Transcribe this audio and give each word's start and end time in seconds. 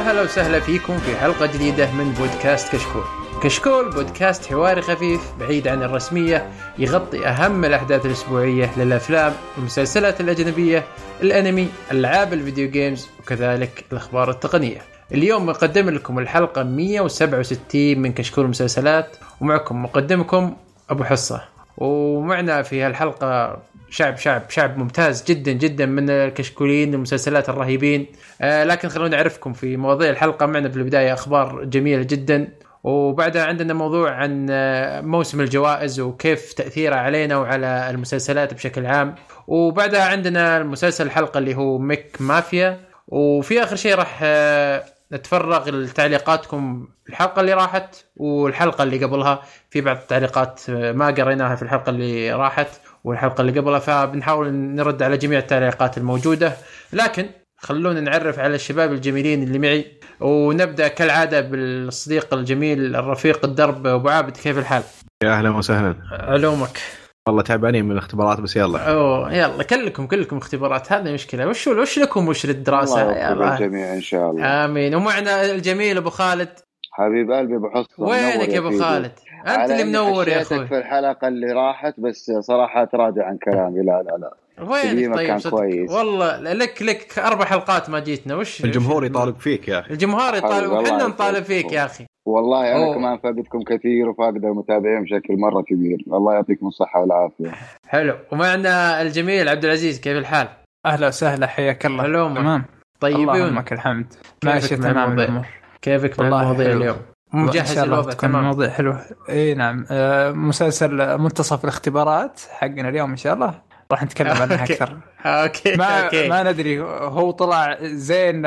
يا 0.00 0.12
هلا 0.12 0.22
وسهلا 0.22 0.60
فيكم 0.60 0.98
في 0.98 1.16
حلقة 1.16 1.46
جديدة 1.46 1.92
من 1.92 2.12
بودكاست 2.12 2.76
كشكول. 2.76 3.02
كشكول 3.42 3.90
بودكاست 3.90 4.46
حواري 4.46 4.82
خفيف 4.82 5.20
بعيد 5.40 5.68
عن 5.68 5.82
الرسمية 5.82 6.50
يغطي 6.78 7.26
أهم 7.26 7.64
الأحداث 7.64 8.06
الأسبوعية 8.06 8.70
للأفلام، 8.76 9.32
المسلسلات 9.58 10.20
الأجنبية، 10.20 10.84
الأنمي، 11.22 11.68
ألعاب 11.90 12.32
الفيديو 12.32 12.70
جيمز 12.70 13.08
وكذلك 13.20 13.84
الأخبار 13.92 14.30
التقنية. 14.30 14.78
اليوم 15.12 15.46
نقدم 15.46 15.90
لكم 15.90 16.18
الحلقة 16.18 16.62
167 16.62 17.98
من 17.98 18.12
كشكول 18.12 18.44
المسلسلات 18.44 19.16
ومعكم 19.40 19.82
مقدمكم 19.82 20.56
أبو 20.90 21.04
حصة. 21.04 21.42
ومعنا 21.78 22.62
في 22.62 22.82
هالحلقة 22.82 23.58
شعب 23.90 24.16
شعب 24.16 24.42
شعب 24.50 24.78
ممتاز 24.78 25.24
جدا 25.24 25.52
جدا 25.52 25.86
من 25.86 26.10
الكشكولين 26.10 26.94
المسلسلات 26.94 27.48
الرهيبين. 27.48 28.06
آه 28.40 28.64
لكن 28.64 28.88
خلونا 28.88 29.16
نعرفكم 29.16 29.52
في 29.52 29.76
مواضيع 29.76 30.10
الحلقة. 30.10 30.46
معنا 30.46 30.68
في 30.68 30.76
البداية 30.76 31.12
أخبار 31.12 31.64
جميلة 31.64 32.02
جدا. 32.02 32.48
وبعدها 32.84 33.44
عندنا 33.44 33.74
موضوع 33.74 34.10
عن 34.10 34.46
آه، 34.50 35.00
موسم 35.00 35.40
الجوائز 35.40 36.00
وكيف 36.00 36.52
تأثيره 36.52 36.96
علينا 36.96 37.36
وعلى 37.36 37.90
المسلسلات 37.90 38.54
بشكل 38.54 38.86
عام. 38.86 39.14
وبعدها 39.46 40.04
عندنا 40.04 40.56
المسلسل 40.56 41.06
الحلقة 41.06 41.38
اللي 41.38 41.54
هو 41.54 41.78
ميك 41.78 42.16
مافيا. 42.20 42.80
وفي 43.08 43.62
آخر 43.62 43.76
شيء 43.76 43.94
راح 43.94 44.20
آه، 44.22 44.84
نتفرغ 45.12 45.70
لتعليقاتكم 45.70 46.88
الحلقة 47.08 47.40
اللي 47.40 47.52
راحت 47.52 48.04
والحلقة 48.16 48.82
اللي 48.82 49.04
قبلها. 49.04 49.42
في 49.70 49.80
بعض 49.80 49.96
التعليقات 49.96 50.60
آه، 50.68 50.92
ما 50.92 51.06
قريناها 51.06 51.56
في 51.56 51.62
الحلقة 51.62 51.90
اللي 51.90 52.32
راحت. 52.32 52.68
والحلقة 53.04 53.40
اللي 53.40 53.60
قبلها 53.60 53.78
فبنحاول 53.78 54.52
نرد 54.52 55.02
على 55.02 55.16
جميع 55.16 55.38
التعليقات 55.38 55.98
الموجودة. 55.98 56.52
لكن 56.92 57.26
خلونا 57.58 58.00
نعرف 58.00 58.38
على 58.38 58.54
الشباب 58.54 58.92
الجميلين 58.92 59.42
اللي 59.42 59.58
معي 59.58 59.86
ونبدأ 60.20 60.88
كالعادة 60.88 61.40
بالصديق 61.40 62.34
الجميل 62.34 62.96
الرفيق 62.96 63.44
الدرب 63.44 63.86
أبو 63.86 64.08
عابد. 64.08 64.36
كيف 64.36 64.58
الحال؟ 64.58 64.82
يا 65.24 65.30
أهلا 65.30 65.50
وسهلا. 65.50 65.94
علومك 66.10 66.80
والله 67.28 67.42
تعبانين 67.42 67.84
من 67.84 67.92
الاختبارات 67.92 68.40
بس 68.40 68.56
يلا. 68.56 68.90
أوه 68.90 69.34
يلا 69.34 69.62
كلكم 69.62 70.06
كلكم 70.06 70.36
اختبارات. 70.36 70.92
هذه 70.92 71.12
مشكلة. 71.12 71.48
وش 71.48 71.66
وش 71.66 71.98
لكم؟ 71.98 72.28
وش 72.28 72.46
للدراسة؟ 72.46 73.02
الله 73.02 73.12
يا 73.12 73.28
يوفق 73.28 73.32
الله 73.32 73.54
الجميع 73.54 73.94
إن 73.94 74.00
شاء 74.00 74.30
الله. 74.30 74.64
آمين. 74.64 74.94
ومعنا 74.94 75.44
الجميل 75.50 75.96
أبو 75.96 76.10
خالد. 76.10 76.48
حبيب 76.92 77.30
قلبي 77.30 77.56
أبو 77.56 77.70
حصه 77.70 78.02
وينك 78.02 78.48
يا 78.48 78.58
أبو. 78.58 78.78
خالد؟ 78.78 79.12
أنت 79.46 79.70
اللي 79.70 79.84
منور 79.84 80.28
يا 80.28 80.42
أخوي. 80.42 80.66
في 80.66 80.78
الحلقة 80.78 81.28
اللي 81.28 81.52
راحت 81.52 82.00
بس 82.00 82.32
صراحة 82.40 82.84
تراجع 82.84 83.26
عن 83.26 83.36
كلامي. 83.36 83.80
لا 83.80 84.02
لا 84.02 84.16
لا. 84.16 84.34
وينك 84.60 84.82
تقييمك 84.82 85.16
طيب؟ 85.16 85.38
صدق. 85.38 85.50
كويس. 85.50 85.90
والله 85.90 86.40
لك 86.52 86.82
لك 86.82 87.18
أربع 87.18 87.44
حلقات 87.44 87.90
ما 87.90 88.00
جيتنا. 88.00 88.34
وش 88.34 88.64
الجمهور 88.64 89.04
يطالب 89.04 89.36
فيك 89.36 89.68
يا 89.68 89.80
أخي. 89.80 89.92
الجمهور 89.92 90.34
يطالب 90.34 90.82
يسعدك. 90.82 91.02
نطالب 91.02 91.44
فيك 91.44 91.72
يا 91.72 91.84
أخي. 91.84 92.06
والله 92.26 92.76
أنا 92.76 92.84
أوه. 92.84 92.94
كمان 92.94 93.18
فاقدكم 93.18 93.62
كثير 93.62 94.08
وفاقد 94.08 94.44
المتابعين 94.44 95.02
بشكل 95.02 95.36
مرة 95.36 95.62
كبير. 95.62 96.04
الله 96.06 96.34
يعطيكم 96.34 96.66
الصحة 96.66 97.00
والعافية. 97.00 97.50
حلو. 97.88 98.14
ومعنا 98.32 99.02
الجميل 99.02 99.48
عبد 99.48 99.64
العزيز 99.64 100.00
كيف 100.00 100.16
الحال؟ 100.16 100.48
أهلا 100.86 101.06
وسهلا 101.06 101.46
حياك 101.46 101.86
الله. 101.86 102.04
هلو 102.04 102.34
تمام. 102.34 102.64
طيبين 103.00 103.30
اللهم 103.30 103.58
لك 103.58 103.72
الحمد. 103.72 104.06
ماشي 104.44 104.76
تمام؟ 104.76 105.20
الأمور. 105.20 105.46
كيفك 105.82 106.20
مع 106.20 106.26
المواضيع. 106.26 106.72
اليوم؟ 106.72 106.96
مجهز 107.32 107.78
الوضع 107.78 108.12
تمام. 108.12 108.36
المواضيع 108.36 108.70
حلوة 108.70 109.00
إي 109.28 109.54
نعم. 109.54 109.86
آه، 109.90 110.30
مسلسل 110.32 111.18
منتصف 111.18 111.64
الاختبارات 111.64 112.40
حقنا 112.50 112.88
اليوم 112.88 113.10
إن 113.10 113.16
شاء 113.16 113.34
الله. 113.34 113.70
راح 113.92 114.02
نتكلم 114.04 114.30
عنها 114.42 114.56
okay. 114.60 114.72
أكثر. 114.72 114.98
okay 115.24 115.76
ما 115.76 116.04
okay. 116.04 116.28
ما 116.28 116.42
ندري 116.52 116.80
هو 116.80 117.30
طلع 117.30 117.78
زين 117.82 118.42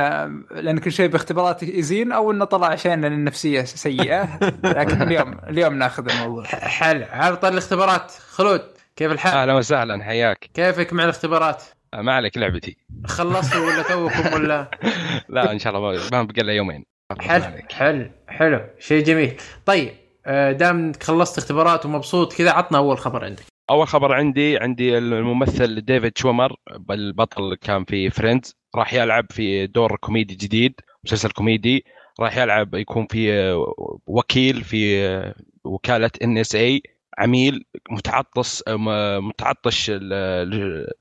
لأن 0.51 0.77
كل 0.79 0.91
شيء 0.91 1.07
باختبارات 1.07 1.63
يزين 1.63 2.11
أو 2.11 2.31
إنه 2.31 2.45
طلع 2.45 2.67
عشان 2.67 3.01
لأن 3.01 3.13
النفسية 3.13 3.63
سيئة. 3.63 4.39
لكن 4.63 5.01
اليوم 5.01 5.37
اليوم 5.49 5.73
ناخذ 5.73 6.09
الموضوع. 6.11 6.43
حلو. 6.45 7.05
على 7.11 7.35
طار 7.35 7.51
الاختبارات. 7.51 8.11
خلود 8.31 8.61
كيف 8.95 9.11
الحال؟ 9.11 9.33
أهلا 9.37 9.53
وسهلا 9.53 10.03
حياك. 10.03 10.49
كيفك 10.53 10.93
مع 10.93 11.03
الاختبارات؟ 11.03 11.63
آه، 11.93 12.01
ما 12.01 12.13
عليك 12.13 12.37
لعبتي. 12.37 12.77
خلصتوا 13.05 13.65
ولا 13.65 13.81
توكم 13.81 14.33
ولا؟ 14.33 14.71
لا 15.29 15.51
إن 15.51 15.59
شاء 15.59 15.75
الله 15.77 15.91
ما- 16.11 16.23
بقى 16.23 16.41
إلا 16.41 16.53
يومين. 16.53 16.92
حلو. 17.19 17.43
حلو 17.71 18.09
حلو 18.27 18.61
شيء 18.79 19.03
جميل. 19.03 19.37
طيب 19.65 19.93
آه، 20.25 20.51
دام 20.51 20.77
إنك 20.77 21.03
خلصت 21.03 21.37
اختبارات 21.37 21.85
ومبسوط 21.85 22.33
كذا 22.33 22.51
عطنا 22.51 22.77
أول 22.77 22.97
خبر 22.97 23.25
عندك. 23.25 23.43
أول 23.69 23.87
خبر 23.87 24.13
عندي 24.13 24.57
عندي 24.57 24.97
الممثل 24.97 25.81
ديفيد 25.81 26.17
شويمر 26.17 26.55
البطل 26.91 27.55
كان 27.55 27.85
في 27.85 28.09
Friends 28.09 28.55
راح 28.75 28.93
يلعب 28.93 29.25
في 29.31 29.67
دور 29.67 29.95
كوميدي 29.95 30.35
جديد 30.35 30.73
مسلسل 31.03 31.31
كوميدي 31.31 31.85
راح 32.19 32.37
يلعب 32.37 32.75
يكون 32.75 33.07
في 33.07 33.33
آه، 33.33 33.73
وكيل 34.07 34.63
في 34.63 35.07
آه، 35.07 35.35
وكالة 35.63 36.11
NSA 36.23 36.81
عميل 37.17 37.65
متعطش 37.89 38.63
متعطش 38.67 39.91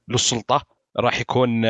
للسلطة 0.09 0.63
راح 0.99 1.21
يكون 1.21 1.63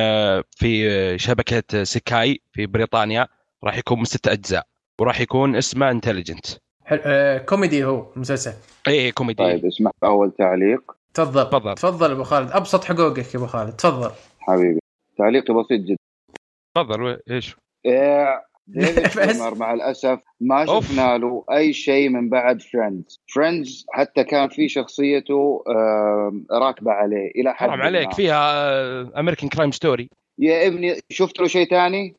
في 0.51 1.15
شبكة 1.19 1.85
Sky 1.85 2.41
في 2.53 2.67
بريطانيا. 2.67 3.29
راح 3.65 3.79
يكون 3.79 3.99
من 3.99 4.05
ست 4.05 4.29
أجزاء 4.29 4.65
وراح 5.01 5.21
يكون 5.21 5.57
اسمه 5.57 5.91
Intelligence 5.91 6.47
حلو 6.85 7.01
آه، 7.05 7.39
كوميدي 7.39 7.85
هو 7.85 8.07
مسلسل. 8.17 8.53
اي 8.89 9.13
كوميدي. 9.13 9.43
طيب 9.43 9.67
اسمح 9.67 9.91
أول 10.05 10.33
تعليق. 10.39 10.93
تفضل. 11.15 11.51
تفضل. 11.51 11.75
تفضل 11.75 12.11
أبو 12.11 12.23
خالد. 12.23 12.51
أبسط 12.51 12.85
حقوقك 12.85 13.35
يا 13.35 13.39
أبو 13.39 13.47
خالد. 13.47 13.73
تفضل. 13.77 14.11
حبيبي. 14.41 14.81
تعليقي 15.19 15.55
بسيط 15.55 15.81
جدا. 15.81 15.97
تفضل 16.77 17.19
إيش؟ 17.31 17.57
إيه، 17.87 18.43
مع 19.61 19.75
الأسف 19.75 20.19
ما. 20.41 20.67
شفنا 20.67 21.19
له 21.19 21.45
أي 21.53 21.73
شيء 21.73 22.09
من 22.09 22.29
بعد 22.29 22.63
Friends 22.63 23.21
Friends 23.35 23.87
حتى 23.93 24.25
كان 24.25 24.49
في 24.49 24.69
شخصيته 24.69 25.65
آه، 25.69 26.33
راكبة 26.51 26.93
عليه 26.93 27.31
إلى 27.37 27.55
حد 27.55 27.69
حرام. 27.69 27.83
عليك 27.83 28.13
فيها 28.13 29.21
American 29.21 29.49
Crime 29.49 29.71
Story 29.73 30.09
يا 30.39 30.67
ابني 30.67 31.01
شفت 31.11 31.41
له 31.41 31.47
شيء 31.47 31.69
ثاني؟ 31.71 32.17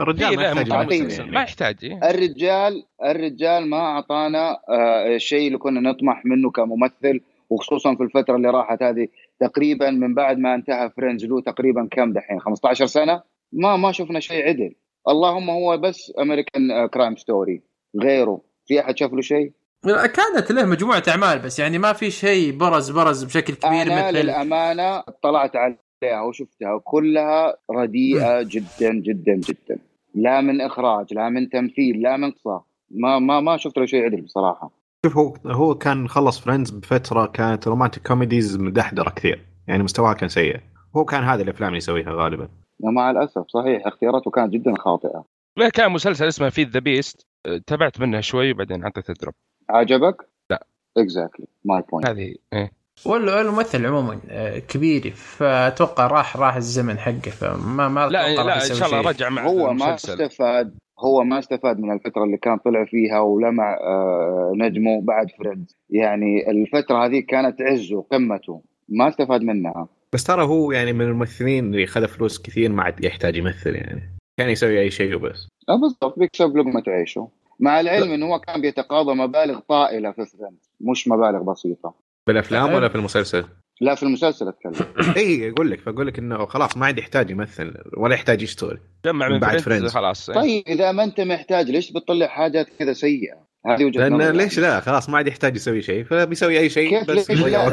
الرجال 0.00 0.36
ما 0.36 0.42
يحتاج 0.42 1.18
يعني. 1.18 1.30
ما 1.30 1.42
يحتاج 1.42 1.76
إيه. 1.82 2.10
الرجال 2.10 2.84
الرجال 3.04 3.70
ما 3.70 3.78
أعطانا 3.78 4.58
آه، 4.68 5.16
الشيء 5.16 5.46
اللي 5.46 5.58
كنا 5.58 5.80
نطمح 5.80 6.22
منه 6.24 6.50
كممثل 6.50 7.20
وخصوصا 7.50 7.94
في 7.94 8.02
الفترة 8.02 8.36
اللي 8.36 8.50
راحت 8.50 8.82
هذه 8.82 9.08
تقريبا 9.40 9.90
من 9.90 10.14
بعد 10.14 10.38
ما 10.38 10.54
انتهى 10.54 10.90
Friends 10.96 11.24
له 11.24 11.40
تقريبا 11.40 11.88
كم 11.90 12.12
دحين 12.12 12.40
15 12.40 12.86
سنة 12.86 13.22
ما 13.52 13.76
ما 13.76 13.92
شفنا 13.92 14.20
شيء 14.20 14.48
عدل 14.48 14.74
اللهم 15.08 15.50
هو 15.50 15.78
بس 15.78 16.12
American 16.20 16.86
Crime 16.86 17.16
Story 17.16 17.62
غيره 18.02 18.40
في 18.66 18.80
أحد 18.80 18.98
شاف 18.98 19.12
له 19.12 19.20
شيء 19.20 19.52
كانت 19.86 20.52
له 20.52 20.64
مجموعة 20.64 21.02
أعمال 21.08 21.38
بس 21.38 21.58
يعني 21.58 21.78
ما 21.78 21.92
في 21.92 22.10
شيء 22.10 22.52
برز 22.52 22.90
برز 22.90 23.24
بشكل 23.24 23.54
كبير 23.54 23.82
أنا 23.82 24.08
مثل 24.08 24.18
للامانه 24.18 24.98
اطلعت 24.98 25.56
عليها 26.02 26.22
وشفتها 26.22 26.78
كلها 26.84 27.56
رديئة 27.70 28.42
جدا 28.42 28.92
جدا 28.92 29.34
جدا. 29.34 29.78
لا 30.14 30.40
من 30.40 30.60
إخراج 30.60 31.14
لا 31.14 31.28
من 31.28 31.48
تمثيل 31.48 32.02
لا 32.02 32.16
من 32.16 32.30
قصة. 32.30 32.64
ما 32.90 33.18
ما 33.18 33.40
ما 33.40 33.56
شفت 33.56 33.78
له 33.78 33.86
شيء 33.86 34.04
عدل 34.04 34.20
بصراحة. 34.20 34.70
شوف 35.06 35.16
هو 35.16 35.34
هو 35.46 35.74
كان 35.74 36.08
خلص 36.08 36.40
Friends 36.40 36.70
بفترة 36.70 37.26
كانت 37.26 37.68
romantic 37.68 38.06
comedies 38.06 38.56
مدحدرة 38.56 39.10
كثير. 39.10 39.46
يعني 39.68 39.82
مستواها 39.82 40.14
كان 40.14 40.28
سيء. 40.28 40.60
هو 40.96 41.04
كان 41.04 41.22
هذه 41.22 41.42
الأفلام 41.42 41.68
اللي 41.68 41.78
يسويها 41.78 42.12
غالبا. 42.12 42.48
مع 42.80 43.10
الأسف 43.10 43.44
صحيح 43.48 43.86
اختياراته 43.86 44.30
كانت 44.30 44.52
جدا 44.52 44.74
خاطئة. 44.78 45.24
لا 45.56 45.68
كان 45.68 45.92
مسلسل 45.92 46.26
اسمه 46.26 46.48
Feed 46.48 46.68
the 46.68 46.80
Beast 46.80 47.26
تابعت 47.66 48.00
منه 48.00 48.20
شوي 48.20 48.52
وبعدين 48.52 48.84
حطيت 48.84 49.10
ال 49.10 49.14
drop. 49.14 49.34
عجبك؟ 49.70 50.28
لا. 50.50 50.66
Exactly 50.96 51.46
my 51.64 51.82
point 51.90 52.08
هذه 52.08 52.34
إيه. 52.52 52.72
ولا 53.06 53.40
الممثل 53.40 53.86
عموما 53.86 54.20
آه، 54.30 54.58
كبير 54.58 55.10
فأتوقع 55.10 56.06
راح 56.06 56.36
راح 56.36 56.56
الزمن 56.56 56.98
حقه 56.98 57.30
فما 57.30 57.88
ما 57.88 58.08
لا 58.08 58.34
لا 58.34 58.54
إن 58.54 58.74
شاء 58.74 58.88
الله 58.88 59.02
شيء. 59.02 59.08
رجع 59.08 59.28
مع 59.28 59.46
هو 59.46 59.72
ما 59.72 59.88
المسلسل. 59.88 60.22
استفاد 60.22 60.74
هو 60.98 61.24
ما 61.24 61.38
استفاد 61.38 61.78
من 61.78 61.92
الفترة 61.92 62.24
اللي 62.24 62.36
كان 62.36 62.56
طلع 62.58 62.84
فيها 62.84 63.20
ولمع 63.20 63.74
آه، 63.80 64.52
نجمه 64.56 65.02
بعد 65.02 65.26
Friends 65.38 65.76
يعني 65.90 66.50
الفترة 66.50 67.06
هذه 67.06 67.20
كانت 67.28 67.62
عزه 67.62 68.02
قمته. 68.12 68.62
ما 68.88 69.08
استفاد 69.08 69.40
منها. 69.42 69.88
بس 70.12 70.24
ترى 70.24 70.42
هو 70.44 70.72
يعني 70.72 70.92
من 70.92 71.04
الممثلين 71.04 71.74
اللي 71.74 71.86
خذ 71.86 72.08
فلوس 72.08 72.42
كثير 72.42 72.72
ما 72.72 72.82
عاد 72.82 73.04
يحتاج 73.04 73.36
يمثل 73.36 73.74
يعني. 73.74 74.02
كان 74.38 74.48
يسوي 74.50 74.80
أي 74.80 74.90
شيء 74.90 75.14
وبس. 75.16 75.48
آه، 75.68 75.76
بالضبط 75.80 76.18
بيكسب 76.18 76.56
لقمة 76.56 76.82
عيشه. 76.88 77.28
مع 77.60 77.80
العلم 77.80 78.12
إنه 78.12 78.26
هو 78.26 78.38
كان 78.38 78.60
بيتقاضى 78.60 79.14
مبالغ 79.14 79.58
طائلة 79.68 80.10
في 80.12 80.26
Friends 80.26 80.70
مش 80.80 81.08
مبالغ 81.08 81.42
بسيطة. 81.42 81.94
بالأفلام 82.26 82.74
ولا 82.74 82.88
في 82.88 82.94
المسلسل؟ 82.94 83.44
لا 83.80 83.94
في 83.94 84.02
المسلسل 84.02 84.48
أتكلم 84.48 84.86
اي 85.16 85.50
أقول 85.50 85.70
لك 85.70 85.80
فأقول 85.80 86.06
لك 86.06 86.18
إنه 86.18 86.46
خلاص 86.46 86.76
ما 86.76 86.86
عاد 86.86 86.98
يحتاج 86.98 87.30
يمثل 87.30 87.74
ولا 87.96 88.14
يحتاج 88.14 88.42
يشتغل 88.42 88.78
جمع 89.04 89.28
من 89.28 89.38
بعد 89.38 89.58
فريندز. 89.58 89.90
خلاص. 89.90 90.30
طيب 90.30 90.62
إذا 90.68 90.92
ما 90.92 91.04
أنت 91.04 91.20
محتاج 91.20 91.70
ليش 91.70 91.92
بتطلع 91.92 92.26
حاجات 92.26 92.66
كذا 92.78 92.92
سيئة 92.92 93.46
هذه 93.66 93.84
وجهة 93.84 94.08
لأن. 94.08 94.36
ليش 94.36 94.58
لا 94.58 94.80
خلاص 94.80 95.08
ما 95.08 95.16
عاد 95.16 95.26
يحتاج 95.26 95.56
يسوي 95.56 95.82
شيء 95.82 96.04
فبيسوي 96.04 96.58
أي 96.58 96.68
شيء 96.68 96.98
كيف 96.98 97.10
بس 97.10 97.30
يضيع؟ 97.30 97.72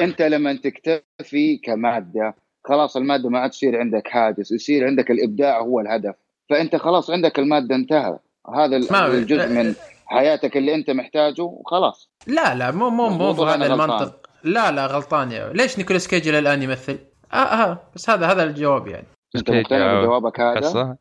أنت 0.00 0.22
لما 0.22 0.52
تكتفي 0.56 1.56
كمادة 1.56 2.34
خلاص 2.64 2.96
المادة 2.96 3.28
ما 3.28 3.38
عاد 3.38 3.50
تصير 3.50 3.78
عندك 3.80 4.08
هاجس 4.12 4.52
يصير 4.52 4.86
عندك 4.86 5.10
الإبداع 5.10 5.60
هو 5.60 5.80
الهدف 5.80 6.14
فأنت 6.50 6.76
خلاص 6.76 7.10
عندك 7.10 7.38
المادة 7.38 7.74
انتهى 7.74 8.18
هذا 8.54 8.76
الجزء 8.76 9.48
من 9.48 9.74
حياتك 10.06 10.56
اللي 10.56 10.74
أنت 10.74 10.90
محتاجه 10.90 11.42
وخلاص 11.42 12.10
لا 12.26 12.54
لا 12.54 12.70
مو 12.70 12.90
مو 12.90 13.08
مو 13.08 13.32
بهذا؟ 13.32 13.66
المنطق 13.66 14.26
لا 14.44 14.70
لا 14.70 14.86
غلطان 14.86 15.32
يا 15.32 15.52
ليش 15.52 15.78
نيكولاس 15.78 16.08
كيج 16.08 16.28
إلى 16.28 16.38
الان 16.38 16.62
يمثل؟ 16.62 16.98
آه 17.32 17.36
آه 17.36 17.80
بس 17.94 18.10
هذا 18.10 18.26
هذا 18.26 18.42
الجواب 18.42 18.86
يعني 18.86 19.06
انت 19.36 19.50
مقتنع 19.50 20.00
بجوابك 20.00 20.40
هذا؟ 20.40 20.96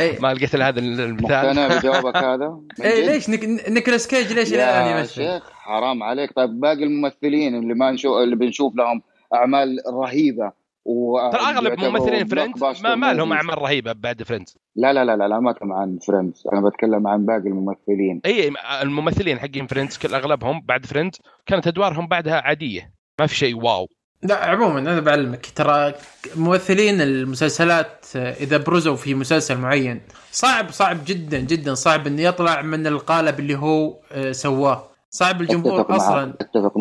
اي 0.00 0.18
ما 0.22 0.34
لقيت 0.34 0.54
إلا 0.54 0.68
هذا 0.68 0.80
المثال 0.80 1.14
مقتنع 1.22 1.68
بجوابك 1.78 2.16
هذا؟ 2.16 2.60
اي؟ 2.84 3.06
ليش 3.06 3.28
نيك... 3.28 3.44
نيكولاس 3.68 4.06
كيج 4.06 4.32
ليش 4.32 4.52
إلى 4.52 4.64
الان 4.64 4.86
يا 4.86 4.98
يمثل؟ 4.98 5.14
شيخ 5.14 5.50
حرام 5.50 6.02
عليك 6.02 6.32
طيب 6.32 6.60
باقي 6.60 6.84
الممثلين 6.84 7.54
اللي 7.54 7.74
ما 7.74 7.90
نشوف 7.90 8.16
اللي 8.16 8.36
بنشوف 8.36 8.76
لهم 8.76 9.02
أعمال 9.34 9.78
رهيبة 9.86 10.52
و 10.84 11.30
ترى 11.32 11.40
أغلب 11.40 11.80
ممثلين 11.80 12.26
Friends 12.26 12.62
ما, 12.82 12.94
ما 12.94 13.12
لهم. 13.12 13.32
أعمال 13.32 13.58
رهيبة 13.58 13.92
بعد 13.92 14.22
Friends 14.22 14.56
لا 14.76 14.92
لا 14.92 15.04
لا 15.04 15.16
لا, 15.16 15.28
لا 15.28 15.40
ما 15.40 15.50
أتكلم 15.50 15.72
عن 15.72 15.98
Friends 16.06 16.42
أنا 16.52 16.68
بتكلم 16.68 17.06
عن 17.06 17.26
باقي 17.26 17.48
الممثلين. 17.48 18.20
إي 18.26 18.52
الممثلين 18.82 19.38
حقين 19.38 19.66
Friends 19.66 19.98
كل 19.98 20.14
أغلبهم 20.14 20.60
بعد 20.64 20.86
Friends 20.86 21.20
كانت 21.46 21.66
أدوارهم 21.66 22.06
بعدها 22.06 22.40
عادية. 22.40 22.92
ما 23.20 23.26
في 23.26 23.34
شيء 23.34 23.56
wow. 23.56 23.88
لا 24.22 24.36
عموما 24.36 24.78
أنا 24.78 25.00
بعلمك. 25.00 25.46
ترى 25.46 25.94
ممثلين 26.36 27.00
المسلسلات 27.00 28.06
إذا 28.16 28.56
برزوا 28.56 28.96
في 28.96 29.14
مسلسل 29.14 29.58
معين 29.58 30.00
صعب 30.30 30.70
صعب 30.70 30.98
جدا 31.06 31.40
جدا 31.40 31.74
صعب 31.74 32.06
إنه 32.06 32.22
يطلع 32.22 32.62
من 32.62 32.86
القالب 32.86 33.40
اللي 33.40 33.58
هو 33.58 34.00
آه، 34.12 34.32
سواه. 34.32 34.91
صعب 35.14 35.40
الجمهور 35.40 35.96
أصلا 35.96 36.34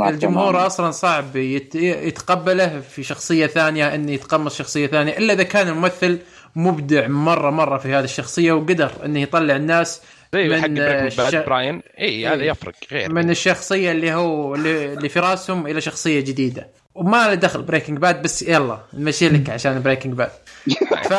الجمهور 0.09 0.51
تماماً. 0.51 0.67
أصلا 0.67 0.91
صعب 0.91 1.35
يت... 1.35 1.75
يتقبله 1.75 2.79
في 2.79 3.03
شخصية 3.03 3.47
ثانية 3.47 3.95
انه 3.95 4.11
يتقمص 4.11 4.57
شخصية 4.57 4.87
ثانية 4.87 5.17
إلا 5.17 5.33
إذا 5.33 5.43
كان 5.43 5.67
الممثل 5.67 6.19
مبدع 6.55 7.07
مرة 7.07 7.49
مرة 7.49 7.77
في 7.77 7.93
هذه 7.93 8.03
الشخصية 8.03 8.51
وقدر 8.51 8.91
إنه 9.05 9.19
يطلع 9.21 9.55
الناس 9.55 10.01
زي 10.33 10.47
من، 10.49 10.61
حق 10.61 10.67
بريكنج 10.67 10.77
باد 11.17 11.33
الش- 11.35 11.35
براين. 11.45 11.81
إي 11.99 12.27
هذا 12.27 12.41
إيه. 12.41 12.49
يفرق 12.51 12.73
غير. 12.91 13.11
من 13.13 13.29
الشخصية 13.29 13.91
اللي 13.91 14.13
هو 14.13 14.55
اللي 14.55 14.93
اللي 14.93 15.09
في 15.09 15.19
راسهم 15.19 15.67
إلى 15.67 15.81
شخصية 15.81 16.19
جديدة. 16.19 16.67
وما 16.95 17.27
له 17.27 17.33
دخل 17.33 17.61
بريكنج 17.61 17.97
باد 17.97 18.21
بس 18.21 18.41
يلا 18.41 18.79
نمشي 18.93 19.29
لك 19.29 19.49
عشان 19.49 19.81
بريكنج 19.81 20.13
باد. 20.13 20.31
ف 21.09 21.13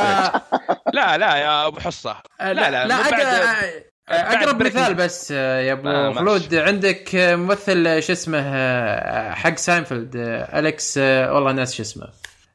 لا 0.94 1.19
لا 1.19 1.37
يا 1.37 1.67
أبو 1.67 1.81
حصة. 1.81 2.17
لا 2.41 2.53
لا, 2.55 2.70
لا 2.87 2.97
من 2.97 3.11
بعد- 3.11 3.92
أقرب 4.09 4.59
بريكنج- 4.59 4.77
مثال 4.83 4.95
بس 4.95 5.33
آه، 5.37 5.61
يا 5.61 5.73
أبو 5.73 5.89
آه، 5.89 6.09
ماشي. 6.09 6.19
خلود 6.19 6.55
عندك 6.55 7.15
آه، 7.15 7.37
ممثل 7.37 7.87
آه، 7.87 8.01
شو 8.01 8.13
اسمه 8.13 8.39
آه، 8.39 9.33
حق 9.35 9.57
ساينفيلد 9.59 10.17
آه، 10.17 10.59
أليكس 10.59 10.95
آه، 10.99 11.33
والله 11.35 11.53
ناس 11.53 11.75
شو 11.75 11.83
اسمه 11.83 12.07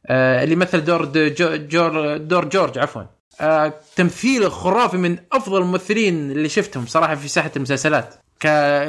آه، 0.07 0.43
اللي 0.43 0.55
مثل 0.55 0.83
دور 0.83 1.05
جو- 1.05 1.55
جور 1.55 2.17
دور 2.17 2.45
جورج 2.45 2.77
عفوا. 2.77 3.01
آه، 3.41 3.73
تمثيله 3.95 4.49
خرافي 4.49 4.97
من 4.97 5.17
أفضل 5.33 5.57
الممثلين 5.61 6.31
اللي 6.31 6.49
شفتهم 6.49 6.85
صراحة 6.85 7.15
في 7.15 7.27
ساحة 7.27 7.51
المسلسلات 7.55 8.13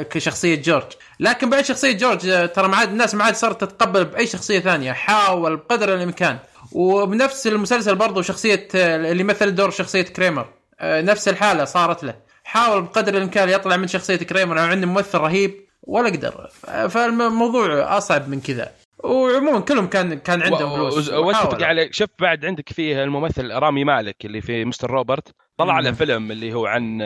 كشخصية 0.09 0.55
جورج. 0.61 0.83
لكن 1.19 1.49
بعد 1.49 1.65
شخصية 1.65 1.91
جورج 1.91 2.27
آه، 2.27 2.45
ترى 2.45 2.67
ما 2.67 2.77
عاد 2.77 2.89
الناس 2.89 3.15
ما 3.15 3.23
عاد 3.23 3.35
صارت 3.35 3.61
تتقبل 3.63 4.05
بأي 4.05 4.27
شخصية 4.27 4.59
ثانية 4.59 4.91
حاول 4.91 5.57
بقدر 5.57 5.95
الإمكان. 5.95 6.37
وبنفس 6.71 7.47
المسلسل 7.47 7.95
برضو 7.95 8.21
شخصية 8.21 8.67
آه، 8.75 9.11
اللي 9.11 9.23
مثل 9.23 9.55
دور 9.55 9.69
شخصية 9.69 10.01
كريمر 10.01 10.45
آه، 10.79 11.01
نفس 11.01 11.27
الحالة 11.27 11.65
صارت 11.65 12.03
له. 12.03 12.28
حاول 12.49 12.81
بقدر 12.81 13.17
الإمكان 13.17 13.49
يطلع 13.49 13.77
من 13.77 13.87
شخصية 13.87 14.15
كريمر 14.15 14.59
أو 14.59 14.65
عنده 14.65 14.87
ممثل 14.87 15.17
رهيب 15.17 15.67
ولا 15.83 16.09
قدر 16.09 16.49
فالموضوع 16.89 17.97
أصعب 17.97 18.29
من 18.29 18.41
كذا 18.41 18.71
وعموما 19.03 19.59
كلهم 19.59 19.87
كان 19.87 20.19
كان 20.19 20.41
عندهم 20.41 20.75
فلوس 20.75 21.09
واتفق. 21.09 21.63
عليك 21.63 21.93
شوف 21.93 22.09
بعد 22.19 22.45
عندك 22.45 22.69
فيه 22.69 23.03
الممثل 23.03 23.51
رامي 23.51 23.83
مالك 23.83 24.25
اللي 24.25 24.41
في 24.41 24.65
مستر 24.65 24.91
روبرت 24.91 25.35
طلع. 25.57 25.79
له 25.79 25.91
فيلم 25.91 26.31
اللي 26.31 26.53
هو 26.53 26.65
عن 26.65 26.99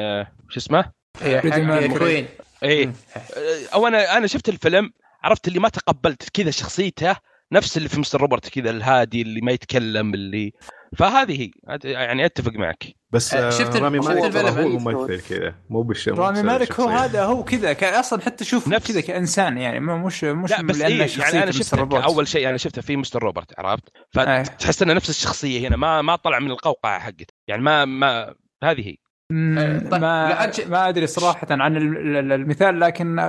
شو 0.50 0.60
اسمه 0.60 0.92
إيه،. 1.22 1.98
كوين 1.98 2.26
إيه 2.64 2.86
مم. 2.86 2.94
أو 3.74 3.88
أنا 3.88 4.18
أنا 4.18 4.28
شفت 4.28 4.50
الفيلم 4.50 4.94
عرفت 5.24 5.48
اللي 5.48 5.60
ما 5.60 5.70
تقبلت 5.70 6.30
كذا 6.30 6.52
شخصيته 6.52 7.16
نفس 7.52 7.78
اللي 7.78 7.90
في 7.90 8.00
مستر 8.00 8.22
روبرت 8.22 8.50
كذا 8.50 8.70
الهادي 8.70 9.22
اللي 9.22 9.42
ما 9.42 9.52
يتكلم 9.52 10.14
اللي 10.14 10.54
فهذه 10.98 11.42
هي 11.42 11.52
يعني 11.84 12.26
أتفق 12.26 12.52
معك 12.54 12.84
بس 13.12 13.34
آه، 13.34 13.48
آه، 13.48 13.50
شفت 13.50 13.76
رامي 13.78 14.00
مالك 14.00 14.36
هو؟ 14.38 14.70
ممثل 14.70 15.22
كذا 15.22 15.56
مو 15.70 15.82
بالش 15.82 16.10
مو 16.10 16.16
رامي 16.16 16.42
مالك 16.44 16.80
هو. 16.80 16.88
هذا 16.90 17.24
هو 17.24 17.44
كذا 17.44 17.74
كان 17.74 17.94
أصلا 17.94 18.22
حتى 18.22 18.44
تشوف 18.46 18.68
نفس- 18.68 18.92
كذا 18.92 19.02
كإنسان 19.02 19.58
يعني 19.58 19.80
ما- 19.80 19.98
مش 19.98 20.24
مش 20.24 20.52
لا 20.52 20.62
بس 20.62 20.82
إيه 20.82 21.08
يعني 21.20 21.44
أنا 21.44 21.52
شفته. 21.52 22.04
أول 22.06 22.28
شيء 22.28 22.50
أنا 22.50 22.58
شفته 22.58 22.82
في 22.82 22.98
Mr. 22.98 23.24
Robot 23.24 23.60
عرفت. 23.60 23.84
فتحس 24.12 24.82
إنه 24.82 24.94
نفس 24.94 25.10
الشخصية 25.10 25.68
هنا 25.68 25.78
ما 25.78 26.02
ما 26.02 26.16
طلع 26.16 26.40
من 26.40 26.52
القوقعة 26.52 27.00
حقته 27.00 27.34
يعني 27.48 27.62
ما 27.62 27.86
ما 27.86 28.34
هذه 28.64 28.88
هي 28.88 28.96
آه، 29.32 29.80
طيب، 29.80 30.02
ما 30.02 30.52
ما 30.68 30.90
أدري 30.90 31.08
صراحة 31.08 31.48
عن 31.52 31.78
ال- 31.78 32.18
ال- 32.18 32.32
المثال 32.32 32.80
لكن 32.80 33.20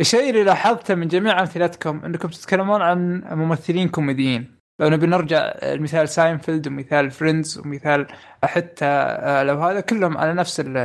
الشيء 0.00 0.30
اللي 0.30 0.44
لاحظته 0.44 0.94
من 0.94 1.08
جميع 1.08 1.40
أمثلتكم 1.40 2.04
إنكم 2.04 2.28
تتكلمون 2.28 2.82
عن 2.82 3.22
ممثلين 3.30 3.88
كوميديين 3.88 4.59
لو 4.80 4.88
نبي 4.88 5.06
نرجع 5.06 5.52
مثال 5.62 6.08
ساينفيلد 6.08 6.66
ومثال 6.68 7.10
Friends 7.10 7.58
ومثال 7.58 8.06
حتى 8.44 8.84
آه، 8.84 9.42
لو 9.42 9.60
هذا 9.62 9.80
كلهم 9.80 10.18
على 10.18 10.34
نفس 10.34 10.60
ال- 10.60 10.76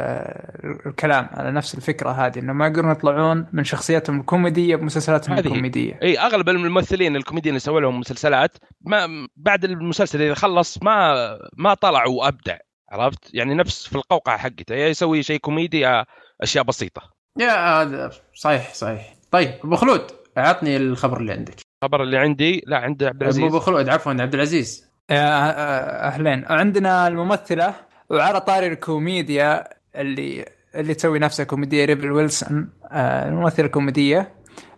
الكلام 0.85 1.29
على 1.31 1.51
نفس 1.51 1.75
الفكرة 1.75 2.09
هذه 2.09 2.39
إنه 2.39 2.53
ما 2.53 2.67
يقدرون 2.67 2.91
يطلعون 2.91 3.47
من 3.53 3.63
شخصياتهم 3.63 4.19
الكوميدية 4.19 4.75
بمسلسلاتهم. 4.75 5.37
الكوميدية. 5.37 5.99
إي 6.03 6.19
أغلب 6.19 6.49
الممثلين 6.49 7.15
الكوميديين 7.15 7.51
اللي 7.53 7.59
سووا 7.59 7.81
لهم 7.81 7.99
مسلسلات 7.99 8.57
ما 8.81 9.07
بعد 9.35 9.65
المسلسل 9.65 10.21
إذا 10.21 10.33
خلص 10.33 10.83
ما 10.83 11.15
ما 11.57 11.73
طلع 11.73 12.05
وابدع 12.07 12.57
عرفت؟ 12.91 13.33
يعني 13.33 13.53
نفس 13.53 13.87
في 13.87 13.95
القوقعة 13.95 14.37
حقته 14.37 14.75
يا 14.75 14.87
يسوي 14.87 15.23
شيء 15.23 15.39
كوميدي 15.39 15.79
يا 15.79 16.05
أشياء 16.41 16.63
بسيطة. 16.63 17.01
يا 17.39 17.81
هذا 17.81 18.11
صحيح 18.33 18.73
صحيح. 18.73 19.13
طيب 19.31 19.49
أبو 19.63 19.75
خلود. 19.75 20.01
اعطني 20.37 20.77
الخبر 20.77 21.17
اللي 21.17 21.33
عندك. 21.33 21.55
الخبر 21.83 22.03
اللي 22.03 22.17
عندي؟ 22.17 22.63
لا 22.67 22.77
عند 22.77 23.03
عبد 23.03 23.23
مو 23.23 23.29
العزيز 23.29 23.55
خلود 23.55 23.89
عفوا 23.89 24.11
عبد 24.11 24.33
العزيز. 24.33 24.89
آه، 25.09 25.13
آه، 25.15 26.07
أهلين. 26.07 26.45
عندنا 26.45 27.07
الممثلة 27.07 27.73
وعلى 28.09 28.41
طاري 28.41 28.67
الكوميديا 28.67 29.63
اللي 29.95 30.45
اللي 30.75 30.93
تسوي 30.93 31.19
نفسها 31.19 31.43
كوميديا 31.43 31.85
ريبل 31.85 32.11
ويلسون 32.11 32.69
آه، 32.91 33.29
الممثلة 33.29 33.65
الكوميدية 33.65 34.33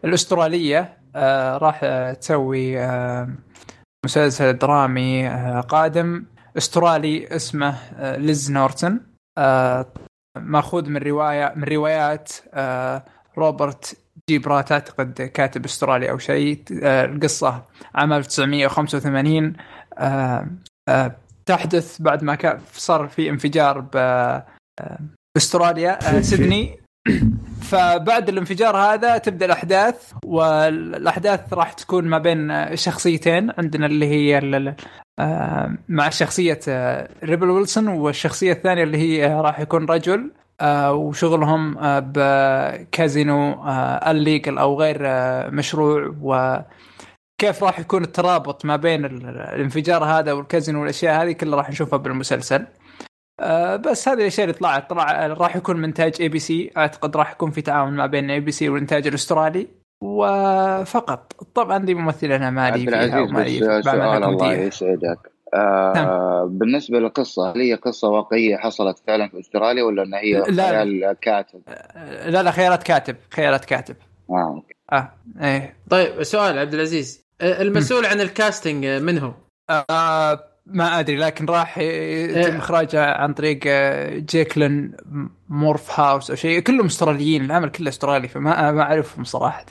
الأسترالية 0.05 0.97
آه، 1.15 1.57
راح 1.57 1.79
آه، 1.83 2.13
تسوي 2.13 2.79
آه، 2.79 3.29
مسلسل 4.05 4.57
درامي 4.57 5.27
آه، 5.27 5.59
قادم 5.61 6.25
أسترالي 6.57 7.27
اسمه 7.35 7.75
آه، 7.97 8.17
ليز 8.17 8.51
نورتون. 8.51 8.99
آه، 9.37 9.85
مأخوذ 10.37 10.89
من 10.89 10.97
رواية 10.97 11.53
من 11.55 11.63
روايات 11.63 12.31
آه، 12.53 13.03
روبرت 13.37 13.97
جي 14.29 14.37
برات 14.37 14.71
اعتقد 14.71 15.21
كاتب 15.21 15.65
استرالي 15.65 16.09
أو 16.09 16.17
شيء 16.17 16.63
آه، 16.83 17.05
القصة 17.05 17.63
عام 17.95 18.13
1985 18.13 19.53
آه، 19.97 20.47
آه، 20.89 21.15
تحدث 21.45 22.01
بعد 22.01 22.23
ما 22.23 22.35
كان 22.35 22.59
صار 22.73 23.07
في 23.07 23.29
انفجار 23.29 23.85
باستراليا 25.35 26.21
سيدني. 26.21 26.79
فبعد 27.61 28.29
الانفجار 28.29 28.77
هذا 28.77 29.17
تبدأ 29.17 29.45
الأحداث 29.45 30.13
والأحداث 30.25 31.53
راح 31.53 31.73
تكون 31.73 32.05
ما 32.05 32.17
بين 32.17 32.75
شخصيتين 32.75 33.51
عندنا 33.57 33.85
اللي 33.85 34.05
هي 34.05 34.75
مع 35.89 36.09
شخصية 36.09 36.59
ريبل 37.23 37.49
ويلسون 37.49 37.87
والشخصية 37.87 38.51
الثانية 38.51 38.83
اللي 38.83 38.97
هي 38.97 39.33
راح 39.33 39.59
يكون 39.59 39.85
رجل. 39.85 40.31
وشغلهم 40.91 41.77
آه، 41.77 41.99
بكازينو 41.99 43.63
ال 44.07 44.16
legal 44.16 44.57
أو 44.57 44.79
غير 44.79 44.97
آه، 45.01 45.49
مشروع 45.49 46.15
و 46.21 46.57
كيف 47.41 47.63
راح 47.63 47.79
يكون 47.79 48.03
الترابط 48.03 48.65
ما 48.65 48.75
بين 48.75 49.05
ال- 49.05 49.27
الانفجار 49.27 50.03
هذا 50.03 50.33
والكازينو 50.33 50.81
والأشياء 50.81 51.23
هذه 51.23 51.31
كلها 51.31 51.57
راح 51.57 51.69
نشوفها 51.69 51.97
بالمسلسل. 51.97 52.65
آه، 53.39 53.75
بس 53.75 54.07
هذه 54.07 54.21
الأشياء 54.21 54.47
اللي 54.47 54.57
طلعت 54.59 54.89
طلع 54.89 55.27
راح 55.27 55.55
يكون 55.55 55.77
من 55.77 55.83
انتاج 55.83 56.21
اي 56.21 56.29
بي 56.29 56.39
سي 56.39 56.71
أعتقد 56.77 57.17
راح 57.17 57.31
يكون 57.31 57.51
في 57.51 57.61
تعاون 57.61 57.93
ما 57.93 58.05
بين 58.05 58.31
اي 58.31 58.39
بي 58.39 58.51
سي 58.51 58.69
والإنتاج 58.69 59.07
الأسترالي. 59.07 59.67
وفقط. 60.03 61.33
طبعا 61.55 61.77
دي 61.77 61.93
ممثلة 61.93 62.49
مالي 62.49 62.81
عهد 62.81 62.89
فيها 63.09 63.19
ومالي 63.21 63.59
سؤال 63.83 64.23
الله 64.23 64.53
يسعدك. 64.53 65.31
آه 65.53 66.45
بالنسبة 66.51 66.99
للقصة 66.99 67.51
هل 67.51 67.61
هي 67.61 67.73
قصة 67.73 68.07
واقعية 68.09 68.57
حصلت 68.57 68.99
فعلا 69.07 69.29
في 69.29 69.39
أستراليا 69.39 69.83
ولا 69.83 70.03
ان 70.03 70.13
هي 70.13 70.43
لا. 70.49 70.69
خيال 70.69 71.15
كاتب؟ 71.21 71.61
آه، 71.67 72.29
لا 72.29 72.43
لا 72.43 72.51
خيارات 72.51 72.83
كاتب 72.83 73.15
خيارات 73.31 73.65
كاتب 73.65 73.95
آه 74.29 74.53
أوكي. 74.55 74.73
آه 74.93 75.11
إيه 75.41 75.73
طيب 75.89 76.23
سؤال 76.23 76.59
عبد 76.59 76.73
العزيز 76.73 77.23
آه، 77.41 77.61
المسؤول 77.61 78.05
عن 78.05 78.21
ال 78.21 78.29
casting 78.29 78.85
من 78.85 79.17
هو؟ 79.17 79.31
آه 79.69 80.43
ما 80.65 80.99
أدري 80.99 81.17
لكن 81.17 81.45
راح 81.45 81.77
يتم 81.77 82.39
إيه. 82.39 82.57
إخراجه 82.57 83.05
عن 83.05 83.33
طريق 83.33 83.59
جيكلين 84.17 84.91
مورف 85.49 85.99
هاوس 85.99 86.29
أو 86.29 86.35
شيء 86.35 86.59
كلهم 86.59 86.85
أستراليين 86.85 87.45
العمل 87.45 87.69
كله 87.69 87.89
أسترالي 87.89 88.27
فما 88.27 88.71
ما 88.71 88.81
أعرفهم 88.81 89.23
صراحة 89.23 89.65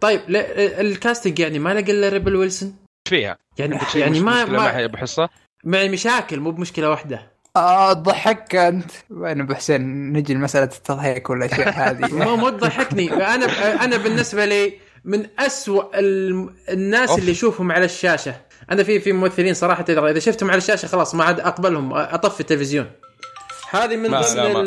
طيب 0.00 0.20
لا، 0.28 0.80
ال 0.80 0.87
casting 0.87 1.38
يعني 1.38 1.58
ما 1.58 1.74
لقى 1.74 1.92
إلا 1.92 2.08
ريبل 2.08 2.36
ويلسون 2.36 2.74
فيها؟ 3.08 3.38
يعني 3.58 3.78
يعني 3.94 4.20
ما 4.20 4.44
ما 4.44 4.84
أبو 4.84 4.96
حصة؟ 4.96 5.28
معي 5.64 5.88
مشاكل 5.88 6.40
مو 6.40 6.50
بمشكلة 6.50 6.90
واحدة. 6.90 7.30
آه 7.56 7.92
تضحك 7.92 8.54
أنت. 8.56 8.90
وين 9.10 9.40
أبو 9.40 9.54
حسين؟ 9.54 10.12
نجي 10.12 10.34
لمسألة 10.34 10.64
التضحيك 10.64 11.30
والأشياء 11.30 11.68
هذه. 11.90 12.14
مو 12.14 12.36
مو 12.36 12.48
تضحكني. 12.48 13.12
أنا 13.34 13.46
أنا 13.84 13.96
بالنسبة 13.96 14.44
لي 14.44 14.72
من 15.04 15.26
أسوأ 15.38 15.98
الم- 15.98 16.54
الناس 16.68 17.08
أوف. 17.10 17.18
اللي 17.18 17.30
اشوفهم 17.32 17.72
على 17.72 17.84
الشاشة. 17.84 18.34
أنا 18.70 18.82
في 18.82 19.00
في 19.00 19.12
ممثلين 19.12 19.54
صراحة 19.54 19.84
اذا 19.88 20.06
إذا 20.10 20.18
شفتهم 20.18 20.50
على 20.50 20.58
الشاشة 20.58 20.86
خلاص 20.86 21.14
ما 21.14 21.24
عاد 21.24 21.40
أقبلهم. 21.40 21.92
أطفي 21.92 22.40
التلفزيون. 22.40 22.90
هذه 23.70 23.96
من 23.96 24.08
ضمن 24.10 24.20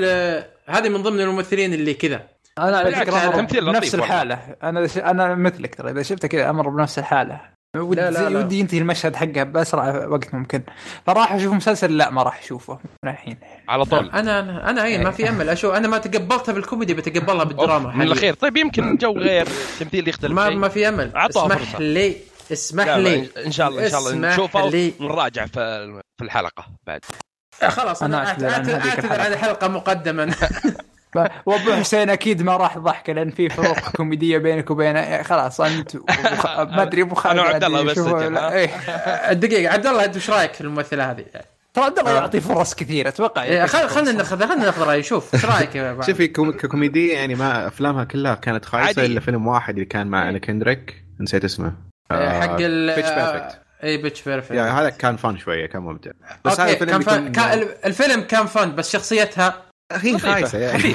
ال- 0.03 0.45
هذه 0.69 0.89
من 0.89 1.01
ضمن 1.03 1.21
الممثلين 1.21 1.73
اللي 1.73 1.93
كذا. 1.93 2.21
أنا 2.59 2.77
على 2.77 2.95
فكرة 2.95 3.13
والله. 3.27 3.77
الحالة. 3.93 4.39
أنا 4.63 4.87
أنا 5.11 5.35
مثلك 5.35 5.75
ترى. 5.75 5.91
إذا 5.91 6.01
شفته 6.01 6.27
كذا 6.27 6.49
أمر 6.49 6.69
بنفس 6.69 6.99
الحالة. 6.99 7.52
ودي 7.77 8.01
لا، 8.01 8.11
لا، 8.11 8.29
لا. 8.29 8.39
ودي 8.39 8.59
ينتهي 8.59 8.77
المشهد 8.77 9.15
حقه 9.15 9.43
بأسرع 9.43 10.05
وقت 10.07 10.33
ممكن. 10.33 10.63
فراح 11.07 11.33
أشوف 11.33 11.53
مسلسل؟ 11.53 11.97
لا 11.97 12.09
ما 12.09 12.23
راح 12.23 12.39
أشوفه. 12.39 12.79
من 13.03 13.11
الحين. 13.11 13.37
على 13.69 13.85
طول. 13.85 14.09
أنا 14.09 14.39
أنا 14.39 14.69
أنا 14.69 14.83
اي 14.83 14.97
ما 15.03 15.11
في 15.11 15.29
أمل. 15.29 15.49
أشوف 15.49 15.73
أنا 15.75 15.87
ما 15.87 15.97
تقبلتها 15.97 16.53
بالكوميدي 16.53 16.93
بتقبلها 16.93 17.43
بالدراما. 17.43 17.91
من. 17.95 18.01
الأخير. 18.01 18.33
طيب 18.33 18.57
يمكن 18.57 18.95
جو 18.97 19.11
غير 19.17 19.47
التمثيل 19.73 20.07
يختلف. 20.07 20.31
ما 20.31 20.49
شيء. 20.49 20.57
ما 20.57 20.69
في 20.69 20.87
أمل. 20.89 21.11
اسمح 21.15 21.57
فرصة. 21.57 21.79
لي 21.79 22.15
اسمح 22.51 22.87
لي. 22.87 23.29
إن 23.45 23.51
شاء 23.51 23.67
الله 23.69 23.85
إن 23.85 23.89
شاء 23.89 23.99
الله. 23.99 24.33
نشوفه. 24.33 24.63
ونراجع 24.99 25.45
في 25.45 26.01
في 26.17 26.23
الحلقة 26.23 26.65
بعد. 26.87 27.01
خلاص 27.67 28.03
أنا 28.03 28.21
أنا 28.21 28.29
أعتذر. 28.29 29.21
عن 29.21 29.33
الحلقة 29.33 29.67
مقدما. 29.67 30.31
وابو 31.45 31.71
حسين 31.73 32.09
أكيد 32.09 32.41
ما 32.43 32.57
راح 32.57 32.77
ضحكه 32.77 33.13
لأن 33.13 33.29
في 33.29 33.49
فروق 33.49 33.79
كوميدية 33.95 34.37
بينك 34.37 34.71
وبينه 34.71 35.21
خلاص 35.23 35.61
أنت 35.61 35.95
وأبو 35.95 36.35
خ- 36.35 36.59
ما 36.59 36.81
أدري 36.81 37.01
أبو 37.01 37.15
خالد 37.15 37.39
أنا 37.39 37.49
وعبد 37.49 37.63
الله 37.63 37.83
بس؟ 37.83 37.97
إيه. 38.53 38.69
دقيقة 39.33 39.73
عبد 39.73 39.87
الله 39.87 40.05
انت 40.05 40.15
إيش 40.15 40.29
رأيك 40.29 40.53
في 40.53 40.61
الممثلة 40.61 41.11
هذه؟ 41.11 41.25
ترى 41.73 41.83
عبد 41.85 41.99
الله 41.99 42.11
يعطي 42.11 42.39
فرص 42.41 42.75
كثيرة 42.75 43.09
أتوقع 43.09 43.43
إيه، 43.43 43.65
خل 43.65 43.87
خلينا 43.89 44.11
ناخذ 44.11 44.39
خلينا 44.47 44.65
ناخذ 44.65 44.83
رأي 44.83 45.03
شوف 45.03 45.33
إيش 45.33 45.45
رأيك؟ 45.45 46.01
شوفي 46.05 46.27
كوم- 46.27 46.51
ككوميديا 46.51 47.13
يعني 47.13 47.35
ما 47.35 47.67
أفلامها 47.67 48.03
كلها 48.03 48.35
كانت 48.35 48.65
خايسة 48.65 48.87
عادي. 48.87 49.05
إلا 49.05 49.19
فيلم 49.19 49.47
واحد 49.47 49.73
اللي 49.73 49.85
كان 49.85 50.07
مع 50.07 50.29
أنا 50.29 50.37
كندريك 50.39 51.03
نسيت 51.19 51.43
اسمه 51.43 51.73
إيه، 52.11 52.29
حق 52.41 52.57
ال 52.59 52.95
بيتش 52.95 53.09
بيرفكت 53.09 53.59
اي 53.83 53.97
بيتش 53.97 54.21
بيرفكت 54.23 54.51
يعني 54.51 54.71
هذا 54.71 54.89
كان 54.89 55.15
fun 55.17 55.37
شوية 55.37 55.65
كان 55.65 55.81
ممتع 55.81 56.11
بس 56.45 56.59
هذا 56.59 56.71
الفيلم 56.71 56.89
كان. 56.89 56.99
بيكون- 56.99 57.31
كان 57.31 57.67
الفيلم 57.85 58.21
كان 58.21 58.45
fun 58.45 58.75
بس 58.75 58.91
شخصيتها 58.93 59.61
هي 59.91 60.17
خايسة 60.19 60.57
يعني. 60.59 60.93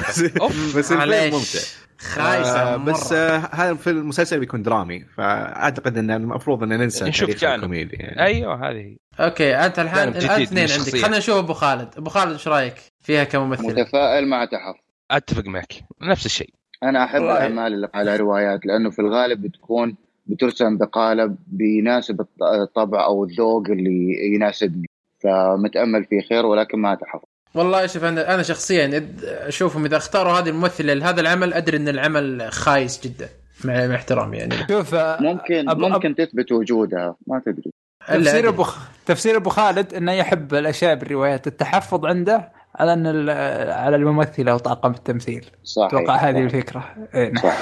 بس 0.77 0.91
الفيلم. 0.91 1.33
ممتع 1.33 1.59
خايسة 1.99 2.73
آه، 2.73 2.77
مرة. 2.77 2.91
بس 2.93 3.13
آه، 3.13 3.37
هذا 3.37 3.71
الفيلم 3.71 3.97
المسلسل 3.97 4.39
بيكون 4.39 4.63
درامي 4.63 5.05
فأعتقد 5.17 5.97
ان 5.97 6.11
المفروض 6.11 6.63
ان 6.63 6.69
ننسى 6.69 7.05
نشوف 7.05 7.27
تاريخ 7.29 7.41
جانب. 7.41 7.55
الكوميدي 7.55 7.95
يعني. 7.95 8.21
أيوه 8.21 8.69
هذه 8.69 8.95
أوكي 9.19 9.55
أنت 9.55 9.79
الحين 9.79 10.07
الان 10.09 10.41
اثنين 10.41 10.69
عندك. 10.71 10.97
خلينا 10.97 11.17
نشوف 11.17 11.35
أبو 11.37 11.53
خالد 11.53 11.89
أبو 11.97 12.09
خالد 12.09 12.31
إيش 12.31 12.47
رأيك 12.47 12.73
فيها 12.99 13.23
كممثل 13.23 13.63
متفائل 13.63 14.27
مع 14.27 14.45
تحفظ 14.45 14.79
أتفق 15.11 15.45
معك 15.45 15.73
نفس 16.01 16.25
الشيء 16.25 16.53
أنا 16.83 17.03
أحب. 17.03 17.21
الأعمال 17.21 17.73
اللي 17.73 17.89
على 17.93 18.15
روايات 18.15 18.65
لأنه 18.65 18.89
في 18.89 18.99
الغالب 18.99 19.41
بتكون 19.41 19.95
بترسم 20.25 20.77
بقالب 20.77 21.35
بيناسب 21.47 22.21
الط- 22.21 22.43
الطبع 22.61 23.05
أو 23.05 23.23
الذوق 23.23 23.67
اللي 23.69 24.15
يناسبني 24.35 24.85
فمتأمل 25.23 26.05
في 26.05 26.21
خير 26.29 26.45
ولكن 26.45 26.79
ما 26.79 26.95
تحفظ 26.95 27.28
والله 27.53 27.87
شوف 27.87 28.03
أنا 28.03 28.33
أنا 28.33 28.43
شخصيا 28.43 29.09
أشوفهم 29.23 29.85
إذا 29.85 29.97
اختاروا 29.97 30.31
هذه 30.33 30.49
الممثلة 30.49 30.93
لهذا 30.93 31.21
العمل 31.21 31.53
أدري 31.53 31.77
إن 31.77 31.87
العمل 31.87 32.47
خايس 32.51 33.01
جدا 33.03 33.29
مع 33.63 33.87
مع 33.87 33.95
احترامي 33.95 34.37
يعني 34.37 34.55
شوف 34.69 34.95
ممكن 34.95 35.69
أب- 35.69 35.73
أب- 35.73 35.77
ممكن 35.77 36.15
تثبت 36.15 36.51
وجودها 36.51 37.15
ما 37.27 37.41
تدري 37.45 37.71
تفسير. 38.07 38.49
أبو. 38.49 38.65
تفسير 39.05 39.35
أبو 39.35 39.49
خالد 39.49 39.93
إنه 39.93 40.11
يحب 40.11 40.53
الأشياء 40.53 40.95
بالروايات 40.95 41.47
التحفظ 41.47 42.05
عنده 42.05 42.51
على 42.75 42.93
إن 42.93 43.07
ال- 43.07 43.29
على 43.71 43.95
الممثلة 43.95 44.55
وطاقم 44.55 44.91
التمثيل 44.91 45.45
صحيح 45.63 45.87
أتوقع 45.87 46.15
هذه 46.15 46.33
صحيح. 46.33 46.43
الفكرة 46.45 46.95
إيه، 47.15 47.31
نعم. 47.31 47.43
صح 47.43 47.57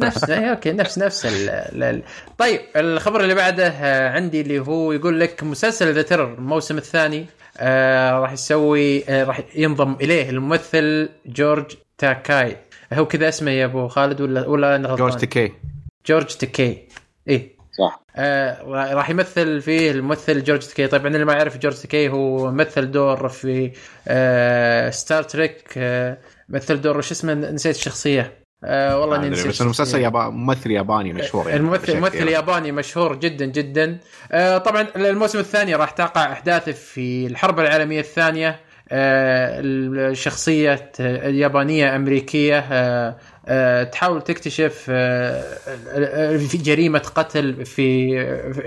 نفس 0.00 0.30
إيه، 0.30 0.50
أوكي 0.50 0.72
نفس 0.72 0.98
نفس 0.98 1.26
ال 1.26 1.48
ال 1.50 1.82
ال 1.82 2.02
طيب 2.38 2.60
الخبر 2.76 3.20
اللي 3.20 3.34
بعده 3.34 3.68
آه، 3.68 4.10
عندي 4.10 4.40
اللي 4.40 4.58
هو 4.58 4.92
يقول 4.92 5.20
لك 5.20 5.42
مسلسل 5.42 5.92
The 5.94 6.02
Terror 6.02 6.34
الموسم 6.34 6.76
الثاني 6.78 7.26
آه 7.58 8.10
راح 8.18 8.32
يسوي 8.32 9.04
آه 9.08 9.24
راح 9.24 9.40
ينضم 9.54 9.96
إليه 10.00 10.30
الممثل 10.30 11.08
جورج 11.26 11.64
تاكاي. 11.98 12.56
هو 12.92 13.06
كذا 13.06 13.28
اسمه 13.28 13.50
يا 13.50 13.64
أبو 13.64 13.88
خالد 13.88 14.20
ولا 14.20 14.46
ولا 14.46 14.76
أنا 14.76 14.88
غلطان؟ 14.88 15.08
جورج 15.08 15.20
تكي 15.20 15.52
جورج 16.06 16.26
تاكاي. 16.26 16.88
إيه. 17.28 17.56
صح. 17.78 18.02
آه 18.16 18.62
را- 18.62 18.94
راح 18.94 19.10
يمثل 19.10 19.60
فيه 19.60 19.90
الممثل 19.90 20.42
جورج 20.44 20.60
تكي 20.60 20.86
طبعا 20.86 21.06
اللي 21.06 21.24
ما 21.24 21.32
يعرف 21.32 21.58
جورج 21.58 21.74
تكي 21.74 22.08
هو 22.08 22.50
مثل 22.50 22.90
دور 22.90 23.28
في 23.28 23.72
آه 24.08 24.90
Star 24.90 25.22
Trek 25.22 25.62
آه 25.76 26.18
مثل 26.48 26.80
دور 26.80 27.00
شو 27.00 27.12
اسمه؟ 27.14 27.34
نسيت 27.34 27.76
الشخصية. 27.76 28.32
آه 28.64 28.98
والله 29.00 29.18
نسيت 29.28 29.46
بس 29.46 29.62
المسلسل. 29.62 30.00
يابا 30.00 30.28
ممثل 30.28 30.70
ياباني 30.70 31.12
مشهور 31.12 31.48
يعني 31.48 31.60
الممثل 31.60 32.00
ممثل 32.00 32.16
يعني. 32.16 32.30
ياباني 32.30 32.72
مشهور 32.72 33.16
جدا 33.16 33.44
جدا 33.46 33.98
آه 34.32 34.58
طبعا 34.58 34.86
الموسم 34.96 35.38
الثاني 35.38 35.74
راح 35.74 35.90
تقع 35.90 36.32
أحداثه 36.32 36.72
في 36.72 37.26
الحرب 37.26 37.60
العالمية 37.60 38.00
الثانية 38.00 38.60
آه 38.90 39.60
الشخصية 39.60 40.90
اليابانيه 41.00 41.96
أمريكية 41.96 42.58
آه 42.58 43.16
آه 43.46 43.84
تحاول 43.84 44.22
تكتشف 44.22 44.86
آه 44.90 46.36
في 46.36 46.58
جريمة 46.58 46.98
قتل 46.98 47.64
في 47.66 48.10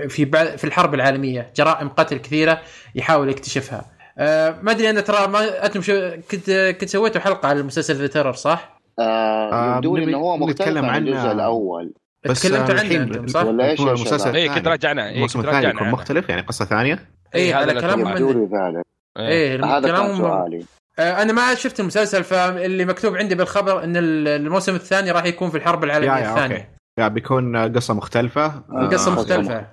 في 0.08 0.26
في 0.56 0.64
الحرب 0.64 0.94
العالمية 0.94 1.50
جرائم 1.56 1.88
قتل 1.88 2.16
كثيرة 2.16 2.60
يحاول 2.94 3.28
يكتشفها 3.28 3.84
آه 4.18 4.56
ما 4.62 4.70
أدري 4.70 4.90
أنا 4.90 5.00
ترى 5.00 5.26
ما 5.26 5.66
أنتم 5.66 5.82
شو 5.82 6.10
كنت 6.30 6.50
كنت 6.80 6.88
سويتوا 6.88 7.20
حلقة 7.20 7.48
على 7.48 7.60
المسلسل 7.60 7.94
ذا 7.94 8.06
تيرر 8.06 8.32
صح؟ 8.32 8.79
آه 9.00 9.52
آه، 9.52 9.76
يبدو 9.76 9.96
لي 9.96 10.02
نبي 10.02 10.10
إنه 10.10 10.18
هو 10.20 10.36
مختلف 10.36 10.60
نتكلم 10.60 10.84
عن 10.84 11.02
الجزء 11.08 11.18
عنه. 11.18 11.32
الأول 11.32 11.92
بس 12.28 12.42
تكلمتوا 12.42 12.74
آه، 12.74 12.80
عنه 12.80 13.26
صح؟ 13.26 13.44
ولا 13.44 13.66
يا 13.66 13.74
المسلسل؟ 13.74 14.36
اي. 14.36 14.48
كنت 14.48 14.68
راجعنا 14.68 15.08
إيه 15.08 15.14
الموسم 15.16 15.40
كنت 15.40 15.48
الثاني 15.48 15.66
يكون 15.68 15.90
مختلف 15.90 16.28
يعني 16.28 16.42
قصة 16.42 16.64
ثانية 16.64 17.08
اي 17.34 17.48
هذا 17.54 17.56
على 17.56 17.70
اللي 17.70 17.80
كلام 17.80 18.00
يبدو 18.00 18.28
من 18.28 18.34
لي 18.34 18.40
ذلك 18.44 18.84
إيه. 19.18 19.28
إيه 19.28 19.64
هذا 19.64 19.88
كلام 19.88 20.16
سؤالي 20.16 20.64
آه، 20.98 21.22
أنا 21.22 21.32
ما 21.32 21.54
شفت 21.54 21.80
المسلسل 21.80 22.24
فاللي 22.24 22.84
مكتوب 22.84 23.16
عندي 23.16 23.34
بالخبر 23.34 23.84
إن 23.84 23.96
ال- 23.96 24.28
الموسم 24.28 24.74
الثاني 24.74 25.10
راح 25.10 25.24
يكون 25.24 25.50
في 25.50 25.56
الحرب 25.56 25.84
العالمية 25.84 26.10
يا 26.12 26.30
الثانية 26.30 26.68
يا 26.98 27.08
بيكون 27.08 27.56
آه، 27.56 27.66
قصة 27.66 27.94
مختلفة 27.94 28.46
آه، 28.46 28.64
القصة 28.70 29.10
آه، 29.10 29.14
مختلفة. 29.14 29.66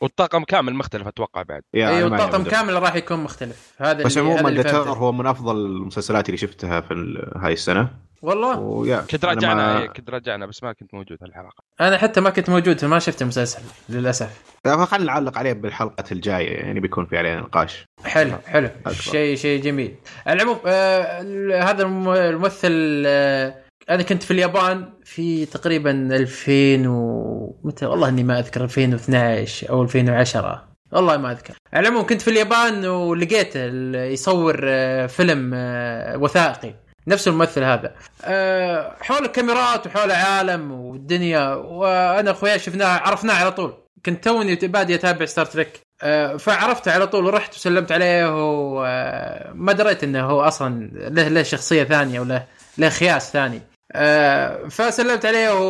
والطاقم 0.00 0.44
كامل 0.44 0.74
مختلف 0.74 1.06
أتوقع 1.06 1.42
بعد 1.42 1.62
اي 1.74 2.04
والطاقم. 2.04 2.44
كامل 2.44 2.82
راح 2.82 2.94
يكون 2.94 3.18
مختلف 3.20 3.72
هذا 3.78 4.04
بس 4.04 4.18
اللي 4.18 4.30
هذا 4.60 4.78
عموما. 4.78 4.90
هو 4.96 5.12
من 5.12 5.26
أفضل 5.26 5.56
المسلسلات 5.56 6.26
اللي 6.28 6.36
شفتها 6.38 6.80
في 6.80 6.94
هاي 7.36 7.52
السنة 7.52 7.88
والله. 8.22 8.58
ويا 8.58 9.00
كنت 9.10 9.24
أنا 9.24 9.32
راجعنا 9.34 9.78
ما- 9.80 9.86
كنت 9.86 10.10
راجعنا 10.10 10.46
بس 10.46 10.62
ما 10.62 10.72
كنت 10.72 10.94
موجود 10.94 11.18
الحلقة. 11.22 11.64
أنا 11.80 11.98
حتى 11.98 12.20
ما 12.20 12.30
كنت 12.30 12.50
موجود 12.50 12.78
فما 12.80 12.98
شفت 12.98 13.22
المسلسل 13.22 13.62
للأسف. 13.88 14.42
لا، 14.66 14.84
خلينا 14.84 15.06
نعلق 15.12 15.38
عليه 15.38 15.52
بالحلقة 15.52 16.04
الجاية 16.12 16.56
يعني 16.56 16.80
بيكون 16.80 17.06
في 17.06 17.18
عليه 17.18 17.36
نقاش. 17.36 17.84
حلو 18.04 18.32
حلو. 18.46 18.70
شيء 18.90 19.36
شيء 19.36 19.62
جميل. 19.62 19.94
على 20.26 20.42
العموم 20.42 20.58
آه 20.66 21.20
هذا 21.62 21.82
الم- 21.82 22.08
الممثل 22.08 23.02
آه 23.06 23.54
أنا 23.90 24.02
كنت 24.02 24.22
في 24.22 24.30
اليابان 24.30 24.92
في 25.04 25.46
تقريبا 25.46 25.90
2000 26.16 26.86
و 26.88 27.60
متى؟ 27.64 27.86
والله 27.86 28.08
إني 28.08 28.24
ما 28.24 28.38
أذكر 28.38 28.64
2012 28.64 29.70
أو 29.70 29.82
2010 29.82 30.68
والله 30.92 31.16
ما 31.16 31.32
أذكر. 31.32 31.54
على 31.72 31.88
العموم 31.88 32.06
كنت 32.06 32.22
في 32.22 32.30
اليابان 32.30 32.86
ولقيت 32.86 33.52
ال- 33.56 34.12
يصور 34.12 34.60
آه، 34.64 35.06
فيلم 35.06 35.50
آه، 35.54 36.16
وثائقي. 36.18 36.74
نفس 37.06 37.28
الممثل 37.28 37.62
هذا. 37.62 37.92
آه، 38.24 38.96
حول 39.00 39.26
كاميرات 39.26 39.86
وحول 39.86 40.10
عالم 40.12 40.72
والدنيا 40.72 41.54
وأنا 41.54 42.30
اخويا 42.30 42.56
شفناه 42.56 42.86
عرفناه 42.98 43.34
على 43.34 43.52
طول. 43.52 43.74
كنت 44.06 44.24
توني 44.24 44.54
بادي 44.54 44.94
اتابع 44.94 45.24
Star 45.26 45.44
Trek 45.46 45.80
آه، 46.02 46.36
فعرفته 46.36 46.92
على 46.92 47.06
طول 47.06 47.26
ورحت 47.26 47.54
وسلمت 47.54 47.92
عليه 47.92 48.26
وما 48.32 49.72
دريت 49.72 50.04
إنه 50.04 50.24
هو 50.24 50.40
أصلا 50.42 50.90
له 50.94 51.28
له 51.28 51.42
شخصية 51.42 51.84
ثانية 51.84 52.20
وله 52.20 52.44
له 52.78 52.88
خياس 52.88 53.32
ثاني. 53.32 53.60
آه، 53.92 54.68
فسلمت 54.68 55.26
عليه 55.26 55.60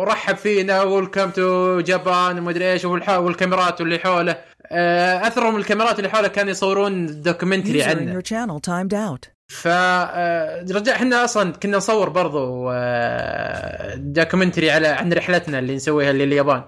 ورحب 0.00 0.36
فينا 0.36 0.82
welcome 0.82 1.30
to 1.30 1.80
Japan 1.80 2.38
ومدري 2.38 2.72
إيش 2.72 2.82
والح- 2.86 3.08
والكاميرات 3.10 3.80
واللي 3.80 3.98
حوله. 3.98 4.36
آه، 4.72 5.26
أثرهم 5.26 5.56
الكاميرات 5.56 5.98
اللي 5.98 6.10
حوله 6.10 6.28
كانوا 6.28 6.50
يصورون 6.50 7.22
documentary 7.22 7.82
عنه. 7.82 8.12
فرجع 9.50 10.92
إحنا 10.94 11.24
أصلا 11.24 11.52
كنا 11.52 11.76
نصور 11.76 12.08
برضو 12.08 12.70
آه، 12.72 13.94
documentary 13.94 14.70
على 14.70 14.88
عن 14.88 15.12
رحلتنا 15.12 15.58
اللي 15.58 15.74
نسويها 15.74 16.12
لليابان 16.12 16.62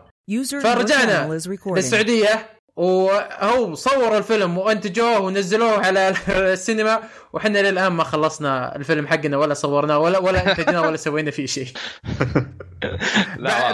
فرجعنا. 0.62 1.40
للسعوديه 1.66 2.46
وهو 2.76 3.74
صوروا 3.74 4.18
الفيلم 4.18 4.58
وأنتجوه 4.58 5.18
ونزلوه 5.20 5.86
على 5.86 6.14
السينما 6.28 7.00
وحنا 7.32 7.58
للآن 7.70 7.92
ما 7.92 8.04
خلصنا 8.04 8.76
الفيلم 8.76 9.06
حقنا 9.06 9.36
ولا 9.36 9.54
صورناه 9.54 9.98
ولا 9.98 10.18
ولا 10.18 10.50
أنتجناه 10.50 10.80
ولا 10.82 10.96
سوينا 10.96 11.30
فيه 11.30 11.46
شيء. 11.46 11.68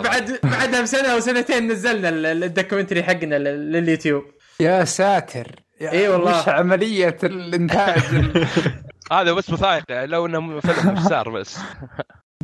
بعد 0.04 0.38
بعدها 0.42 0.82
بسنه 0.82 1.08
أو 1.08 1.20
سنتين 1.20 1.72
نزلنا 1.72 2.08
ال- 2.08 2.44
ال 2.44 2.49
documentary 2.49 3.02
حقنا 3.02 3.38
لل- 3.38 3.72
لليوتيوب. 3.72 4.22
يا 4.60 4.84
ساتر! 4.84 5.46
إي 5.82 6.08
والله. 6.08 6.40
وش 6.42 6.48
عملية 6.48 7.16
الإنتاج 7.22 8.00
هذا 9.12 9.32
بس 9.32 9.50
وثائقي 9.50 10.06
لو 10.06 10.26
إنه 10.26 10.60
فيلم 10.60 11.00
صار 11.08 11.30
بس. 11.30 11.58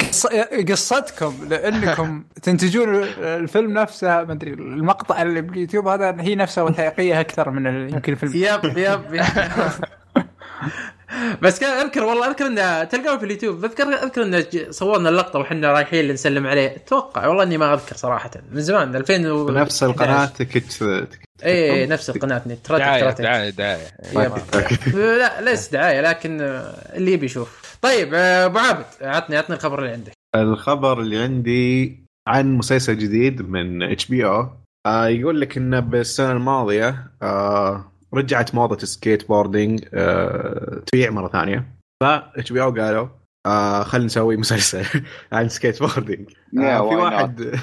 قص... 0.01 0.27
قصتكم 0.71 1.49
لأنكم 1.51 2.25
تنتجون 2.43 3.05
الفيلم 3.19 3.79
نفسه 3.79 4.25
ما 4.25 4.33
أدري 4.33 4.53
المقطع 4.53 5.23
اللي 5.23 5.41
باليوتيوب 5.41 5.89
هذا 5.89 6.17
هي 6.21 6.35
نفسها 6.35 6.65
وثائقيه 6.65 7.21
أكثر 7.21 7.51
من 7.51 7.89
يمكن 7.91 8.13
الفيلم. 8.13 8.33
يب 8.35 8.79
يب 8.79 9.15
يب. 9.15 9.25
بس 11.43 11.61
كان 11.61 11.71
أذكر 11.71 12.05
والله 12.05 12.27
أذكر 12.27 12.47
إنه 12.47 12.85
تلقاه 12.85 13.17
في 13.17 13.25
اليوتيوب. 13.25 13.65
اذكر 13.65 13.85
أذكر 13.85 14.23
إنه 14.23 14.45
صورنا 14.71 15.09
اللقطة 15.09 15.39
وحنا 15.39 15.73
رايحين 15.73 16.13
نسلم 16.13 16.47
عليه. 16.47 16.77
أتوقع 16.77 17.27
والله 17.27 17.43
إني 17.43 17.59
ما 17.59 17.75
أذكر 17.75 17.97
صراحة 17.97 18.31
من 18.53 18.61
زمان 18.61 18.97
2000 18.97 19.33
و... 19.33 19.51
نفس 19.51 19.83
القناة 19.83 20.27
تكت 20.27 20.85
اي 21.43 21.51
إيه، 21.51 21.87
نفس 21.87 22.11
القناة 22.11 22.43
نت 22.47 22.71
دعاية 22.73 23.01
تراتك 23.01 23.21
دعاية 23.21 23.51
دعاية. 23.51 23.87
لا 25.19 25.41
ليس 25.41 25.73
دعاية 25.73 26.01
لكن 26.01 26.41
آه، 26.41 26.97
اللي 26.97 27.13
يبي 27.13 27.27
يشوف. 27.27 27.77
طيب 27.83 28.15
آه، 28.15 28.47
أبو 28.47 28.59
عابد 28.59 28.85
عطني 29.03 29.37
عطني 29.37 29.57
الخبر 29.57 29.79
اللي 29.79 29.91
عندك. 29.93 30.13
الخبر 30.37 31.01
اللي 31.01 31.19
عندي 31.19 32.05
عن 32.29 32.55
مسلسل 32.55 32.99
جديد 32.99 33.49
من 33.49 33.83
HBO. 33.83 34.49
يقول 35.07 35.41
لك 35.41 35.57
إنه 35.57 35.81
بالسنة 35.81 36.33
الماضية 36.33 37.07
آه 37.23 37.93
رجعت 38.15 38.55
موضة 38.55 38.77
ال 38.83 39.29
skateboarding 39.29 39.85
آه 39.95 40.83
تبيع 40.87 41.11
مرة 41.11 41.29
ثانية. 41.29 41.67
ف 42.03 42.05
HBO 42.05 42.71
قالوا 42.71 43.09
آه 43.47 43.83
خلينا 43.83 44.07
نسوي 44.07 44.37
مسلسل 44.37 44.85
عن 45.33 45.49
skateboarding. 45.49 46.31
آه 46.59 46.89
في? 46.89 46.95
واحد 46.95 47.61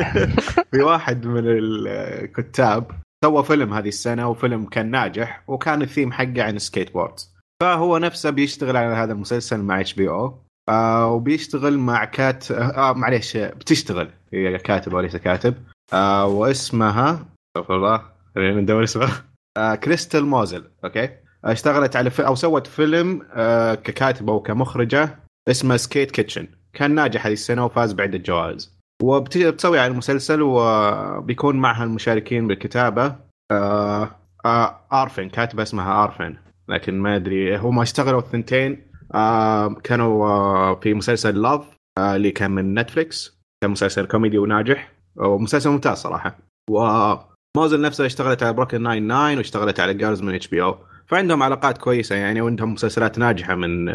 في 0.70 0.82
واحد 0.82 1.26
من 1.26 1.42
الكتاب 1.46 2.90
سوى 3.24 3.44
فيلم 3.44 3.74
هذه 3.74 3.88
السنة 3.88 4.28
وفيلم 4.28 4.64
كان 4.64 4.90
ناجح 4.90 5.42
وكان 5.48 5.82
الثيم 5.82 6.12
حقه 6.12 6.42
عن 6.42 6.56
السكيت 6.56 6.92
بورد 6.92 7.14
فهو 7.62 7.98
نفسه 7.98 8.30
بيشتغل 8.30 8.76
على 8.76 8.94
هذا 8.94 9.12
المسلسل 9.12 9.62
مع 9.62 9.80
HBO 9.80 10.38
وبيشتغل 11.14 11.78
مع 11.78 12.04
كات 12.04 12.50
آه 12.50 12.92
معليش 12.92 13.36
آه، 13.36 13.50
بتشتغل 13.50 14.10
هي 14.32 14.58
كاتبه 14.58 14.96
وليس 14.96 15.16
كاتب. 15.16 15.54
آه 15.92 16.26
واسمها 16.26 17.26
استغفر 17.56 17.76
الله 17.76 18.02
خلينا 18.34 18.60
ندور 18.60 18.84
اسمها. 18.84 19.24
آه 19.56 19.74
كريستال 19.74 20.26
موزل 20.26 20.64
أوكي؟ 20.84 21.08
اشتغلت 21.44 21.96
على. 21.96 22.10
أو 22.18 22.34
سوت 22.34 22.66
فيلم 22.66 23.26
آه 23.32 23.74
ككاتبه 23.74 24.32
وكمخرجه 24.32 25.18
اسمه 25.48 25.76
Skate 25.76 26.10
Kitchen. 26.10 26.48
كان 26.72 26.94
ناجح 26.94 27.26
هذه 27.26 27.32
السنة 27.32 27.64
وفاز 27.64 27.92
بعدة 27.92 28.18
جوائز 28.18 28.73
وبتسوي 29.02 29.78
على 29.78 29.92
المسلسل 29.92 30.42
وبيكون 30.42 31.56
معها 31.56 31.84
المشاركين 31.84 32.46
بالكتابة. 32.46 33.16
آه 33.50 34.10
آه 34.44 34.80
آرفن 34.92 35.28
كاتبة 35.28 35.62
اسمها 35.62 36.04
آرفن. 36.04 36.36
لكن 36.68 36.98
ما 36.98 37.16
أدري 37.16 37.56
هم 37.56 37.80
اشتغلوا 37.80 38.20
الثنتين. 38.20 38.86
آه 39.14 39.74
كانوا 39.84 40.26
آه 40.26 40.74
في 40.74 40.94
مسلسل 40.94 41.42
Love 41.42 41.64
اللي 41.98 42.30
كان 42.30 42.50
من 42.50 42.74
Netflix 42.78 43.40
كان 43.62 43.70
مسلسل 43.70 44.06
كوميدي 44.06 44.38
وناجح. 44.38 44.92
ومسلسل 45.16 45.70
ممتاز 45.70 45.96
صراحة. 45.98 46.38
وموزل 46.70 47.80
نفسها 47.80 48.06
اشتغلت 48.06 48.42
على 48.42 48.52
بروكن 48.52 48.78
99 48.78 49.38
واشتغلت 49.38 49.80
على 49.80 49.94
Girls 49.94 50.22
من 50.22 50.34
HBO 50.34 50.76
فعندهم 51.06 51.42
علاقات 51.42 51.78
كويسة 51.78 52.16
يعني 52.16 52.40
وعندهم 52.40 52.72
مسلسلات 52.72 53.18
ناجحة 53.18 53.54
من 53.54 53.92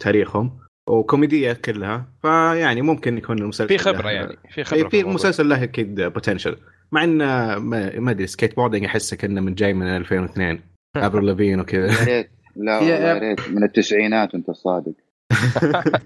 تاريخهم. 0.00 0.58
وكوميدية 0.90 1.52
كلها 1.52 2.04
فيعني 2.22 2.82
ممكن 2.82 3.18
يكون 3.18 3.38
المسلسل 3.38 3.68
في 3.68 3.78
خبرة 3.78 4.10
يعني 4.10 4.36
في 4.48 4.52
في 4.52 4.64
خبره 4.64 4.88
في 4.88 4.96
الموضوع. 5.00 5.14
مسلسل 5.14 5.48
له 5.48 5.62
أكيد 5.62 6.00
potential 6.00 6.56
مع 6.92 7.04
انه 7.04 7.58
ما 7.58 7.98
ما 7.98 8.10
أدري 8.10 8.26
skateboarding 8.26 8.84
احسه 8.84 9.16
كأنه 9.16 9.40
من 9.40 9.54
جاي 9.54 9.72
من 9.74 9.86
2002 9.86 10.60
Avril 10.96 11.20
Lavigne 11.20 11.60
وكذا. 11.60 11.86
يا 11.86 12.04
ريت. 12.16 12.30
لا 12.56 12.80
يا- 12.88 12.98
يا 12.98 13.18
ريت. 13.18 13.48
من 13.50 13.64
التسعينات 13.64 14.34
وأنت 14.34 14.50
صادق. 14.50 14.92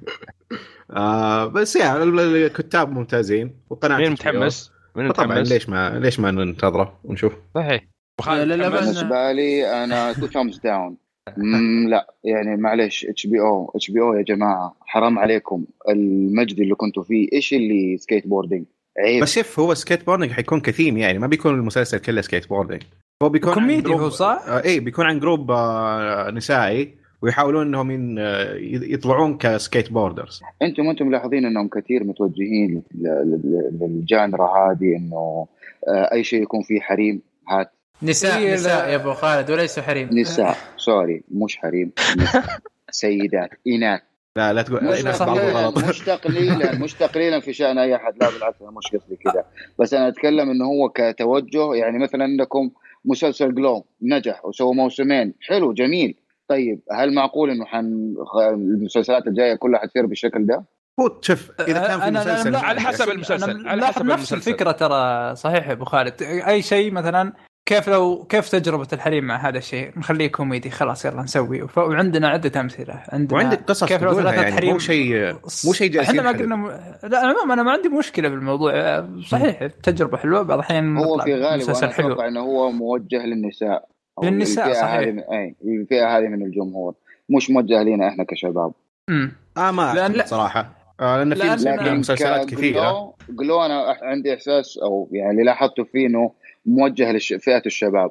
آه 0.91 1.47
بس 1.47 1.77
يعني 1.77 2.03
ال- 2.03 2.21
الكتاب 2.21 2.93
ممتازين 2.93 3.55
وقناه 3.71 3.99
مين. 3.99 4.11
متحمس؟ 4.11 4.73
مين 4.97 5.13
طبعا؟ 5.13 5.39
ليش 5.39 5.69
ما 5.69 5.99
ليش 5.99 6.21
ما 6.21 6.31
ننتظره 6.31 7.01
ونشوف؟ 7.05 7.33
صحيح. 7.55 7.85
بالنسبة 8.27 9.33
لي 9.33 9.85
أنا 9.85 10.13
two 10.13 10.27
thumbs 10.27 10.59
down 10.59 10.97
لا 11.89 12.15
يعني 12.25 12.57
معلش 12.57 13.05
إتش 13.07 13.27
بي 13.27 13.41
أو 13.41 13.73
إتش 13.75 13.91
بي 13.91 14.01
أو 14.01 14.13
يا 14.15 14.23
جماعة 14.23 14.77
حرام 14.81 15.19
عليكم. 15.19 15.65
المجد 15.89 16.61
اللي 16.61 16.75
كنتوا 16.75 17.03
فيه 17.03 17.29
إيش 17.33 17.55
اللي 17.55 17.97
skateboarding 17.99 18.65
عيب. 18.99 19.23
بس 19.23 19.35
شوف 19.35 19.61
هو 19.61 19.75
skateboarding 19.75 20.31
حيكون 20.31 20.61
كثيم 20.61 20.97
يعني 20.99 21.19
ما 21.19 21.27
بيكون 21.27 21.55
المسلسل 21.55 21.99
كله 21.99 22.21
skateboarding 22.21 22.83
هو 23.23 23.29
بيكون 23.29 23.49
عن 23.51 23.55
comedy 23.55 23.83
group- 23.83 24.01
هو 24.01 24.09
صح؟ 24.09 24.45
آه 24.49 24.63
إيه 24.65 24.81
بيكون 24.81 25.07
عن 25.07 25.19
group 25.21 25.51
آه 25.51 26.31
نسائي 26.31 26.95
ويحاولون 27.23 27.67
إنهم 27.67 28.17
آه، 28.19 28.55
يطلعون 28.65 29.39
ك 29.39 29.93
skateboarders 29.93 30.41
أنتم 30.63 30.89
أنتم 30.91 31.07
ملاحظين 31.09 31.45
إنهم 31.45 31.69
كثير 31.69 32.05
متوجهين 32.05 32.83
لل 33.81 34.00
genre 34.00 34.47
هذه 34.73 34.97
إنه 34.97 35.47
آه، 35.89 36.13
أي 36.13 36.25
شيء 36.25 36.43
يكون 36.43 36.63
فيه 36.63 36.81
حريم 36.81 37.23
هات. 37.49 37.71
نساء 38.03 38.39
إيه، 38.39 38.55
نساء 38.55 38.87
لا. 38.87 38.93
يا 38.93 38.97
أبو 38.97 39.13
خالد 39.13 39.51
وليسوا 39.51 39.83
حريم. 39.83 40.09
نساء 40.13 40.57
sorry 40.77 41.23
مش 41.31 41.57
حريم. 41.57 41.93
سيدات 42.91 43.51
إناث. 43.67 44.01
لا 44.37 44.53
لا 44.53 44.63
تقول 44.63 44.85
مش 44.85 45.03
تقليلا 45.03 45.71
مش 45.71 45.99
تقليلا 46.05 46.79
مش 46.79 46.95
تقليلا 46.95 47.41
في 47.41 47.53
شأن 47.53 47.79
أي 47.79 47.97
أحد. 47.97 48.13
لا 48.21 48.31
بالعكس 48.31 48.63
أنا 48.63 48.71
مش 48.71 48.97
قصدي 48.97 49.17
كذا. 49.17 49.45
بس 49.79 49.95
أنا 49.95 50.09
أتكلم 50.09 50.51
إنه 50.51 50.65
هو 50.65 50.89
كتوجه 50.89 51.75
يعني 51.75 51.99
مثلا 51.99 52.25
عندكم 52.25 52.71
مسلسل 53.05 53.55
جلو 53.55 53.87
نجح 54.03 54.45
وسوى 54.45 54.75
موسمين. 54.75 55.35
حلو 55.41 55.73
جميل. 55.73 56.15
طيب 56.49 56.81
هل 56.93 57.15
معقول 57.15 57.51
إنه 57.51 57.65
حن 57.65 58.15
المسلسلات 58.49 59.27
الجاية 59.27 59.55
كلها 59.55 59.81
حتصير 59.81 60.07
بالشكل 60.07 60.47
ده؟ 60.47 60.65
هو 61.01 61.21
شوف 61.21 61.51
إذا 61.61 61.87
كان 61.87 62.01
في 62.01 62.11
مسلسل 62.11 62.57
على 62.57 62.81
حسب 62.81 63.09
المسلسل، 63.09 63.69
على 63.69 63.87
حسب 63.87 64.05
نفس 64.05 64.33
المسلسل. 64.33 64.37
الفكرة 64.37 64.73
ترى 64.73 65.35
صحيح 65.37 65.69
يا 65.69 65.73
أبو 65.73 65.85
خالد. 65.85 66.23
أي 66.23 66.63
شيء 66.63 66.93
مثلا 66.93 67.33
كيف 67.67 67.89
لو 67.89 68.25
كيف 68.25 68.49
تجربة 68.49 68.89
الحريم 68.93 69.25
مع 69.25 69.49
هذا 69.49 69.59
الشيء؟ 69.59 69.99
نخليه 69.99 70.27
كوميدي 70.27 70.71
خلاص 70.71 71.05
يلا 71.05 71.23
نسوي. 71.23 71.63
وف- 71.63 71.79
وعندنا 71.79 72.29
عدة 72.29 72.61
أمثلة. 72.61 73.03
عندنا 73.09 73.39
وعندك 73.39 73.63
قصص 73.65 73.85
كيف 73.85 74.03
لو 74.03 74.15
ثلاثة 74.15 74.43
يعني 74.43 74.53
حريم 74.57 74.73
مو 74.73 74.79
شيء 74.79 75.33
مو 75.65 75.73
شيء 75.73 75.91
جالسين 75.91 76.19
إحنا 76.19 76.33
ما. 76.33 76.39
قلنا 76.39 76.57
م... 76.57 76.67
لا 77.03 77.19
عموما 77.19 77.55
أنا 77.55 77.63
ما 77.63 77.71
عندي 77.73 77.89
مشكلة 77.89 78.29
بالموضوع. 78.29 79.05
صحيح 79.29 79.67
تجربة 79.67 80.17
حلوة. 80.17 80.43
بعض 80.43 80.59
الأحيان 80.59 80.97
هو 80.97 81.19
في 81.19 81.35
غالب 81.35 81.71
أتوقع 81.71 82.29
إنه 82.29 82.41
هو 82.41 82.71
موجه 82.71 83.27
للنساء 83.27 83.89
للنساء، 84.23 84.73
صحيح. 84.73 84.85
هذه 84.95 85.11
من 85.11 85.21
أي 85.21 85.55
الفئه 85.65 86.19
هذه 86.19 86.29
من 86.29 86.43
الجمهور. 86.43 86.95
مش 87.29 87.51
موجه 87.51 87.83
لنا 87.83 88.09
إحنا 88.09 88.25
كشباب. 88.25 88.73
امم 89.09 89.33
آه 89.57 89.71
ما 89.71 89.93
لأن- 89.95 90.17
لا. 90.17 90.27
صراحة. 90.27 90.71
آه 91.01 91.17
لأن 91.25 91.35
في 91.35 91.91
مسلسلات- 91.99 92.47
كثيرة. 92.51 92.81
جلو, 92.81 93.15
جلو 93.31 93.61
أنا 93.65 93.97
عندي 94.03 94.35
إحساس 94.35 94.79
أو 94.83 95.09
يعني 95.13 95.31
اللي 95.31 95.43
لاحظته 95.43 95.85
فيه 95.85 96.07
إنه 96.07 96.31
موجه 96.67 97.13
لفئه 97.13 97.63
الشباب 97.67 98.11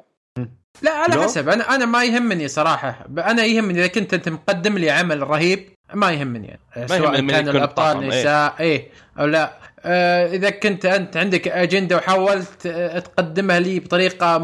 لا 0.82 0.90
على؟ 0.90 1.22
حسب 1.22 1.48
أنا 1.48 1.74
أنا 1.74 1.86
ما 1.86 2.04
يهمني 2.04 2.48
صراحة 2.48 3.06
أنا 3.18 3.44
يهمني 3.44 3.78
إذا 3.78 3.86
كنت 3.86 4.14
أنت 4.14 4.28
مقدم 4.28 4.78
لي 4.78 4.90
عمل 4.90 5.22
رهيب 5.22 5.58
ما 5.94 6.12
يهمني 6.12 6.46
يعني. 6.46 6.88
سواء 6.88 7.02
يهمني 7.02 7.22
من 7.22 7.30
كان 7.30 7.48
الأبطال 7.48 8.02
إيه. 8.02 8.08
نساء 8.08 8.54
إيه 8.60 8.88
أو 9.18 9.26
لا 9.26 9.52
آه 9.84 10.26
إذا 10.26 10.50
كنت 10.50 10.86
أنت 10.86 11.16
عندك 11.16 11.48
أجندة 11.48 11.96
وحاولت 11.96 12.66
آه، 12.66 12.98
تقدمها 12.98 13.60
لي 13.60 13.80
بطريقة 13.80 14.38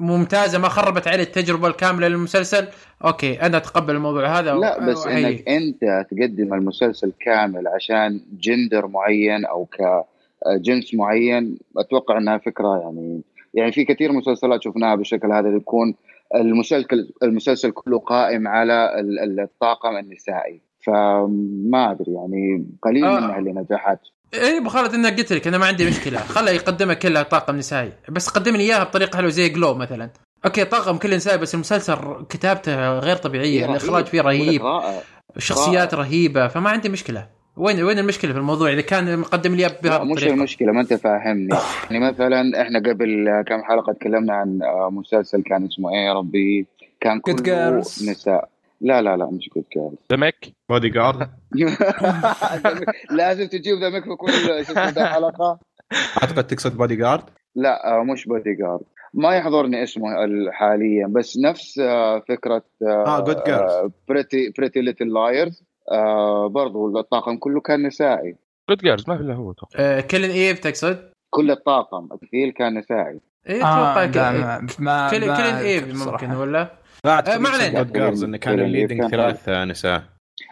ممتازة 0.00 0.58
ما 0.58 0.68
خربت 0.68 1.08
علي 1.08 1.22
التجربة 1.22 1.68
الكاملة 1.68 2.08
للمسلسل 2.08 2.68
أوكي 3.04 3.42
أنا 3.42 3.56
أتقبل 3.56 3.94
الموضوع 3.94 4.38
هذا 4.38 4.54
لا 4.54 4.86
بس 4.86 4.96
وأحييك. 4.96 5.48
إنك 5.48 5.48
أنت 5.48 6.06
تقدم 6.10 6.54
المسلسل 6.54 7.12
كامل 7.20 7.68
عشان 7.68 8.20
جندر 8.40 8.86
معين 8.86 9.44
أو 9.44 9.66
كجنس 9.66 10.94
معين 10.94 11.58
أتوقع 11.76 12.18
إنها 12.18 12.38
فكرة 12.38 12.80
يعني 12.80 13.22
يعني 13.56 13.72
في 13.72 13.84
كثير 13.84 14.12
مسلسلات 14.12 14.62
شفناها 14.62 14.94
بالشكل 14.94 15.32
هذا 15.32 15.46
اللي 15.46 15.56
يكون 15.56 15.94
المسلسل 16.34 17.12
المسلسل 17.22 17.70
كله 17.70 17.98
قائم 17.98 18.48
على 18.48 19.00
ال- 19.00 19.18
ال- 19.18 19.40
الطاقم 19.40 19.96
النسائي. 19.96 20.60
فما 20.86 21.90
أدري 21.90 22.12
يعني 22.12 22.66
قليل 22.82 23.04
آه. 23.04 23.20
منها 23.20 23.38
اللي 23.38 23.52
نجحت. 23.52 23.98
إيه 24.34 24.58
ابو 24.58 24.68
خالد 24.68 24.94
أنا 24.94 25.08
قلت 25.08 25.32
لك 25.32 25.46
أنا 25.46 25.58
ما 25.58 25.66
عندي 25.66 25.86
مشكلة. 25.86 26.18
خله 26.18 26.50
يقدمها 26.50 26.94
كلها 26.94 27.22
طاقم 27.22 27.56
نسائي. 27.56 27.92
بس 28.08 28.28
قدم 28.28 28.56
لي 28.56 28.62
إياها 28.62 28.84
بطريقة 28.84 29.16
حلوة 29.16 29.30
زي 29.30 29.48
GLOW 29.48 29.74
مثلا. 29.74 30.10
أوكي 30.44 30.64
طاقم 30.64 30.96
كله 30.98 31.16
نسائي 31.16 31.38
بس 31.38 31.54
المسلسل 31.54 31.96
كتابته 32.28 32.98
غير 32.98 33.16
طبيعية. 33.16 33.60
رهيب. 33.66 33.70
الإخراج 33.70 34.04
فيه 34.04 34.20
رهيب. 34.20 34.62
الشخصيات 35.36 35.94
رهيبة 35.94 36.48
فما 36.48 36.70
عندي 36.70 36.88
مشكلة. 36.88 37.26
وين 37.56 37.82
وين 37.82 37.98
المشكلة 37.98 38.32
في 38.32 38.38
الموضوع؟ 38.38 38.72
إذا 38.72 38.80
كان 38.80 39.18
مقدم 39.18 39.54
لي 39.54 39.62
لا 39.82 40.04
مش 40.04 40.24
المشكلة 40.24 40.72
ما 40.72 40.80
أنت 40.80 40.94
فاهمني. 40.94 41.48
يعني 41.90 42.04
مثلا 42.08 42.62
إحنا 42.62 42.78
قبل 42.78 43.42
كم 43.46 43.62
حلقة 43.62 43.92
تكلمنا 43.92 44.32
عن 44.34 44.62
آه، 44.62 44.90
مسلسل 44.90 45.42
كان 45.42 45.64
اسمه 45.66 45.90
إيه 45.90 46.06
يا 46.06 46.12
ربي؟ 46.12 46.66
كان 47.00 47.20
كله 47.20 47.36
Girls. 47.36 48.08
نساء. 48.10 48.48
لا 48.80 49.02
لا 49.02 49.16
لا 49.16 49.30
مش 49.30 49.50
جود 49.56 49.64
جيرلز 49.74 49.96
دمك 50.10 50.52
بودي 50.68 50.88
جارد 50.88 51.28
لازم 53.10 53.46
تجيب 53.46 53.78
ذا 53.78 53.90
ميك 53.90 54.04
في 54.04 54.14
كل 54.16 54.32
ذا 54.92 55.06
حلقة. 55.06 55.58
أعتقد 56.22 56.46
تقصد 56.46 56.76
بودي 56.76 56.96
جارد 56.96 57.22
لا 57.54 57.98
آه، 58.00 58.02
مش 58.04 58.26
بودي 58.26 58.54
جارد 58.54 58.80
ما 59.14 59.34
يحضرني 59.36 59.82
اسمه 59.82 60.24
ال- 60.24 60.50
حاليا 60.52 61.06
بس 61.06 61.38
نفس 61.38 61.78
آه، 61.78 62.22
فكرة 62.28 62.62
آه 62.82 63.20
جود 63.20 63.44
جيرلز 63.44 63.90
بريتي 64.08 64.52
بريتي 64.58 64.80
ليتل 64.80 65.12
لايرز 65.12 65.62
برضو 66.46 66.98
الطاقم 66.98 67.36
كله 67.36 67.60
كان 67.60 67.86
نسائي 67.86 68.36
جود 68.70 68.78
جيرز 68.78 69.04
ما 69.08 69.16
في 69.16 69.22
إلا 69.22 69.34
هو 69.34 69.52
توقع. 69.52 69.78
آه، 69.78 70.00
كيلن 70.00 70.30
ايف 70.30 70.58
تقصد؟ 70.58 71.10
كل 71.30 71.50
الطاقم 71.50 72.08
التمثيل 72.12 72.50
كان 72.50 72.78
نسائي 72.78 73.20
إيه 73.48 73.64
آه 73.64 73.92
أتوقع 73.92 74.06
Killing 74.06 74.40
ما 74.40 74.66
ما 74.78 75.10
Killing 75.10 75.26
ما 75.26 75.60
Eve 75.60 76.08
ممكن. 76.08 76.30
ولا؟ 76.30 76.70
لا 77.04 77.34
آه، 77.34 77.38
ما 77.38 77.48
علينا. 77.48 77.82
Good 77.82 77.92
Girls 77.92 78.24
إنه 78.24 78.36
كان 78.36 78.60
ال 78.60 78.66
leading 78.66 79.10
ثلاث 79.10 79.48
نساء 79.48 80.02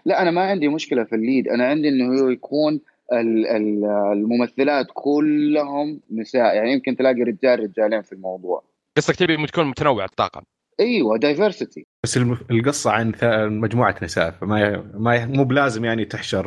لا 0.07 0.23
أنا 0.23 0.31
ما 0.31 0.41
عندي 0.43 0.69
مشكلة 0.69 1.05
في 1.05 1.15
ال 1.15 1.22
lead 1.22 1.49
أنا 1.49 1.67
عندي 1.67 1.89
إنه 1.89 2.21
هو 2.23 2.29
يكون 2.29 2.81
ال- 3.13 3.47
ال- 3.47 3.85
الممثلات 4.13 4.87
كلهم 4.95 6.01
نساء 6.11 6.55
يعني 6.57 6.73
يمكن 6.73 6.97
تلاقي 6.97 7.23
رجال 7.23 7.61
رجالين 7.61 8.03
في 8.03 8.13
الموضوع 8.13 8.65
قصدك 8.97 9.17
تبي 9.17 9.47
تكون 9.47 9.67
متنوع 9.67 10.05
الطاقم 10.05 10.43
أيوه 10.81 11.19
diversity 11.19 11.87
بس 12.05 12.17
القصة 12.51 12.91
عن 12.91 13.13
مجموعة 13.61 13.95
نساء 14.03 14.31
فما 14.31 14.85
ما 14.95 15.27
مو 15.27 15.45
بلازم 15.45 15.85
يعني 15.85 16.05
تحشر 16.05 16.47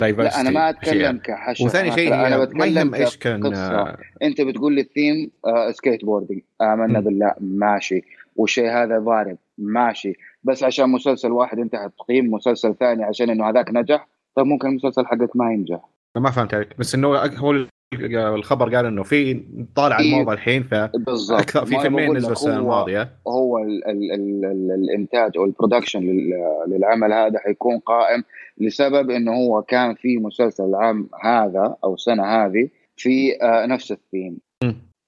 diversity 0.00 0.36
لا 0.36 0.40
أنا 0.40 0.50
ما 0.50 0.70
أتكلم 0.70 1.18
كحشر. 1.18 1.64
وثاني 1.64 1.92
شيء 1.92 2.14
أنا 2.14 2.36
ما 2.36 2.44
بتكلم 2.44 2.76
يهم 2.76 2.94
إيش 2.94 3.16
كان 3.16 3.42
كقصة. 3.42 3.74
آه، 3.74 3.98
أنت 4.22 4.40
بتقول 4.40 4.74
لي 4.74 4.80
الثيم 4.80 5.30
آه 5.46 5.70
skateboarding 5.70 6.40
امنا. 6.62 7.00
بالله 7.00 7.34
ماشي. 7.40 8.02
والشيء 8.36 8.70
هذا 8.70 8.98
ضارب 8.98 9.38
ماشي. 9.58 10.12
بس 10.44 10.62
عشان 10.62 10.88
مسلسل 10.88 11.32
واحد 11.32 11.58
أنت 11.58 11.76
حتقيم 11.76 12.30
مسلسل 12.30 12.74
ثاني 12.74 13.04
عشان 13.04 13.30
إنه 13.30 13.48
هذاك 13.48 13.70
نجح 13.70 14.08
طيب 14.36 14.46
ممكن 14.46 14.68
المسلسل 14.68 15.06
حقك 15.06 15.36
ما 15.36 15.52
ينجح. 15.52 15.80
ما 16.16 16.30
فهمت 16.30 16.54
عليك. 16.54 16.68
بس 16.78 16.94
إنه 16.94 17.08
هو 17.18 17.66
الخبر 18.00 18.76
قال 18.76 18.86
إنه 18.86 19.02
في 19.02 19.42
طالع. 19.76 19.98
الموضة 19.98 20.32
الحين 20.32 20.62
فاكثر 20.62 20.98
بالضبط. 20.98 21.58
في 21.58 21.78
فيلمين 21.80 22.16
نزلوا 22.16 22.32
السنة 22.32 22.56
الماضية. 22.56 23.10
هو 23.28 23.58
ال 23.58 23.84
ال 23.88 24.12
ال 24.12 24.44
ال 24.44 24.70
الإنتاج 24.70 25.32
أو 25.36 25.44
ال 25.44 25.49
production 25.49 26.00
لل- 26.00 26.64
للعمل 26.68 27.12
هذا 27.12 27.38
حيكون 27.38 27.78
قائم 27.78 28.24
لسبب 28.58 29.10
إنه 29.10 29.32
هو 29.34 29.62
كان 29.62 29.94
في 29.94 30.16
مسلسل 30.18 30.64
العام 30.64 31.08
هذا 31.24 31.76
أو 31.84 31.94
السنة 31.94 32.24
هذه 32.24 32.68
في 32.96 33.42
آه 33.42 33.66
نفس 33.66 33.92
الثيم. 33.92 34.38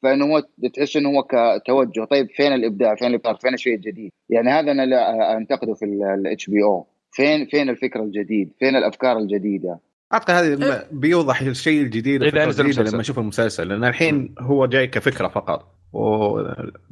فإنه 0.03 0.25
هو 0.25 0.43
تحس 0.75 0.97
إنه 0.97 1.09
هو 1.09 1.23
كتوجه 1.23 2.05
طيب 2.05 2.29
فين 2.31 2.53
الإبداع؟ 2.53 2.95
فين 2.95 3.09
الابداع 3.09 3.33
فين 3.33 3.55
الشيء 3.55 3.75
الجديد؟ 3.75 4.11
يعني 4.31 4.51
هذا 4.51 4.73
أنا 4.73 4.87
لا 4.87 5.37
أنتقده 5.37 5.75
في 5.75 5.85
ال 5.85 6.51
HBO 6.51 6.87
فين 7.11 7.47
فين 7.47 7.69
الفكر 7.69 8.03
الجديد؟ 8.03 8.53
فين 8.59 8.77
الأفكار 8.77 9.19
الجديدة؟ 9.19 9.79
اعتقد 10.13 10.31
هذا 10.31 10.57
م- 10.93 11.01
بيوضح 11.01 11.41
الشيء 11.41 11.83
الجديد 11.83 12.23
إذا 12.23 12.45
الفكرة 12.45 12.69
نزل. 12.69 12.93
لما 12.93 13.01
أشوف 13.01 13.19
المسلسل 13.19 13.69
لأن 13.69 13.85
الحين 13.85 14.35
هو 14.39 14.67
جاي 14.67 14.87
كفكرة 14.87 15.29
فقط 15.29 15.75
و... 15.93 16.39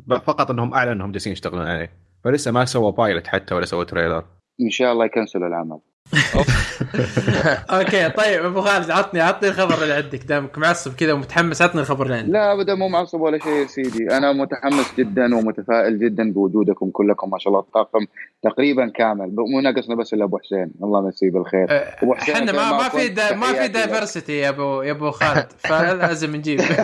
فقط 0.09 0.51
إنهم 0.51 0.75
اعلنوا 0.75 0.95
إنهم 0.95 1.13
جالسين 1.13 1.33
يشتغلون 1.33 1.67
عليه 1.67 1.91
فلسه 2.25 2.51
ما 2.51 2.65
سوى 2.65 2.93
pilot 2.93 3.27
حتى 3.27 3.55
ولا 3.55 3.65
سوى 3.65 3.85
trailer 3.85 4.25
إن 4.61 4.71
شاء 4.71 4.93
الله 4.93 5.05
يكنسلوا 5.05 5.49
العمل. 5.49 5.79
أوكي. 7.71 8.09
طيب 8.09 8.45
أبو 8.45 8.61
خالد 8.61 8.91
عطني 8.91 9.21
عطني 9.21 9.49
الخبر 9.49 9.83
اللي 9.83 9.95
عندك. 9.95 10.25
دامك 10.25 10.59
معصب 10.59 10.95
كذا 10.95 11.13
ومتحمس 11.13 11.63
عطني 11.63 11.81
الخبر 11.81 12.07
اللي 12.07 12.17
عندك. 12.17 12.33
لا 12.33 12.53
أبدا 12.53 12.75
مو 12.75 12.89
معصب 12.89 13.21
ولا 13.21 13.39
شيء 13.39 13.53
يا 13.53 13.67
سيدي. 13.67 14.17
أنا 14.17 14.33
متحمس 14.33 14.95
جدا 14.99 15.37
ومتفائل 15.37 15.99
جدا 15.99 16.33
بوجودكم 16.33 16.91
كلكم 16.91 17.31
ما 17.31 17.39
شاء 17.39 17.49
الله 17.49 17.61
الطاقم 17.61 18.07
تقريبا 18.43 18.89
كامل. 18.89 19.35
مو 19.37 19.61
ناقصنا 19.61 19.95
بس 19.95 20.15
إلا 20.15 20.25
أبو 20.25 20.39
حسين. 20.39 20.71
الله 20.83 21.05
يمسيه 21.05 21.31
بالخير 21.31 21.67
آه، 21.71 21.97
أبو 22.03 22.15
حسين 22.15 22.35
إحنا 22.35 22.53
ما 22.53 22.73
ما 22.73 22.89
في 22.89 23.09
دا 23.09 23.35
ما 23.35 23.53
في. 23.53 23.69
diversity 23.69 24.39
يا 24.39 24.49
ابو 24.49 24.83
يا 24.83 24.93
أبو 24.93 25.11
خالد 25.11 25.47
فلازم 25.59 26.37
نجيب 26.37 26.61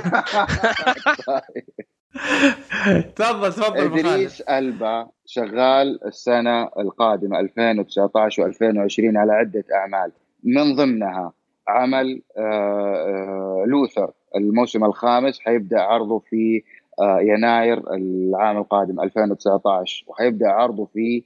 تفضل 3.16 3.52
تفضل 3.52 3.78
أبو 3.84 3.94
خالد. 3.96 4.06
Idris 4.06 4.40
Elba 4.40 5.06
شغال 5.26 6.04
السنة 6.06 6.62
القادمة 6.78 7.40
2019 7.40 8.52
و2020 8.52 9.16
على 9.16 9.32
عدة 9.32 9.64
أعمال. 9.74 10.12
من 10.44 10.74
ضمنها 10.76 11.32
عمل 11.68 12.22
آه، 12.36 12.42
آه، 12.42 13.64
لوثر. 13.66 14.10
الموسم 14.36 14.84
الخامس 14.84 15.40
حيبدأ 15.40 15.80
عرضه 15.80 16.18
في 16.18 16.62
آه، 17.00 17.20
يناير 17.20 17.94
العام 17.94 18.58
القادم 18.58 19.00
2019 19.00 20.04
وحيبدأ 20.06 20.48
عرضه 20.48 20.84
في 20.94 21.22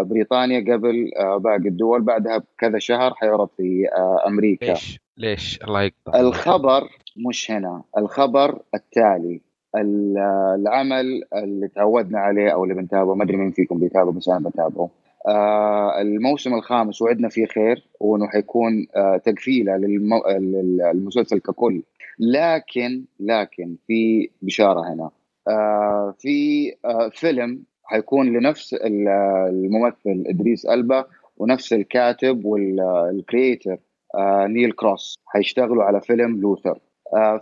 بريطانيا 0.00 0.74
قبل 0.74 1.10
باقي 1.38 1.56
الدول. 1.68 2.02
بعدها 2.02 2.38
بكذا 2.38 2.78
شهر 2.78 3.14
حيعرض 3.14 3.48
في 3.56 3.86
أمريكا. 4.26 4.66
ليش؟ 4.66 5.00
ليش؟ 5.16 5.58
الله 5.64 5.82
يقطع. 5.82 6.20
الخبر 6.20 6.82
مش 7.28 7.50
هنا. 7.50 7.82
الخبر 7.98 8.58
التالي. 8.74 9.34
ال- 9.34 9.40
العمل 9.76 11.22
اللي 11.34 11.68
تعودنا 11.68 12.18
عليه 12.18 12.48
أو 12.50 12.64
اللي 12.64 12.74
بنتابعه 12.74 13.14
ما 13.14 13.24
أدري 13.24 13.36
مين 13.36 13.50
فيكم 13.50 13.78
بيتابعه 13.78 14.12
بس 14.12 14.28
أنا 14.28 14.48
بتابعه. 14.48 14.90
آه 15.28 16.00
الموسم 16.00 16.54
الخامس 16.54 17.02
وعدنا 17.02 17.28
فيه 17.28 17.46
خير 17.46 17.86
وإنه 18.00 18.26
حيكون 18.28 18.86
آه 18.96 19.16
تقفيلة 19.16 19.76
للمسلسل 19.76 21.38
ككل. 21.40 21.82
لكن 22.18 23.04
لكن 23.20 23.76
في 23.86 24.30
بشارة 24.42 24.92
هنا. 24.92 25.10
آه 25.48 26.14
في 26.18 26.72
فيلم 27.12 27.62
حيكون 27.84 28.26
لنفس 28.38 28.74
ال- 28.74 29.08
الممثل 29.48 30.24
Idris 30.26 30.66
Elba 30.66 31.04
ونفس 31.36 31.72
الكاتب 31.72 32.44
وال 32.44 32.74
creator 32.74 33.78
آه 34.14 34.46
Neil 34.46 34.72
Cross. 34.72 35.18
حيشتغلوا 35.26 35.84
على 35.84 36.00
فيلم 36.00 36.40
Luther. 36.40 36.78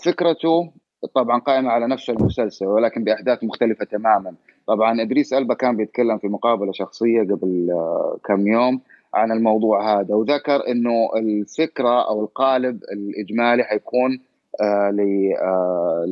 فكرته 0.04 0.72
طبعا 1.14 1.40
قائمة 1.40 1.70
على 1.70 1.86
نفس 1.88 2.10
المسلسل 2.10 2.66
ولكن 2.66 3.04
بأحداث 3.04 3.44
مختلفة 3.44 3.84
تماما. 3.84 4.34
طبعا 4.66 5.02
إدريس 5.02 5.32
ألبا 5.32 5.54
كان 5.54 5.76
بيتكلم 5.76 6.18
في 6.18 6.28
مقابلة 6.28 6.72
شخصية 6.72 7.22
قبل 7.22 7.68
آه 7.70 8.18
كم 8.24 8.46
يوم 8.46 8.80
عن 9.14 9.32
الموضوع 9.32 10.00
هذا 10.00 10.14
وذكر 10.14 10.68
إنه 10.68 11.10
الفكرة 11.16 12.08
أو 12.08 12.20
القالب 12.24 12.80
الإجمالي 12.92 13.64
حيكون 13.64 14.20
آه 14.60 14.94
آه 15.42 16.04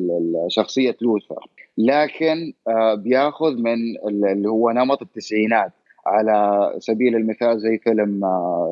لشخصية 0.47 0.97
لوثر. 1.03 1.47
لكن 1.79 2.53
بيأخذ 2.97 3.57
من 3.57 3.97
ال- 4.09 4.25
اللي 4.33 4.49
هو 4.49 4.71
نمط 4.71 5.03
التسعينات. 5.03 5.73
على 6.07 6.71
سبيل 6.79 7.17
المثال 7.17 7.61
زي 7.61 7.79
فيلم 7.79 8.21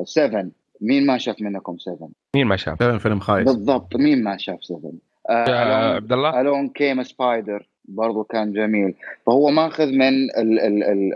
7 0.05 0.45
مين 0.81 1.05
ما 1.05 1.17
شاف 1.17 1.41
منكم 1.41 1.77
7 1.77 2.09
مين 2.35 2.45
ما 2.47 2.55
شاف؟ 2.55 2.79
فعلا 2.79 2.97
فيلم 2.99 3.19
خايس. 3.19 3.45
بالضبط. 3.47 3.95
مين 3.95 4.23
ما 4.23 4.37
شاف 4.37 4.63
7 4.63 4.91
يا 5.31 5.95
عبد 5.95 6.13
الله؟ 6.13 6.41
Along 6.41 6.69
Came 6.69 7.03
a 7.03 7.12
Spider 7.12 7.69
برضو 7.85 8.23
كان 8.23 8.53
جميل. 8.53 8.93
فهو 9.25 9.49
ماخذ 9.49 9.85
من 9.91 10.07
ال 10.37 10.59
ال 10.59 10.83
ال 10.83 11.13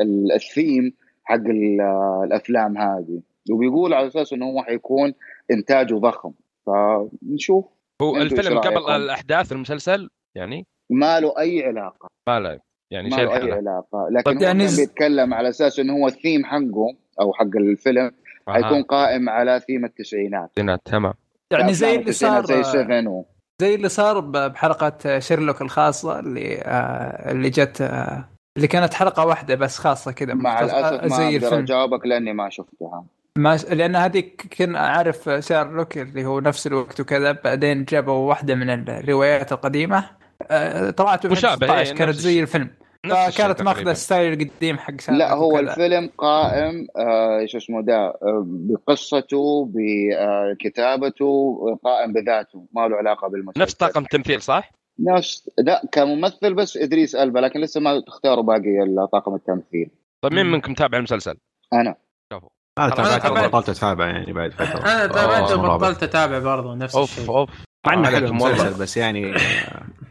ال 0.00 0.32
الثيم 0.32 0.92
حق 1.24 1.34
ال- 1.34 1.80
الأفلام 2.24 2.78
هذه. 2.78 3.22
وبيقول 3.50 3.94
على 3.94 4.06
أساس 4.06 4.32
إنه 4.32 4.46
هو 4.46 4.62
حيكون 4.62 5.14
إنتاجه 5.50 5.94
ضخم. 5.94 6.32
فنشوف. 6.66 7.64
هو 8.02 8.16
الفيلم 8.16 8.58
قبل؟ 8.58 8.90
الأحداث 8.90 9.52
المسلسل 9.52 10.08
يعني؟ 10.34 10.66
ما 10.90 11.20
له 11.20 11.38
أي 11.38 11.64
علاقة. 11.66 12.08
ما 12.28 12.40
له 12.40 12.60
يعني 12.90 13.08
ما 13.08 13.16
شيء 13.16 13.24
له 13.26 13.36
أي. 13.36 13.52
علاقة. 13.52 14.08
لكن 14.10 14.22
طيب 14.22 14.36
هو 14.36 14.42
يعني 14.42 14.66
ز- 14.68 14.80
بيتكلم 14.80 15.34
على 15.34 15.48
أساس 15.48 15.78
إنه 15.78 15.92
هو 15.92 16.06
الثيم 16.06 16.44
حقه 16.44 16.94
أو 17.20 17.32
حق 17.32 17.56
الفيلم. 17.56 18.10
أها. 18.48 18.54
حيكون 18.54 18.82
قائم 18.82 19.28
على 19.28 19.60
ثيم 19.66 19.84
التسعينات. 19.84 20.50
تمام. 20.84 21.14
يعني 21.52 21.74
زي 21.74 21.96
اللي 21.96 22.12
صار 22.12 22.46
زي 22.46 22.62
7 22.62 23.08
و... 23.08 23.24
زي 23.62 23.74
اللي 23.74 23.88
صار 23.88 24.20
ب- 24.20 24.32
بحلقة 24.36 25.18
شيرلوك 25.18 25.62
الخاصة 25.62 26.18
اللي 26.18 26.58
آه 26.62 27.30
اللي 27.32 27.50
جت 27.50 27.80
آه 27.80 28.28
اللي 28.56 28.68
كانت 28.68 28.94
حلقة 28.94 29.26
واحدة 29.26 29.54
بس 29.54 29.78
خاصة 29.78 30.12
كذا. 30.12 30.34
مع 30.34 30.56
مختص- 30.60 30.62
الأسف 30.74 31.18
ما 31.18 31.28
أقدر 31.28 31.58
أجاوبك 31.58 32.06
لأني 32.06 32.32
ما 32.32 32.50
شفتها. 32.50 33.04
ما 33.38 33.56
لأن 33.56 33.96
هذيك 33.96 34.54
كنا 34.58 34.78
عارف 34.78 35.30
شارلوك 35.38 35.98
اللي 35.98 36.24
هو 36.24 36.40
نفس 36.40 36.66
الوقت 36.66 37.00
وكذا 37.00 37.32
بعدين 37.32 37.84
جابوا 37.84 38.28
واحدة 38.28 38.54
من 38.54 38.70
الروايات 38.88 39.52
القديمة. 39.52 40.04
آه، 40.50 40.90
طلعت 40.90 41.26
في 41.26 41.32
مشابه، 41.32 41.66
16 41.66 41.90
إيه، 41.90 41.98
كانت 41.98 42.14
زي. 42.14 42.40
الفيلم. 42.42 42.70
فكانت 43.10 43.62
ماخذة. 43.62 43.90
ال 43.90 43.97
style 43.97 44.32
القديم 44.42 44.78
حق 44.78 45.10
لا 45.10 45.32
هو. 45.32 45.58
الفيلم 45.58 46.10
قائم 46.18 46.86
آه 46.96 47.46
شو 47.46 47.58
اسمه 47.58 47.82
ده 47.82 47.96
آه 47.96 48.44
بقصته 48.46 49.70
بكتابته 49.74 51.58
قائم 51.84 52.12
بذاته 52.12 52.66
ما 52.72 52.88
له 52.88 52.96
علاقة 52.96 53.28
بالمسلسل 53.28 53.60
نفس 53.62 53.74
طاقم 53.74 54.02
التمثيل 54.02 54.42
صح؟ 54.42 54.70
نفس 55.00 55.50
لا 55.58 55.82
كممثل 55.92 56.54
بس 56.54 56.76
إدريس 56.76 57.14
ألبا 57.14 57.38
لكن 57.38 57.60
لسه 57.60 57.80
ما 57.80 58.00
تختاروا 58.06 58.44
باقي 58.44 59.06
طاقم 59.12 59.34
التمثيل 59.34 59.90
طيب 60.24 60.32
مين. 60.32 60.46
منكم 60.46 60.74
تابع 60.74 60.98
المسلسل؟ 60.98 61.34
أنا 61.72 61.94
شوفوا 62.32 62.48
أنا 62.78 62.90
خلاص، 62.90 62.96
تابعت 63.08 63.24
أنا 63.24 63.34
تابعت. 63.34 63.50
بطلت 63.50 63.68
أتابع 63.68 64.06
يعني 64.06 64.32
بعد 64.32 64.50
فترة 64.52 64.80
أنا 64.92 65.06
تابعت 65.06 65.50
آه، 65.50 65.56
مرة 65.56 65.74
وبطلت 65.74 66.02
أتابع 66.02 66.38
برضه 66.38 66.74
نفس 66.74 66.96
أوف 66.96 67.18
الشيء 67.18 67.34
أوف 67.36 67.50
مع 67.86 67.94
إنه 67.94 68.08
حلو. 68.10 68.26
المسلسل 68.26 68.80
بس 68.82 68.96
يعني 68.96 69.22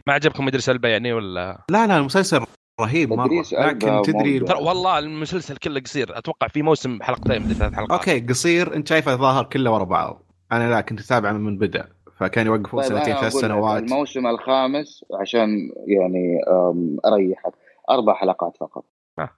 ما 0.07 0.13
عجبكم 0.13 0.47
Idris 0.47 0.69
Elba 0.69 0.89
يعني 0.89 1.13
ولا 1.13 1.65
لا 1.71 1.87
لا 1.87 1.97
المسلسل 1.97 2.45
رهيب 2.81 3.13
مرة. 3.13 3.43
لكن 3.51 4.01
تدري 4.05 4.41
والله 4.41 4.99
المسلسل 4.99 5.57
كله 5.57 5.79
قصير. 5.79 6.17
أتوقع 6.17 6.47
في 6.47 6.61
موسم 6.61 7.01
حلقتين 7.01 7.41
مدة 7.41 7.53
ثلاث 7.53 7.73
حلقات. 7.73 7.91
أوكي 7.91 8.19
قصير. 8.19 8.75
أنت 8.75 8.87
شايفه 8.87 9.15
ظاهر 9.15 9.43
كله 9.43 9.71
ورا 9.71 9.83
بعض. 9.83 10.23
أنا 10.51 10.69
لا 10.69 10.81
كنت 10.81 10.99
اتابع 10.99 11.31
من 11.31 11.57
بدأ. 11.57 11.87
فكان 12.17 12.45
يوقفون 12.45 12.81
طيب 12.81 12.89
سنتين 12.89 13.15
ثلاث 13.15 13.33
سنوات. 13.33 13.83
الموسم 13.83 14.27
الخامس 14.27 15.05
عشان 15.21 15.49
يعني 15.87 16.39
أم، 16.47 16.97
أريحك. 17.05 17.53
أربع 17.89 18.13
حلقات 18.13 18.57
فقط. 18.59 18.85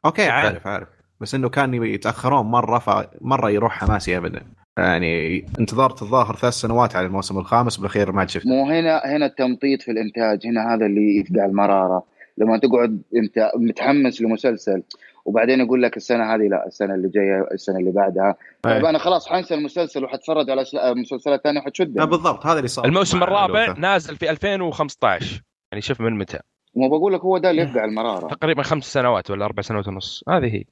أوكي 0.06 0.30
عارف 0.30 0.68
عارف. 0.68 0.88
بس 1.22 1.36
إنه 1.36 1.50
كان 1.50 1.74
يتأخرون 1.74 2.46
مرة 2.46 2.80
فمره 2.80 3.50
يروح 3.50 3.74
حماسي 3.74 4.18
ابدا. 4.18 4.42
يعني 4.78 5.46
انتظرت 5.60 6.02
الظاهر 6.02 6.36
ثلاث 6.36 6.54
سنوات 6.54 6.96
على 6.96 7.08
الموسم 7.08 7.38
الخامس 7.38 7.78
بالأخير 7.78 8.12
ما 8.12 8.28
شفت 8.28 8.46
مو 8.48 8.66
هنا 8.66 9.02
هنا 9.06 9.26
التمطيط 9.26 9.82
في 9.82 9.92
الإنتاج 9.92 10.48
هنا 10.48 10.74
هذا 10.74 10.86
اللي 10.86 11.18
يفقع 11.18 11.46
المراره 11.46 12.04
لما 12.38 12.58
تقعد 12.58 13.02
انت 13.16 13.52
متحمس 13.56 14.22
لمسلسل 14.22 14.84
وبعدين 15.26 15.60
يقول 15.60 15.84
لك 15.84 15.98
السنة 15.98 16.36
هذه 16.36 16.48
لا 16.48 16.68
السنة 16.68 16.96
اللي 16.96 17.10
جاية 17.10 17.48
السنة 17.52 17.80
اللي 17.80 17.92
بعدها. 17.92 18.36
طيب 18.62 18.86
أنا 18.86 18.98
خلاص 18.98 19.28
حنسى 19.30 19.54
المسلسل 19.54 20.04
وحتفرج 20.04 20.50
على 20.50 20.66
مسلسلات 20.96 21.44
ثانية 21.44 21.60
لا 21.60 21.66
وحتشدني 21.66 22.06
بالضبط 22.06 22.46
هذا 22.46 22.58
اللي 22.58 22.68
صار. 22.68 22.86
الموسم 22.86 23.24
الرابع. 23.24 23.74
نازل 23.78 24.16
في 24.16 24.30
2015 24.30 25.42
يعني 25.72 25.82
شوف 25.82 26.02
من 26.02 26.18
متى. 26.18 26.40
مو 26.76 26.90
بقول 26.90 27.14
لك 27.14 27.22
هو 27.22 27.38
ده 27.38 27.52
اللي 27.52 27.62
يفقع 27.62 27.86
المرارة. 27.86 28.28
تقريبا 28.28 28.64
خمس 28.64 28.94
سنوات 28.94 29.32
ولا 29.32 29.46
أربع 29.46 29.62
سنوات 29.62 29.88
ونص. 29.88 30.24
هذه 30.30 30.46
هي. 30.46 30.64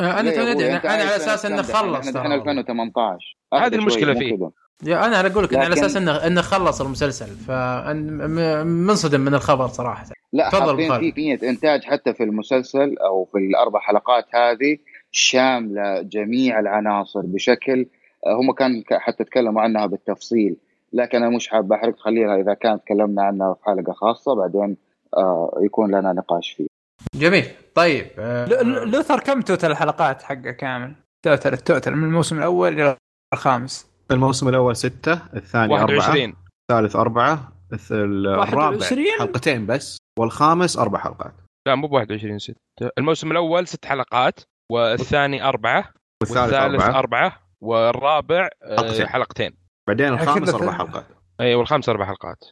آه، 0.00 0.20
أنا 0.20 0.30
ليه 0.30 0.38
يا 0.38 0.54
توني 0.54 0.76
أنا 0.76 0.90
على 0.90 1.16
أساس 1.16 1.46
إنه؟ 1.46 1.62
خلص 1.62 1.98
إحنا 1.98 2.12
ترى. 2.12 2.22
دحين 2.22 2.32
2018 2.32 3.36
هذه 3.54 3.76
مو 3.76 3.90
فيه. 3.90 4.50
يا 4.84 5.06
أنا 5.06 5.26
أقول 5.26 5.44
لك 5.44 5.54
على 5.54 5.74
أساس 5.74 5.96
إنه 5.96 6.12
إنه 6.12 6.40
خلص 6.42 6.80
المسلسل. 6.80 7.26
فمنصدم 7.26 9.20
من 9.20 9.34
الخبر 9.34 9.66
صراحة. 9.68 10.04
لا 10.32 10.50
حاطين. 10.50 10.98
في 10.98 11.10
كمية 11.10 11.38
إنتاج 11.42 11.84
حتى 11.84 12.14
في 12.14 12.22
المسلسل 12.22 12.96
أو 12.98 13.24
في 13.24 13.38
الأربع 13.38 13.80
حلقات 13.80 14.34
هذه 14.34 14.78
شاملة 15.10 16.02
جميع 16.02 16.60
العناصر 16.60 17.20
بشكل 17.20 17.86
آه، 18.26 18.34
هم 18.34 18.52
كان 18.52 18.82
حتى 18.90 19.24
تكلموا 19.24 19.62
عنها 19.62 19.86
بالتفصيل 19.86 20.56
لكن 20.92 21.22
أنا 21.22 21.36
مش 21.36 21.48
حاب 21.48 21.72
أحرق 21.72 21.98
خليها 21.98 22.36
إذا 22.40 22.54
كان 22.54 22.80
تكلمنا 22.80 23.22
عنها 23.22 23.54
في 23.54 23.64
حلقة 23.64 23.92
خاصة 23.92 24.34
بعدين 24.34 24.76
آه 25.16 25.58
يكون 25.60 25.90
لنا 25.90 26.12
نقاش 26.12 26.50
فيه 26.50 26.66
جميل 27.14 27.44
طيب 27.74 28.06
آه، 28.18 28.62
لوثر 28.62 29.20
كم 29.20 29.40
توتل 29.40 29.70
الحلقات 29.70 30.22
حقه 30.22 30.50
كامل؟ 30.50 30.94
توتل 31.22 31.52
التوتل 31.52 31.90
من 31.96 32.04
الموسم 32.04 32.38
الأول 32.38 32.80
إلى 32.80 32.96
الخامس 33.34 33.86
الموسم 34.10 34.48
الأول 34.48 34.76
ستة 34.76 35.20
الثاني 35.34 35.74
أربعة 35.74 35.96
21 35.96 36.34
الثالث 36.70 36.96
أربعة 36.96 37.52
الرابع 37.90 38.66
21 38.66 39.06
حلقتين 39.18 39.66
بس 39.66 39.98
والخامس 40.18 40.78
أربع 40.78 40.98
حلقات. 40.98 41.32
لا 41.68 41.74
مو 41.74 41.88
ب 41.88 41.92
21 41.92 42.38
6 42.38 42.54
الموسم 42.98 43.30
الأول 43.30 43.66
ست 43.66 43.84
حلقات 43.84 44.40
والثاني 44.72 45.44
أربعة 45.44 45.92
والثالث 46.22 46.52
والثالث 46.52 46.82
أربعة. 46.82 46.98
أربعة 46.98 47.40
والرابع 47.60 48.48
آه، 48.64 48.76
حلقتين. 48.76 49.06
حلقتين. 49.06 49.56
بعدين 49.88 50.08
الخامس 50.08 50.50
ث- 50.50 50.70
حلقات. 50.70 51.04
أي 51.40 51.54
والخامس 51.54 51.88
أربع 51.88 52.04
حلقات. 52.06 52.44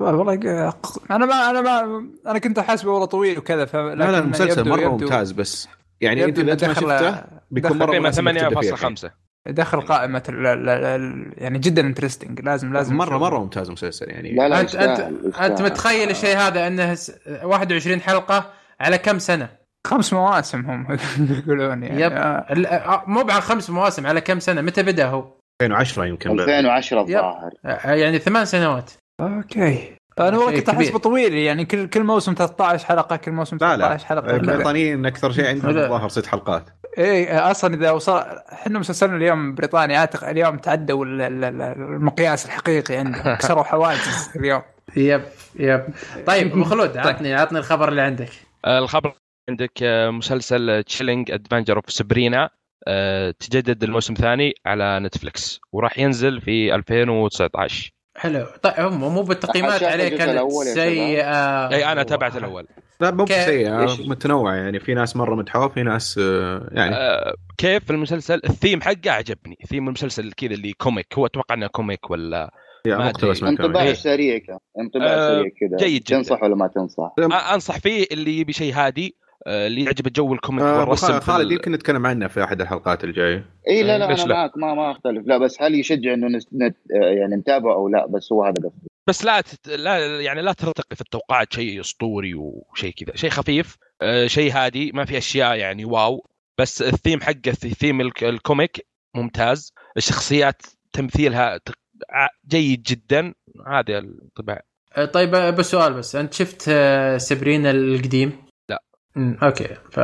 والله 0.00 0.36
ق- 0.70 1.12
أنا 1.12 1.26
ما 1.26 1.50
أنا 1.50 1.60
ما 1.60 2.04
أنا 2.26 2.38
كنت 2.38 2.58
احسبه 2.58 2.90
والله 2.90 3.06
طويل 3.06 3.38
وكذا 3.38 3.64
ف 3.64 3.76
لا 3.76 3.94
لا 3.94 4.18
المسلسل 4.18 4.68
مرة 4.68 4.88
ممتاز 4.88 5.32
بس. 5.32 5.68
يعني 6.00 6.24
إذا 6.24 6.52
أنت 6.52 6.64
ما 6.64 6.74
شفته 6.74 7.24
بيكون 7.50 7.82
الحين. 7.82 8.10
8.5 8.12 9.10
دخل 9.46 9.80
قائمة 9.80 10.22
ال 10.28 10.46
ال 10.46 10.68
ال 10.68 11.32
يعني 11.36 11.58
جدا 11.58 11.82
interesting 11.86 12.40
لازم 12.40 12.72
لازم 12.72 12.96
مرة 12.96 13.04
نشوفه. 13.08 13.18
مرة 13.18 13.38
ممتاز 13.38 13.70
مسلسل 13.70 14.10
يعني 14.10 14.32
لا 14.34 14.48
لا 14.48 14.60
انت 14.60 14.74
انت 14.74 15.00
أنت. 15.40 15.62
متخيل 15.62 16.10
الشيء 16.10 16.36
هذا 16.36 16.66
أنه 16.66 16.94
س- 16.94 17.12
21 17.42 18.00
حلقة 18.00 18.50
على 18.80 18.98
كم 18.98 19.18
سنة؟ 19.18 19.48
خمس 19.86 20.12
مواسم 20.12 20.70
هم 20.70 20.86
يقولون 21.38 21.82
يعني 21.82 22.00
yep 22.02 22.12
آه. 22.12 22.46
ال- 22.50 22.66
آه، 22.66 23.04
مو 23.06 23.20
على 23.20 23.40
خمس 23.40 23.70
مواسم 23.70 24.06
على 24.06 24.20
كم 24.20 24.40
سنة؟ 24.40 24.60
متى 24.60 24.82
بدأ 24.82 25.06
هو؟ 25.06 25.32
2010 25.62 26.04
يمكن 26.04 26.30
2010 26.40 27.00
الظاهر 27.00 27.50
آه، 27.64 27.92
يعني 27.92 28.18
ثمان 28.18 28.44
سنوات 28.44 28.90
okay 29.20 29.96
أنا 30.18 30.38
والله 30.38 30.50
شيء 30.50 30.58
كنت 30.58 30.68
احسبه. 30.68 30.98
طويل 30.98 31.34
يعني 31.34 31.64
كل 31.64 31.86
كل 31.86 32.02
موسم 32.04 32.34
13 32.34 32.86
حلقة 32.86 33.16
كل 33.16 33.32
موسم 33.32 33.56
لا 33.60 33.76
لا. 33.76 33.84
13 33.86 34.06
حلقة. 34.06 34.26
لا. 34.26 34.36
البريطانيين 34.36 35.06
أكثر 35.06 35.32
شيء 35.32 35.46
عندهم 35.46 35.70
لا. 35.70 35.84
الظاهر 35.84 36.08
ست 36.08 36.26
حلقات. 36.26 36.64
إيه 36.98 37.50
أصلا 37.50 37.74
إذا 37.74 37.90
وصل 37.90 38.18
إحنا 38.52 38.78
مسلسلنا 38.78 39.16
اليوم 39.16 39.54
بريطانيا 39.54 39.98
أعتقد 39.98 40.28
اليوم 40.28 40.56
تعدوا 40.56 41.04
ال- 41.04 41.20
ال- 41.20 41.44
ال- 41.44 41.62
المقياس 41.78 42.46
الحقيقي 42.46 42.96
عندهم. 42.96 43.34
كسروا 43.40 43.62
حواجز 43.62 44.30
اليوم. 44.36 44.62
yep 44.96 45.22
yep. 45.56 45.84
طيب 46.26 46.52
أبو 46.52 46.64
خلود 46.64 46.96
عطني 46.96 47.34
عطني 47.34 47.58
الخبر 47.58 47.88
اللي 47.88 48.00
عندك. 48.02 48.30
الخبر 48.66 49.14
عندك 49.50 49.72
آه، 49.82 50.10
مسلسل 50.10 50.82
Chilling 50.82 51.30
Adventures 51.30 51.76
of 51.76 51.90
Sabrina 51.92 52.50
تجدد 53.40 53.82
الموسم 53.84 54.12
الثاني 54.12 54.54
على 54.66 55.00
نتفلكس 55.00 55.60
وراح 55.72 55.98
ينزل 55.98 56.40
في 56.40 56.74
2019 56.74 57.90
حلو 58.16 58.46
طيب 58.62 58.74
هم 58.78 59.14
مو 59.14 59.22
بالتقييمات 59.22 59.82
الجزء 59.82 60.16
كانت 60.16 60.52
سيئة 60.62 61.68
إي 61.68 61.92
أنا 61.92 62.02
تابعت 62.02 62.36
الأول 62.36 62.66
لا 63.00 63.10
مو 63.10 63.24
كيف؟ 63.24 63.38
بسيئة 63.38 63.82
إيش؟ 63.82 64.00
متنوع 64.00 64.56
يعني 64.56 64.80
في 64.80 64.94
ناس 64.94 65.16
مرة 65.16 65.34
مدحوه 65.34 65.68
في 65.68 65.82
ناس 65.82 66.20
آه، 66.22 66.68
يعني 66.72 66.94
آه، 66.96 67.34
كيف 67.58 67.90
المسلسل 67.90 68.40
الثيم 68.44 68.82
حقه 68.82 69.10
عجبني 69.10 69.58
ثيم 69.66 69.86
المسلسل 69.88 70.32
كذا 70.32 70.50
اللي 70.54 70.72
comic 70.72 71.06
هو 71.18 71.26
أتوقع 71.26 71.54
إنه 71.54 71.66
comic 71.66 72.10
ولا 72.10 72.50
يا 72.86 72.96
ما. 72.96 73.12
انطباع 73.42 73.82
إيه. 73.82 73.92
سريع 73.94 74.38
كذا 74.38 74.58
انطباع 74.80 75.06
آه، 75.06 75.28
سريع 75.28 75.50
كذا 75.60 75.88
جيد 75.88 76.02
جداً. 76.04 76.16
تنصح 76.16 76.42
ولا 76.42 76.56
ما 76.56 76.66
تنصح؟ 76.66 77.14
آه، 77.18 77.54
أنصح 77.54 77.78
فيه 77.78 78.06
اللي 78.12 78.38
يبي 78.38 78.52
شيء 78.52 78.74
هادي 78.74 79.16
اللي 79.46 79.84
يعجبه 79.84 80.10
جو 80.16 80.34
ال 80.34 80.39
comic 80.39 80.62
آه، 80.62 80.80
والرسم 80.80 81.20
خالد 81.20 81.50
يمكن 81.52 81.72
نتكلم 81.72 82.06
عنه 82.06 82.28
في 82.28 82.44
أحد 82.44 82.60
الحلقات 82.60 83.04
الجايه 83.04 83.44
اي 83.68 83.82
لا 83.82 83.98
لا 83.98 84.06
ليش 84.06 84.20
أنا 84.20 84.28
لا؟ 84.28 84.34
معك 84.34 84.58
ما 84.58 84.74
ما 84.74 84.90
أختلف. 84.90 85.26
لا 85.26 85.38
بس 85.38 85.62
هل 85.62 85.74
يشجع 85.74 86.14
إنه. 86.14 86.26
نت... 86.28 86.76
آه، 87.02 87.04
يعني 87.04 87.36
نتابعه 87.36 87.74
أو 87.74 87.88
لا؟ 87.88 88.06
بس 88.06 88.32
هو 88.32 88.44
هذا 88.44 88.54
قصدي 88.54 88.88
بس 89.06 89.24
لا 89.24 89.40
تت... 89.40 89.68
لا 89.68 90.20
يعني 90.20 90.42
لا 90.42 90.52
ترتقي 90.52 90.96
في 90.96 91.00
التوقعات. 91.00 91.52
شيء 91.52 91.80
أسطوري 91.80 92.34
وشيء 92.34 92.92
كذا. 92.92 93.16
شيء 93.16 93.30
خفيف 93.30 93.76
آه، 94.02 94.26
شيء 94.26 94.52
هادي. 94.52 94.92
ما 94.94 95.04
في 95.04 95.18
أشياء 95.18 95.56
يعني 95.56 95.84
wow. 95.84 96.26
بس 96.58 96.82
الثيم 96.82 97.20
حقه 97.20 97.50
theme 97.52 98.00
ال 98.00 98.08
ك- 98.08 98.24
ال 98.24 98.34
comic 98.34 98.86
ممتاز. 99.14 99.72
الشخصيات 99.96 100.62
تمثيلها 100.92 101.56
ت- 101.56 101.68
ع- 102.10 102.28
جيد 102.48 102.82
جدا. 102.82 103.34
هذا 103.66 103.98
الطبع 103.98 104.60
آه، 104.96 105.04
طيب 105.04 105.34
آه، 105.34 105.50
بس 105.50 105.70
سؤال 105.70 105.92
بس. 105.94 106.16
أنت 106.16 106.34
شفت 106.34 106.64
آه، 106.68 107.16
سبرينا 107.18 107.70
القديم؟ 107.70 108.43
لا. 109.16 109.22
مم، 109.22 109.36
okay 109.42 109.68
ف 109.90 109.98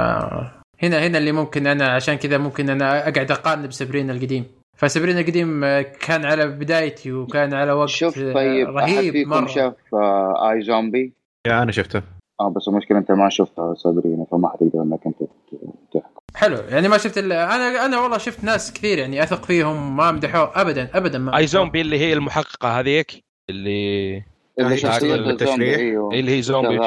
هنا 0.82 1.06
هنا 1.06 1.18
اللي 1.18 1.32
ممكن 1.32 1.66
أنا 1.66 1.88
عشان 1.88 2.14
كذا 2.14 2.38
ممكن 2.38 2.70
أنا 2.70 3.08
أقعد 3.08 3.30
أقارن 3.30 3.66
بسبرينا 3.66 4.12
القديم. 4.12 4.44
فسبرينا 4.76 5.20
القديم 5.20 5.64
آه، 5.64 5.82
كان 5.82 6.24
على 6.24 6.46
بدايتي 6.46 7.12
وكان 7.12 7.54
على 7.54 7.72
وقت 7.72 7.88
شوف 7.88 8.18
آه، 8.18 8.32
طيب 8.32 8.68
رهيب 8.68 9.12
فيكم 9.12 9.30
مرة. 9.30 9.46
شاف 9.46 9.74
آه 9.94 10.50
آي 10.52 10.62
زومبي؟ 10.62 11.12
يا 11.46 11.62
أنا 11.62 11.72
شفته. 11.72 12.02
آه 12.40 12.50
بس 12.50 12.68
المشكلة 12.68 12.98
أنت 12.98 13.10
ما 13.12 13.28
شفتها 13.28 13.74
سابرينا 13.74 14.26
فما 14.30 14.48
حتقدر 14.48 14.82
إنك 14.82 15.00
أنت 15.06 15.16
تحكم. 15.94 16.20
حلو 16.34 16.56
يعني 16.68 16.88
ما 16.88 16.98
شفت 16.98 17.18
ال- 17.18 17.32
أنا 17.32 17.86
أنا 17.86 18.00
والله 18.00 18.18
شفت 18.18 18.44
ناس 18.44 18.72
كثير 18.72 18.98
يعني 18.98 19.22
أثق 19.22 19.44
فيهم 19.44 19.96
ما 19.96 20.12
مدحوه 20.12 20.52
ابدا 20.60 20.88
ابدا 20.94 21.18
ما 21.18 21.36
آي 21.36 21.46
زومبي 21.46 21.80
اللي 21.80 21.98
هي 21.98 22.12
المحققة 22.12 22.68
هذيك 22.80 23.20
اللي 23.50 24.22
اللي 24.58 25.18
بالتشريح؟ 25.26 25.78
أيوه. 25.78 26.14
اللي 26.14 26.36
هي 26.38 26.42
زومبي 26.42 26.80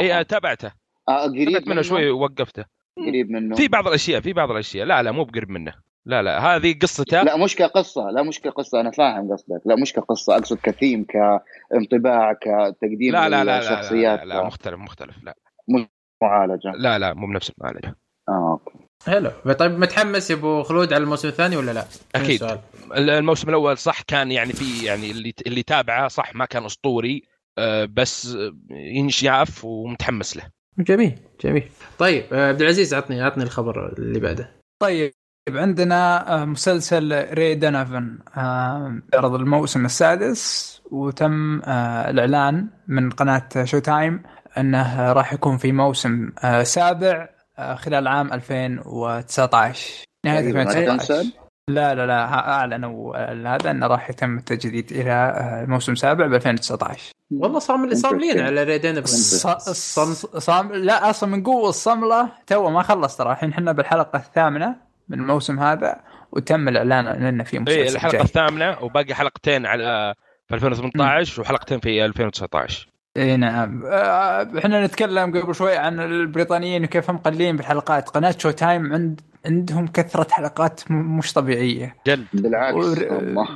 أي 0.00 0.24
تابعته 0.24 0.72
قريب 1.08 1.48
تابعت 1.48 1.68
منه 1.68 1.82
شوي 1.82 2.10
ووقفته 2.10 2.64
قريب 2.96 3.30
منه. 3.30 3.56
في 3.56 3.68
بعض 3.68 3.86
الأشياء 3.86 4.20
في 4.20 4.32
بعض 4.32 4.50
الأشياء. 4.50 4.86
لا 4.86 5.02
لا 5.02 5.12
مو 5.12 5.24
بقرب 5.24 5.50
منه. 5.50 5.74
لا 6.06 6.22
لا 6.22 6.38
هذه 6.38 6.78
قصته. 6.82 7.22
لا 7.22 7.36
مش 7.36 7.56
كقصة 7.56 8.10
لا 8.10 8.22
مش 8.22 8.40
كقصة. 8.40 8.80
أنا 8.80 8.90
فاهم 8.90 9.32
قصدك. 9.32 9.60
لا 9.66 9.76
مش 9.76 9.92
كقصة. 9.92 10.36
أقصد 10.36 10.58
كثيم 10.62 11.04
كانطباع 11.04 12.32
كتقديم 12.32 13.12
لا 13.12 13.28
لا 13.28 13.44
لا 13.44 13.44
لا, 13.44 13.58
للشخصيات. 13.58 14.20
لا, 14.20 14.24
لا, 14.24 14.34
لا 14.34 14.46
مختلف 14.46 14.78
مختلف. 14.78 15.16
لا. 15.22 15.36
معالجة. 16.22 16.72
لا 16.78 16.98
لا 16.98 17.14
مو 17.14 17.26
بنفس 17.26 17.52
المعالجة. 17.58 17.96
آه 18.28 18.50
أوكي. 18.50 18.78
حلو. 19.06 19.30
طيب 19.58 19.78
متحمس 19.78 20.30
يا 20.30 20.36
أبو 20.36 20.62
خلود 20.62 20.92
على 20.92 21.04
الموسم 21.04 21.28
الثاني 21.28 21.56
ولا 21.56 21.70
لا؟ 21.70 21.84
أكيد. 22.14 22.42
السؤال. 22.42 22.60
الموسم 23.10 23.48
الأول 23.48 23.78
صح 23.78 24.02
كان 24.02 24.32
يعني 24.32 24.52
في 24.52 24.86
يعني 24.86 25.10
اللي 25.10 25.34
اللي 25.46 25.62
تابعه 25.62 26.08
صح 26.08 26.34
ما 26.34 26.44
كان 26.44 26.64
أسطوري 26.64 27.22
آه، 27.58 27.84
بس 27.84 28.34
آه، 28.34 28.54
ينشاف 28.70 29.64
ومتحمس 29.64 30.36
له. 30.36 30.42
جميل 30.78 31.18
جميل. 31.40 31.68
طيب 31.98 32.24
آه، 32.32 32.48
عبد 32.48 32.62
العزيز 32.62 32.94
عطني 32.94 33.22
عطني 33.22 33.44
الخبر 33.44 33.92
اللي 33.98 34.20
بعده. 34.20 34.50
طيب 34.82 35.12
عندنا 35.48 36.32
آه، 36.34 36.44
مسلسل 36.44 37.26
Ray 37.34 37.54
Donovan 37.54 38.18
آه، 38.36 39.02
عرض 39.14 39.34
الموسم 39.34 39.84
السادس 39.84 40.72
وتم 40.90 41.60
الإعلان 42.08 42.68
من 42.88 43.10
قناة 43.10 43.48
Showtime 43.64 44.22
إنه 44.58 45.12
راح 45.12 45.32
يكون 45.32 45.56
في 45.56 45.72
موسم 45.72 46.30
سابع 46.62 47.28
خلال 47.74 48.08
عام 48.08 48.32
2019 48.32 50.04
نهاية 50.26 50.40
تقريباً 50.40 50.64
ما 50.64 50.70
2019 50.70 51.22
تنسى. 51.22 51.32
لا 51.70 51.94
لا 51.94 52.06
لا 52.06 52.24
أعلنوا 52.24 53.16
هذا 53.54 53.70
إنه 53.70 53.86
راح 53.86 54.10
يتم 54.10 54.38
التجديد 54.38 54.92
إلى 54.92 55.64
موسم 55.68 55.94
سابع 55.94 56.26
ب 56.26 56.34
2019 56.34 57.15
والله 57.30 57.58
صام 57.58 57.94
صاملين 57.94 58.40
على 58.40 58.62
ريدين 58.62 59.04
ص- 59.04 59.46
ص- 59.46 60.26
صام 60.26 60.72
لا 60.72 61.10
أصلا 61.10 61.30
من 61.30 61.42
قوة 61.42 61.68
الصملة 61.68 62.28
تو 62.46 62.70
ما 62.70 62.82
خلص 62.82 63.16
ترى. 63.16 63.32
الحين 63.32 63.50
إحنا 63.50 63.72
بالحلقة 63.72 64.16
الثامنة 64.16 64.76
من 65.08 65.20
الموسم 65.20 65.58
هذا 65.60 66.00
وتم 66.32 66.68
الإعلان 66.68 67.06
إنه 67.06 67.44
في 67.44 67.58
مسلسل 67.58 67.78
اي 67.80 67.88
الحلقة. 67.88 68.20
الثامنة 68.22 68.78
وباقي 68.82 69.14
حلقتين 69.14 69.66
على 69.66 70.14
في 70.48 70.54
2018 70.54 71.40
وحلقتين 71.42 71.80
في 71.80 72.04
2019 72.04 72.88
اي 73.16 73.36
نعم. 73.36 73.82
آه، 73.86 74.48
إحنا 74.58 74.86
نتكلم 74.86 75.38
قبل 75.38 75.54
شوي 75.54 75.76
عن 75.76 76.00
البريطانيين 76.00 76.84
وكيف 76.84 77.10
هم 77.10 77.18
قليلين 77.18 77.56
بالحلقات. 77.56 78.08
قناة 78.08 78.34
Showtime 78.38 78.92
عند 78.92 79.20
عندهم 79.46 79.86
كثرة 79.86 80.26
حلقات 80.30 80.80
مش 80.90 81.32
طبيعية. 81.32 81.96
جل 82.06 82.24
بالعكس 82.32 82.74
ور- 82.76 83.06
والله. 83.12 83.46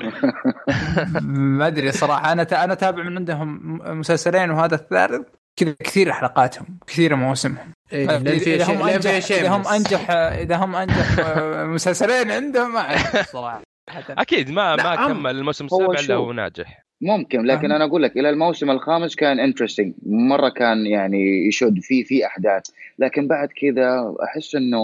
ما 1.58 1.66
أدري 1.66 1.92
صراحة. 1.92 2.32
أنا 2.32 2.44
تا- 2.44 2.64
أنا 2.64 2.74
تابع 2.74 3.02
من 3.02 3.16
عندهم 3.16 3.78
مسلسلين 3.98 4.50
وهذا 4.50 4.74
الثالث. 4.74 5.26
كذا 5.56 5.74
كثير 5.84 6.12
حلقاتهم 6.12 6.66
كثير 6.86 7.16
مواسمهم. 7.16 7.72
إيه، 7.92 8.04
إذا 8.16 8.64
هم 8.64 8.82
انجح 8.82 9.12
إذا 9.30 9.48
هم. 9.48 9.66
انجح 9.66 10.10
إذا 10.10 10.56
هم 10.56 10.76
أنجح 10.76 11.36
مسلسلين 11.64 12.30
عندهم 12.30 12.72
ما 12.72 12.80
أعرف 12.80 13.30
صراحة. 13.32 13.62
أكيد 14.10 14.50
ما 14.50 14.76
ما 14.76 14.82
لا، 14.82 14.96
كمل 14.96 15.36
الموسم 15.36 15.64
السابع 15.64 16.00
إلا. 16.00 16.14
هو 16.14 16.32
ناجح. 16.32 16.82
ممكن 17.02 17.42
لكن. 17.42 17.72
أنا 17.72 17.84
أقول 17.84 18.02
لك 18.02 18.16
إلى 18.16 18.30
الموسم 18.30 18.70
الخامس 18.70 19.16
كان 19.16 19.40
انترستنج 19.40 19.92
مرة 20.06 20.48
كان 20.48 20.86
يعني 20.86 21.48
يشد 21.48 21.78
في 21.80 22.04
في 22.04 22.26
أحداث 22.26 22.62
لكن 22.98 23.26
بعد 23.28 23.48
كذا 23.60 24.14
أحس 24.24 24.54
إنه 24.54 24.80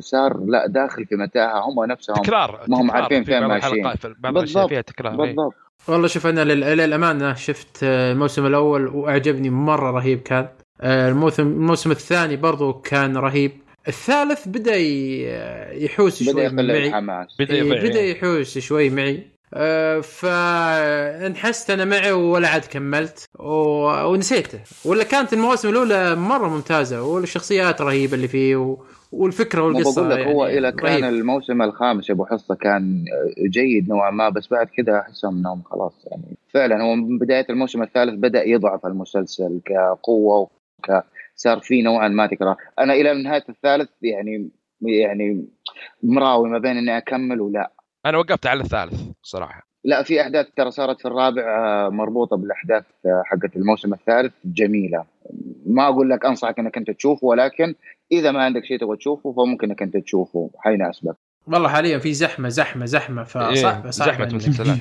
صار 0.00 0.44
لا 0.46 0.66
داخل 0.66 1.06
في 1.06 1.16
متاهة 1.16 1.60
هم 1.68 1.84
نفسهم 1.84 2.16
تكرار 2.22 2.60
ما 2.68 2.80
هم 2.80 2.86
تكرار 2.88 3.02
عارفين 3.02 3.24
في 3.24 3.30
فين 3.32 3.40
بعض 3.40 3.50
ماشيين. 3.50 3.74
الحلقات 3.86 3.98
في 4.06 4.14
بعض 4.20 4.36
الأشياء 4.36 4.54
بالضبط. 4.54 4.68
فيها 4.68 4.80
تكرار. 4.80 5.16
بالضبط 5.16 5.54
والله 5.88 6.06
شوف 6.08 6.26
أنا 6.26 6.44
لل- 6.44 6.60
للامانه 6.78 7.34
شفت 7.34 7.80
آه، 7.82 8.12
الموسم 8.12 8.46
الأول 8.46 8.86
وأعجبني 8.86 9.50
مرة 9.50 9.90
رهيب 9.90 10.18
كان 10.20 10.48
آه، 10.80 11.08
الموسم 11.08 11.42
الموسم 11.46 11.90
الثاني 11.90 12.36
برضو 12.36 12.72
كان 12.72 13.16
رهيب 13.16 13.52
الثالث 13.88 14.48
بدأ 14.48 14.76
يحوس 15.84 16.22
بدأ 16.22 16.32
شوي 16.32 16.42
يقل 16.44 16.66
معي 16.68 16.86
الحماس 16.88 17.36
بدأ. 17.40 17.62
بدأ 17.62 18.00
يحوس 18.02 18.58
شوي 18.58 18.90
معي 18.90 19.22
فانحست 20.02 21.70
أنا 21.70 21.84
معه 21.84 22.14
ولا 22.14 22.48
عاد 22.48 22.64
كملت 22.64 23.28
و... 23.38 23.50
ونسيته 24.04 24.60
ولا 24.84 25.04
كانت 25.04 25.32
المواسم 25.32 25.68
الأولى 25.68 26.14
مرة 26.14 26.48
ممتازة 26.48 27.02
والشخصيات 27.02 27.80
رهيبة 27.80 28.14
اللي 28.14 28.28
فيه 28.28 28.56
و... 28.56 28.78
والفكرة 29.12 29.62
والقصة 29.62 30.02
بقول 30.02 30.10
لك 30.20 30.26
هو 30.26 30.46
يعني 30.46 30.58
إلى 30.58 30.72
كان 30.72 31.02
رهيب. 31.02 31.04
الموسم 31.04 31.62
الخامس 31.62 32.10
أبو 32.10 32.24
حصة 32.24 32.54
كان 32.54 33.04
جيد 33.38 33.88
نوعا 33.88 34.10
ما 34.10 34.28
بس 34.28 34.48
بعد 34.48 34.66
كذا 34.66 34.98
أحسهم 35.00 35.38
إنهم 35.38 35.62
خلاص 35.62 36.06
يعني 36.10 36.36
فعلا 36.48 36.82
هو 36.82 36.94
من 36.94 37.18
بداية 37.18 37.46
الموسم 37.50 37.82
الثالث 37.82 38.14
بدأ 38.14 38.44
يضعف 38.44 38.86
المسلسل 38.86 39.60
كقوة 39.64 40.38
وك 40.38 41.04
صار 41.36 41.58
في 41.60 41.82
نوعا 41.82 42.08
ما 42.08 42.26
تكرار 42.26 42.56
أنا 42.78 42.94
إلى 42.94 43.22
نهاية 43.22 43.44
الثالث 43.48 43.88
يعني 44.02 44.48
يعني 44.82 45.44
مراوي 46.02 46.50
ما 46.50 46.58
بين 46.58 46.76
إني 46.76 46.98
أكمل 46.98 47.40
ولا 47.40 47.70
أنا 48.06 48.18
وقفت 48.18 48.46
على 48.46 48.60
الثالث 48.62 49.00
صراحة. 49.22 49.62
لا 49.84 50.02
في 50.02 50.20
أحداث 50.20 50.46
ترى 50.56 50.70
صارت 50.70 51.00
في 51.00 51.08
الرابع 51.08 51.42
آه، 51.42 51.88
مربوطة 51.88 52.36
بالأحداث 52.36 52.84
آه، 53.06 53.22
حقت 53.26 53.56
الموسم 53.56 53.92
الثالث. 53.92 54.32
جميلة. 54.44 55.04
ما 55.66 55.88
أقول 55.88 56.10
لك 56.10 56.24
أنصحك 56.24 56.58
إنك 56.58 56.76
أنت 56.76 56.90
تشوفه 56.90 57.26
ولكن 57.26 57.74
إذا 58.12 58.30
ما 58.30 58.42
عندك 58.42 58.64
شيء 58.64 58.78
تبغى 58.80 58.96
تشوفه 58.96 59.32
فممكن 59.32 59.68
إنك 59.68 59.82
أنت 59.82 59.96
تشوفه. 59.96 60.50
حيناسبك 60.58 61.16
والله 61.46 61.68
حاليا 61.68 61.98
في 61.98 62.12
زحمة 62.12 62.48
زحمة 62.48 62.84
زحمة. 62.84 63.24
فصعبه 63.24 63.48
إيه، 63.48 63.54
صعبه 63.54 63.90
زحمة 63.90 64.34
مسلسلات 64.34 64.78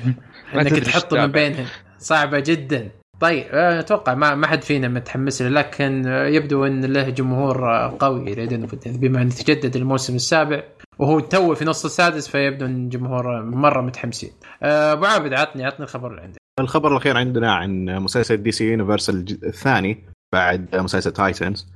ما 0.54 0.62
انك 0.62 0.72
تحطه 0.72 1.18
من. 1.18 1.32
بينهن 1.32 1.66
صعبة 1.98 2.40
جدا. 2.40 2.90
طيب 3.20 3.46
آه، 3.52 3.80
أتوقع 3.80 4.14
ما 4.16 4.36
ما 4.36 4.48
حد 4.48 4.62
فينا 4.62 4.88
متحمس 4.88 5.42
له 5.42 5.50
لكن 5.50 6.08
آه، 6.08 6.26
يبدو 6.28 6.66
أن 6.66 6.86
له 6.86 7.10
جمهور 7.10 7.70
آه، 7.70 7.98
قوي 8.00 8.36
لدينا 8.36 8.68
بما 8.86 9.22
أن 9.22 9.30
تجدد 9.30 9.76
الموسم 9.76 10.16
السابع 10.16 10.64
وهو 11.00 11.20
تو 11.20 11.56
في 11.56 11.66
نص 11.66 11.86
السادس 11.86 12.28
فيبدو 12.28 12.66
أن 12.66 12.90
جمهور 12.90 13.42
مرة 13.44 13.82
متحمسين. 13.82 14.32
أبو 14.64 15.06
عابد 15.06 15.34
عطني 15.34 15.66
عطني 15.66 15.84
الخبر 15.86 16.12
اللي 16.12 16.22
عندك. 16.22 16.38
الخبر 16.60 16.92
الأخير 16.92 17.18
عندنا 17.18 17.54
عن 17.54 17.86
مسلسل 17.86 18.38
DC 18.44 18.64
Universe 18.72 19.10
الج- 19.10 19.44
الثاني 19.46 20.04
بعد 20.34 20.76
مسلسل 20.76 21.12
Titans 21.12 21.68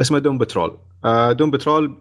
اسمه 0.00 0.18
Doom 0.18 0.38
Patrol 0.38 0.78
Doom 1.30 1.50
Patrol 1.50 1.98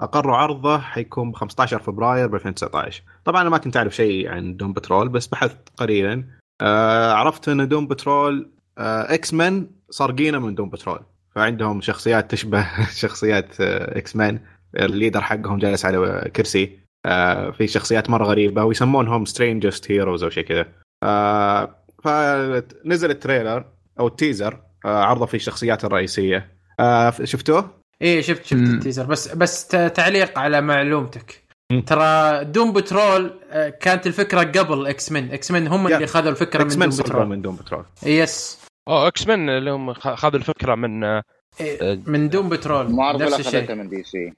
اقروا 0.00 0.36
عرضه 0.36 0.78
حيكون 0.78 1.30
ب 1.30 1.34
15 1.36 1.78
فبراير 1.78 2.26
ب 2.26 2.34
2019 2.34 3.02
طبعا 3.24 3.40
أنا 3.42 3.50
ما 3.50 3.58
كنت 3.58 3.76
اعرف 3.76 3.96
شيء 3.96 4.28
عن 4.28 4.56
Doom 4.56 4.72
Patrol 4.72 5.08
بس 5.08 5.26
بحثت 5.26 5.68
قليلا 5.76 6.24
آه، 6.60 7.12
عرفت 7.12 7.48
إن 7.48 7.68
Doom 7.68 7.86
Patrol 7.86 8.50
آه، 8.78 9.14
X-Men 9.14 9.70
سارقينه 9.90 10.38
من 10.38 10.54
Doom 10.54 10.70
Patrol 10.70 11.00
فعندهم 11.34 11.80
شخصيات 11.80 12.30
تشبه 12.30 12.66
شخصيات 13.02 13.60
آه، 13.60 13.98
X-Men 13.98 14.40
ال 14.76 14.82
leader 14.82 15.20
حقهم 15.20 15.58
جالس 15.58 15.84
على 15.84 16.30
كرسي 16.36 16.78
آه، 17.06 17.50
في 17.50 17.66
شخصيات 17.66 18.10
مرة 18.10 18.24
غريبة 18.24 18.64
ويسمونهم 18.64 19.24
strangest 19.24 19.90
heroes 19.90 20.22
أو 20.22 20.30
شيء 20.30 20.44
كذا 20.44 20.66
آه، 21.02 21.76
فنزل 22.04 23.10
ال 23.10 23.17
trailer 23.17 23.64
أو 24.00 24.06
ال 24.06 24.14
teaser 24.14 24.60
آه، 24.84 25.04
عرضه 25.04 25.26
في 25.26 25.34
الشخصيات 25.34 25.84
الرئيسية 25.84 26.52
آه، 26.80 27.10
شفتوه؟ 27.24 27.80
إيه 28.02 28.20
شفت 28.20 28.44
شفت. 28.44 28.52
ال 28.60 28.67
teaser 28.67 29.06
بس 29.06 29.34
بس 29.34 29.68
تعليق 29.68 30.38
على 30.38 30.60
معلومتك. 30.60 31.42
ترى 31.86 32.44
Doom 32.44 32.72
Patrol 32.72 33.34
آه، 33.50 33.68
كانت 33.68 34.06
الفكرة 34.06 34.40
قبل 34.60 34.86
X-Men، 34.86 35.32
X-Men 35.32 35.68
هم. 35.68 35.86
اللي 35.86 36.06
خذوا 36.06 36.30
الفكرة 36.30 36.64
من 36.64 36.68
Doom 36.78 36.88
Patrol. 36.88 37.26
من 37.26 37.42
Doom 37.42 37.56
Patrol 37.56 37.84
yes 38.02 38.58
اوه 38.88 39.08
X-Men 39.08 39.48
اللي 39.48 39.70
هم 39.70 39.92
خ- 39.94 40.14
خذوا 40.14 40.38
الفكرة 40.38 40.74
من 40.74 41.04
آه، 41.04 41.22
إيه، 41.60 42.00
من 42.06 42.28
Doom 42.28 42.48
Patrol 42.48 42.96
نفس 43.16 43.40
الشيء. 43.40 43.74
من 43.74 43.88
DC 43.88 44.32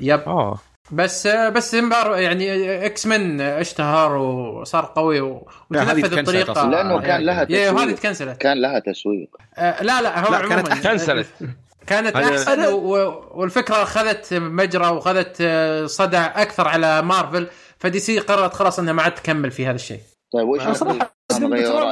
yep 0.00 0.20
اوه 0.20 0.58
بس 0.92 1.26
بس 1.26 1.74
يعني 1.74 2.86
X-Men 2.86 3.40
اشتهر 3.40 4.16
وصار 4.16 4.92
قوي 4.96 5.20
هذه 5.20 5.42
وتنفذ 5.70 6.02
تكنسلت 6.02 6.20
بطريقه. 6.28 6.68
لأنه 6.70 7.00
كان 7.00 7.20
لها 7.20 7.44
تسويق. 7.44 7.94
تكنسلت. 7.94 8.36
كان 8.38 8.60
لها 8.60 8.78
تسويق. 8.78 9.36
آه 9.54 9.82
لا 9.82 10.02
لا 10.02 10.26
هو 10.26 10.32
لا، 10.32 10.38
عموما. 10.38 10.62
كانت 10.62 10.68
أحسن. 10.68 11.24
كانت 11.86 12.16
هذا- 12.16 12.30
أحسن 12.30 12.64
و- 12.66 12.76
و- 12.76 13.24
والفكرة 13.34 13.82
أخذت 13.82 14.34
مجرى 14.34 14.86
وأخذت 14.88 15.42
صدى 15.86 16.16
أكثر 16.16 16.68
على 16.68 17.02
مارفل 17.02 17.46
ف 17.78 17.98
DC 17.98 18.18
قررت 18.18 18.54
خلاص 18.54 18.78
إنها 18.78 18.92
ما 18.92 19.02
عاد 19.02 19.14
تكمل 19.14 19.50
في 19.50 19.66
هذا 19.66 19.74
الشيء 19.74 20.00
طيب 20.32 20.48
وش 20.48 20.60
أنا 20.60 20.72
صراحة 20.72 21.10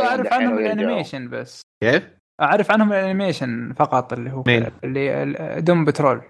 أعرف 0.07 0.33
عنهم. 0.33 0.59
ال 0.59 0.66
animation 0.66 1.29
بس 1.29 1.61
كيف؟ 1.83 2.03
أعرف 2.41 2.71
عنهم 2.71 2.93
ال 2.93 3.01
animation 3.01 3.73
فقط 3.77 4.13
اللي 4.13 4.31
هو 4.33 4.43
مين؟ 4.47 4.67
اللي 4.85 5.23
ال- 5.23 5.65
Doom 5.65 5.85
Patrol 5.85 6.23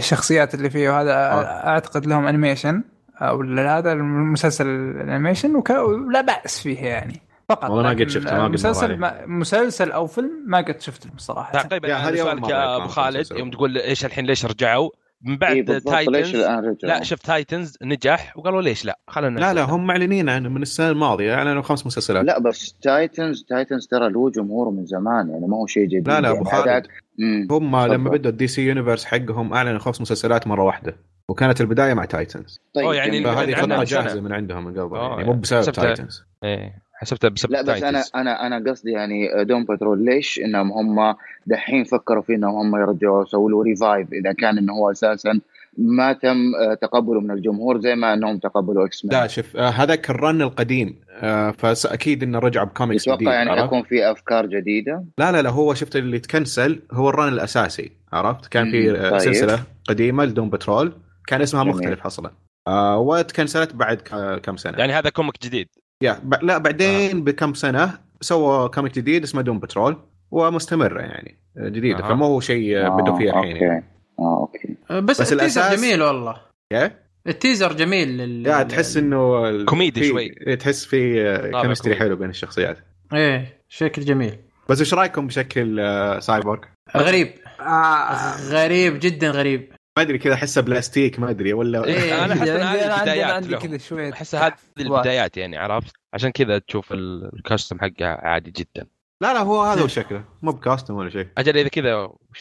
الشخصيات 0.00 0.54
اللي 0.54 0.70
فيه 0.70 1.00
هذا 1.00 1.12
آه. 1.14 1.68
أعتقد 1.68 2.06
لهم 2.06 2.26
animation 2.26 2.82
أو 3.20 3.42
هذا 3.58 3.92
المسلسل 3.92 4.66
ال 4.66 4.75
animation 4.75 5.56
وك... 5.56 5.70
ولا 5.70 6.20
بأس 6.20 6.60
فيه 6.62 6.78
يعني 6.80 7.22
فقط 7.54 7.70
والله 7.70 7.82
ما 7.82 7.90
قد 7.90 8.08
شفته، 8.08 8.36
ما 8.36 8.44
قد 8.44 8.50
مسلسل 8.50 8.96
ما 8.96 9.26
مسلسل 9.26 9.90
أو 9.90 10.06
فيلم 10.06 10.44
ما 10.46 10.58
قد 10.58 10.80
شفته 10.80 11.10
صراحة 11.16 11.52
تعقيبا 11.52 11.88
يا 11.88 11.94
على 11.94 12.04
هذه 12.04 12.20
أول 12.20 12.38
سؤالك 12.38 12.50
يا 12.50 12.76
أبو 12.76 12.88
خالد 12.88 13.16
مسلسل. 13.16 13.38
يوم 13.38 13.50
تقول 13.50 13.78
إيش 13.78 14.04
الحين 14.04 14.26
ليش 14.26 14.46
رجعوا؟ 14.46 14.90
من 15.24 15.36
بعد 15.36 15.70
إيه 15.70 15.78
Titans 15.78 16.36
لا 16.82 17.02
شفت 17.02 17.26
Titans 17.26 17.78
نجح 17.82 18.36
وقالوا 18.36 18.62
ليش 18.62 18.84
لا؟ 18.84 18.98
خلينا 19.08 19.40
لا 19.40 19.54
لا. 19.54 19.62
هم 19.62 19.86
معلنين 19.86 20.28
عنه 20.28 20.48
من 20.48 20.62
السنة 20.62 20.90
الماضية 20.90 21.34
أعلنوا 21.34 21.62
خمس 21.62 21.86
مسلسلات. 21.86 22.24
لا 22.24 22.38
بس 22.38 22.72
Titans 22.82 23.44
Titans 23.48 23.86
ترى 23.86 24.08
له 24.08 24.30
جمهور 24.30 24.70
من 24.70 24.86
زمان 24.86 25.28
يعني 25.28 25.46
ما 25.46 25.56
هو 25.56 25.66
شيء 25.66 25.86
جديد. 25.86 26.08
لا 26.08 26.20
لا 26.20 26.28
يعني 26.28 26.40
ابو 26.40 26.50
خالد 26.50 26.86
مم. 27.18 27.48
هم 27.50 27.76
لما. 27.76 28.10
بدوا 28.10 28.30
ال 28.30 28.46
DC 28.46 28.62
Universe 28.62 29.04
حقهم 29.04 29.54
أعلنوا 29.54 29.78
خمس 29.78 30.00
مسلسلات 30.00 30.46
مرة 30.46 30.62
واحدة 30.64 30.96
وكانت 31.28 31.60
البداية 31.60 31.94
مع 31.94 32.04
Titans 32.04 32.60
طيب 32.74 32.92
يعني 32.92 33.24
فهذه 33.24 33.56
عندنا 33.56 33.76
خطة. 33.76 33.84
جاهزة 33.84 34.20
من 34.20 34.32
عندهم 34.32 34.64
من 34.64 34.80
قبل 34.80 34.96
يعني 34.96 35.24
مو 35.24 35.32
بسبب 35.32 35.72
Titans 35.72 36.24
إيه. 36.44 36.82
حسبتها 37.02 37.28
بسبب 37.28 37.52
لا 37.52 37.62
بس 37.62 37.82
أنا. 37.82 38.02
أنا 38.14 38.46
أنا 38.46 38.70
قصدي 38.70 38.90
يعني 38.90 39.44
Doom 39.44 39.64
Patrol 39.64 40.04
ليش 40.04 40.40
إنهم 40.44 40.72
هم 40.72 41.14
دحين 41.46 41.84
فكروا 41.84 42.22
في 42.22 42.34
إنهم 42.34 42.54
هم 42.54 42.82
يرجعوا 42.82 43.22
يسووا 43.22 43.50
له 43.50 43.62
revive 43.62 44.12
إذا 44.12 44.32
كان 44.32 44.58
إنه 44.58 44.72
هو 44.72 44.90
أساسا 44.90 45.40
ما 45.78 46.12
تم 46.12 46.54
آه، 46.54 46.74
تقبله 46.74 47.20
من 47.20 47.30
الجمهور 47.30 47.80
زي 47.80 47.94
ما 47.94 48.14
إنهم 48.14 48.38
تقبلوا 48.38 48.86
إكس 48.86 49.04
لا 49.04 49.20
مان 49.20 49.28
شوف 49.28 49.56
آه، 49.56 49.68
هذاك 49.68 50.10
الرن 50.10 50.42
القديم 50.42 51.00
آه، 51.10 51.50
فاكيد 51.50 52.22
إنه 52.22 52.38
رجع 52.38 52.64
بكوميكس 52.64 53.08
جديد 53.08 53.28
يعني 53.28 53.50
عرفت؟ 53.50 53.62
حيكون 53.62 53.82
في 53.82 54.10
أفكار 54.10 54.46
جديدة 54.46 55.04
لا 55.18 55.32
لا 55.32 55.42
لا 55.42 55.50
هو 55.50 55.74
شفت 55.74 55.96
اللي 55.96 56.18
تكنسل 56.18 56.82
هو 56.92 57.08
ال 57.08 57.14
run 57.14 57.32
الأساسي 57.32 57.92
عرفت؟ 58.12 58.46
كان 58.46 58.70
في 58.70 58.90
آه، 58.90 59.10
طيب. 59.10 59.18
سلسلة 59.18 59.62
قديمة 59.88 60.24
ل 60.24 60.29
Doom 60.29 60.50
Patrol 60.50 60.92
كان 61.26 61.42
اسمها 61.42 61.64
جميل. 61.64 61.76
مختلف 61.76 62.06
أصلا 62.06 62.30
آه 62.68 62.98
وتكنسلت 62.98 63.74
بعد 63.74 63.96
كم 64.42 64.56
سنة 64.56 64.78
يعني 64.78 64.92
هذا 64.92 65.10
comic 65.10 65.42
جديد 65.42 65.68
يا 66.02 66.20
ب... 66.22 66.34
لا 66.44 66.58
بعدين 66.58 67.24
بكم 67.24 67.54
سنة 67.54 67.98
سووا 68.20 68.66
comic 68.66 68.94
جديد 68.94 69.22
اسمه 69.22 69.42
Doom 69.42 69.58
Patrol 69.58 69.96
ومستمره 70.30 71.00
يعني 71.00 71.38
آه، 71.58 71.68
جديدة 71.68 72.04
أها. 72.04 72.08
فمو 72.08 72.26
هو 72.26 72.40
شيء 72.40 72.76
آه، 72.86 72.88
بدوا 72.88 73.18
فيه 73.18 73.30
الحين 73.30 73.52
okay 73.52 73.64
يعني. 73.64 73.84
آه 74.18 74.38
okay 74.40 74.76
آه، 74.90 75.00
بس, 75.00 75.20
بس 75.20 75.32
ال 75.32 75.36
teaser 75.36 75.62
الأساس- 75.62 75.74
جميل 75.74 76.02
والله 76.02 76.36
كيف؟ 76.72 76.92
ال 77.26 77.33
teaser 77.33 77.72
جميل 77.72 78.08
لل... 78.18 78.46
يا 78.46 78.62
تحس 78.62 78.96
إنه 78.96 79.48
ال- 79.48 79.64
كوميدي 79.64 80.00
في- 80.00 80.08
شوي. 80.08 80.56
تحس 80.56 80.84
في 80.84 81.14
chemistry 81.62 81.92
comedy. 81.94 82.00
حلو 82.00 82.16
بين 82.16 82.30
الشخصيات 82.30 82.78
إيه 83.14 83.58
شكل 83.68 84.02
جميل 84.02 84.36
بس 84.68 84.78
إيش 84.80 84.94
رأيكم 84.94 85.26
بشكل 85.26 85.80
آه، 85.80 86.18
سايبورغ؟ 86.18 86.60
غريب 86.96 87.28
آه 87.60 88.36
غريب 88.36 88.98
جدا 89.00 89.30
غريب 89.30 89.72
ما 89.96 90.02
أدري 90.02 90.18
كذا 90.18 90.34
احسه 90.34 90.60
بلاستيك 90.60 91.18
ما 91.20 91.30
أدري 91.30 91.52
ولا 91.52 91.84
إيه، 91.84 92.24
إن 92.24 92.30
عندي- 92.30 92.50
هذه 92.50 92.96
البدايات 92.98 93.30
عندي. 93.30 93.56
كذا 93.56 93.78
شوية 93.78 94.12
أحس 94.12 94.34
هذه 94.34 94.54
البدايات 94.80 95.36
يعني 95.36 95.56
عرفت؟ 95.56 95.92
عشان 96.14 96.30
كذا 96.30 96.58
تشوف 96.58 96.92
ال- 96.92 97.30
ال 97.36 97.41
costume 97.41 97.78
حقه 97.80 98.06
عادي 98.06 98.50
جدا. 98.50 98.86
لا 99.22 99.32
لا 99.34 99.40
هو 99.40 99.62
هذا 99.62 99.82
هو 99.82 99.86
شكله. 99.86 100.24
مو 100.42 100.52
ب 100.52 100.57
costume 100.57 100.94
ولا 100.94 101.10
شيء. 101.10 101.28
أجل 101.38 101.58
إذا 101.58 101.68
كذا 101.68 101.92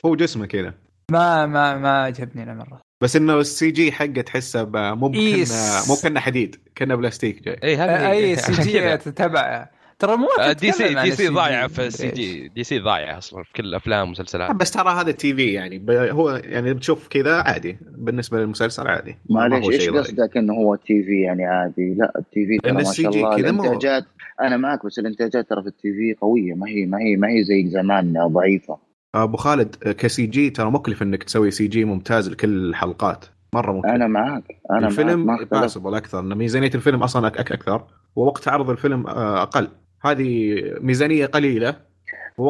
هو 0.05 0.15
جسمه 0.15 0.45
كذا. 0.45 0.73
ما 1.11 1.45
ما 1.45 1.77
ما 1.77 2.03
عجبني 2.03 2.43
أنا 2.43 2.53
مرة. 2.53 2.81
بس 3.01 3.15
إنه 3.15 3.39
ال 3.39 3.71
CG 3.71 3.91
حقه 3.91 4.21
تحسه 4.21 4.63
ب- 4.63 4.77
مو 4.77 5.13
إيه، 5.13 5.45
كنا 5.45 5.81
مو 5.87 5.95
كنا 6.03 6.19
حديد 6.19 6.55
كنا 6.77 6.95
بلاستيك 6.95 7.43
جاي. 7.43 7.59
اي 7.63 7.75
هذه 7.75 8.11
اي 8.11 8.35
CG 8.35 8.97
تتبع 8.97 9.69
ترى 10.01 10.17
مو 10.17 10.27
آه، 10.39 10.51
DC 10.51 10.93
DC 10.93 11.27
ضايعة 11.27 11.67
في 11.67 11.87
ال 11.87 12.11
C. 12.11 12.47
G 12.47 12.63
DC 12.63 12.79
ضايعة 12.79 13.17
أصلا 13.17 13.43
في 13.43 13.53
كل 13.53 13.65
الأفلام 13.65 14.01
والمسلسلات. 14.01 14.51
بس 14.51 14.71
ترى 14.71 14.89
هذا 14.89 15.11
TV 15.11 15.53
يعني. 15.53 15.85
هو 15.89 16.41
يعني 16.43 16.73
بتشوف 16.73 17.07
كذا 17.07 17.35
عادي. 17.35 17.77
بالنسبة 17.97 18.39
للمسلسل 18.39 18.87
عادي. 18.87 19.17
ما 19.29 19.47
معليش 19.47 19.69
إيش. 19.69 19.89
قصدك 19.89 20.37
إنه 20.37 20.53
هو 20.53 20.75
TV 20.75 21.21
يعني 21.21 21.45
عادي؟ 21.45 21.93
لا 21.93 22.13
ال 22.19 22.45
TV 22.45 22.57
ترى 22.57 22.71
ما 22.71 22.83
شاء 22.83 23.11
الله 23.11 23.35
الانتاجات 23.35 24.05
أنا 24.41 24.57
معك 24.57 24.85
بس 24.85 24.99
الإنتاجات 24.99 25.49
ترى 25.49 25.61
في 25.61 25.67
ال 25.67 25.93
TV 25.93 26.15
قوية. 26.21 26.53
ما 26.53 26.67
هي 26.67 26.85
ما 26.85 26.97
هي 26.97 27.15
ما 27.15 27.27
هي 27.27 27.43
زي 27.43 27.67
زمان 27.69 28.27
ضعيفة. 28.27 28.77
أبو 29.15 29.37
خالد 29.37 29.75
ك 29.75 30.25
CG 30.25 30.49
ترى 30.49 30.71
مكلف 30.71 31.01
إنك 31.03 31.23
تسوي 31.23 31.51
CG 31.51 31.85
ممتاز 31.85 32.29
لكل 32.29 32.69
الحلقات. 32.69 33.25
مرة 33.55 33.71
مكلف. 33.71 33.91
أنا 33.91 34.07
معك. 34.07 34.43
أنا 34.71 34.87
الفيلم 34.87 35.25
معك 35.25 35.53
ما 35.53 35.97
أكثر. 35.97 36.19
ان 36.19 36.37
ميزانيه 36.37 36.71
الفيلم 36.75 37.03
أصلا 37.03 37.27
أك 37.27 37.37
أك 37.37 37.51
أكثر 37.51 37.83
ووقت 38.15 38.47
عرض 38.47 38.69
الفيلم 38.69 39.07
آه، 39.07 39.41
أقل. 39.41 39.67
هذه 40.01 40.61
ميزانية 40.79 41.25
قليلة 41.25 41.75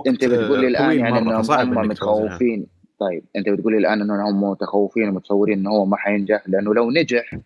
أنت 0.07 0.25
بتقول 0.25 0.59
لي 0.59 0.65
آه، 0.65 0.69
الان 0.69 0.99
يعني 0.99 1.17
إنهم 1.17 1.51
هم. 1.51 1.87
متخوفين 1.87 2.67
طيب 2.99 3.23
أنت 3.35 3.49
بتقول 3.49 3.73
لي 3.73 3.79
الآن 3.79 4.01
إنهم 4.01 4.43
متخوفين 4.43 5.09
ومتصورين 5.09 5.59
انه 5.59 5.69
هو 5.69 5.85
ما 5.85 5.97
حينجح 5.97 6.43
لأنه 6.47 6.73
لو 6.73 6.91
نجح 6.91 7.37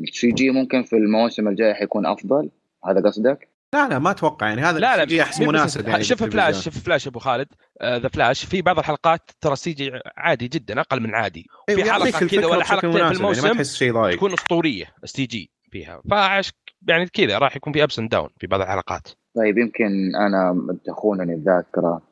ال 0.00 0.30
CG 0.30 0.50
ممكن 0.50 0.82
في 0.82 0.96
المواسم 0.96 1.48
الجايه 1.48 1.74
حيكون 1.74 2.06
أفضل 2.06 2.50
هذا 2.86 3.00
قصدك؟ 3.00 3.48
لا 3.74 3.88
لا 3.88 3.98
ما 3.98 4.10
أتوقع 4.10 4.48
يعني 4.48 4.60
هذا 4.60 4.78
لا 4.78 4.96
لا 4.96 5.02
ال 5.02 5.14
CG 5.14 5.22
احس 5.22 5.40
مناسب 5.40 5.88
يعني 5.88 6.04
شوف. 6.04 6.22
فلاش 6.24 6.64
شوف 6.64 6.78
فلاش 6.78 7.06
أبو 7.06 7.18
خالد 7.18 7.46
The 7.82 8.08
Flash 8.08 8.44
في 8.44 8.62
بعض 8.62 8.78
الحلقات 8.78 9.30
ترى 9.40 9.52
ال 9.52 9.72
CG 9.72 9.92
عادي 10.16 10.48
جدا 10.48 10.80
أقل 10.80 11.00
من 11.00 11.14
عادي 11.14 11.46
أيوة، 11.68 11.82
في 11.82 11.92
حلقة 11.92 12.26
كذا 12.26 12.46
ولا 12.46 12.64
حلقتين 12.64 12.90
في 12.90 12.98
مناسب، 12.98 13.02
يعني 13.02 13.22
ما 13.22 13.30
الموسم 13.30 13.52
تحس 13.52 13.76
شيء 13.76 13.92
ضايق 13.92 14.16
تكون 14.16 14.32
أسطورية 14.32 14.86
ال 15.04 15.26
CG 15.26 15.50
فيها 15.70 16.02
فعش 16.10 16.52
يعني 16.88 17.06
كذا 17.06 17.38
راح 17.38 17.56
يكون 17.56 17.72
في 17.72 17.82
ups 17.82 17.98
and 17.98 18.10
down 18.10 18.28
في 18.40 18.46
بعض 18.46 18.60
الحلقات. 18.60 19.08
طيب 19.36 19.58
يمكن 19.58 20.16
أنا 20.16 20.66
تخونني 20.86 21.34
الذاكرة. 21.34 22.02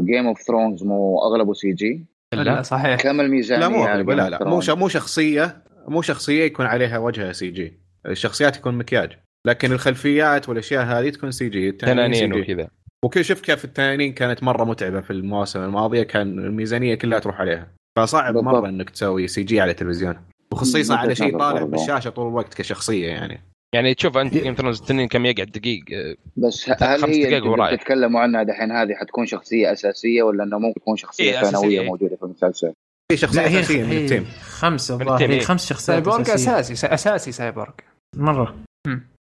Game 0.00 0.26
of 0.26 0.40
Thrones 0.40 0.84
مو 0.84 1.18
أغلبه 1.18 1.52
CG 1.52 2.06
لا. 2.32 2.62
صحيح. 2.62 3.00
كم 3.00 3.20
الميزانية 3.20 3.66
لا 3.66 4.02
مو 4.02 4.12
لا 4.12 4.30
لا. 4.30 4.44
مو 4.44 4.60
مو 4.68 4.88
شخصية 4.88 5.62
مو 5.88 6.02
شخصية 6.02 6.42
يكون 6.44 6.66
عليها 6.66 6.98
وجهها 6.98 7.32
CG 7.32 7.80
الشخصيات 8.06 8.56
يكون 8.56 8.74
مكياج. 8.74 9.12
لكن 9.46 9.72
الخلفيات 9.72 10.48
والأشياء 10.48 10.84
هذه 10.84 11.10
تكون 11.10 11.30
CG 11.30 11.72
تنانين 11.72 12.32
وكذا. 12.32 12.68
وكل 13.04 13.24
شوف 13.24 13.40
كيف 13.40 13.64
التنانين 13.64 14.12
كانت 14.12 14.42
مرة 14.42 14.64
متعبة 14.64 15.00
في 15.00 15.10
المواسم 15.10 15.64
الماضية 15.64 16.02
كان 16.02 16.38
الميزانية 16.38 16.94
كلها 16.94 17.18
تروح 17.18 17.40
عليها. 17.40 17.68
فصعب 17.98 18.34
بالضبط. 18.34 18.54
مرة 18.54 18.68
إنك 18.68 18.90
تسوي 18.90 19.26
CG 19.26 19.60
على 19.60 19.70
التلفزيون. 19.70 20.16
وخصيصا 20.52 20.96
على 20.96 21.14
شيء 21.14 21.38
طالع. 21.38 21.62
بالشاشه 21.62 22.10
طول 22.10 22.28
الوقت 22.28 22.54
كشخصية 22.54 23.06
يعني. 23.06 23.40
يعني 23.74 23.94
تشوف 23.94 24.16
أنت 24.16 24.34
Game 24.34 24.54
Thrones 24.54 24.80
التنين 24.80 25.08
كم 25.08 25.26
يقعد 25.26 25.46
دقيق 25.46 25.84
آه، 25.92 26.16
بس 26.36 26.70
هل 26.82 27.04
هي 27.04 27.38
اللي 27.38 27.48
ورايح. 27.48 27.74
بتتكلموا 27.74 28.20
عنها 28.20 28.42
دحين 28.42 28.72
هذه 28.72 28.94
حتكون 28.94 29.26
شخصية 29.26 29.72
أساسية 29.72 30.22
ولا 30.22 30.44
إنه 30.44 30.58
ممكن 30.58 30.80
تكون 30.80 30.96
شخصية 30.96 31.38
إيه، 31.38 31.44
ثانوية 31.44 31.80
إيه. 31.80 31.86
موجودة 31.86 32.16
في 32.16 32.22
المسلسل؟ 32.22 32.72
في 33.12 33.16
شخصية 33.16 33.46
أساسية 33.46 33.84
من 33.84 33.92
ال 33.92 33.98
team 33.98 34.24
خمسة 34.40 34.94
الظاهر 34.94 35.30
إيه. 35.30 35.40
خمس 35.40 35.66
شخصيات 35.66 36.04
سايبورغ. 36.04 36.34
أساسي 36.34 36.94
أساسي 36.94 37.32
سايبورغ 37.32 37.72
مرة. 38.16 38.56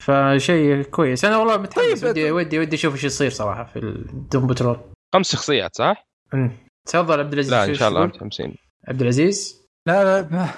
فشيء 0.03 0.83
كويس 0.83 1.25
أنا 1.25 1.37
والله 1.37 1.57
متحمس 1.57 2.01
طيب، 2.01 2.11
ودي 2.11 2.31
ودي 2.31 2.59
ودي 2.59 2.77
أشوف 2.77 2.95
إيش 2.95 3.05
يصير 3.05 3.31
صراحة 3.31 3.65
في 3.65 3.79
ال 3.79 3.92
Doom 3.92 4.47
Patrol 4.47 4.79
خمس 5.15 5.33
شخصيات 5.33 5.77
صح؟ 5.77 6.07
أمم. 6.35 6.51
تفضل 6.89 7.21
عبد 7.21 7.33
العزيز 7.33 7.53
لا 7.53 7.65
إن 7.65 7.75
شاء 7.75 7.89
الله 7.89 8.01
تقول؟ 8.01 8.15
متحمسين 8.15 8.55
عبد 8.89 9.01
العزيز 9.01 9.67
لا 9.87 10.05
لا 10.05 10.29
ما 10.31 10.49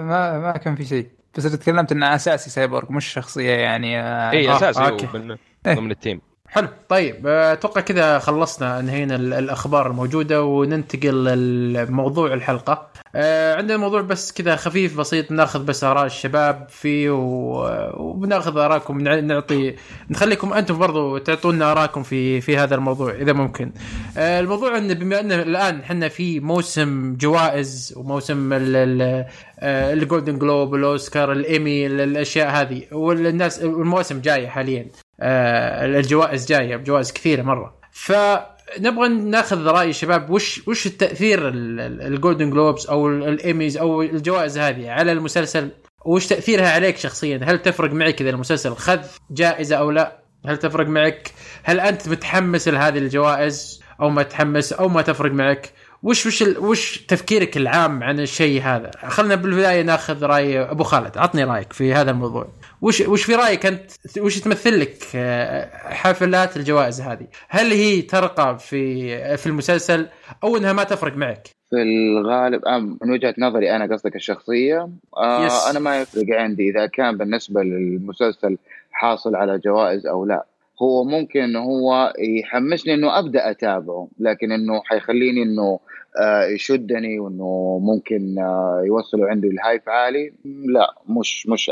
ما 0.00 0.38
ما 0.38 0.52
كان 0.52 0.74
في 0.74 0.84
شيء 0.84 1.19
بس 1.36 1.46
أنا 1.46 1.56
تكلمت 1.56 1.92
إنه 1.92 2.14
أساسي 2.14 2.50
سايبورغ 2.50 2.92
مش 2.92 3.06
شخصية 3.06 3.50
يعني 3.50 4.00
آه، 4.00 4.30
اي 4.30 4.48
آه، 4.48 4.56
أساسي 4.56 4.80
okay. 4.80 5.06
هو 5.06 5.18
من 5.18 5.36
إيه. 5.66 5.74
ضمن 5.74 5.90
ال 5.90 5.96
team 5.96 6.20
حلو. 6.50 6.68
طيب 6.88 7.26
أتوقع 7.26 7.80
كذا 7.80 8.18
خلصنا 8.18 8.80
انهينا 8.80 9.16
ال- 9.16 9.32
الأخبار 9.32 9.86
الموجودة 9.90 10.42
وننتقل 10.44 11.24
لموضوع 11.72 12.34
الحلقة. 12.34 12.90
آه، 13.14 13.54
عندنا 13.56 13.76
موضوع 13.76 14.00
بس 14.00 14.32
كذا 14.32 14.56
خفيف 14.56 14.98
بسيط 14.98 15.30
ناخذ 15.32 15.64
بس 15.64 15.84
آراء 15.84 16.06
الشباب 16.06 16.66
فيه 16.68 17.10
وبناخذ 17.10 18.58
آرائكم 18.58 19.00
نع- 19.00 19.20
نعطي 19.20 19.74
نخليكم 20.10 20.52
أنتم 20.52 20.78
برضو 20.78 21.18
تعطونا 21.18 21.72
آرائكم 21.72 22.02
في 22.02 22.40
في 22.40 22.56
هذا 22.56 22.74
الموضوع 22.74 23.12
إذا 23.12 23.32
ممكن. 23.32 23.72
آه، 24.18 24.40
الموضوع 24.40 24.78
إن 24.78 24.94
بما 24.94 25.20
إن 25.20 25.32
الآن 25.32 25.80
إحنا 25.80 26.08
في 26.08 26.40
موسم 26.40 27.16
جوائز 27.20 27.94
وموسم 27.96 28.52
ال- 28.52 28.76
ال- 28.76 29.26
ال 29.62 29.73
Golden 29.73 30.38
Globe 30.38 30.74
الأوسكار 30.74 31.32
الايمي 31.32 31.86
ال- 31.86 32.00
الأشياء 32.00 32.50
هذه 32.50 32.82
والناس 32.92 33.62
المواسم 33.62 34.20
جاية 34.20 34.48
حاليا. 34.48 34.86
الجوائز 35.22 36.46
جاية 36.46 36.76
بجوائز 36.76 37.12
كثيرة 37.12 37.42
مرة. 37.42 37.74
فنبغى 37.92 39.08
ناخذ 39.08 39.66
رأي 39.66 39.90
الشباب 39.90 40.30
وش 40.30 40.68
وش 40.68 40.86
التأثير 40.86 41.48
ال 41.48 41.63
Golden 41.63 42.50
Globes 42.50 42.86
أو 42.86 43.08
ال- 43.08 43.28
الايميز 43.28 43.76
أو 43.78 44.02
الجوائز 44.02 44.58
هذه 44.58 44.90
على 44.90 45.12
المسلسل؟ 45.12 45.70
وش 46.04 46.26
تأثيرها 46.26 46.70
عليك 46.70 46.96
شخصيا؟ 46.96 47.40
هل 47.44 47.58
تفرق 47.62 47.92
معك 47.92 48.20
إذا 48.20 48.30
المسلسل 48.30 48.74
خذ 48.74 48.98
جائزة 49.30 49.76
أو 49.76 49.90
لا؟ 49.90 50.20
هل 50.46 50.56
تفرق 50.56 50.86
معك؟ 50.86 51.30
هل 51.62 51.80
أنت 51.80 52.08
متحمس 52.08 52.68
لهذه 52.68 52.98
الجوائز 52.98 53.80
أو 54.00 54.10
ما 54.10 54.22
تحمس 54.22 54.72
أو 54.72 54.88
ما 54.88 55.02
تفرق 55.02 55.32
معك؟ 55.32 55.72
وش 56.02 56.26
وش 56.26 56.42
ال- 56.42 56.58
وش 56.58 56.98
تفكيرك 56.98 57.56
العام 57.56 58.02
عن 58.02 58.20
الشيء 58.20 58.62
هذا؟ 58.62 58.90
خلنا 59.08 59.34
بالبداية 59.34 59.82
ناخذ 59.82 60.24
رأي 60.24 60.60
أبو 60.60 60.82
خالد 60.84 61.18
عطني 61.18 61.44
رأيك 61.44 61.72
في 61.72 61.94
هذا 61.94 62.10
الموضوع. 62.10 62.48
وش 62.82 63.00
وش 63.00 63.22
في 63.22 63.34
رأيك 63.34 63.66
أنت؟ 63.66 63.90
وش 64.18 64.40
تمثل 64.40 64.80
لك؟ 64.80 64.96
آه، 65.14 65.70
حفلات 65.88 66.56
الجوائز 66.56 67.00
هذه. 67.00 67.26
هل 67.48 67.66
هي 67.72 68.02
ترقى 68.02 68.58
في 68.58 69.36
في 69.36 69.46
المسلسل 69.46 70.06
أو 70.44 70.56
إنها 70.56 70.72
ما 70.72 70.84
تفرق 70.84 71.16
معك؟ 71.16 71.48
في 71.70 71.82
الغالب 71.82 72.64
آه، 72.64 72.78
من 72.78 73.10
وجهة 73.10 73.34
نظري 73.38 73.76
أنا 73.76 73.94
قصدك 73.94 74.16
الشخصية. 74.16 74.88
آه 75.16 75.46
yes. 75.46 75.66
أنا 75.70 75.78
ما 75.78 76.00
يفرق 76.00 76.26
عندي 76.30 76.70
إذا 76.70 76.86
كان 76.86 77.16
بالنسبة 77.16 77.62
للمسلسل 77.62 78.58
حاصل 78.92 79.36
على 79.36 79.58
جوائز 79.58 80.06
أو 80.06 80.24
لا. 80.24 80.44
هو 80.82 81.04
ممكن 81.04 81.40
انه 81.40 81.58
هو 81.58 82.12
يحمسني 82.18 82.94
إنه 82.94 83.18
أبدأ 83.18 83.50
أتابعه 83.50 84.08
لكن 84.18 84.52
إنه 84.52 84.82
حيخليني 84.84 85.42
إنه 85.42 85.80
آه 86.22 86.44
يشدني 86.44 87.20
وإنه 87.20 87.78
ممكن 87.82 88.38
آه 88.38 88.82
يوصلوا 88.86 89.28
عندي 89.28 89.48
ال 89.48 89.55
hype 89.55 89.82
عالي. 89.86 90.32
لا 90.44 90.94
مش 91.08 91.46
مش 91.46 91.70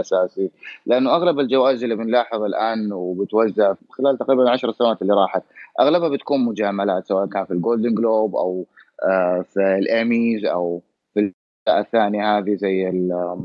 أساسي. 0.00 0.50
لأنه 0.86 1.14
أغلب 1.14 1.40
الجوائز 1.40 1.82
اللي 1.82 1.94
بنلاحظ 1.96 2.42
الآن 2.42 2.92
وبتوزع 2.92 3.74
خلال 3.90 4.18
تقريبا 4.18 4.42
العشر 4.42 4.72
سنوات 4.72 5.02
اللي 5.02 5.14
راحت 5.14 5.42
أغلبها 5.80 6.08
بتكون 6.08 6.44
مجاملات 6.44 7.06
سواء 7.06 7.26
كان 7.26 7.44
في 7.44 7.50
ال 7.50 7.56
Golden 7.56 7.94
Globe 7.94 8.36
أو 8.36 8.66
آه، 9.04 9.44
في 9.54 9.60
الايميز 9.78 10.44
أو 10.44 10.82
في 11.14 11.32
الثانية 11.68 12.38
هذه 12.38 12.54
زي 12.54 12.88
آه، 13.12 13.40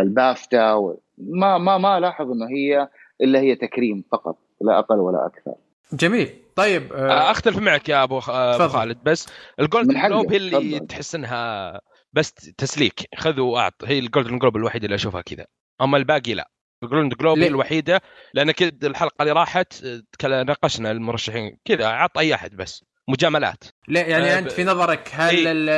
البافتا 0.00 0.72
و- 0.74 1.00
ما 1.18 1.58
ما 1.58 1.78
ما 1.78 1.98
ألاحظ 1.98 2.30
إنه 2.30 2.46
هي 2.48 2.88
إلا 3.20 3.40
هي 3.40 3.54
تكريم 3.54 4.04
فقط 4.12 4.36
لا 4.60 4.78
أقل 4.78 4.98
ولا 4.98 5.26
أكثر. 5.26 5.54
جميل. 5.92 6.28
طيب 6.56 6.92
آه، 6.92 7.10
آه، 7.10 7.30
أختلف 7.30 7.58
معك 7.58 7.88
يا 7.88 8.02
أبو 8.02 8.18
آه، 8.18 8.54
تفضل. 8.58 8.68
خالد 8.68 8.98
بس 9.04 9.28
ال 9.60 9.67
Golden 9.67 10.08
Globe 10.08 10.30
هي 10.32 10.36
اللي. 10.36 10.80
تحس 10.80 11.14
إنها 11.14 11.80
بس 12.12 12.32
تسليك. 12.32 13.00
خذ 13.16 13.40
وأعط. 13.40 13.74
هي 13.84 13.98
ال 13.98 14.04
Golden 14.04 14.38
Globe 14.38 14.56
الوحيده 14.56 14.84
اللي 14.84 14.94
أشوفها 14.94 15.20
كذا. 15.20 15.46
أما 15.80 15.96
الباقي 15.96 16.34
لا. 16.34 16.50
ال 16.82 16.86
Golden 16.86 17.08
Globe 17.08 17.38
هي؟ 17.38 17.46
الوحيدة 17.46 18.00
لأن 18.34 18.50
كذا 18.50 18.70
الحلقة 18.84 19.22
اللي 19.22 19.32
راحت 19.32 19.84
آه، 19.84 20.42
ناقشنا 20.42 20.90
المرشحين. 20.90 21.58
كذا 21.64 21.86
عط 21.86 22.18
أي 22.18 22.34
أحد 22.34 22.56
بس. 22.56 22.84
مجاملات. 23.08 23.64
لا 23.88 24.00
يعني 24.06 24.24
آه، 24.24 24.38
أنت 24.38 24.52
في 24.52 24.64
نظرك 24.64 25.08
هل 25.12 25.36
إيه. 25.36 25.52
ال- 25.52 25.68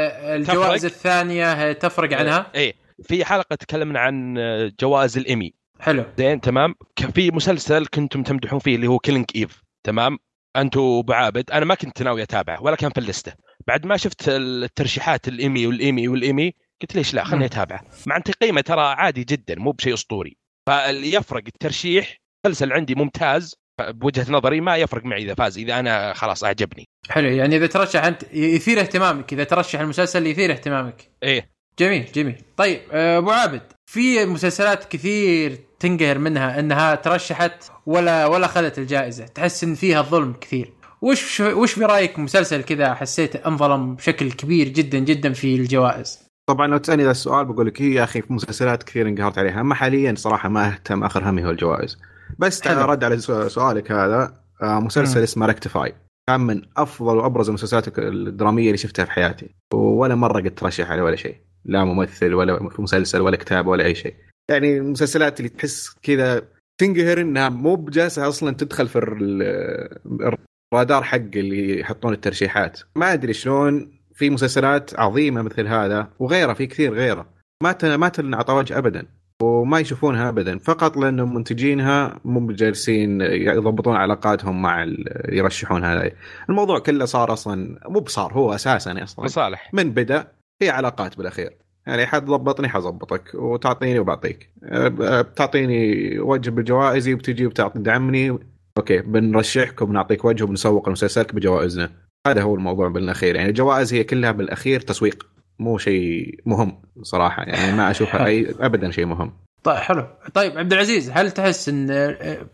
الجوائز. 0.40 0.84
الثانية 0.84 1.72
تفرق 1.72 2.18
عنها؟ 2.18 2.50
إيه. 2.54 2.74
في 3.02 3.24
حلقة 3.24 3.56
تكلمنا 3.56 4.00
عن 4.00 4.38
آه، 4.38 4.72
جوائز 4.80 5.18
الايمي 5.18 5.52
حلو. 5.80 6.04
زين 6.18 6.40
تمام. 6.40 6.74
في 7.14 7.30
مسلسل 7.30 7.86
كنتم 7.86 8.22
تمدحون 8.22 8.58
فيه 8.58 8.76
اللي 8.76 8.86
هو 8.86 8.98
Killing 8.98 9.26
Eve 9.36 9.62
تمام. 9.84 10.18
أنتم 10.56 10.80
ابو 10.80 11.12
عابد. 11.12 11.50
أنا 11.50 11.64
ما 11.64 11.74
كنت 11.74 12.02
ناوي 12.02 12.22
أتابعه 12.22 12.62
ولا 12.62 12.76
كان 12.76 12.90
في 12.90 12.98
ال 13.00 13.05
list 13.05 13.23
ة. 13.23 13.32
بعد 13.66 13.86
ما 13.86 13.96
شفت 13.96 14.28
الترشيحات 14.28 15.28
ال 15.28 15.36
Emmy 15.36 15.66
وال 15.66 15.80
Emmy 15.80 16.08
وال 16.08 16.24
Emmy 16.24 16.54
قلت 16.82 16.96
ليش 16.96 17.14
لا 17.14 17.24
مم. 17.24 17.30
خلني 17.30 17.44
أتابعه. 17.44 17.84
مع 18.06 18.16
أن 18.16 18.22
تقييمه 18.22 18.60
ترى 18.60 18.80
عادي 18.80 19.24
جدا 19.24 19.54
مو 19.54 19.70
بشيء 19.70 19.94
أسطوري. 19.94 20.36
فاللي 20.68 21.12
يفرق 21.12 21.42
الترشيح 21.46 22.16
مسلسل 22.46 22.72
عندي 22.72 22.94
ممتاز 22.94 23.54
بوجهة 23.80 24.32
نظري 24.32 24.60
ما 24.60 24.76
يفرق 24.76 25.04
معي 25.04 25.22
إذا 25.22 25.34
فاز 25.34 25.58
إذا 25.58 25.78
أنا 25.80 26.12
خلاص 26.12 26.44
أعجبني. 26.44 26.84
حلو 27.10 27.28
يعني 27.28 27.56
إذا 27.56 27.66
ترشح 27.66 28.04
أنت 28.04 28.22
يثير 28.32 28.80
اهتمامك 28.80 29.32
إذا 29.32 29.44
ترشح 29.44 29.80
المسلسل 29.80 30.26
يثير 30.26 30.52
اهتمامك. 30.52 31.10
إيه. 31.22 31.50
جميل 31.78 32.06
جميل. 32.14 32.42
طيب 32.56 32.80
آه، 32.92 33.18
أبو 33.18 33.30
عابد 33.30 33.62
في 33.90 34.24
مسلسلات 34.26 34.84
كثير 34.84 35.58
تنقهر 35.80 36.18
منها 36.18 36.60
إنها 36.60 36.94
ترشحت 36.94 37.70
ولا 37.86 38.26
ولا 38.26 38.46
أخذت 38.46 38.78
الجائزة؟ 38.78 39.26
تحس 39.26 39.64
إن 39.64 39.74
فيها 39.74 40.02
ظلم 40.02 40.32
كثير. 40.32 40.72
وش 41.02 41.40
وش 41.40 41.78
برأيك 41.78 42.18
مسلسل 42.18 42.62
كذا 42.62 42.94
حسيت 42.94 43.36
أنظلم 43.36 43.94
بشكل 43.94 44.32
كبير 44.32 44.68
جدا 44.68 44.98
جدا 44.98 45.32
في 45.32 45.54
الجوائز؟ 45.54 46.27
طبعا 46.48 46.66
لو 46.66 46.76
تسألني 46.76 47.04
ذا 47.04 47.10
السؤال 47.10 47.44
بقول 47.46 47.66
لك 47.66 47.82
هي 47.82 47.94
يا 47.94 48.04
أخي 48.04 48.22
في 48.22 48.32
مسلسلات 48.32 48.82
كثير 48.82 49.08
انقهرت 49.08 49.38
عليها 49.38 49.60
أما 49.60 49.74
حاليا 49.74 50.14
صراحة 50.16 50.48
ما 50.48 50.68
أهتم 50.68 51.04
آخر 51.04 51.30
همي 51.30 51.44
هو 51.44 51.50
الجوائز. 51.50 51.98
بس. 52.38 52.66
رد 52.66 53.04
على 53.04 53.18
سؤالك 53.48 53.92
هذا 53.92 54.34
آه، 54.62 54.80
مسلسل. 54.80 55.22
اسمه 55.22 55.46
Rectify 55.46 55.94
كان 56.28 56.40
من 56.40 56.62
أفضل 56.76 57.16
وأبرز 57.16 57.48
المسلسلات 57.48 57.98
الدرامية 57.98 58.66
اللي 58.66 58.76
شفتها 58.76 59.04
في 59.04 59.10
حياتي. 59.10 59.54
ولا 59.74 60.14
مرة 60.14 60.40
قد 60.40 60.54
ترشح 60.54 60.90
عليه 60.90 61.02
ولا 61.02 61.16
شيء. 61.16 61.36
لا 61.64 61.84
ممثل 61.84 62.34
ولا 62.34 62.68
في 62.68 62.82
مسلسل 62.82 63.20
ولا 63.20 63.36
كتاب 63.36 63.66
ولا 63.66 63.84
أي 63.84 63.94
شيء. 63.94 64.14
يعني 64.50 64.78
المسلسلات 64.78 65.40
اللي 65.40 65.48
تحس 65.48 65.90
كذا 66.02 66.42
تنقهر 66.80 67.20
إنها 67.20 67.48
مو 67.48 67.74
بجالسة 67.74 68.28
أصلا 68.28 68.54
تدخل 68.54 68.88
في 68.88 68.98
ال- 68.98 70.36
الرادار 70.72 71.02
حق 71.02 71.16
اللي 71.16 71.80
يحطون 71.80 72.12
الترشيحات. 72.12 72.80
ما 72.96 73.12
أدري 73.12 73.32
شلون 73.32 73.97
في 74.18 74.30
مسلسلات 74.30 75.00
عظيمة 75.00 75.42
مثل 75.42 75.66
هذا 75.66 76.08
وغيرها 76.18 76.54
في 76.54 76.66
كثير 76.66 76.94
غيره. 76.94 77.26
ما 77.62 77.96
ما 77.96 78.08
تنعطى 78.08 78.52
وجه 78.52 78.78
ابدا 78.78 79.06
وما 79.42 79.80
يشوفونها 79.80 80.28
ابدا. 80.28 80.58
فقط 80.58 80.96
لأنه 80.96 81.26
منتجينها 81.26 82.20
مو 82.24 82.52
جالسين 82.52 83.20
يضبطون 83.20 83.96
علاقاتهم 83.96 84.62
مع 84.62 84.82
ال- 84.82 85.04
يرشحون 85.28 85.84
هذا. 85.84 86.10
الموضوع 86.50 86.78
كله 86.78 87.04
صار 87.04 87.32
أصلا 87.32 87.78
مو 87.88 88.00
بصار 88.00 88.32
هو 88.32 88.54
أساسا 88.54 89.02
أصلا 89.02 89.24
مصالح. 89.24 89.70
من 89.74 89.90
بدأ 89.90 90.26
هي 90.62 90.70
علاقات 90.70 91.18
بالأخير. 91.18 91.56
يعني 91.86 92.06
حتضبطني 92.06 92.68
حظبطك 92.68 93.34
وتعطيني 93.34 93.98
وبعطيك. 93.98 94.50
بتعطيني 94.98 96.18
وجه 96.18 96.50
بجوائزي 96.50 97.14
وبتجي 97.14 97.46
وبتدعمني 97.46 98.38
أوكي 98.78 98.98
بنرشحك 98.98 99.82
وبنعطيك 99.82 100.24
وجه 100.24 100.44
وبنسوق 100.44 100.88
لمسلسلك 100.88 101.34
بجوائزنا. 101.34 102.07
هذا 102.26 102.42
هو 102.42 102.54
الموضوع 102.54 102.88
بالأخير. 102.88 103.36
يعني 103.36 103.48
الجوائز 103.48 103.94
هي 103.94 104.04
كلها 104.04 104.30
بالأخير 104.32 104.80
تسويق 104.80 105.26
مو 105.58 105.78
شيء 105.78 106.40
مهم 106.46 106.82
صراحة. 107.02 107.42
يعني 107.42 107.76
ما 107.76 107.90
اشوفها 107.90 108.26
أي 108.26 108.54
ابدا 108.66 108.90
شيء 108.90 109.06
مهم. 109.06 109.32
طيب 109.62 109.76
حلو. 109.76 110.06
طيب 110.34 110.58
عبد 110.58 110.72
العزيز 110.72 111.10
هل 111.10 111.30
تحس 111.30 111.68
إن 111.68 111.86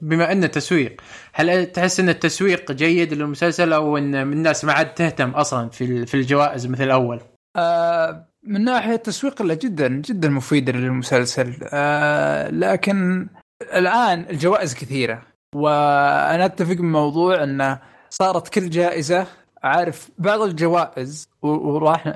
بما 0.01 0.33
إنه 0.33 0.47
تسويق 0.47 1.01
هل 1.33 1.67
تحس 1.67 2.01
إن 2.01 2.09
التسويق 2.09 2.73
جيد 2.73 3.15
للمسلسل 3.15 3.73
أو 3.73 3.99
إن 3.99 4.15
الناس 4.15 4.65
ما 4.65 4.73
عاد 4.73 4.95
تهتم 4.95 5.31
أصلا 5.31 5.69
في 5.69 6.07
في 6.07 6.15
الجوائز 6.15 6.67
مثل 6.67 6.85
الأول؟ 6.85 7.21
آه 7.57 8.29
من 8.43 8.65
ناحية 8.65 8.95
التسويق 8.95 9.43
له 9.43 9.55
جدا 9.55 9.89
جدا 9.89 10.29
مفيده 10.29 10.73
للمسلسل. 10.73 11.55
آه 11.73 12.51
لكن 12.51 13.29
الآن 13.63 14.27
الجوائز 14.31 14.75
كثيرة 14.75 15.23
وأنا 15.55 16.45
أتفق 16.45 16.75
بموضوع 16.75 17.43
انه 17.45 17.81
صارت 18.11 18.49
كل 18.49 18.71
جائزة 18.71 19.27
عارف 19.65 20.11
بعض 20.19 20.41
الجوائز 20.41 21.29
وراح 21.43 22.07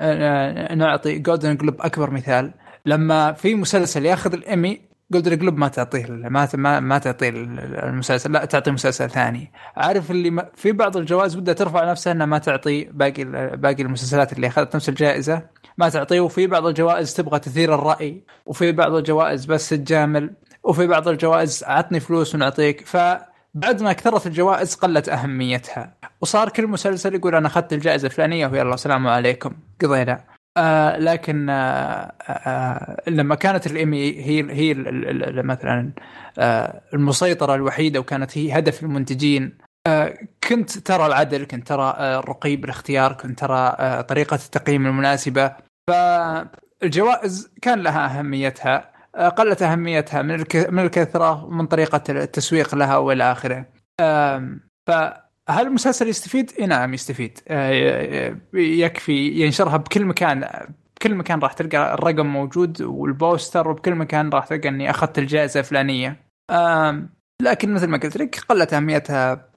نعطي 0.75 1.19
Golden 1.19 1.57
Globe 1.57 1.81
أكبر 1.81 2.09
مثال. 2.09 2.51
لما 2.85 3.31
في 3.31 3.55
مسلسل 3.55 4.05
ياخذ 4.05 4.33
ال 4.33 4.43
Emmy 4.43 4.81
Golden 5.11 5.37
Globe 5.37 5.57
ما 5.57 5.67
تعطيه 5.67 6.05
ما 6.09 6.79
ما, 6.79 6.97
تعطيه 6.97 7.29
المسلسل 7.29 8.31
لا 8.31 8.45
تعطي 8.45 8.71
مسلسل 8.71 9.09
ثاني. 9.09 9.51
عارف 9.75 10.11
اللي 10.11 10.49
في 10.55 10.71
بعض 10.71 10.97
الجوائز 10.97 11.35
بدها 11.35 11.53
ترفع 11.53 11.91
نفسها 11.91 12.13
إنها 12.13 12.25
ما 12.25 12.37
تعطي 12.37 12.83
باقي 12.83 13.23
باقي 13.57 13.83
المسلسلات 13.83 14.33
اللي 14.33 14.47
أخذت 14.47 14.75
نفس 14.75 14.89
الجائزة 14.89 15.41
ما 15.77 15.89
تعطيه. 15.89 16.19
وفي 16.19 16.47
بعض 16.47 16.65
الجوائز 16.65 17.13
تبغى 17.13 17.39
تثير 17.39 17.75
الرأي 17.75 18.23
وفي 18.45 18.71
بعض 18.71 18.93
الجوائز 18.93 19.45
بس 19.45 19.69
تجامل 19.69 20.33
وفي 20.63 20.87
بعض 20.87 21.07
الجوائز 21.07 21.63
عطني 21.63 21.99
فلوس 21.99 22.35
ونعطيك. 22.35 22.85
فبعد 23.55 23.83
ما 23.83 23.93
كثرت 23.93 24.27
الجوائز 24.27 24.75
قلت 24.75 25.09
أهميتها. 25.09 25.93
وصار 26.21 26.49
كل 26.49 26.67
مسلسل 26.67 27.15
يقول 27.15 27.35
أنا 27.35 27.47
أخذت 27.47 27.73
الجائزة 27.73 28.05
الفلانية 28.05 28.47
ويلا 28.47 28.73
السلام 28.73 29.07
عليكم. 29.07 29.53
قضينا. 29.81 30.23
آه 30.57 30.97
لكن 30.97 31.49
آه 31.49 32.13
آه 32.29 33.01
لما 33.07 33.35
كانت 33.35 33.67
الايمي 33.67 33.97
هي 34.25 34.51
هي 34.51 34.71
ال- 34.71 35.45
مثلا 35.45 35.91
آه 36.39 36.81
المسيطرة 36.93 37.55
الوحيدة 37.55 37.99
وكانت 37.99 38.37
هي 38.37 38.57
هدف 38.57 38.83
المنتجين. 38.83 39.57
آه 39.87 40.13
كنت 40.49 40.77
ترى 40.77 41.05
العدل 41.05 41.45
كنت 41.45 41.67
ترى 41.67 41.93
آه 41.97 42.19
الرقي 42.19 42.55
بالاختيار 42.55 43.13
كنت 43.13 43.39
ترى 43.39 43.75
آه 43.79 44.01
طريقة 44.01 44.35
التقييم 44.35 44.85
المناسبة. 44.85 45.51
فالجوائز 45.89 47.51
كان 47.61 47.79
لها 47.79 48.19
أهميتها. 48.19 48.88
قلت 49.37 49.61
أهميتها 49.61 50.21
من 50.21 50.43
من 50.69 50.79
الكثرة 50.79 51.45
ومن 51.45 51.65
طريقة 51.65 52.03
التسويق 52.09 52.75
لها 52.75 52.97
وإلى 52.97 53.31
آخره. 53.31 53.65
فهل 54.87 55.67
المسلسل 55.67 56.07
يستفيد؟ 56.07 56.51
إي 56.59 56.65
نعم 56.65 56.93
يستفيد. 56.93 57.39
آه، 57.47 58.35
يكفي 58.53 59.27
ينشرها 59.27 59.77
بكل 59.77 60.05
مكان 60.05 60.49
بكل 60.97 61.15
مكان 61.15 61.39
راح 61.39 61.53
تلقى 61.53 61.93
الرقم 61.93 62.25
موجود 62.25 62.81
والبوستر 62.81 63.67
وبكل 63.67 63.95
مكان 63.95 64.29
راح 64.29 64.47
تلقى 64.47 64.69
إني 64.69 64.89
أخذت 64.89 65.19
الجائزة 65.19 65.59
الفلانية. 65.59 66.29
لكن 67.41 67.73
مثل 67.73 67.87
ما 67.87 67.97
قلت 67.97 68.17
لك 68.17 68.39
قلت 68.49 68.73
أهميتها 68.73 69.49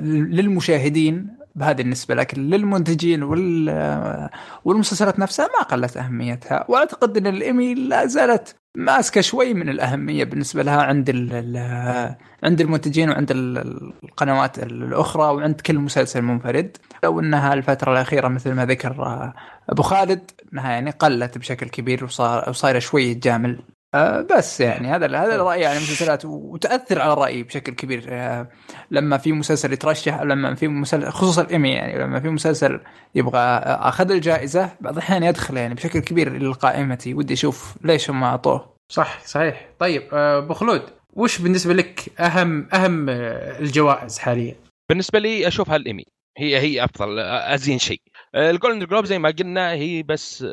للمشاهدين 0.00 1.36
بهذه 1.54 1.80
النسبة 1.80 2.14
لكن 2.14 2.50
للمنتجين 2.50 3.22
وال 3.22 4.30
والمسلسلات 4.64 5.18
نفسها 5.18 5.46
ما 5.58 5.64
قلت 5.64 5.96
أهميتها. 5.96 6.64
وأعتقد 6.68 7.16
أن 7.16 7.26
الإيمي 7.26 7.74
لا 7.74 8.06
زالت 8.06 8.56
ماسكة 8.76 9.20
شوي 9.20 9.54
من 9.54 9.68
الأهمية 9.68 10.24
بالنسبة 10.24 10.62
لها 10.62 10.82
عند 10.82 11.10
ال 11.10 12.06
عند 12.44 12.60
المنتجين 12.60 13.10
وعند 13.10 13.30
ال- 13.30 13.92
القنوات 14.04 14.58
الأخرى 14.58 15.22
وعند 15.22 15.60
كل 15.60 15.78
مسلسل 15.78 16.22
منفرد. 16.22 16.76
لو 17.04 17.20
أنها 17.20 17.54
الفترة 17.54 17.92
الأخيرة 17.92 18.28
مثل 18.28 18.52
ما 18.52 18.66
ذكر 18.66 19.32
أبو 19.70 19.82
خالد 19.82 20.30
أنها 20.52 20.70
يعني 20.70 20.90
قلت 20.90 21.38
بشكل 21.38 21.68
كبير 21.68 22.04
وصار 22.04 22.50
وصايرة 22.50 22.78
شوي 22.78 23.14
تجامل 23.14 23.58
آه، 23.94 24.20
بس 24.20 24.60
يعني 24.60 24.88
هذا 24.88 25.06
هذا 25.06 25.36
رايي 25.36 25.66
عن 25.66 25.76
المسلسلات 25.76 26.24
وتأثر 26.24 27.00
على 27.00 27.14
رأيي 27.14 27.42
بشكل 27.42 27.72
كبير. 27.72 28.04
آه، 28.08 28.48
لما 28.90 29.18
في 29.18 29.32
مسلسل 29.32 29.72
يترشح 29.72 30.22
لما 30.22 30.54
في 30.54 30.68
مسلسل 30.68 31.10
خصوصا 31.10 31.42
الايمي 31.42 31.70
يعني 31.70 31.98
لما 31.98 32.20
في 32.20 32.28
مسلسل 32.28 32.80
يبغى 33.14 33.38
آه، 33.40 33.88
أخذ 33.88 34.10
الجائزة 34.10 34.70
بعض 34.80 34.92
الأحيان 34.92 35.22
يدخل 35.22 35.56
يعني 35.56 35.74
بشكل 35.74 35.98
كبير 35.98 36.42
لقائمتي 36.50 37.14
ودي 37.14 37.34
أشوف 37.34 37.74
ليش 37.84 38.10
هم 38.10 38.24
أعطوه. 38.24 38.74
صح 38.92 39.26
صحيح. 39.26 39.68
طيب 39.78 40.14
أبو 40.14 40.54
خلود 40.54 40.82
وش 41.12 41.38
بالنسبة 41.38 41.74
لك 41.74 42.20
أهم 42.20 42.68
أهم 42.74 43.08
الجوائز 43.08 44.18
حاليا؟ 44.18 44.54
بالنسبة 44.88 45.18
لي 45.18 45.48
اشوفها 45.48 45.76
الايمي 45.76 46.04
هي 46.38 46.58
هي 46.58 46.84
أفضل 46.84 47.18
أزين 47.18 47.78
شيء. 47.78 48.00
ال 48.34 48.41
Golden 48.41 48.86
Globe 48.86 49.04
زي 49.04 49.18
ما 49.18 49.30
قلنا 49.30 49.72
هي 49.72 50.02
بس 50.02 50.46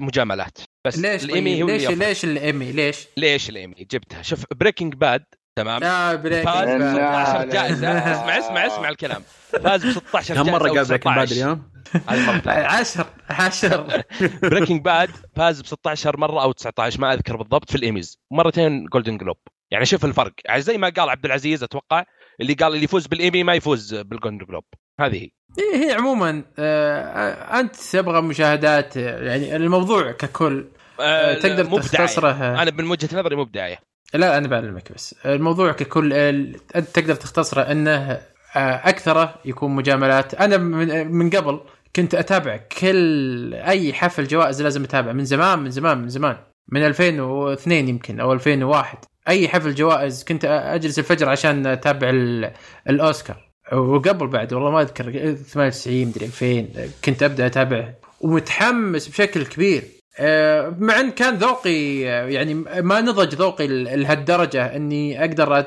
مجاملات. 0.00 0.58
بس 0.86 0.98
ليش 0.98 1.24
الايمي 1.24 1.54
طيب؟ 1.54 1.62
هو 1.62 1.68
ليش 1.68 1.84
اللي 1.88 1.94
أفضل. 1.94 2.08
ليش 2.08 2.24
الايمي 2.24 2.72
ليش؟ 2.72 3.06
ليش 3.16 3.50
الايمي 3.50 3.74
جبتها 3.74 4.22
شوف 4.22 4.44
Breaking 4.54 4.94
Bad 4.94 5.24
تمام 5.58 5.80
لا 5.80 6.14
Break 6.14 6.44
فاز 6.44 6.68
ب 6.68 6.78
لا، 6.78 7.24
16 7.24 7.38
لا، 7.38 7.44
جائزه. 7.52 7.98
اسمع 7.98 8.38
اسمع 8.38 8.66
اسمع 8.66 8.88
الكلام 8.88 9.22
فاز 9.62 9.86
ب 9.86 9.90
16 9.90 10.34
كم 10.34 10.42
جائزه 10.42 10.52
مرة 10.52 10.68
أو 10.68 10.74
قال 10.74 10.84
Breaking 10.88 11.14
Bad 11.14 11.26
19. 11.26 11.32
اليوم؟ 11.32 11.70
هذه 12.08 12.20
المره 12.20 12.36
الثانية. 12.36 12.66
عشر 12.66 13.06
عشر 13.30 14.02
Breaking 14.42 14.82
Bad 14.84 15.10
فاز 15.36 15.60
ب 15.60 15.66
16 15.66 16.16
مرة 16.16 16.42
أو 16.42 16.52
19 16.52 17.00
ما 17.00 17.12
أذكر 17.14 17.36
بالضبط 17.36 17.70
في 17.70 17.76
الإيميز 17.76 18.18
مرتين 18.30 18.84
Golden 18.84 19.16
Globe 19.18 19.36
يعني 19.70 19.86
شوف 19.86 20.04
الفرق 20.04 20.32
يعني 20.44 20.60
زي 20.62 20.78
ما 20.78 20.88
قال 20.88 21.10
عبد 21.10 21.24
العزيز 21.24 21.62
أتوقع 21.62 22.04
اللي 22.40 22.54
قال 22.54 22.72
اللي 22.72 22.84
يفوز 22.84 23.06
بالايمي 23.06 23.44
ما 23.44 23.54
يفوز 23.54 23.94
بال 23.94 24.05
Golden 24.05 24.38
Globe. 24.46 24.64
هذه 25.00 25.14
هي. 25.16 25.30
إيه، 25.58 25.86
هي 25.86 25.92
عموما 25.92 26.42
آه، 26.58 27.60
أنت 27.60 27.76
تبغى 27.76 28.22
مشاهدات 28.22 28.96
آه، 28.96 29.22
يعني 29.24 29.56
الموضوع 29.56 30.12
ككل 30.12 30.66
آه، 31.00 31.34
تقدر 31.34 31.64
مو 31.68 31.76
بداية. 31.76 31.88
تختصره. 31.88 32.30
آه، 32.30 32.62
أنا 32.62 32.70
من 32.70 32.90
وجهة 32.90 33.18
نظري 33.20 33.36
مو 33.36 33.44
بداية. 33.44 33.78
لا 34.14 34.38
أنا 34.38 34.48
بعلمك 34.48 34.92
بس. 34.92 35.14
الموضوع 35.26 35.72
ككل 35.72 36.12
ال- 36.12 36.56
أنت 36.76 36.88
تقدر 36.88 37.14
تختصره 37.14 37.62
إنه 37.62 37.90
آه، 38.56 38.88
أكثره 38.88 39.34
يكون 39.44 39.70
مجاملات. 39.74 40.34
أنا 40.34 40.56
من 40.56 41.12
من 41.12 41.30
قبل 41.30 41.60
كنت 41.96 42.14
أتابع 42.14 42.56
كل 42.80 43.54
أي 43.54 43.92
حفل 43.92 44.26
جوائز 44.26 44.62
لازم 44.62 44.84
أتابع. 44.84 45.12
من 45.12 45.24
زمان 45.24 45.58
من 45.58 45.70
زمان 45.70 45.98
من 45.98 46.08
زمان. 46.08 46.36
من 46.72 46.86
2002 46.86 47.88
يمكن 47.88 48.20
أو 48.20 48.32
2001 48.32 48.98
أي 49.28 49.48
حفل 49.48 49.74
جوائز 49.74 50.24
كنت 50.24 50.44
أجلس 50.44 50.98
الفجر 50.98 51.28
عشان 51.28 51.66
أتابع 51.66 52.10
ال- 52.10 52.52
الأوسكار. 52.88 53.48
وقبل 53.72 54.26
بعد 54.26 54.52
والله 54.52 54.70
ما 54.70 54.80
أذكر 54.82 55.34
98 55.34 56.06
مدري 56.06 56.24
2000 56.26 56.66
كنت 57.04 57.22
أبدأ 57.22 57.46
أتابع. 57.46 57.94
ومتحمس 58.20 59.08
بشكل 59.08 59.46
كبير. 59.46 59.82
آه، 60.20 60.76
مع 60.78 61.00
إن 61.00 61.10
كان 61.10 61.34
ذوقي 61.34 62.08
آه، 62.08 62.26
يعني 62.26 62.54
ما 62.54 63.00
نضج 63.00 63.34
ذوقي 63.34 63.66
لهالدرجة 63.66 64.76
إني 64.76 65.20
أقدر 65.20 65.64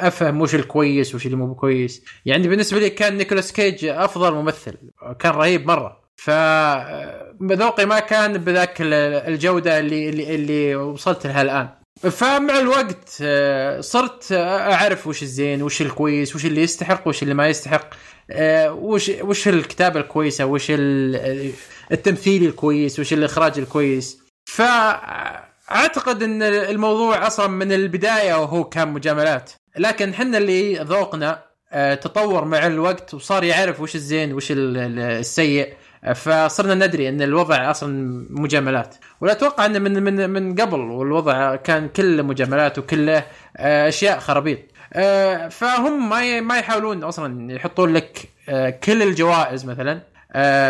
أفهم 0.00 0.40
وش 0.40 0.54
الكويس 0.54 1.14
وش 1.14 1.26
اللي 1.26 1.36
مو 1.36 1.54
كويس. 1.54 2.04
يعني 2.26 2.48
بالنسبة 2.48 2.78
لي 2.80 2.90
كان 2.90 3.16
نيكولاس 3.16 3.52
كيج 3.52 3.84
أفضل 3.84 4.34
ممثل. 4.34 4.74
كان 5.18 5.32
رهيب 5.32 5.66
مرة. 5.66 6.02
فذوقي 6.16 7.86
ما 7.86 7.98
كان 8.00 8.38
بذاك 8.38 8.80
ال- 8.80 8.94
الجودة 9.32 9.78
اللي 9.78 10.08
اللي, 10.08 10.34
اللي 10.34 10.76
وصلت 10.76 11.26
لها 11.26 11.42
الآن. 11.42 11.68
فمع 12.00 12.58
الوقت 12.58 13.18
آه، 13.22 13.80
صرت 13.80 14.32
أعرف 14.32 15.06
وش 15.06 15.22
الزين 15.22 15.62
وش 15.62 15.82
الكويس 15.82 16.36
وش 16.36 16.46
اللي 16.46 16.62
يستحق 16.62 17.08
وش 17.08 17.22
اللي 17.22 17.34
ما 17.34 17.48
يستحق 17.48 17.94
آه، 18.30 18.72
وش 18.72 19.08
وش 19.20 19.48
الكتابة 19.48 20.00
الكويسة 20.00 20.44
وش 20.46 20.66
ال- 20.70 21.52
التمثيل 21.92 22.44
الكويس 22.44 23.00
وش 23.00 23.12
الإخراج 23.12 23.58
الكويس. 23.58 24.18
فأعتقد 24.48 26.22
إن 26.22 26.42
الموضوع 26.42 27.26
أصلا 27.26 27.46
من 27.46 27.72
البداية 27.72 28.34
وهو 28.34 28.64
كان 28.64 28.88
مجاملات. 28.88 29.50
لكن 29.76 30.14
حنا 30.14 30.38
اللي 30.38 30.74
ذوقنا 30.78 31.42
آه، 31.72 31.94
تطور 31.94 32.44
مع 32.44 32.66
الوقت 32.66 33.14
وصار 33.14 33.44
يعرف 33.44 33.80
وش 33.80 33.94
الزين 33.94 34.32
وش 34.32 34.52
ال- 34.52 34.76
ال- 34.76 34.98
السيء. 34.98 35.66
آه، 35.68 35.76
فصرنا 36.14 36.86
ندري 36.86 37.08
أن 37.08 37.22
الوضع 37.22 37.70
أصلا 37.70 38.26
مجاملات. 38.30 38.94
ولا 39.20 39.32
أتوقع 39.32 39.66
أن 39.66 39.82
من 39.82 40.02
من 40.02 40.30
من 40.30 40.54
قبل 40.54 40.80
والوضع 40.80 41.56
كان 41.56 41.88
كله 41.88 42.22
مجاملات 42.22 42.78
وكله 42.78 43.24
آه، 43.56 43.88
أشياء 43.88 44.18
خرابيط. 44.18 44.58
آه، 44.92 45.48
فهم 45.48 46.08
ما 46.08 46.40
ما 46.40 46.58
يحاولون 46.58 47.04
أصلا 47.04 47.52
يحطون 47.52 47.92
لك 47.92 48.28
آه، 48.48 48.70
كل 48.70 49.02
الجوائز 49.02 49.64
مثلا 49.64 50.00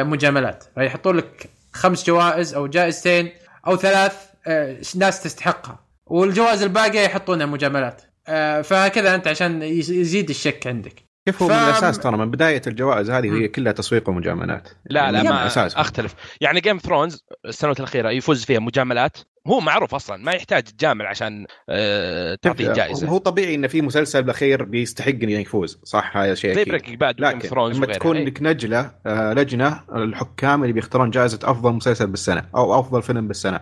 مجاملات. 0.04 0.64
فيحطون 0.74 1.16
لك 1.16 1.50
خمس 1.72 2.06
جوائز 2.06 2.54
أو 2.54 2.66
جائزتين 2.66 3.30
أو 3.66 3.76
ثلاث 3.76 4.16
ناس 4.96 5.22
تستحقها. 5.22 5.78
والجوائز 6.06 6.62
الباقية 6.62 7.00
يحطونها 7.00 7.46
مجاملات. 7.46 8.02
فهكذا 8.64 9.14
أنت 9.14 9.28
عشان 9.28 9.62
يز- 9.62 9.90
يزيد 9.90 10.28
الشك 10.30 10.66
عندك. 10.66 11.11
كيف 11.28 11.42
هو 11.42 11.48
ف- 11.48 11.52
من 11.52 11.58
الاساس 11.58 11.98
ترى 11.98 12.16
من 12.16 12.30
بداية 12.30 12.62
الجوائز 12.66 13.10
هذه 13.10 13.32
هي 13.42 13.48
كلها 13.48 13.72
تسويق 13.72 14.08
ومجاملات. 14.08 14.68
لا 14.68 15.10
لا 15.10 15.16
يعني 15.16 15.28
من 15.28 15.34
ما 15.34 15.42
الاساس 15.42 15.76
أختلف. 15.76 16.14
يعني 16.40 16.60
Game 16.60 16.78
Thrones 16.78 17.20
السنوات 17.46 17.78
الأخيرة 17.80 18.10
يفوز 18.10 18.44
فيها 18.44 18.58
مجاملات. 18.58 19.18
هو 19.46 19.60
معروف 19.60 19.94
أصلا 19.94 20.16
ما 20.16 20.32
يحتاج 20.32 20.62
تجامل 20.62 21.06
عشان 21.06 21.46
آه، 21.68 22.34
تعطيه 22.42 22.72
جائزة. 22.72 23.08
هو 23.08 23.18
طبيعي 23.18 23.54
إن 23.54 23.66
في 23.68 23.82
مسلسل 23.82 24.22
بالاخير 24.22 24.64
بيستحق 24.64 25.08
إنه 25.08 25.32
يفوز 25.32 25.80
صح؟ 25.84 26.16
هذا 26.16 26.34
شيء 26.34 26.54
زي 26.54 26.64
Breaking 26.64 26.96
Bad 26.96 27.20
لكن 27.20 27.38
Thrones 27.38 27.76
لما 27.76 27.86
تكون 27.86 28.16
إيه. 28.16 28.24
لك 28.24 28.42
نجلة 28.42 28.90
آه، 29.06 29.32
لجنة 29.32 29.80
الحكام 29.96 30.62
اللي 30.62 30.72
بيختارون 30.72 31.10
جائزة 31.10 31.38
أفضل 31.42 31.72
مسلسل 31.72 32.06
بالسنة 32.06 32.44
أو 32.56 32.80
أفضل 32.80 33.02
فيلم 33.02 33.28
بالسنة. 33.28 33.60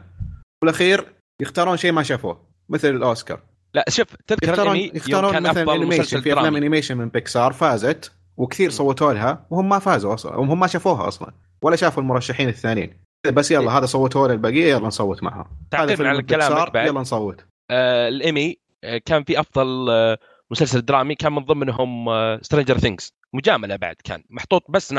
والأخير 0.63 1.05
يختارون 1.43 1.77
شيء 1.77 1.93
ما 1.93 2.03
شافوه 2.03 2.51
مثل 2.69 2.89
الأوسكار. 2.89 3.41
لا 3.75 3.85
شوف 3.89 4.07
تذكر 4.27 4.49
يختارون 4.49 4.77
يختارون 4.77 5.33
كان 5.33 5.43
مثلا 5.43 5.75
animation 5.75 6.21
في 6.21 6.33
أفلام 6.33 6.57
animation 6.57 6.97
من 6.97 7.09
بيكسار 7.09 7.53
فازت 7.53 8.13
وكثير 8.37 8.71
صوتوا 8.71 9.13
لها 9.13 9.47
وهم 9.51 9.69
ما 9.69 9.79
فازوا 9.79 10.15
أصلا 10.15 10.37
وهم 10.37 10.61
ما 10.61 10.67
شافوها 10.67 11.09
أصلا 11.09 11.33
ولا 11.63 11.77
شافوا 11.77 12.03
المرشحين 12.03 12.49
الثانيين. 12.49 13.05
بس 13.27 13.51
يلا 13.51 13.79
هذا 13.79 13.87
صوتوا 13.87 14.29
له 14.29 14.35
البقيه 14.35 14.71
يلا 14.71 14.87
نصوت 14.87 15.23
معها. 15.23 15.41
هذا 15.41 15.49
تعقيبا 15.71 15.97
فيلم 15.97 16.09
على 16.09 16.23
كلامك 16.23 16.73
بعد. 16.73 16.87
يلا 16.87 17.01
نصوت. 17.01 17.45
آه 17.71 18.09
الأنمي 18.09 18.57
آه 18.85 19.01
كان 19.05 19.25
في 19.25 19.41
أفضل 19.41 19.91
آه 19.91 20.19
مسلسل 20.51 20.85
درامي 20.85 21.15
كان 21.15 21.33
من 21.33 21.45
ضمنهم 21.45 22.07
Stranger 22.43 22.79
Things 22.79 23.13
مجاملة 23.33 23.77
بعد 23.77 23.97
كان 24.05 24.25
محطوط 24.31 24.65
بس 24.69 24.95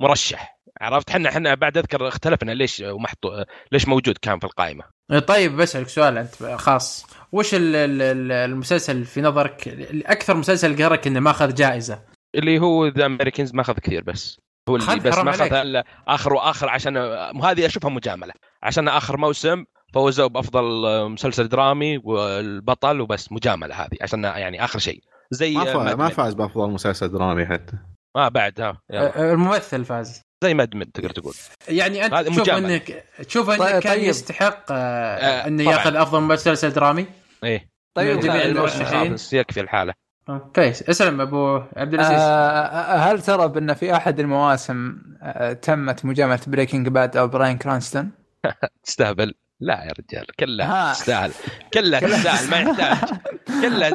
مرشح. 0.00 0.54
عرفت؟ 0.80 1.10
حنا 1.10 1.30
حنا 1.30 1.54
بعد 1.54 1.78
أذكر 1.78 2.08
اختلفنا 2.08 2.52
ليش 2.52 2.80
ومحطوط 2.86 3.46
ليش 3.72 3.88
موجود 3.88 4.18
كان 4.22 4.38
في 4.38 4.44
القائمة. 4.44 4.84
طيب 5.26 5.56
بسألك 5.56 5.88
سؤال 5.88 6.18
أنت 6.18 6.34
خاص. 6.44 7.06
وش 7.34 7.54
ال- 7.54 7.76
ال- 7.76 8.02
ال- 8.02 8.32
المسلسل 8.32 9.04
في 9.04 9.20
نظرك 9.22 9.68
أكثر 10.06 10.34
مسلسل 10.36 10.82
قهرك 10.82 11.06
إنه 11.06 11.20
ما 11.20 11.30
أخذ 11.30 11.54
جائزة 11.54 12.02
اللي 12.34 12.58
هو 12.58 12.86
The 12.86 13.06
Americans 13.06 13.54
ما 13.54 13.60
أخذ 13.60 13.72
كثير 13.74 14.02
بس 14.04 14.40
هو 14.68 14.76
اللي 14.76 15.00
بس 15.00 15.18
ما. 15.18 15.30
أخذ 15.30 15.52
إلا 15.54 15.84
آخر 16.08 16.32
وآخر 16.34 16.68
عشان 16.68 16.96
هذه 17.44 17.66
أشوفها 17.66 17.90
مجاملة 17.90 18.32
عشان 18.62 18.88
آخر 18.88 19.16
موسم 19.16 19.64
فوزوا 19.94 20.26
بأفضل 20.26 20.64
مسلسل 21.10 21.48
درامي 21.48 21.98
والبطل 22.04 23.00
وبس 23.00 23.32
مجاملة 23.32 23.74
هذه 23.74 23.96
عشان 24.00 24.24
يعني 24.24 24.64
آخر 24.64 24.78
شيء 24.78 25.00
زي 25.30 25.54
ما 25.54 25.94
ما. 25.94 26.08
فاز 26.08 26.34
بأفضل 26.34 26.70
مسلسل 26.70 27.08
درامي 27.12 27.46
حتى 27.46 27.72
ما 28.16 28.28
بعد 28.28 28.60
ها. 28.60 28.78
آه، 28.90 29.32
الممثل 29.32 29.84
فاز 29.84 30.22
زي 30.44 30.54
Mad 30.54 30.76
Men 30.76 30.92
تقدر 30.92 31.10
تقول 31.10 31.34
يعني 31.68 32.06
أنت 32.06 32.28
تشوف. 32.28 32.48
انك 32.50 33.04
تشوف 33.26 33.50
انه 33.50 33.58
طيب- 33.58 33.78
كان 33.82 33.92
طيب. 33.96 34.02
يستحق 34.04 34.72
آه، 34.72 34.74
آه، 34.74 35.46
إنه. 35.46 35.62
يأخذ 35.62 35.96
أفضل 35.96 36.20
مسلسل 36.20 36.70
درامي 36.72 37.06
إيه. 37.44 37.70
طيب 37.94 38.20
جميع 38.20 38.42
آه، 38.42 38.46
المرشحين. 38.46 39.16
يكفي 39.32 39.60
الحالة. 39.60 39.94
آه، 40.28 40.50
كويس. 40.54 40.82
اسلم 40.82 41.20
أبو 41.20 41.62
عبد 41.76 41.94
العزيز. 41.94 42.18
آه، 42.20 42.96
هل 42.96 43.22
ترى 43.22 43.48
بأن 43.48 43.74
في 43.74 43.96
أحد 43.96 44.20
المواسم 44.20 44.96
آه، 45.22 45.52
تمت 45.52 46.04
مجاملة 46.04 46.40
Breaking 46.46 46.88
Bad 46.88 47.16
أو 47.16 47.28
براين 47.28 47.58
كرانستون؟ 47.58 48.10
تستهبل. 48.84 49.34
لا 49.60 49.84
يا 49.84 49.92
رجال 49.98 50.26
كلها 50.38 50.90
ها. 50.90 50.92
تستاهل. 50.92 51.32
كلها 51.74 52.00
تستاهل 52.00 52.50
ما 52.50 52.56
يحتاج. 52.56 53.18
كلها 53.46 53.94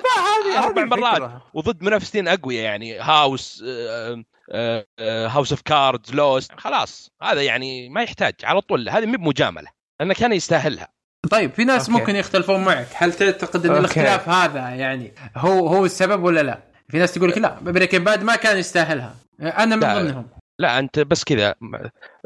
أربع 0.64 0.84
مرات. 0.86 1.32
وضد 1.54 1.84
منافسين 1.84 2.28
أقوياء 2.28 2.64
يعني 2.64 3.00
House 3.00 3.64
آه، 3.68 4.86
House 5.00 5.52
of 5.52 5.62
Cards 5.62 6.14
Lost 6.14 6.52
خلاص 6.58 7.12
هذا 7.22 7.42
يعني 7.42 7.90
ما 7.90 8.04
يحتاج 8.04 8.34
على 8.44 8.62
طول. 8.62 8.90
هذه 8.90 9.06
مو 9.06 9.18
بمجاملة 9.18 9.68
لأنه 10.00 10.14
كان 10.14 10.34
يستاهلها. 10.34 10.88
طيب 11.32 11.54
في 11.54 11.64
ناس 11.64 11.90
okay. 11.90 12.00
ممكن 12.02 12.16
يختلفون 12.16 12.64
معك. 12.64 12.88
هل 12.96 13.14
تعتقد 13.14 13.66
إن 13.66 13.70
okay. 13.72 13.80
الاختلاف 13.80 14.30
هذا 14.30 14.60
يعني 14.70 15.14
هو 15.38 15.68
هو 15.68 15.86
السبب 15.86 16.24
ولا 16.24 16.44
لا؟ 16.44 16.60
في 16.90 16.98
ناس 17.00 17.14
تقول 17.14 17.30
لك 17.30 17.38
لا 17.38 17.60
Breaking 17.60 18.02
Bad 18.06 18.24
ما 18.24 18.36
كان 18.36 18.58
يستاهلها. 18.58 19.16
أنا 19.42 19.76
من 19.76 19.82
لا. 19.82 20.00
ضمنهم. 20.00 20.28
لا 20.60 20.80
أنت 20.80 21.00
بس 21.00 21.24
كذا. 21.24 21.56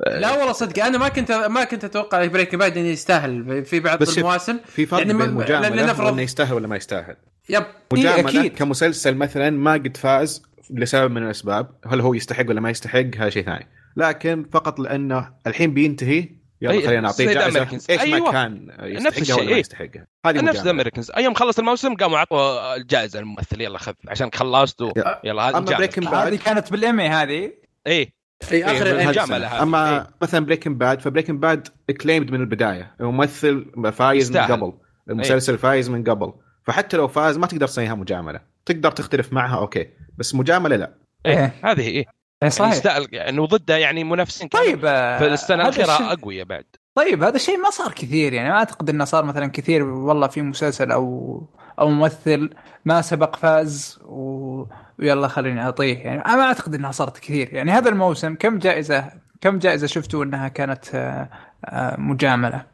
لا 0.08 0.32
والله 0.32 0.52
صدق 0.52 0.84
أنا 0.86 0.98
ما 0.98 1.08
كنت 1.10 1.32
ما 1.32 1.64
كنت 1.64 1.84
أتوقع 1.84 2.26
Breaking 2.26 2.60
Bad 2.60 2.78
إنه 2.78 2.88
يستاهل 2.88 3.66
في 3.66 3.80
بعض 3.80 4.00
بس 4.00 4.18
المواسم. 4.18 4.60
في 4.68 4.86
فرق 4.86 5.00
يعني 5.00 5.14
بين 5.14 5.32
مجاملة 5.34 5.70
لنفرض- 5.70 6.06
وانه 6.06 6.22
يستاهل 6.22 6.54
ولا 6.54 6.68
ما 6.68 6.76
يستاهل. 6.76 7.16
yep. 7.50 7.64
مجاملة 7.94 8.30
أكيد. 8.40 8.54
كمسلسل 8.56 9.16
مثلا 9.16 9.50
ما 9.50 9.74
قد 9.74 9.98
فاز 9.98 10.44
لسبب 10.70 11.12
من 11.12 11.24
الأسباب 11.24 11.70
هل 11.88 12.02
هو 12.02 12.14
يستحق 12.14 12.50
ولا 12.50 12.62
ما 12.62 12.70
يستحق 12.70 13.06
هذا 13.18 13.30
شيء 13.30 13.46
ثاني. 13.46 13.68
لكن 13.98 14.46
فقط 14.52 14.80
لأنه 14.80 15.30
الحين 15.48 15.74
بينتهي 15.74 16.30
يلا 16.64 16.82
أي- 16.82 16.86
خلينا 16.86 17.02
نعطيه 17.02 17.26
زي 17.26 17.34
جائزة. 17.34 17.68
إيش 17.90 18.02
ما 18.02 18.16
أيوة. 18.16 18.32
كان 18.32 18.68
نفس 18.80 19.18
يستحقها 19.18 19.22
الشيء، 19.22 19.36
ولا 19.36 19.46
ما 19.46 19.52
إيه. 19.52 19.60
يستحقها 19.60 20.08
هذه 20.26 20.42
نفس 20.42 20.68
Americans 20.68 21.12
أيام 21.12 21.34
خلص 21.34 21.60
الموسم 21.60 21.96
قاموا 21.96 22.18
اعطوا 22.18 22.76
الجائزة 22.76 23.20
للممثل. 23.20 23.62
يلا 23.62 23.78
خذ 23.78 23.94
عشان 24.08 24.30
خلصت 24.34 24.82
و... 24.82 24.92
يلا 25.24 25.50
هذه 25.50 25.60
Breaking 25.60 26.08
هذه 26.08 26.36
كانت 26.36 26.72
بالإيمي 26.72 27.10
هذه. 27.10 27.52
إيه. 27.88 28.14
اي 28.52 28.66
آخر 28.66 28.86
إيه، 28.86 29.10
السنة. 29.10 29.38
هذه. 29.38 29.64
أما 29.64 29.96
إيه. 29.96 30.08
مثلا 30.22 30.46
Breaking 30.46 30.78
Bad 30.78 31.02
ف 31.02 31.06
Breaking 31.06 31.40
Bad 31.42 31.68
claimed 32.02 32.32
من 32.32 32.42
البداية. 32.42 32.96
ممثل 33.00 33.66
فايز 33.94 34.32
من. 34.32 34.38
قبل. 34.38 34.74
المسلسل 35.10 35.58
فايز 35.58 35.90
من 35.90 36.04
قبل. 36.04 36.34
فحتى 36.64 36.98
لو 36.98 37.08
فاز 37.08 37.38
ما 37.38 37.48
تقدر 37.48 37.68
تسميها 37.68 37.96
مجاملة. 37.96 38.40
تقدر 38.66 38.92
تختلف 38.92 39.34
معها 39.34 39.58
okay. 39.58 39.88
بس 40.18 40.36
مجاملة 40.36 40.76
لا. 40.76 40.94
إيه 41.26 41.40
إيه. 41.40 41.54
هذه 41.64 41.88
إيه 41.88 42.06
إيه، 42.44 42.50
يعني 42.50 42.50
صحيح. 42.52 42.72
يستاهل 42.74 43.16
انه 43.16 43.46
ضده 43.46 43.78
يعني 43.78 44.04
منافسين 44.04 44.48
طيب 44.48 44.80
آه، 44.86 45.18
في 45.18 45.28
السنة 45.28 45.64
هذا 45.64 45.70
الأخيرة 45.70 45.94
الشيء- 45.96 46.12
أقوياء 46.12 46.46
بعد. 46.46 46.66
طيب 46.96 47.24
هذا 47.24 47.36
الشيء 47.36 47.58
ما 47.58 47.70
صار 47.70 47.92
كثير 47.92 48.34
يعني 48.34 48.50
ما 48.50 48.56
أعتقد 48.56 48.90
إنه 48.90 49.06
صار 49.06 49.26
مثلا 49.26 49.48
كثير 49.48 49.84
والله 49.84 50.28
في 50.28 50.42
مسلسل 50.42 50.92
أو 50.92 51.42
أو 51.80 51.90
ممثل 51.90 52.50
ما 52.86 53.02
سبق 53.02 53.36
فاز 53.36 54.00
و... 54.06 54.64
ويلا 55.00 55.28
خليني 55.28 55.62
اعطيه 55.62 55.98
يعني 55.98 56.26
أنا 56.26 56.36
ما 56.36 56.44
أعتقد 56.44 56.76
إنها 56.76 56.92
صارت 56.92 57.18
كثير. 57.18 57.50
يعني 57.54 57.72
هذا 57.72 57.90
الموسم 57.90 58.36
كم 58.36 58.60
جائزه 58.60 59.06
كم 59.42 59.60
جائزة 59.60 59.88
شفتوا 59.88 60.24
إنها 60.24 60.48
كانت 60.48 60.96
آه، 60.96 61.30
آه، 61.66 62.00
مجاملة؟ 62.00 62.74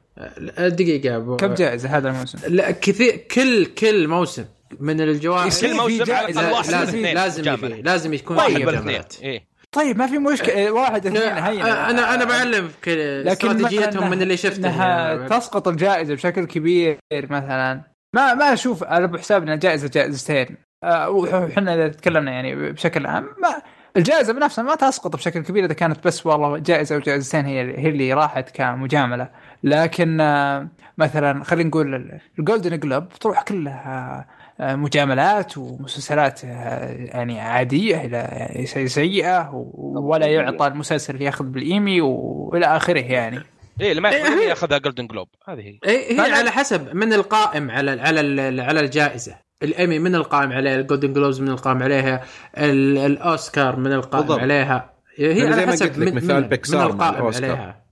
دقيقة 0.59 1.15
ابو 1.15 1.35
كم 1.35 1.53
جائزة 1.53 1.97
هذا 1.97 2.09
الموسم؟ 2.09 2.39
لا 2.47 2.71
كثير 2.71 3.15
كل 3.17 3.65
كل 3.65 4.07
موسم 4.07 4.45
من 4.79 5.01
الجوائز 5.01 5.61
كل 5.65 5.75
موسم 5.75 5.83
على 5.83 6.03
جائزة 6.03 6.41
الأقل 6.41 6.53
واحد 6.53 6.69
لازم 6.71 7.01
لازم. 7.01 7.53
يفي 7.53 7.81
لازم 7.81 8.13
يكون 8.13 8.37
واحد 8.37 8.51
في 8.51 9.41
طيب 9.71 9.97
ما 9.97 10.07
في 10.07 10.17
مشكلة. 10.17 10.71
واحد 10.71 11.05
اثنين 11.05 11.21
هين 11.43 11.61
أنا 11.61 12.13
أنا 12.15 12.25
بعلم 12.25 12.71
كل 12.85 13.25
لكن 13.25 13.47
استراتيجيتهم 13.49 14.09
من 14.09 14.21
اللي 14.21 14.37
شفته 14.37 14.57
إنها 14.57 15.13
يعني. 15.13 15.29
تسقط 15.29 15.67
الجائزة 15.67 16.13
بشكل 16.13 16.45
كبير 16.45 16.97
مثلا. 17.13 17.81
ما 18.15 18.33
ما 18.33 18.53
أشوف 18.53 18.83
على 18.83 19.03
ابو 19.05 19.17
حساب 19.17 19.43
إنها 19.43 19.55
جائزة 19.55 19.87
جائزتين. 19.93 20.57
وحنا 21.07 21.73
إذا 21.75 21.87
تكلمنا 21.87 22.31
يعني 22.31 22.71
بشكل 22.71 23.05
عام 23.05 23.23
ما 23.23 23.61
الجائزة 23.97 24.33
بنفسها 24.33 24.63
ما 24.63 24.75
تسقط 24.75 25.15
بشكل 25.15 25.39
كبير 25.43 25.65
إذا 25.65 25.73
كانت 25.73 26.07
بس 26.07 26.25
والله 26.25 26.57
جائزة 26.57 26.95
أو 26.95 26.99
جائزتين 27.01 27.45
هي 27.45 27.61
هي 27.79 27.89
اللي 27.89 28.13
راحت 28.13 28.49
كمجاملة. 28.49 29.29
لكن 29.63 30.17
مثلا 30.97 31.43
خلينا 31.43 31.69
نقول 31.69 31.95
ال- 31.95 32.19
ال 32.39 32.45
Golden 32.45 32.79
Globe 32.79 33.09
تروح 33.09 33.41
كلها 33.43 34.27
مجاملات 34.61 35.57
ومسلسلات 35.57 36.45
آه، 36.45 36.89
يعني 36.89 37.39
عادية 37.41 38.05
إلى 38.05 38.17
يعني 38.17 38.65
سي- 38.65 38.87
سيئة 38.87 39.49
ولا 39.95 40.27
يعطى 40.27 40.67
المسلسل 40.67 41.13
اللي 41.13 41.25
ياخذ 41.25 41.45
بالإيمي 41.45 42.01
والى 42.01 42.65
آخره 42.65 42.99
يعني 42.99 43.39
إيه 43.81 43.89
اللي 43.91 44.01
ما 44.01 44.09
إيه، 44.09 44.49
ياخذها 44.49 44.77
Golden 44.77 45.07
Globe 45.07 45.27
هذه 45.47 45.59
هي 45.61 45.79
إيه، 45.85 46.21
هي 46.21 46.31
على 46.31 46.51
حسب 46.51 46.95
من 46.95 47.13
القائم 47.13 47.71
على 47.71 47.91
على 48.01 48.19
ال- 48.21 48.59
على 48.61 48.79
الجائزة 48.79 49.35
الإيمي 49.63 49.99
من 49.99 50.15
القائم 50.15 50.51
عليها 50.51 50.75
ال 50.75 50.81
Golden 50.81 51.13
Globes 51.13 51.41
من 51.41 51.49
القائم 51.49 51.83
عليها 51.83 52.23
ال- 52.57 52.97
الأوسكار 52.97 53.75
من 53.75 53.93
القائم 53.93 54.23
بالضبط. 54.25 54.39
عليها 54.41 54.89
هي 55.17 55.25
يعني 55.27 55.39
زي 55.41 55.51
على 55.51 55.65
ما 55.65 55.71
حسب 55.71 55.85
قلت 55.85 55.97
لك 55.97 56.07
من 56.07 56.15
مثال 56.15 56.43
بيكسار 56.43 56.91
من 56.91 56.97
مع 56.97 57.09
القائم 57.09 57.15
الأوسكار. 57.21 57.51
عليها. 57.51 57.83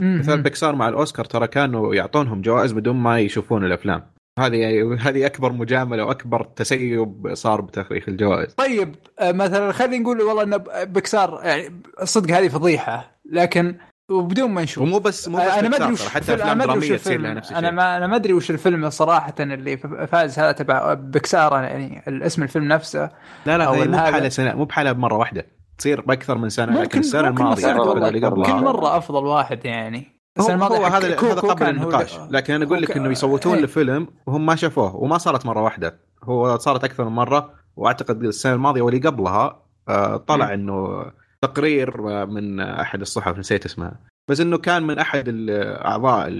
مثال. 0.00 0.42
بيكسار 0.42 0.74
مع 0.74 0.88
الأوسكار 0.88 1.24
ترى 1.24 1.46
كانوا 1.46 1.94
يعطونهم 1.94 2.40
جوائز 2.42 2.72
بدون 2.72 2.96
ما 2.96 3.20
يشوفون 3.20 3.64
الأفلام 3.64 4.11
هذه 4.38 4.96
هذه 5.00 5.26
أكبر 5.26 5.52
مجاملة 5.52 6.04
وأكبر 6.04 6.44
تسيب 6.44 7.30
صار 7.34 7.60
بتاريخ 7.60 8.08
الجوائز 8.08 8.54
طيب 8.54 8.94
آه، 9.18 9.32
مثلا 9.32 9.72
خلينا 9.72 9.98
نقول 9.98 10.20
والله 10.22 10.42
إن 10.42 10.58
بكسار 10.84 11.40
يعني 11.44 11.82
صدق 12.04 12.36
هذه 12.36 12.48
فضيحة 12.48 13.20
لكن 13.30 13.76
وبدون 14.10 14.50
ما 14.50 14.62
نشوف 14.62 14.82
ومو 14.82 14.98
بس 14.98 15.28
مو 15.28 15.38
بس 15.38 15.44
أنا 15.44 15.68
ما 15.68 15.76
أدري 15.76 15.92
وش 15.92 16.08
حتى 16.08 16.34
أفلام 16.34 16.58
درامية 16.58 16.96
تصير. 16.96 17.20
لها 17.20 17.34
نفس 17.34 17.46
الشيء 17.46 17.58
أنا 17.58 17.70
ما 17.70 17.96
أنا 17.96 18.06
ما 18.06 18.16
أدري 18.16 18.32
وش 18.32 18.50
الفيلم 18.50 18.90
صراحة 18.90 19.34
اللي 19.40 19.76
فاز 20.12 20.38
هذا 20.38 20.52
تبع 20.52 20.94
بكسار 20.94 21.52
يعني 21.52 22.02
الاسم 22.08 22.42
الفيلم 22.42 22.64
نفسه 22.68 23.10
لا 23.46 23.58
لا 23.58 23.72
مو. 23.72 23.92
بحالة 23.92 24.28
سنة 24.28 24.54
مو 24.54 24.64
بحالة 24.64 24.92
بمره 24.92 25.16
واحدة 25.16 25.46
تصير 25.78 26.00
بأكثر 26.00 26.38
من 26.38 26.48
سنة 26.48 26.66
ممكن 26.72 26.82
لكن 26.82 26.98
السنة 26.98 27.28
الماضية 27.28 28.08
اللي 28.08 28.26
قبلها 28.26 28.58
كل. 28.58 28.64
مرة 28.64 28.96
أفضل 28.96 29.26
واحد 29.26 29.64
يعني 29.64 30.21
هو, 30.40 30.48
الماضية 30.50 30.76
هو 30.76 30.86
حق 30.86 30.92
هذا 30.92 31.20
هذا 31.20 31.40
قبل 31.40 31.64
هو 31.64 31.70
النقاش. 31.70 32.18
لكن 32.30 32.54
أنا 32.54 32.64
أقول 32.64 32.82
لك 32.82 32.96
إنه 32.96 33.10
يصوتون 33.10 33.54
إيه. 33.54 33.64
لفيلم 33.64 34.08
وهم 34.26 34.46
ما 34.46 34.56
شافوه 34.56 34.96
وما 34.96 35.18
صارت 35.18 35.46
مرة 35.46 35.62
واحدة. 35.62 35.98
هو 36.24 36.58
صارت 36.58 36.84
أكثر 36.84 37.04
من 37.04 37.12
مرة 37.12 37.54
وأعتقد 37.76 38.24
السنة 38.24 38.54
الماضية 38.54 38.82
واللي 38.82 39.00
قبلها 39.00 39.62
آه، 39.88 40.16
طلع 40.16 40.54
إنه 40.54 41.06
تقرير 41.42 42.10
آه، 42.10 42.24
من 42.24 42.60
أحد 42.60 43.00
الصحف 43.00 43.38
نسيت 43.38 43.64
اسمها. 43.64 44.00
بس 44.30 44.40
إنه 44.40 44.58
كان 44.58 44.82
من 44.82 44.98
أحد 44.98 45.24
الاعضاء 45.28 46.30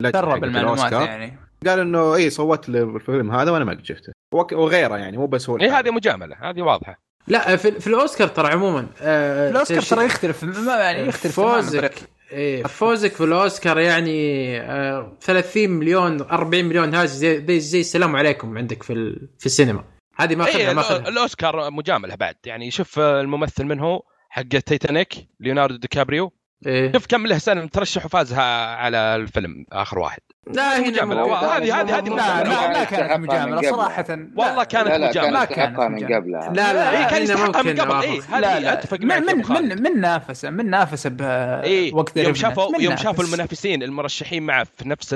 درب 0.00 0.44
المعلومات. 0.44 0.92
يعني. 0.92 1.38
قال 1.66 1.78
إنه 1.78 2.14
اي 2.14 2.30
صوت 2.30 2.68
للفيلم 2.68 3.30
هذا 3.30 3.50
وأنا 3.50 3.64
ما 3.64 3.72
قد 3.72 3.84
شفته. 3.84 4.12
وغيره 4.52 4.96
يعني 4.96 5.16
مو 5.16 5.26
بس 5.26 5.50
هو 5.50 5.56
اي 5.56 5.64
إيه، 5.64 5.78
هذه 5.78 5.90
مجاملة 5.90 6.36
هذه 6.40 6.62
واضحة. 6.62 7.00
لا 7.26 7.56
في, 7.56 7.80
في 7.80 7.86
الأوسكار 7.86 8.28
ترى 8.28 8.52
عموما 8.52 8.86
آه 9.00 9.50
الأوسكار 9.50 9.82
ترى 9.82 10.04
يختلف. 10.04 10.44
ما 10.44 10.76
يعني 10.76 11.08
يختلف 11.08 11.40
فوزك. 11.40 11.94
إيه 12.32 12.62
فوزك 12.62 13.12
في 13.12 13.24
الأوسكار 13.24 13.78
يعني 13.78 14.60
آه 14.60 15.16
30 15.20 15.70
مليون 15.70 16.20
40 16.20 16.64
مليون 16.64 16.94
هذا 16.94 17.04
زي 17.04 17.46
زي, 17.46 17.60
زي 17.60 17.80
السلام 17.80 18.16
عليكم 18.16 18.58
عندك 18.58 18.82
في 18.82 18.92
ال- 18.92 19.28
في 19.38 19.46
السينما. 19.46 19.84
هذه 20.16 20.34
ما 20.34 20.44
أخذها 20.44 20.72
ما 20.72 20.82
الأو- 20.82 20.84
اخذها 20.84 21.08
الأوسكار 21.08 21.70
مجاملة 21.70 22.14
بعد. 22.14 22.34
يعني 22.46 22.70
شوف 22.70 22.98
آه، 22.98 23.20
الممثل 23.20 23.64
من 23.64 23.80
هو؟ 23.80 24.02
حق 24.28 24.42
تيتانيك 24.42 25.12
ليوناردو 25.40 25.76
دي 25.76 25.88
كابريو. 25.88 26.32
إيه. 26.66 26.92
شوف 26.92 27.06
كم 27.06 27.26
له 27.26 27.38
سنه 27.38 27.62
مترشح 27.62 28.04
وفازها 28.06 28.74
على 28.74 28.96
الفيلم 28.96 29.64
آخر 29.72 29.98
واحد 29.98 30.20
لا 30.46 30.78
هنا 30.80 30.88
مجاملة. 30.88 31.26
مو- 31.26 31.34
هذه- 31.34 31.80
هذه- 31.80 31.98
هذه 31.98 32.08
لا. 32.08 32.44
لا 32.44 32.68
ما 32.68 32.84
كانت 32.84 33.12
مجاملة 33.20 33.56
قبل. 33.56 33.70
صراحة 33.70 34.06
والله 34.36 34.64
كانت 34.64 34.88
لا 34.88 34.98
لا. 34.98 35.30
ما 35.30 35.44
كان 35.44 35.44
كانت 35.44 35.50
يستحقها 35.50 35.88
من 35.88 35.94
مجاملة. 35.94 36.16
قبلها 36.16 36.52
لا 36.52 36.72
لا 36.72 36.90
إيه، 36.98 37.10
كان 37.10 37.22
يستحقها 37.22 37.62
من 37.62 37.80
قبل 37.80 37.92
اي. 38.08 38.18
لا 38.40 38.58
هذه 38.58 38.72
أتفق 38.72 39.00
من 39.00 39.06
معك 39.06 39.50
من. 39.50 39.68
من, 39.68 39.82
من 39.82 40.00
نافسة 40.00 40.50
من 40.50 40.70
نافسة 40.70 41.10
ب 41.10 41.22
اي 41.22 41.90
وقت 41.94 42.16
يوم 42.16 42.34
شافوا. 42.34 42.80
يوم 42.82 42.96
شافوا 42.96 43.12
نافس. 43.12 43.28
المنافسين 43.34 43.82
المرشحين 43.82 44.42
معه 44.42 44.64
في 44.76 44.88
نفس 44.88 45.14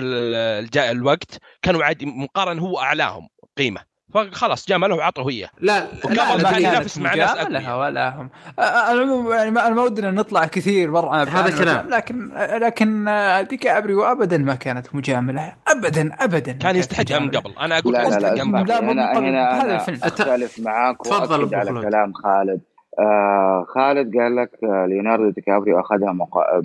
الوقت 0.77 1.39
كانوا 1.63 1.85
عادي 1.85 2.07
مقارن 2.07 2.59
هو 2.59 2.79
أعلاهم 2.79 3.29
قيمة 3.59 3.81
فخلاص 4.15 4.69
جامله 4.69 4.95
وعطوه 4.95 5.29
اياه 5.29 5.49
لا 5.61 5.87
وقبل 6.05 6.17
لا 6.43 6.51
كان 6.51 6.63
ينافس 6.63 6.99
مع 6.99 7.15
ناس 7.15 7.31
مجاملة 7.31 7.59
أقوياء. 7.59 7.81
ولا 7.81 8.21
هم 8.21 8.31
آه، 8.59 8.63
آه، 8.63 8.93
العموم 8.93 9.33
يعني 9.33 9.51
ما 9.51 9.67
أنا 9.67 9.75
ما 9.75 9.83
ودنا 9.83 10.11
نطلع 10.11 10.45
كثير 10.47 10.91
برا 10.91 11.17
هذا 11.17 11.59
كلام. 11.59 11.89
لكن 11.89 12.31
لكن 12.37 13.09
آه، 13.09 13.43
ديكابريو 13.43 14.05
ابدا 14.05 14.39
ما 14.39 14.55
كانت 14.55 14.95
مجاملة 14.95 15.53
ابدا 15.69 16.15
ابدا 16.21 16.53
كان 16.53 16.77
يستحقها 16.77 17.19
من. 17.19 17.31
قبل 17.31 17.55
أنا 17.61 17.79
أقول 17.79 17.93
لا 17.93 18.09
لا 18.09 18.35
لا 18.35 18.89
هنا 18.89 19.13
هذا 19.53 19.63
أنا 19.63 19.75
الفيلم. 19.75 19.99
اختلف 20.03 20.61
معاك 20.61 20.97
تفضل 21.05 21.55
على. 21.55 21.83
كلام 21.83 22.13
خالد 22.13 22.61
آه 22.99 23.67
خالد 23.69 24.17
قال 24.17 24.37
لك 24.37 24.51
آه 24.65 24.87
ليوناردو 24.87 25.31
دي 25.31 25.41
كابريو 25.41 25.81
أخذها 25.81 26.13
مقا... 26.13 26.61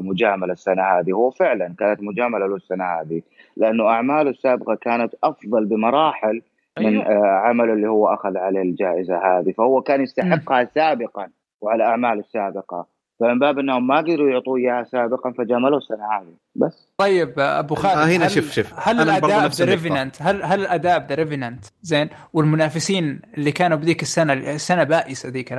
مجاملة 0.00 0.52
السنة 0.52 0.82
هذه 0.82 1.12
هو 1.12 1.30
فعلا 1.30 1.74
كانت 1.78 2.02
مجاملة 2.02 2.46
له 2.46 2.56
السنة 2.56 2.84
هذه 2.84 3.22
لأنه 3.56 3.88
أعماله 3.88 4.30
السابقة 4.30 4.74
كانت 4.74 5.14
أفضل 5.24 5.64
بمراحل 5.64 6.42
من 6.78 6.86
أيوه. 6.86 7.26
عمله 7.26 7.72
اللي 7.72 7.88
هو 7.88 8.06
أخذ 8.14 8.36
عليه 8.36 8.62
الجائزة 8.62 9.16
هذه 9.16 9.52
فهو 9.58 9.80
كان 9.82 10.00
يستحقها 10.02 10.64
سابقا 10.74 11.28
وعلى 11.60 11.84
أعماله 11.84 12.20
السابقة. 12.20 12.86
فمن 13.20 13.38
باب 13.38 13.58
أنهم 13.58 13.86
ما 13.86 13.96
قدروا 13.98 14.30
يعطوه 14.30 14.56
إياها 14.58 14.84
سابقا 14.84 15.32
فجاملوه 15.32 15.78
السنة 15.78 16.04
هذه. 16.12 16.34
بس. 16.54 16.92
طيب 16.98 17.34
أبو 17.38 17.74
خالد 17.74 17.96
آه، 17.98 18.04
هنا 18.16 18.26
هل 18.26 18.30
شوف- 18.30 18.50
شوف. 18.52 18.72
هل 18.88 19.00
الاداء 19.00 19.46
ذا. 19.46 19.64
Revenant 19.64 20.22
هل 20.22 20.42
هل 20.42 20.60
الاداء 20.60 21.06
ذا 21.06 21.14
Revenant 21.14 21.64
زين 21.82 22.08
والمنافسين 22.32 23.20
اللي 23.38 23.52
كانوا 23.52 23.76
بذيك 23.78 24.02
السنة 24.02 24.32
السنة 24.32 24.84
بائسة 24.84 25.28
ذيك 25.28 25.52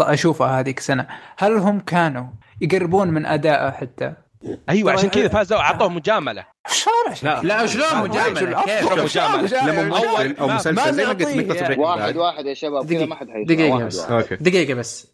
أشوفها 0.00 0.60
هذيك 0.60 0.78
السنة. 0.78 1.06
هل 1.38 1.52
هم 1.52 1.80
كانوا 1.80 2.24
يقربون 2.60 3.08
من 3.10 3.26
أدائه 3.26 3.70
حتى؟ 3.70 4.12
أيوه 4.68 4.92
عشان 4.92 5.08
كذا 5.08 5.28
فازوا 5.28 5.58
اعطوه 5.58 5.88
مجاملة 5.88 6.46
شلون 6.68 7.16
لا. 7.22 7.42
لا 7.42 7.66
شلون 7.66 7.98
مجاملة 8.08 8.62
كيف 8.64 8.80
شلون 8.80 9.04
مجاملة؟ 9.04 9.66
لما 9.66 9.82
ممثل 9.82 10.36
أو 10.40 10.48
مسلسل 10.48 10.94
زي 10.94 11.04
ما 11.04 11.12
قلت. 11.12 11.28
Breaking 11.28 11.78
واحد. 11.78 12.16
واحد 12.16 12.46
يا 12.46 12.54
شباب 12.54 12.84
كذا 12.84 12.94
دقيقة. 12.94 13.06
ما 13.06 13.16
حد 13.16 13.28
واحد 13.28 13.84
بس. 13.84 14.00
دقيقة 14.40 14.74
بس 14.74 15.12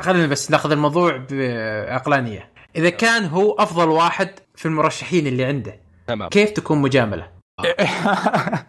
خلينا 0.00 0.26
بس 0.26 0.50
ناخذ 0.50 0.72
الموضوع 0.72 1.26
بعقلانية 1.30 2.52
إذا 2.76 2.90
كان 2.90 3.24
هو 3.24 3.52
أفضل 3.52 3.88
واحد 3.88 4.30
في 4.54 4.66
المرشحين 4.66 5.26
اللي 5.26 5.44
عنده 5.44 5.80
تمام 6.06 6.28
كيف 6.28 6.50
تكون 6.50 6.78
مجاملة؟ 6.78 7.28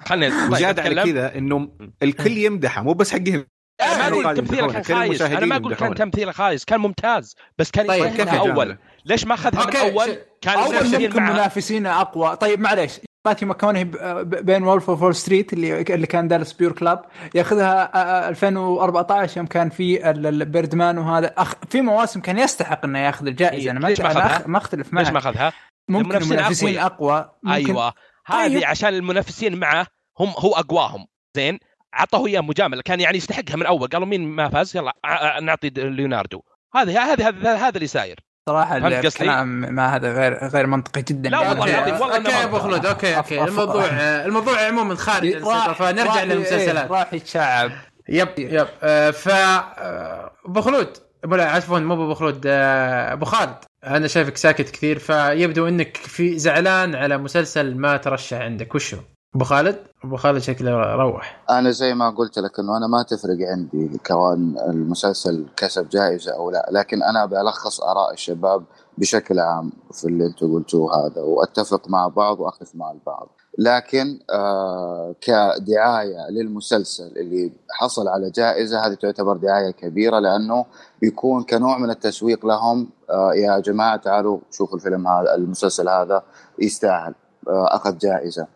خلينا 0.06 0.44
طيب 0.44 0.52
وزيادة 0.52 0.84
على. 0.84 1.04
كذا 1.04 1.38
إنه 1.38 1.70
الكل 2.04 2.38
يمدحه 2.38 2.84
مو 2.84 2.94
بس 2.94 3.12
حقهم 3.12 3.46
أنا 3.82 3.98
ما 3.98 4.08
أقول 4.08 4.38
تمثيله 4.38 4.72
كان 4.72 4.84
خايس. 4.84 5.22
أنا 5.22 5.46
ما 5.46 5.56
أقول 5.56 5.76
كان. 5.76 5.96
تمثيله 5.96 6.32
خايس 6.32 6.66
كان 6.66 6.80
ممتاز 6.80 7.36
بس 7.58 7.72
كان 7.72 7.88
طيب، 7.88 8.06
كيف؟ 8.06 8.34
أول. 8.34 8.78
ليش 9.06 9.26
ما 9.26 9.34
اخذها 9.34 9.66
من 9.66 9.76
أول؟ 9.76 10.18
كان 10.42 10.60
أول 10.60 11.16
معه 11.16 11.34
منافسينه 11.34 12.02
أقوى. 12.02 12.36
طيب 12.36 12.60
معليش. 12.60 13.00
ماثيو 13.28 13.48
ماكونهي 13.48 13.84
بين 14.24 14.64
Wolf 14.64 14.90
of 14.90 15.02
Wall 15.02 15.16
Street 15.16 15.54
اللي 15.54 15.82
اللي 15.82 16.08
كان 16.08 16.28
Dallas 16.28 16.54
Buyers 16.54 16.72
Club 16.72 17.06
ياخذها 17.36 17.92
آه، 17.96 17.98
آه، 17.98 18.30
2014 18.30 19.38
يوم 19.38 19.46
كان 19.46 19.70
في 19.70 20.10
ال- 20.10 20.28
ال- 20.28 20.46
Birdman 20.46 20.98
وهذا. 20.98 21.34
أخ 21.38 21.54
في 21.70 21.82
مواسم 21.82 22.20
كان 22.20 22.38
يستحق 22.40 22.86
إنه 22.86 23.00
ياخذ 23.00 23.28
الجائزة. 23.28 23.64
إيه، 23.66 23.72
أنا 23.72 23.80
ما 23.80 23.88
ليش 23.88 24.00
ما 24.02 24.12
أنا 24.12 24.48
ما 24.48 24.58
أختلف 24.58 24.94
ليش 24.94 25.08
ما 25.08 25.14
معك 25.14 25.26
أخذها؟ 25.26 25.54
ممكن 25.90 26.18
المنافسين. 26.18 26.78
أقوى. 26.80 27.32
ممكن 27.44 27.70
أيوه. 27.72 27.94
هذه 28.26 28.54
طيب. 28.54 28.64
عشان 28.64 28.90
المنافسين 28.90 29.60
معه 29.60 29.88
هم 30.20 30.30
هو 30.40 30.54
أقواهم. 30.54 31.06
زين؟ 31.38 31.60
عطوه 31.94 32.28
إياه 32.28 32.42
مجاملة 32.42 32.82
كان 32.82 33.00
يعني 33.00 33.18
يستحقها 33.18 33.56
من 33.56 33.66
أول 33.66 33.88
قالوا 33.88 34.08
مين 34.08 34.28
ما 34.28 34.50
فاز؟ 34.50 34.78
يلا 34.78 34.94
نعطي 35.42 35.70
ليوناردو. 35.70 36.42
هذه 36.76 37.14
هذه 37.14 37.28
هذا 37.28 37.56
هذا 37.56 37.76
اللي 37.76 37.88
ساير. 37.88 38.20
صراحة؟ 38.50 38.78
الكلام 38.78 39.48
ما 39.48 39.96
هذا 39.96 40.14
غير 40.14 40.48
غير 40.48 40.68
منطقي 40.68 41.02
جدا. 41.02 41.30
لا 41.30 41.40
والله. 41.40 41.66
العظيم، 41.66 41.94
والله 41.94 42.18
okay 42.18 42.44
أبو 42.44 42.60
خلود 42.60 42.86
okay 42.86 43.18
okay. 43.18 43.44
الموضوع 43.44 43.86
الموضوع 44.26 44.68
عموما 44.68 44.96
خارج 44.96 45.38
فنرجع 45.74 46.24
للمسلسلات. 46.24 46.92
راح 46.92 47.14
يتشعب. 47.14 47.72
yep 48.10 48.30
yep. 48.38 48.68
آه، 48.84 49.12
ف 49.12 49.28
آه، 49.30 50.32
أبو 50.46 50.62
خلود 50.62 50.98
لا 51.24 51.50
عفوا 51.50 51.80
مو 51.80 51.94
أبو 51.94 52.14
خلود 52.14 52.44
آه، 52.48 53.14
أبو 53.14 53.26
خالد. 53.26 53.56
أنا 53.84 54.08
شايفك 54.08 54.38
ساكت 54.38 54.70
كثير 54.70 55.00
فيبدو 55.00 55.68
إنك 55.68 55.98
في 55.98 56.40
زعلان 56.40 56.96
على 56.96 57.18
مسلسل 57.18 57.78
ما 57.78 57.98
ترشح 57.98 58.38
عندك. 58.38 58.76
وشو؟ 58.76 58.98
أبو 59.36 59.44
خالد؟ 59.46 59.78
أبو 60.04 60.16
خالد 60.16 60.38
شكله 60.38 60.96
روح. 60.96 61.44
أنا 61.50 61.72
زي 61.72 61.94
ما 61.94 62.10
قلت 62.10 62.40
لك 62.40 62.60
إنه 62.60 62.78
أنا 62.78 62.88
ما 62.88 63.04
تفرق 63.04 63.38
عندي 63.42 63.98
كون 64.06 64.56
المسلسل 64.60 65.46
كسب 65.58 65.90
جائزة 65.90 66.36
أو 66.36 66.52
لا 66.52 66.68
لكن 66.72 67.04
أنا 67.04 67.26
بلخص 67.26 67.82
آراء 67.82 68.14
الشباب 68.14 68.64
بشكل 68.98 69.40
عام 69.40 69.72
في 69.92 70.06
اللي 70.08 70.26
أنتم 70.26 70.54
قلتوه 70.54 71.06
هذا 71.06 71.22
وأتفق 71.22 71.90
مع 71.90 72.08
بعض 72.08 72.40
واختلف 72.40 72.76
مع 72.76 72.92
البعض. 72.92 73.30
لكن 73.58 74.20
آه 74.30 75.16
كدعاية 75.22 76.30
للمسلسل 76.30 77.08
اللي 77.18 77.52
حصل 77.72 78.08
على 78.08 78.30
جائزة 78.30 78.86
هذه 78.86 78.94
تعتبر 78.94 79.38
دعاية 79.38 79.72
كبيرة 79.72 80.20
لأنه 80.20 80.66
بيكون 81.02 81.44
كنوع 81.44 81.78
من 81.78 81.90
التسويق 81.90 82.46
لهم 82.46 82.90
آه 83.10 83.34
يا 83.34 83.60
جماعة 83.60 83.98
تعالوا 83.98 84.40
شوفوا 84.52 84.78
الفيلم 84.78 85.08
هذا 85.08 85.36
المسلسل 85.36 85.90
هذا 85.90 86.24
يستاهل 86.60 87.16
آه 87.48 87.76
أخذ 87.76 87.98
جائزة. 87.98 88.48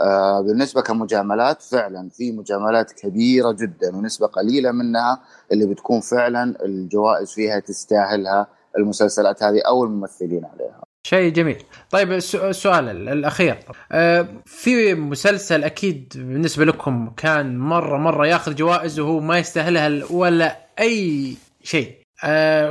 آه، 0.00 0.40
بالنسبة 0.40 0.80
كمجاملات 0.82 1.62
فعلا 1.62 2.08
في 2.16 2.32
مجاملات 2.32 2.92
كبيرة 2.92 3.52
جدا 3.52 3.96
ونسبة 3.96 4.26
قليلة 4.26 4.72
منها 4.72 5.20
اللي 5.52 5.66
بتكون 5.66 6.00
فعلا 6.00 6.64
الجوائز 6.64 7.32
فيها 7.32 7.60
تستاهلها 7.60 8.46
المسلسلات 8.78 9.42
هذه 9.42 9.60
أو 9.66 9.84
الممثلين 9.84 10.44
عليها. 10.44 10.82
شيء 11.02 11.32
جميل. 11.32 11.62
طيب 11.90 12.12
الس- 12.12 12.34
السؤال 12.34 12.88
ال- 12.88 13.08
الأخير. 13.08 13.58
آه، 13.92 14.26
في 14.46 14.94
مسلسل 14.94 15.64
أكيد 15.64 16.12
بالنسبة 16.16 16.64
لكم 16.64 17.10
كان 17.16 17.58
مرة 17.58 17.96
مرة 17.98 18.26
ياخذ 18.26 18.54
جوائز 18.54 19.00
وهو 19.00 19.20
ما 19.20 19.38
يستاهلها 19.38 20.04
ولا 20.10 20.56
أي 20.80 21.34
شيء. 21.62 21.92
آه، 22.24 22.70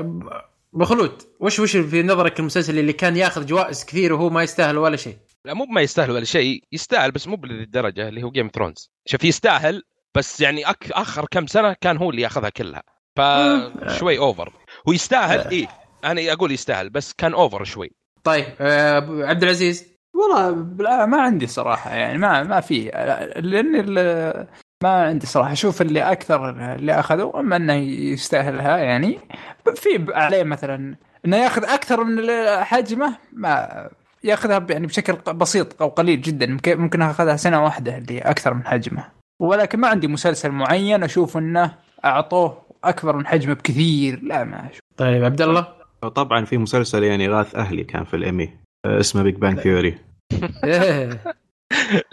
ابو 0.75 0.85
خلود 0.85 1.11
وش 1.39 1.59
وش 1.59 1.77
في 1.77 2.03
نظرك 2.03 2.39
المسلسل 2.39 2.79
اللي 2.79 2.93
كان 2.93 3.17
ياخذ 3.17 3.45
جوائز 3.45 3.83
كثير 3.85 4.13
وهو 4.13 4.29
ما 4.29 4.43
يستاهل 4.43 4.77
ولا 4.77 4.97
شيء؟ 4.97 5.17
لا 5.47 5.53
مو 5.53 5.65
ما 5.65 5.81
يستاهل 5.81 6.11
ولا 6.11 6.25
شيء 6.25 6.63
يستاهل 6.71 7.11
بس 7.11 7.27
مو 7.27 7.35
بهذه 7.35 7.51
الدرجه 7.51 8.07
اللي 8.07 8.23
هو 8.23 8.31
Game 8.31 8.49
Thrones 8.55 8.91
شوف 9.05 9.23
يستاهل 9.23 9.83
بس 10.15 10.41
يعني 10.41 10.69
أك... 10.69 10.91
آخر 10.91 11.25
كم 11.31 11.47
سنة 11.47 11.75
كان 11.81 11.97
هو 11.97 12.09
اللي 12.09 12.21
ياخذها 12.21 12.49
كلها. 12.49 12.83
فشوي 13.17 14.17
over 14.17 14.53
هو 14.89 14.93
يستاهل 14.93 15.49
إيه 15.51 15.67
أنا 16.05 16.33
أقول 16.33 16.51
يستاهل 16.51 16.89
بس 16.89 17.13
كان 17.13 17.33
over 17.33 17.63
شوي. 17.63 17.91
طيب 18.23 18.45
آه، 18.59 18.97
أبو 18.97 19.21
عبد 19.21 19.43
العزيز؟ 19.43 19.87
والله 20.15 20.51
ما 21.05 21.21
عندي 21.21 21.47
صراحة 21.47 21.95
يعني 21.95 22.17
ما 22.17 22.43
ما 22.43 22.59
في 22.61 22.83
لاني 23.35 23.79
ال- 23.79 24.47
ما 24.83 24.89
عندي 24.89 25.25
صراحة. 25.27 25.51
أشوف 25.51 25.81
اللي 25.81 26.01
أكثر 26.11 26.49
اللي 26.75 26.99
أخذوا 26.99 27.39
أما 27.39 27.55
إنه 27.55 27.73
يستاهلها 27.73 28.77
يعني. 28.77 29.19
في 29.75 30.05
عليه 30.13 30.43
مثلا 30.43 30.95
إنه 31.25 31.37
يأخذ 31.37 31.63
أكثر 31.65 32.03
من 32.03 32.27
حجمه 32.63 33.17
ما 33.33 33.89
ياخذها 34.23 34.65
يعني 34.69 34.87
بشكل 34.87 35.33
بسيط 35.33 35.81
أو 35.81 35.87
قليل 35.87 36.21
جدا. 36.21 36.45
ممكن 36.45 36.77
ممكن 36.77 37.01
أخذها 37.01 37.35
سنة 37.35 37.63
واحدة 37.63 37.97
اللي 37.97 38.19
أكثر 38.19 38.53
من 38.53 38.65
حجمه 38.65 39.05
ولكن 39.41 39.79
ما 39.79 39.87
عندي 39.87 40.07
مسلسل 40.07 40.51
معين 40.51 41.03
أشوف 41.03 41.37
إنه 41.37 41.75
أعطوه 42.05 42.61
أكبر 42.83 43.15
من 43.15 43.27
حجمه 43.27 43.53
بكثير. 43.53 44.19
لا 44.23 44.43
ما 44.43 44.69
أشوف. 44.69 44.79
طيب 44.97 45.23
عبد 45.23 45.41
الله؟ 45.41 45.67
طبعا 46.15 46.45
في 46.45 46.57
مسلسل 46.57 47.03
يعني 47.03 47.29
غاث 47.29 47.55
أهلي 47.55 47.83
كان 47.83 48.03
في 48.03 48.15
الايمي 48.15 48.53
آه، 48.85 48.99
اسمه 48.99 49.23
Big 49.23 49.35
Bang 49.35 49.59
Theory 49.59 49.97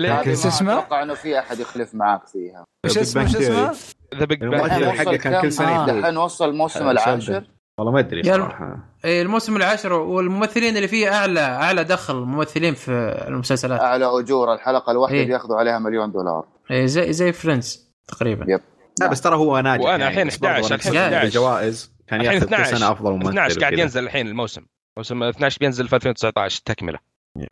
ما 0.00 0.32
اسمه؟ 0.32 0.72
أتوقع 0.72 1.02
إنه 1.02 1.14
في 1.14 1.38
أحد 1.38 1.58
يختلف 1.58 1.94
معاك 1.94 2.26
فيها. 2.26 2.64
وش 2.86 2.98
اسمه؟ 2.98 3.24
وش 3.24 3.36
اسمه؟ 3.36 3.74
The 4.14 4.24
Big 4.24 4.38
دحين 4.38 4.90
حقه 4.90 5.16
كان 5.16 5.42
كل؟ 5.42 5.52
سنة. 5.52 5.86
دحين 5.86 6.16
وصل 6.16 6.48
الموسم 6.48 6.90
العاشر. 6.90 7.44
والله 7.78 7.92
ما 7.92 7.98
أدري. 8.00 8.22
صراحة 8.22 8.78
إيه، 9.04 9.22
الموسم 9.22 9.56
العاشر 9.56 9.92
والممثلين 9.92 10.76
اللي 10.76 10.88
فيه 10.88 11.14
أعلى 11.14 11.40
أعلى 11.40 11.84
دخل 11.84 12.14
ممثلين 12.14 12.74
في 12.74 12.90
المسلسلات 13.28 13.80
أعلى 13.80 14.04
أجور 14.04 14.54
الحلقة 14.54 14.90
الواحدة 14.90 15.16
إيه. 15.16 15.26
بياخذوا 15.26 15.56
عليها 15.56 15.78
مليون 15.78 16.12
دولار 16.12 16.44
إيه، 16.70 16.86
زي 16.86 17.12
زي 17.12 17.32
Friends 17.32 17.92
تقريبا 18.08 18.44
yep. 18.48 18.60
لا 19.00 19.06
بس 19.06 19.20
ترى 19.20 19.36
هو 19.36 19.58
ناجح 19.60 19.84
وأنا 19.84 19.96
يعني، 19.96 20.08
الحين 20.08 20.26
بس 20.26 20.36
برضو 20.36 20.54
11 20.54 20.66
أنا 20.66 20.74
الحين 20.74 20.96
أحسب 20.96 21.14
11. 21.14 21.26
الجوائز 21.26 21.92
كان 22.06 22.20
الحين 22.20 22.34
ياخذ 22.34 22.48
كل 22.48 22.54
12 22.54 22.76
سنة 22.76 22.92
أفضل 22.92 23.12
ممثل 23.12 23.28
12 23.28 23.60
قاعد. 23.60 23.78
ينزل 23.78 24.04
الحين 24.04 24.26
الموسم 24.26 24.62
موسم 24.96 25.22
12 25.22 25.58
بينزل 25.60 25.88
في 25.88 25.96
2019 25.96 26.62
تكملة 26.64 26.98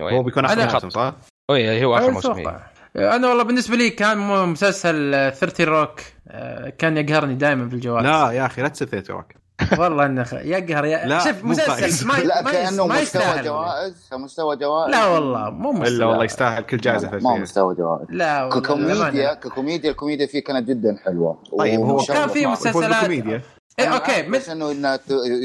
هو 0.01 0.23
بيكون 0.23 0.45
آخر 0.45 0.73
موسم 0.73 0.91
صح؟ 0.91 1.15
اي 1.51 1.85
هو 1.85 1.97
آخر 1.97 2.11
موسم. 2.11 2.33
إيه. 2.97 3.17
أنا 3.17 3.29
والله 3.29 3.43
بالنسبة 3.43 3.77
لي 3.77 3.91
كان 3.91 4.19
مسلسل 4.49 5.15
آه، 5.15 5.31
30 5.31 5.67
روك 5.67 6.01
آه، 6.29 6.69
كان 6.69 6.97
يقهرني 6.97 7.35
دائما 7.35 7.65
بالجوائز 7.65 8.07
لا 8.07 8.31
يا 8.31 8.47
أخي 8.47 8.63
لا 8.63 8.69
تسوي 8.69 8.89
Thirty 8.89 9.11
Rock 9.11 9.42
والله 9.79 10.07
إنه 10.07 10.25
خ- 10.25 10.33
يقهر 10.33 10.85
يا 10.85 11.07
لا، 11.07 11.19
شوف 11.25 11.45
مسلسل. 11.45 12.07
ما 12.07 12.13
لا 12.13 12.43
ما. 12.43 12.53
كأنه 12.53 12.87
ما 12.87 13.01
مستوى 13.01 13.03
يستاهل. 13.03 13.45
جوائز 13.45 14.09
كمستوى 14.11 14.57
جوائز. 14.57 14.91
لا 14.95 15.07
والله 15.07 15.51
مو 15.51 15.73
مستوى. 15.73 15.89
إلا 15.97 16.07
والله 16.07 16.25
يستاهل 16.25 16.63
كل 16.63 16.77
جائزة 16.77 17.09
ما 17.11 17.15
هو 17.15 17.19
فلسفيه 17.21 17.43
مستوى 17.43 17.75
جوائز. 17.75 18.07
لا 18.11 18.45
والله 18.45 18.61
ككوميديا. 18.61 19.35
ككوميديا 19.35 19.91
الكوميديا 19.91 20.27
فيه 20.27 20.45
كانت 20.45 20.69
جدا 20.69 20.97
حلوة. 21.05 21.43
طيب 21.59 21.81
هو 21.81 21.97
كان 22.05 22.29
في 22.29 22.47
مسلسلات. 22.47 22.91
بالكوميديا. 22.91 23.43
إيه 23.79 23.87
أنا 23.87 23.95
okay 23.95 24.23
بس 24.23 24.49
إنه 24.49 24.71
إنه 24.71 24.99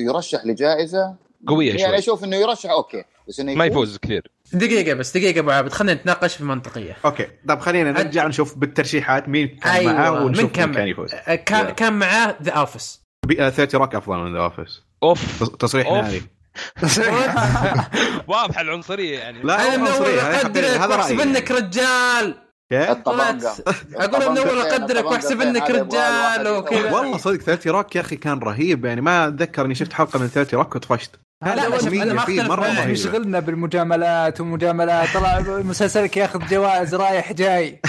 يرشح 0.08 0.46
لجائزة. 0.46 1.16
قوية 1.48 1.70
يعني 1.70 1.82
شوي. 1.88 1.98
أشوف 1.98 2.24
إنه 2.24 2.36
يرشح 2.36 2.70
okay. 2.72 3.04
بس 3.28 3.40
إنه 3.40 3.54
ما 3.56 3.66
يفوز. 3.66 3.98
كثير. 3.98 4.32
دقيقة 4.54 4.94
بس 4.94 5.18
دقيقة 5.18 5.40
أبو 5.40 5.52
عابد 5.52 5.72
خلينا 5.72 5.94
نتناقش 5.94 6.36
في 6.36 6.44
منطقيه 6.44 6.98
okay. 7.06 7.28
طيب 7.48 7.60
خلينا 7.60 7.92
نرجع 7.92 8.28
نشوف 8.28 8.58
بالترشيحات 8.58 9.30
مين 9.30 9.48
كان 9.48 9.74
أيوه 9.74 9.94
معاه 9.94 10.12
ونشوف 10.26 10.44
من 10.44 10.50
كان 10.50 10.72
كان 10.74 10.88
يفوز. 10.88 11.12
كان. 11.46 11.70
كان 11.70 11.94
معاه 11.94 12.36
The 12.44 12.52
Office 12.52 13.02
30 13.26 13.80
روك 13.80 13.96
أفضل 13.96 14.18
من 14.18 14.34
The 14.34 14.40
Office 14.40 14.82
أوف. 15.04 15.44
تصريح 15.44 15.88
أوف. 15.88 16.06
ناري 16.06 16.22
واضحه 18.28 18.62
العنصرية 18.62 19.20
يعني. 19.20 19.42
لا 19.44 19.76
أنا 19.76 19.76
هو 19.76 19.78
من 19.78 19.88
اول 19.88 19.98
عنصري 20.10 20.20
هذا 20.20 20.42
اقدرك 20.42 20.66
هذا 20.66 20.96
واحسب 20.96 21.20
إنك 21.20 21.52
رجال. 21.52 22.36
أقول 22.74 24.32
من 24.32 24.38
اول 24.38 24.50
الطبنجة 24.50 24.70
فين؟ 24.70 24.82
أقدرك 24.82 25.06
وأحسب 25.06 25.42
إنك؟ 25.42 25.72
هذا 25.72 25.82
رجال 25.82 26.48
وكذا. 26.48 26.92
والله 26.92 27.18
صدق 27.18 27.42
30 27.42 27.72
روك 27.72 27.96
يا 27.96 28.02
أخي 28.02 28.16
كان 28.16 28.40
رهيب 28.40 28.86
يعني 28.86 29.02
ما 29.02 29.28
أتذكر 29.28 29.66
إني 29.66 29.76
شفت 29.76 29.94
حلقة 29.94 30.20
من 30.20 30.28
30 30.28 30.60
روك 30.60 30.76
وطفشت. 30.76 31.12
لا، 31.46 31.56
لا، 31.56 31.78
فيه 31.78 32.44
مرة 32.44 32.60
معك. 32.60 32.78
رهيبة. 32.78 32.92
يشغلنا 32.92 33.40
بالمجاملات 33.40 34.42
ومجاملات. 34.42 35.14
طلع 35.14 35.40
مسلسلك 35.40 36.18
ياخذ 36.18 36.48
جوائز 36.48 36.96
رايح 36.96 37.34
جاي. 37.34 37.82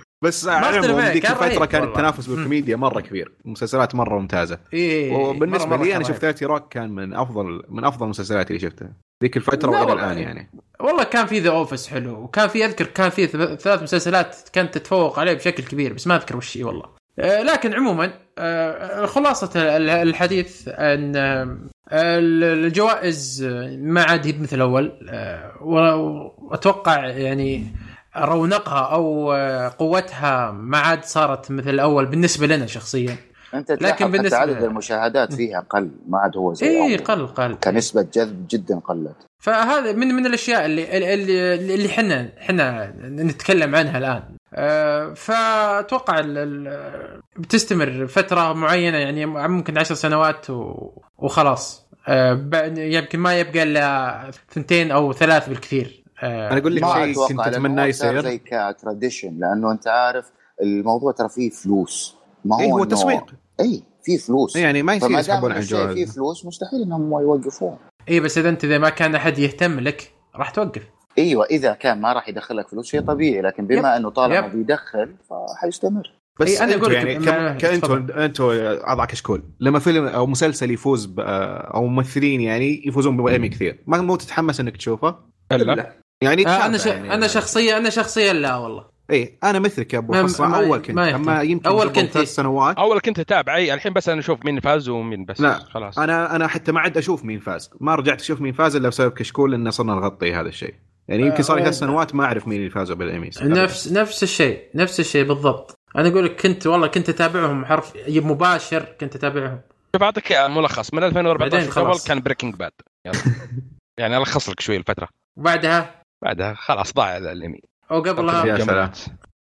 بس 0.22 0.48
على 0.48 0.78
العموم 0.78 1.00
ذيك 1.00 1.26
الفترة 1.30 1.64
كان. 1.64 1.82
التنافس 1.84 2.26
بالكوميديا 2.26 2.76
مرة 2.76 3.00
كبير. 3.00 3.32
المسلسلات 3.46 3.94
مرة 3.94 4.18
ممتازة. 4.18 4.58
إيه 4.72 5.12
وبالنسبه 5.14 5.64
مرة- 5.64 5.68
مرة 5.68 5.84
لي 5.84 5.96
أنا 5.96 6.02
كان 6.04 6.12
شفت 6.12 6.20
30 6.22 6.48
روك 6.48 6.68
كان 6.72 6.90
من 6.90 7.14
أفضل 7.14 7.62
من 7.68 7.84
أفضل 7.84 8.04
المسلسلات 8.04 8.48
اللي 8.50 8.58
شفتها. 8.60 8.92
ذيك 9.22 9.36
الفترة 9.36 9.70
وإلى. 9.70 9.92
الآن 9.92 10.18
يعني. 10.18 10.50
والله 10.80 11.04
كان 11.04 11.26
في 11.26 11.38
The 11.38 11.50
Office 11.50 11.88
حلو 11.88 12.14
وكان 12.22 12.48
في 12.48 12.64
أذكر 12.64 12.84
كان 12.84 13.10
في 13.10 13.26
ثلاث 13.56 13.82
مسلسلات 13.82 14.36
كانت 14.52 14.74
تتفوق 14.78 15.18
عليه 15.18 15.32
بشكل 15.34 15.62
كبير 15.64 15.92
بس 15.92 16.06
ما 16.06 16.16
أذكر 16.16 16.36
وش 16.36 16.56
والله. 16.56 16.84
آه، 17.18 17.42
لكن 17.42 17.74
عموما 17.74 18.12
آه، 18.38 19.06
خلاصة 19.06 19.76
ال- 19.76 19.88
الحديث 19.90 20.68
أن 20.68 21.16
آه، 21.16 21.42
ال- 21.92 22.44
الجوائز 22.64 23.44
ما 23.78 24.02
عاد 24.02 24.26
هي 24.26 24.34
مثل 24.40 24.62
و- 24.62 24.90
وأتوقع 25.60 27.06
يعني 27.06 27.66
رونقها 28.24 28.80
أو 28.92 29.32
آه، 29.32 29.72
قوتها 29.78 30.50
ما 30.50 30.78
عاد 30.78 31.04
صارت 31.04 31.50
مثل 31.50 31.70
الأول 31.70 32.06
بالنسبة 32.06 32.46
لنا 32.46 32.66
شخصيا. 32.66 33.16
أنت 33.54 33.70
لكن 33.72 34.18
حتى 34.18 34.34
عدد 34.36 34.62
المشاهدات 34.62 35.32
فيها 35.32 35.60
قل 35.70 35.90
ما 36.08 36.18
عاد 36.18 36.36
هو 36.36 36.54
زي 36.54 36.66
اي. 36.66 36.86
إيه، 36.86 36.98
قل 36.98 37.26
قل. 37.26 37.54
كنسبة 37.64 38.06
جذب 38.14 38.46
جدا 38.50 38.78
قلت. 38.78 39.16
فهذا 39.38 39.92
من 39.92 40.06
من 40.08 40.26
الأشياء 40.26 40.64
اللي 40.66 41.14
اللي 41.14 41.54
اللي 41.74 41.86
إحنا 41.88 42.28
إحنا 42.40 42.92
نتكلم 43.02 43.74
عنها 43.76 43.98
الآن. 43.98 44.22
أه، 44.54 45.12
فأتوقع 45.14 46.20
بتستمر 47.38 48.06
فترة 48.06 48.52
معينة 48.52 48.98
يعني 48.98 49.26
ممكن 49.26 49.78
عشر 49.78 49.94
سنوات 49.94 50.46
وخلاص. 51.18 51.86
بعد- 52.32 52.78
يمكن 52.78 53.18
ما 53.18 53.40
يبقى 53.40 53.62
إلا 53.62 54.30
ثنتين 54.52 54.90
أو 54.90 55.12
ثلاث 55.12 55.48
بالكثير. 55.48 56.04
أه، 56.22 56.50
أنا 56.50 56.58
أقول 56.58 56.76
لك 56.76 56.82
ما 56.82 57.12
شيء 57.12 57.26
كنت 57.28 57.40
أتمناه 57.40 57.84
يصير. 57.84 58.22
زي 58.22 58.38
ك 58.38 58.48
tradition 58.48 59.38
لأنه 59.38 59.72
أنت 59.72 59.88
عارف 59.88 60.32
الموضوع 60.62 61.12
ترى 61.12 61.28
فيه 61.28 61.50
فلوس. 61.50 62.16
ما 62.44 62.56
هو 62.56 62.60
اي 62.60 62.72
هو 62.72 62.84
تسويق. 62.84 63.34
اي 63.60 63.82
في 64.04 64.18
فلوس. 64.18 64.56
يعني 64.56 64.82
ما 64.82 64.94
يصير 64.94 65.10
يسحبون 65.10 65.52
على 65.52 65.60
الجوائز 65.60 66.14
فلوس 66.14 66.46
مستحيل 66.46 66.82
إنهم 66.82 67.12
يوقفوه 67.12 67.78
اي 68.08 68.20
بس 68.20 68.38
إذا 68.38 68.48
أنت 68.48 68.64
إذا 68.64 68.78
ما 68.78 68.88
كان 68.88 69.14
أحد 69.14 69.38
يهتم 69.38 69.80
لك 69.80 70.12
راح 70.36 70.50
توقف. 70.50 70.82
إيوه 71.18 71.44
إذا 71.44 71.72
كان 71.72 72.00
ما 72.00 72.12
راح 72.12 72.28
يدخلك 72.28 72.68
فلوس 72.68 72.86
شيء 72.86 73.00
طبيعي. 73.00 73.42
لكن 73.42 73.66
بما 73.66 73.96
إنه 73.96 74.10
طالما 74.10 74.36
يب. 74.36 74.52
بيدخل 74.52 75.14
فحيستمر. 75.30 76.12
بس 76.40 76.48
إي، 76.48 76.64
أنا 76.64 76.74
أنتوا 76.74 76.88
أقول 76.88 76.94
لك 76.94 77.26
يعني 77.26 77.58
كانتوا 77.58 78.24
أنتوا 78.24 78.88
أعضاء 78.88 79.06
كشكول. 79.06 79.42
لما 79.60 79.78
فيلم 79.78 80.06
أو 80.06 80.26
مسلسل 80.26 80.70
يفوز 80.70 81.14
أو 81.18 81.86
ممثلين 81.86 82.40
يعني 82.40 82.82
يفوزون 82.86 83.16
بايمي 83.16 83.48
كثير. 83.48 83.84
ما 83.86 84.00
مو 84.00 84.16
تتحمس 84.16 84.60
إنك 84.60 84.76
تشوفه؟ 84.76 85.16
إلا. 85.52 85.92
يعني 86.22 86.46
آه، 86.46 86.66
أنا 86.66 86.78
ش... 86.78 86.86
يعني. 86.86 87.14
أنا 87.14 87.26
شخصيا 87.26 87.76
أنا 87.76 87.90
شخصيا 87.90 88.32
لا 88.32 88.56
والله. 88.56 88.84
اي 89.10 89.38
أنا 89.44 89.58
مثلك 89.58 89.94
يا 89.94 89.98
أبو 89.98 90.12
ما- 90.12 90.56
أول 90.56 90.78
كنت. 90.78 90.98
أما 90.98 91.42
يمكن 91.42 91.68
قبل 91.70 91.88
كنت. 91.88 92.10
ثلاث 92.10 92.34
سنوات 92.34 92.76
أول 92.76 93.00
كنت 93.00 93.18
اتابع 93.18 93.56
أي 93.56 93.74
الحين 93.74 93.92
بس 93.92 94.08
أنا 94.08 94.20
أشوف 94.20 94.44
مين 94.44 94.60
فاز 94.60 94.88
ومين 94.88 95.24
بس. 95.24 95.40
لا، 95.40 95.58
خلاص. 95.58 95.98
أنا 95.98 96.36
أنا 96.36 96.46
حتى 96.46 96.72
ما 96.72 96.80
عاد 96.80 96.98
أشوف 96.98 97.24
مين 97.24 97.40
فاز. 97.40 97.70
ما 97.80 97.94
رجعت 97.94 98.20
أشوف 98.20 98.40
مين 98.40 98.52
فاز 98.52 98.76
إلا 98.76 98.88
بسبب 98.88 99.12
كشكول 99.12 99.50
لأن 99.52 99.70
صرنا 99.70 99.94
نغطي 99.94 100.34
هذا 100.34 100.48
الشيء. 100.48 100.74
يعني 101.08 101.22
يمكن 101.26 101.42
صار 101.42 101.56
لي 101.56 101.62
آه، 101.62 101.64
ثلاث 101.64 101.78
سنوات 101.78 102.14
ما 102.14 102.24
أعرف 102.24 102.48
مين 102.48 102.58
اللي 102.58 102.70
فازوا 102.70 102.96
بالايميز 102.96 103.42
نفس 103.42 103.92
نفس 103.92 104.22
الشيء 104.22 104.62
نفس 104.74 105.00
الشيء 105.00 105.24
بالضبط. 105.24 105.74
أنا 105.96 106.08
أقول 106.08 106.24
لك 106.24 106.40
كنت 106.40 106.66
والله 106.66 106.86
كنت 106.86 107.08
أتابعهم 107.08 107.64
حرفيا 107.64 107.92
مباشر 108.08 108.84
كنت 109.00 109.16
أتابعهم. 109.16 109.60
شوف 109.96 110.02
أعطيك 110.02 110.32
ملخص. 110.32 110.94
من 110.94 111.02
2014 111.02 111.50
بعدين 111.50 111.70
قبل 111.70 111.72
خلاص. 111.86 112.08
كان 112.08 112.20
Breaking 112.20 112.54
Bad 112.54 112.72
يعني 114.00 114.16
ألخص 114.16 114.48
لك 114.48 114.60
شوي 114.60 114.76
الفترة. 114.76 115.08
وبعدها؟ 115.38 115.94
بعدها 116.22 116.54
خلاص 116.54 116.92
ضاع 116.92 117.16
الانمي 117.16 117.60
أو 117.90 118.00
قبلها 118.00 118.46
يا 118.46 118.54
مجاملات. 118.54 118.98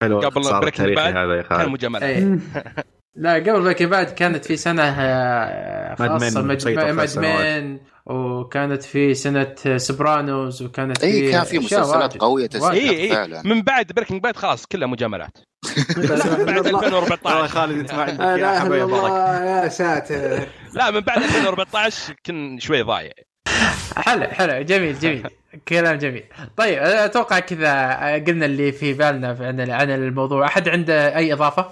حلو. 0.03 0.21
قبل 0.21 0.41
التاريخي 0.67 0.95
Bad 0.97 1.17
هذا 1.17 1.37
يا 1.37 1.43
كان 1.43 1.59
خالد. 1.59 1.69
مجاملات 1.69 2.03
إيه. 2.03 2.39
لا 3.15 3.35
قبل 3.35 3.63
باقي 3.63 3.87
بعد 3.87 4.07
كانت 4.07 4.45
في 4.45 4.57
سنة 4.57 4.83
آه، 4.83 5.95
خاصة. 5.95 6.43
مين 7.23 7.81
وكانت 8.07 8.83
في 8.83 9.15
سنة 9.15 9.55
Sopranos 9.77 10.63
وكانت 10.63 11.05
اي 11.05 11.13
في 11.13 11.31
كان 11.33 11.45
في 11.45 11.59
مسلسلات. 11.59 12.17
قوية. 12.17 12.47
تستحق 12.47 12.71
اي 12.71 12.91
اي 12.91 13.09
فعلا. 13.09 13.43
من 13.45 13.63
بعد 13.63 13.93
Breaking 13.93 14.23
Bad 14.23 14.37
خلاص 14.37 14.67
كلها 14.67 14.89
مجاملات. 14.89 15.39
بعد 16.47 16.67
والله 16.67 16.87
2014 16.87 17.49
خالد 17.49 17.79
انت 17.79 17.95
ما 17.95 18.03
عندك 18.03 18.21
لا 18.21 18.37
يا 18.37 18.85
الله 18.85 19.45
يا 19.45 19.69
ساتر. 19.69 20.47
لا 20.75 20.91
من 20.91 21.01
بعد 21.01 21.23
2014 21.23 22.15
كن 22.27 22.59
شوي 22.61 22.83
ضايع. 22.83 23.13
حلو 23.97 24.27
حلو 24.27 24.63
جميل 24.63 24.99
جميل 24.99 25.27
كلام 25.69 25.99
جميل 25.99 26.25
طيب 26.57 26.79
أتوقع 26.79 27.39
كذا 27.39 27.95
قلنا 28.15 28.47
اللي 28.47 28.73
في 28.73 28.93
بالنا 28.93 29.37
عن 29.41 29.71
عن 29.71 29.91
الموضوع 29.91 30.47
أحد 30.47 30.69
عنده 30.69 31.17
أي 31.17 31.33
إضافة 31.33 31.67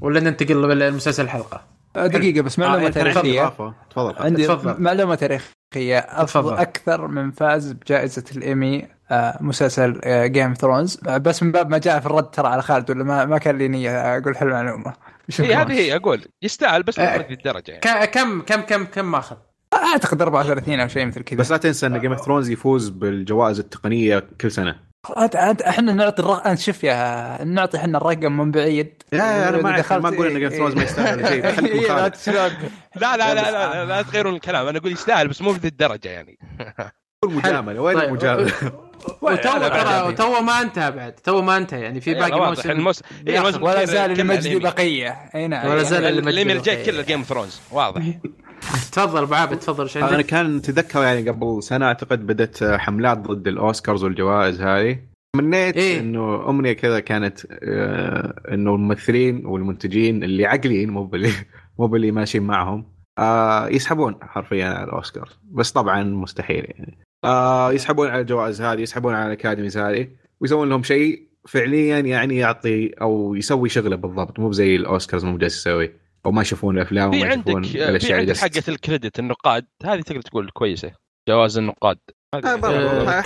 ولا 0.00 0.20
ننتقل 0.20 0.56
للمسلسل 0.56 1.24
الحلقة 1.24 1.78
دقيقة 1.94 2.42
بس 2.42 2.58
معلومه 2.58 2.86
آه،. 2.86 2.90
تاريخية. 2.90 3.48
تفضل. 3.90 4.14
عندي 4.18 4.46
تفضل. 4.46 4.82
معلومه 4.82 5.14
تاريخية 5.14 5.98
أفضل 5.98 6.26
تفضل. 6.26 6.56
أكثر 6.56 7.06
من 7.06 7.30
فاز 7.30 7.72
بجائزة 7.72 8.24
الإيمي 8.36 8.88
آه، 9.10 9.38
مسلسل 9.40 10.00
Game 10.32 10.54
of 10.54 10.63
Thrones 10.63 10.96
بس 10.96 11.42
من 11.42 11.52
باب 11.52 11.70
ما 11.70 11.78
جاء 11.78 12.00
في 12.00 12.06
الرد 12.06 12.30
ترى 12.30 12.48
على 12.48 12.62
خالد 12.62 12.90
ولا 12.90 13.04
ما, 13.04 13.24
ما 13.24 13.38
كان 13.38 13.58
لي 13.58 13.68
نية 13.68 14.18
أقول 14.18 14.36
هالمعلومة 14.36 14.92
شوف 15.28 15.46
هي 15.46 15.54
هذه 15.54 15.72
هي 15.72 15.96
أقول 15.96 16.24
يستاهل 16.42 16.82
بس 16.82 16.98
آه. 16.98 17.26
الدرجة 17.30 17.78
يعني 17.84 18.06
كم 18.06 18.40
كم 18.40 18.60
كم 18.60 18.84
كم 18.84 19.10
ماخذ؟ 19.10 19.36
أعتقد 19.84 20.22
34 20.22 20.80
أو 20.80 20.88
شيء 20.88 21.06
مثل 21.06 21.22
كذا. 21.22 21.38
بس 21.38 21.50
لا 21.50 21.56
تنسى 21.56 21.86
إن 21.86 22.00
Game 22.00 22.12
of 22.12 22.24
Thrones 22.24 22.50
يفوز 22.50 22.88
بالجوائز 22.88 23.58
التقنية 23.58 24.26
كل 24.40 24.50
سنة. 24.50 24.88
إحنا 25.68 25.92
نعطي 25.92 26.22
الرقم 26.22 26.48
أنت 26.50 26.58
شوف 26.58 26.84
يا 26.84 27.44
نعطي 27.44 27.76
إحنا 27.78 27.98
الرقم 27.98 28.36
من 28.36 28.50
بعيد. 28.50 29.02
لا 29.12 29.48
أنا 29.48 29.62
ما 29.62 29.78
دخلت- 29.78 30.02
ما 30.02 30.08
أقول 30.08 30.26
إن 30.26 30.34
Game 30.34 30.44
of 30.44 30.54
Thrones 30.54 30.74
ما 30.74 30.82
يستاهل 30.82 31.18
ولا 31.24 31.28
شيء 31.30 31.52
خليك 31.56 31.72
إيه، 31.72 31.88
لا. 31.88 32.08
لا 32.96 33.16
لا 33.16 33.16
لا 33.16 33.34
لا, 33.34 33.50
لا, 33.50 33.84
لا 33.84 34.02
تغيرون 34.02 34.34
الكلام. 34.34 34.66
أنا 34.66 34.78
أقول 34.78 34.92
يستاهل 34.92 35.28
بس 35.28 35.42
مو 35.42 35.52
في 35.52 35.58
ذي 35.58 35.68
الدرجه 35.68 36.08
يعني 36.08 36.38
مجامله 37.24 37.80
وين 37.80 37.98
طيب. 37.98 38.08
المجاملة؟ 38.08 38.52
وتو 39.22 39.48
أنا 39.48 39.68
بعد 39.68 39.84
ترى 39.84 39.90
يعني. 39.92 40.12
تو 40.12 40.40
ما 40.40 40.60
انتهى 40.60 40.90
بعد 40.90 41.12
تو 41.12 41.42
ما 41.42 41.56
انتهى 41.56 41.80
يعني 41.80 42.00
في 42.00 42.14
باقي 42.14 42.40
موسم. 42.48 42.70
الموس... 42.70 43.02
إيه، 43.26 43.38
الموسم 43.38 43.62
ولا 43.62 43.84
زال 43.84 44.20
المجد 44.20 44.38
الإيمي. 44.40 44.60
بقية. 44.60 45.16
أي 45.34 45.48
نعم. 45.48 45.70
ولا 45.70 45.82
زال 45.82 46.02
يعني 46.02 46.18
المجد 46.18 46.28
الإيمي 46.32 46.52
الجاي. 46.52 46.84
كله 46.84 47.02
Game 47.02 47.18
of 47.18 47.28
Thrones 47.28 47.60
واضح. 47.70 48.02
تفضل 48.92 49.22
أبو 49.22 49.34
عابد 49.34 49.58
تفضل 49.58 49.82
إيش 49.82 49.96
أنا 49.96 50.06
عندك؟ 50.06 50.26
كان 50.26 50.62
تذكر 50.62 51.02
يعني 51.02 51.30
قبل 51.30 51.62
سنة 51.62 51.86
أعتقد 51.86 52.26
بدأت 52.26 52.64
حملات 52.64 53.18
ضد 53.18 53.48
الأوسكارز 53.48 54.04
والجوائز 54.04 54.62
هذه 54.62 54.98
تمنيت 55.36 55.76
إيه؟ 55.76 56.00
إنه 56.00 56.50
أمنية 56.50 56.72
كذا 56.72 57.00
كانت 57.00 57.38
آه، 57.50 58.54
إنه 58.54 58.74
الممثلين 58.74 59.46
والمنتجين 59.46 60.24
اللي 60.24 60.46
عاقلين 60.46 60.90
مو 60.90 61.04
باللي 61.04 61.32
مو 61.78 61.86
باللي 61.86 62.10
ماشيين 62.10 62.44
معهم 62.44 62.84
آه، 63.18 63.68
يسحبون 63.68 64.16
حرفيا 64.22 64.66
على 64.66 64.84
الاوسكار 64.84 65.28
بس 65.42 65.72
طبعا 65.72 66.02
مستحيل 66.02 66.64
يعني 66.68 66.98
آه، 67.24 67.72
يسحبون 67.72 68.08
على 68.08 68.20
الجوائز 68.20 68.62
هذه 68.62 68.80
يسحبون 68.80 69.14
على 69.14 69.26
ال 69.26 69.31
academies 69.31 69.78
هذه 69.78 70.08
ويسوون 70.40 70.68
لهم 70.68 70.82
شيء 70.82 71.28
فعليا 71.48 71.98
يعني 71.98 72.36
يعطي 72.36 72.88
أو 72.88 73.34
يسوي 73.34 73.68
شغلة 73.68 73.96
بالضبط 73.96 74.38
مو 74.38 74.52
زي 74.52 74.76
الأوسكارز 74.76 75.24
مو 75.24 75.38
جالس 75.38 75.56
يسوي 75.56 75.90
أو 76.28 76.32
ما 76.32 76.42
يشوفون 76.42 76.76
الأفلام 76.76 77.08
وما 77.08 77.26
عندك 77.26 77.48
يشوفون 77.48 77.62
في 77.62 77.88
الاشياء 77.88 78.20
اللي 78.20 78.34
حقة 78.34 78.62
ال 78.68 78.74
critics 78.74 79.18
النقاد 79.18 79.66
هذه 79.84 80.00
تقدر 80.00 80.20
تقول 80.20 80.50
كويسة 80.50 80.92
جوائز 81.28 81.58
النقاد 81.58 81.98
آه، 82.34 82.38
هذه 82.38 82.56
برضو. 82.56 82.74
آه،. 82.74 83.20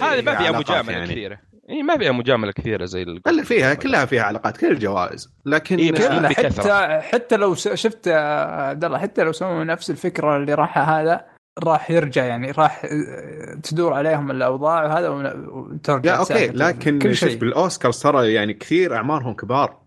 هذه 0.00 0.22
ما 0.22 0.36
فيها 0.36 0.52
مجاملة 0.52 0.92
يعني. 0.92 1.06
كثيرة 1.12 1.38
إي 1.70 1.82
ما 1.82 1.98
فيها 1.98 2.12
مجاملة 2.12 2.52
كثيرة 2.52 2.84
زي 2.84 3.02
ال- 3.02 3.28
الا 3.28 3.42
فيها 3.42 3.74
كلها 3.74 4.04
فيها 4.04 4.22
علاقات 4.22 4.56
كل 4.56 4.70
الجوائز 4.72 5.28
لكن 5.46 5.78
إيه، 5.78 5.90
آه، 5.90 6.20
لا. 6.20 6.28
حتى 6.28 6.42
بكثرة. 6.42 7.00
حتى 7.00 7.36
لو 7.36 7.54
س- 7.54 7.68
شفت 7.68 8.08
آه، 8.08 8.68
عبد 8.68 8.84
الله 8.84 8.98
حتى 8.98 9.22
لو 9.24 9.32
سووا 9.32 9.64
نفس 9.64 9.90
الفكرة 9.90 10.36
اللي 10.36 10.54
راح 10.54 10.78
هذا 10.78 11.24
راح 11.64 11.90
يرجع 11.90 12.24
يعني 12.24 12.50
راح 12.50 12.84
آه، 12.84 13.60
تدور 13.62 13.92
عليهم 13.92 14.30
الأوضاع 14.30 14.84
وهذا 14.84 15.08
وترجع 15.08 16.12
لا 16.12 16.18
أوكي. 16.18 16.46
لكن 16.46 16.98
كل 16.98 17.16
شوف 17.16 17.28
شيء 17.28 17.38
بالاوسكارز 17.38 18.02
ترى 18.02 18.32
يعني 18.32 18.54
كثير 18.54 18.96
أعمارهم 18.96 19.34
كبار 19.34 19.70
آه، 19.70 19.83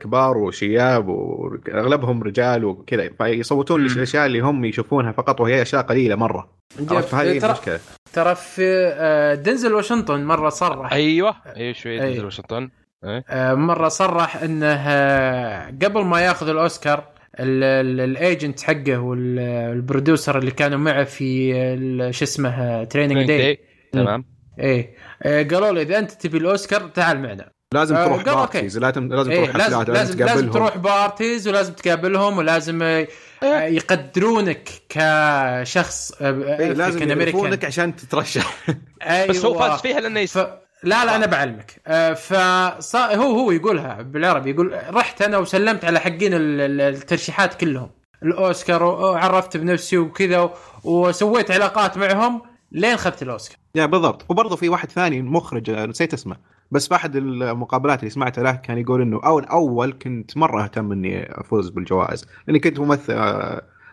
كبار 0.00 0.38
وشياب 0.38 1.08
واغلبهم 1.08 2.22
رجال 2.22 2.64
وكذا. 2.64 3.08
فيصوتون. 3.18 3.86
الأشياء 3.86 4.26
اللي 4.26 4.40
هم 4.40 4.64
يشوفوها 4.64 5.12
فقط 5.12 5.40
وهي 5.40 5.62
أشياء 5.62 5.82
قليلة 5.82 6.14
مرة. 6.16 6.50
عرفت؟ 6.90 7.14
هذه 7.14 7.38
ترى 7.38 7.50
المشكلة. 7.50 7.80
ترى 8.12 8.34
في 8.34 8.62
آه، 8.94 9.34
دنزل 9.34 9.72
واشنطن 9.74 10.24
مرة 10.24 10.48
صرح. 10.48 10.92
أيوه 10.92 11.34
أيوه 11.56 11.72
شوي 11.72 12.02
أي. 12.02 12.12
دنزل 12.12 12.24
واشنطن. 12.24 12.68
آه، 13.04 13.54
مرة 13.54 13.88
صرح 13.88 14.42
إنه 14.42 14.66
آه، 14.66 15.66
قبل 15.82 16.04
ما 16.04 16.20
ياخذ 16.20 16.48
الأوسكار 16.48 16.98
ال- 17.40 17.64
ال- 17.64 18.00
ال 18.10 18.18
agent 18.18 18.60
حقه 18.60 18.96
وال 18.98 19.26
producer 19.26 20.38
اللي 20.38 20.50
كانوا 20.50 20.78
معه 20.78 21.04
في 21.04 21.52
ال- 21.54 22.14
شو 22.14 22.24
اسمه 22.24 22.84
Training 22.84 23.26
Day 23.26 23.58
تمام. 23.92 24.24
إيه. 24.58 24.94
آه، 25.22 25.42
قالوا 25.42 25.70
له 25.70 25.82
إذا 25.82 25.98
أنت 25.98 26.10
تبي 26.10 26.38
الأوسكار 26.38 26.80
تعال 26.88 27.22
معنا. 27.22 27.50
لازم 27.74 27.96
آه، 27.96 28.04
تروح. 28.04 28.22
parties 28.22 28.78
لازم 28.78 29.08
لازم 29.08 29.30
إيه 29.30 29.44
تروح 29.44 29.56
لازم 29.56 29.80
حفلات 29.80 29.88
لازم, 29.88 30.18
لازم 30.18 30.26
تقابلهم. 30.26 30.52
تروح 30.52 30.76
parties 30.76 31.48
ولازم 31.48 31.72
تقابلهم 31.72 32.38
ولازم 32.38 32.82
آه، 32.82 33.08
آه، 33.42 33.62
يقدرونك 33.62 34.68
كشخص 34.88 36.12
إيه 36.22 36.72
لازم. 36.72 37.08
يعرفونك 37.20 37.64
عشان 37.64 37.96
تترشح. 37.96 38.56
بس 39.28 39.44
هو 39.44 39.52
أيوة. 39.54 39.68
فاز 39.70 39.80
فيها 39.80 40.00
لأنه 40.00 40.20
يس... 40.20 40.38
ف... 40.38 40.46
لا 40.82 41.04
لا 41.04 41.16
أنا 41.16 41.26
بعلمك. 41.26 41.80
آه، 41.86 42.12
فص... 42.12 42.96
هو 42.96 43.38
هو 43.38 43.50
يقولها 43.50 44.02
بالعربي 44.02 44.50
يقول 44.50 44.78
رحت 44.90 45.22
أنا 45.22 45.38
وسلمت 45.38 45.84
على 45.84 46.00
حقين 46.00 46.34
ال- 46.34 46.60
ال- 46.60 46.80
الترشيحات 46.80 47.54
كلهم. 47.54 47.90
الأوسكار 48.22 48.82
وعرفت 48.82 49.56
بنفسي 49.56 49.98
وكذا 49.98 50.50
وسويت 50.84 51.50
علاقات 51.50 51.98
معهم 51.98 52.42
لين 52.72 52.92
اخذت 52.94 53.22
الأوسكار. 53.22 53.56
يا 53.74 53.86
بالضبط. 53.86 54.24
وبرضه 54.28 54.56
في 54.56 54.68
واحد 54.68 54.90
ثاني 54.90 55.22
مخرج 55.22 55.70
آه، 55.70 55.86
نسيت 55.86 56.14
اسمه. 56.14 56.36
بس 56.70 56.88
في 56.88 56.94
أحد 56.94 57.16
المقابلات 57.16 57.98
اللي 57.98 58.10
سمعتها 58.10 58.44
له 58.44 58.52
كان 58.52 58.78
يقول 58.78 59.02
إنه 59.02 59.20
اول 59.24 59.44
أول 59.44 59.92
كنت 59.92 60.36
مرة 60.36 60.64
أهتم 60.64 60.92
إني 60.92 61.40
أفوز 61.40 61.68
بالجوائز 61.68 62.26
لأني 62.46 62.58
كنت 62.58 62.80
ممثل 62.80 63.14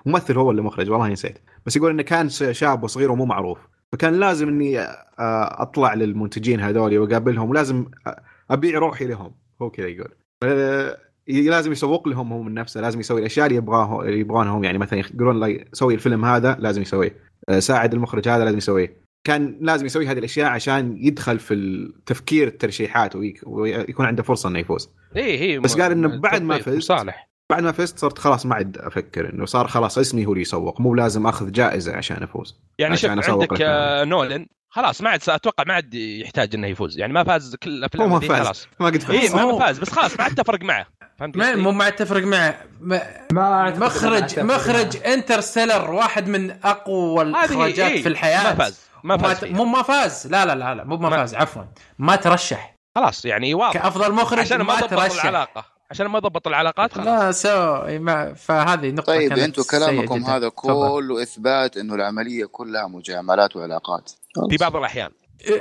ممثل 0.06 0.38
هو 0.38 0.52
اللي 0.52 0.62
مخرج 0.62 0.90
والله 0.90 1.08
نسيت. 1.08 1.40
بس 1.66 1.76
يقول 1.76 1.92
إنه 1.92 2.04
كان 2.04 2.30
شاب 2.30 2.84
وصغير 2.84 3.12
ومو 3.12 3.26
معروف 3.26 3.60
فكان 3.92 4.14
لازم 4.14 4.48
إني 4.48 4.80
آه، 4.80 5.62
أطلع 5.62 5.94
للمنتجين 5.94 6.60
هذول 6.60 6.98
وأقابلهم 6.98 7.50
ولازم 7.50 7.86
آه، 8.08 8.24
أبيع 8.52 8.80
روحي 8.80 9.06
لهم 9.06 9.32
هو 9.62 9.70
كذا 9.70 9.88
يقول. 9.88 10.16
آه، 10.44 10.98
لازم 11.28 11.72
يسوق 11.72 12.08
لهم 12.08 12.34
هو 12.34 12.42
من 12.42 12.54
نفسه 12.54 12.82
لازم 12.82 13.00
يسوي 13.00 13.20
الأشياء 13.20 13.46
اللي 13.46 13.58
يبغاه 13.58 14.06
يبغونهم 14.06 14.64
يعني 14.64 14.78
مثلا 14.78 15.00
يقولون 15.00 15.40
له 15.40 15.66
سوي 15.74 15.94
الفيلم 15.94 16.26
هذا 16.26 16.58
لازم 16.60 16.82
يسويه. 16.82 17.16
ساعد 17.60 17.94
المخرج 17.94 18.30
هذا 18.30 18.46
لازم 18.46 18.58
يسويه. 18.58 19.07
كان 19.28 19.58
لازم 19.62 19.86
يسوي 19.86 20.08
هذه 20.08 20.18
الأشياء 20.20 20.50
عشان 20.50 20.98
يدخل 20.98 21.40
في 21.40 21.54
التفكير 21.54 22.48
الترشيحات 22.48 23.16
ويك- 23.16 23.42
ويكون 23.44 24.06
عنده 24.06 24.24
فرصة 24.24 24.50
إنه 24.50 24.60
يفوز. 24.60 24.90
اي 25.16 25.40
هي 25.40 25.60
بس 25.60 25.78
قال 25.82 25.92
إنه 25.92 26.20
بعد 26.20 26.42
ما 26.42 26.58
فزت- 26.58 26.80
صالح. 26.84 27.30
بعد 27.50 27.64
ما 27.64 27.72
فزت 27.72 28.00
صرت 28.00 28.20
خلاص 28.20 28.46
ما 28.46 28.56
عاد 28.56 28.78
أفكر 28.78 29.34
إنه 29.34 29.46
صار 29.46 29.68
خلاص 29.68 29.98
اسمي 29.98 30.26
هو 30.26 30.32
اللي 30.32 30.42
يسوق 30.42 30.82
مو 30.82 30.96
لازم 30.96 31.28
أخذ 31.28 31.52
جائزة 31.52 31.96
عشان 31.96 32.24
أفوز. 32.24 32.60
يعني 32.80 32.98
شوف 32.98 33.10
عندك. 33.12 33.62
آه، 33.62 34.04
نولن 34.04 34.46
خلاص 34.70 35.02
ما 35.02 35.10
عاد 35.10 35.22
أتوقع 35.30 35.64
ما 35.68 35.74
عاد 35.74 35.94
يحتاج 35.94 36.56
إنه 36.56 36.68
يفوز. 36.68 36.98
يعني 37.00 37.14
ما 37.14 37.24
فاز 37.24 37.56
كل 37.56 37.70
الافلام 37.70 38.10
ما 38.12 38.20
فاز. 38.20 38.42
خلاص. 38.46 38.68
ما 38.80 38.86
قد 38.86 38.94
اي 38.96 39.00
فاز 39.22 39.36
ما 39.36 39.42
هو- 39.42 39.60
ما 39.60 39.66
فاز 39.66 39.80
بس 39.80 39.90
خلاص 39.90 40.18
ما 40.18 40.24
عاد 40.24 40.36
تفرق 40.36 40.64
معه. 40.64 40.86
فهمت 41.20 41.38
ما؟ 41.38 41.56
مو 41.56 41.72
ما 41.72 41.88
اتفق 41.88 42.18
معه. 42.18 42.56
ما 42.82 43.70
مخرج 43.80 44.40
مخرج 44.40 44.98
Interstellar 45.06 45.92
واحد 45.92 46.28
من 46.28 46.52
أقوى 46.52 47.22
الاخراجات 47.24 47.92
إيه، 47.92 48.02
في 48.02 48.10
الحياة. 48.10 48.44
ما 48.44 48.56
فاز. 48.56 48.87
ما 49.04 49.18
فاز. 49.18 49.46
مو 49.52 49.66
ما 49.66 49.82
فاز. 49.82 50.28
لا 50.28 50.46
لا 50.46 50.56
لا 50.56 50.76
لا 50.76 50.84
مو 50.84 50.98
ما 50.98 51.10
ما- 51.10 51.18
فاز 51.18 51.36
عفوا. 51.36 51.64
ما 52.00 52.16
ترشح. 52.16 52.76
خلاص 52.96 53.26
يعني 53.26 53.54
واضح. 53.54 53.74
كأفضل 53.74 54.12
مخرج 54.14 54.40
عشان 54.40 54.58
ما 54.58 54.64
ما 54.64 54.80
ضبط 54.80 54.90
ترشح. 54.90 55.26
العلاقة. 55.26 55.66
عشان 55.92 56.08
ما 56.08 56.20
ضبط 56.20 56.48
العلاقات 56.48 56.94
خلاص. 56.94 57.06
لا 57.08 57.32
سو 57.32 57.82
ما 58.00 58.34
فهذه 58.34 58.92
نقطة 58.92 59.06
طيب 59.06 59.34
أنتم 59.38 59.64
كلامكم. 59.72 60.24
هذا. 60.24 60.50
كله 60.50 61.22
إثبات 61.24 61.78
إنه 61.78 61.96
العملية 61.96 62.46
كلها 62.46 62.88
مجاملات 62.88 63.56
وعلاقات. 63.56 64.12
في 64.50 64.58
بعض 64.58 64.76
الأحيان. 64.76 65.10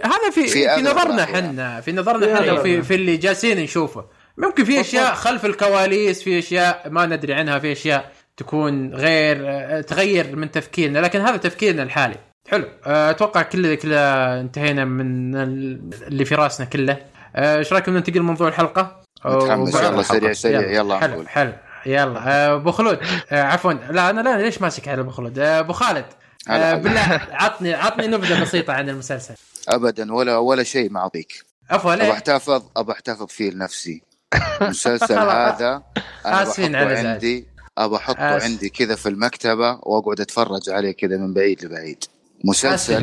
هذا 0.05 0.31
في 0.33 0.47
في 0.47 0.69
في, 0.77 0.83
نظرنا. 0.83 1.23
إحنا 1.23 1.81
في 1.81 1.93
نظرنا 1.93 2.27
إحنا 2.35 2.39
أغلب. 2.51 2.63
في, 2.63 2.83
في 2.83 2.95
اللي 2.95 3.17
جالسين 3.17 3.61
نشوفه. 3.61 4.05
ممكن 4.39 4.65
في 4.65 4.81
أشياء 4.81 5.15
خلف 5.15 5.45
الكواليس 5.45 6.23
في 6.23 6.39
أشياء 6.39 6.91
ما 6.91 7.07
ندري 7.07 7.35
عنها 7.35 7.59
في 7.59 7.73
أشياء 7.73 8.13
تكون 8.37 8.95
غير 8.95 9.37
تغير 9.83 10.37
من 10.37 10.51
تفكيرنا 10.51 10.99
لكن 10.99 11.21
هذا 11.21 11.37
تفكيرنا 11.37 11.83
الحالي. 11.83 12.17
حلو. 12.49 12.65
آه، 12.87 13.11
أتوقع 13.11 13.43
كل 13.43 13.75
كذا 13.75 14.01
انتهينا 14.41 14.85
من 14.85 15.37
ال- 15.37 15.91
اللي 16.07 16.25
في 16.25 16.35
راسنا 16.35 16.67
كله. 16.67 16.97
آه، 17.37 17.59
إيش 17.59 17.73
رأيكم 17.73 17.95
ننتقل 17.97 18.19
لموضوع 18.19 18.49
الحلقة؟ 18.49 19.03
متحمس 19.25 19.75
يلا 19.75 20.03
سريع 20.03 20.33
سريع. 20.33 20.61
يلا. 20.61 20.99
حلو 20.99 21.13
نقول 21.13 21.29
حلو. 21.29 21.53
يلا. 21.87 22.29
آه، 22.29 22.55
أبو 22.55 22.71
خلود. 22.73 22.99
عفوا. 23.33 23.73
لا 23.73 24.11
أنا 24.11 24.21
لا 24.21 24.43
ليش 24.43 24.63
ماسك 24.63 24.89
على 24.89 25.01
أبو 25.01 25.11
خلود؟ 25.11 25.39
أبو 25.39 25.73
خالد. 25.73 26.05
بالله 26.49 27.21
عطني 27.31 27.75
عطني 27.75 28.07
نبذة 28.07 28.43
بسيطة 28.43 28.73
عن 28.73 28.89
المسلسل. 28.89 29.35
ابدا 29.69 30.15
ولا 30.15 30.37
ولا 30.37 30.63
شيء 30.63 30.91
ما 30.91 31.01
أعطيك. 31.01 31.33
عفوا. 31.71 31.95
ليه؟ 31.95 32.13
أحتفظ 32.13 32.63
أبغى 32.77 32.93
أحتفظ 32.95 33.27
فيه 33.27 33.51
لنفسي. 33.51 34.03
المسلسل. 34.63 35.19
هذا 35.19 35.83
أنا 36.27 36.45
بحطه 36.45 36.77
على. 36.77 36.99
عندي 36.99 37.47
أبغى 37.79 37.97
أحطه. 37.97 38.43
عندي 38.45 38.69
كذا 38.69 38.95
في 38.95 39.09
المكتبة 39.09 39.79
وأقعد 39.83 40.21
أتفرج 40.21 40.71
عليه 40.71 40.93
كذا 40.93 41.17
من 41.17 41.35
بعيد 41.35 41.65
لبعيد. 41.65 42.05
أسفين 42.05 42.16
مسلسل 42.47 43.03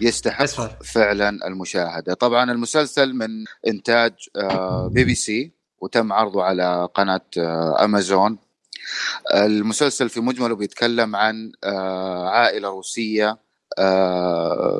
يستحق. 0.00 0.44
فعلا 0.82 1.28
المشاهدة. 1.46 2.14
طبعا 2.14 2.52
المسلسل 2.52 3.14
من 3.14 3.44
إنتاج 3.66 4.12
آه، 4.36 4.88
بي 4.88 5.04
بي 5.04 5.14
سي 5.14 5.52
وتم 5.80 6.12
عرضه 6.12 6.42
على 6.42 6.88
قناة 6.94 7.20
آه، 7.38 7.84
أمازون. 7.84 8.38
المسلسل 9.34 10.08
في 10.08 10.20
مجمله 10.20 10.56
بيتكلم 10.56 11.16
عن 11.16 11.52
آه، 11.64 12.28
عائلة 12.28 12.68
روسية 12.68 13.44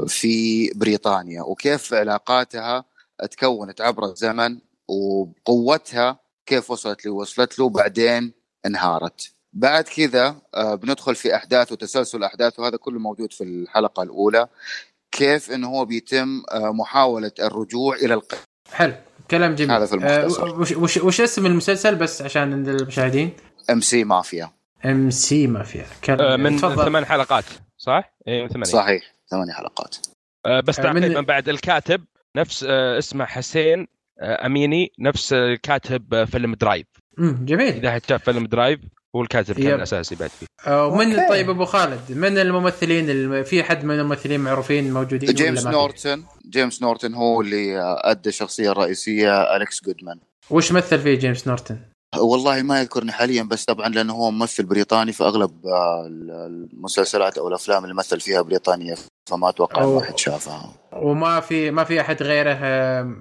في 0.07 0.71
بريطانيا 0.75 1.43
وكيف 1.43 1.95
علاقاتها 1.95 2.85
تكونت 3.31 3.81
عبر 3.81 4.05
الزمن 4.05 4.59
وقوتها 4.89 6.19
كيف 6.47 6.71
وصلت 6.71 7.07
اللي 7.07 7.17
وصلت 7.17 7.59
له 7.59 7.69
بعدين 7.69 8.33
انهارت. 8.67 9.34
بعد 9.55 9.85
كذا 9.85 10.37
آه، 10.55 10.75
بندخل 10.75 11.15
في 11.15 11.37
أحداث 11.37 11.73
وتسلسل 11.73 12.25
أحداث 12.25 12.61
وهذا 12.61 12.77
كله 12.77 12.99
موجود 12.99 13.33
في 13.33 13.45
الحلقة 13.45 14.03
الأولى. 14.03 14.49
كيف 15.13 15.51
إنه 15.51 15.69
هو 15.69 15.85
بيتم 15.85 16.43
آه، 16.53 16.73
محاولة 16.73 17.33
الرجوع 17.41 17.97
إلى 17.97 18.15
الق... 18.15 18.35
حلو 18.73 18.95
كلام 19.31 19.55
جميل. 19.55 19.71
هذا 19.71 19.87
في 19.87 19.95
المختصر. 19.95 20.47
آه 20.47 20.59
وش, 20.59 20.73
وش, 20.73 20.97
وش 20.97 21.21
اسم 21.21 21.47
المسلسل 21.47 21.95
بس 21.95 22.23
عشان 22.23 22.53
عند 22.53 22.69
المشاهدين؟ 22.69 23.31
إم 23.71 23.81
سي 23.81 24.05
مافيا. 24.05 24.51
إم 24.85 25.11
سي 25.11 25.47
مافيا. 25.47 25.87
كلام 26.05 26.41
من 26.41 26.57
تفضل. 26.57 26.85
ثمان 26.85 27.05
حلقات 27.05 27.45
صح؟ 27.79 28.15
اي 28.29 28.43
من 28.43 28.49
ثمانية. 28.49 28.73
صحيح 28.73 29.15
ثمانية 29.31 29.53
حلقات. 29.53 29.97
بس 30.65 30.79
من- 30.79 30.85
تعقيب 30.85 31.19
من 31.19 31.23
بعد 31.23 31.49
الكاتب 31.49 32.05
نفس 32.37 32.65
اسمه 32.99 33.25
حسين 33.25 33.87
أميني 34.21 34.93
نفس 34.99 35.35
كاتب 35.63 36.15
آه، 36.15 36.25
فيلم 36.25 36.55
Drive. 36.55 36.87
مم 37.19 37.45
جميل. 37.45 37.73
إذا 37.75 37.93
حد 37.93 38.03
شاف 38.09 38.25
فيلم 38.25 38.47
Drive 38.47 38.81
هو 39.17 39.23
الكاتب 39.23 39.55
كان. 39.55 39.75
الأساسي 39.75 40.15
بعد 40.15 40.31
فيه 40.31 40.47
آه 40.67 40.87
ومن 40.87 41.15
okay. 41.19 41.29
طيب 41.29 41.51
أبو 41.51 41.65
خالد 41.65 42.01
من 42.11 42.39
الممثلين 42.39 43.11
الم... 43.11 43.43
في 43.43 43.63
حد 43.63 43.85
من 43.85 43.99
الممثلين 44.01 44.41
معروفين 44.41 44.93
موجودين 44.93 45.33
جيمس؟ 45.35 45.67
نورتون 45.67 46.25
جيمس 46.49 46.83
نورتون 46.83 47.15
هو 47.15 47.41
اللي 47.41 47.79
أدى 48.05 48.29
الشخصيه 48.29 48.71
الرئيسية 48.73 49.57
أليكس 49.57 49.85
جودمان 49.85 50.19
وش 50.51 50.73
مثل 50.73 50.99
فيه 50.99 51.15
جيمس 51.19 51.49
نورتون؟ 51.49 51.81
والله 52.17 52.63
ما 52.63 52.81
يذكرني 52.81 53.13
حاليا 53.13 53.43
بس 53.43 53.65
طبعا 53.65 53.89
لأنه 53.89 54.13
هو 54.15 54.31
ممثل 54.31 54.65
بريطاني 54.65 55.13
فاغلب 55.13 55.67
آه، 55.67 56.07
المسلسلات 56.73 57.39
أو 57.39 57.49
الأفلام 57.49 57.85
اللي 57.85 57.95
مثل 57.95 58.21
فيها 58.21 58.43
بريطانيا 58.43 58.97
فما 59.31 59.49
أتوقع 59.49 59.83
أو- 59.83 59.87
واحد 59.87 60.19
شافها 60.19 60.75
وما 60.93 61.41
في 61.41 61.71
ما 61.71 61.85
في 61.85 62.01
أحد 62.01 62.23
غيره 62.23 62.49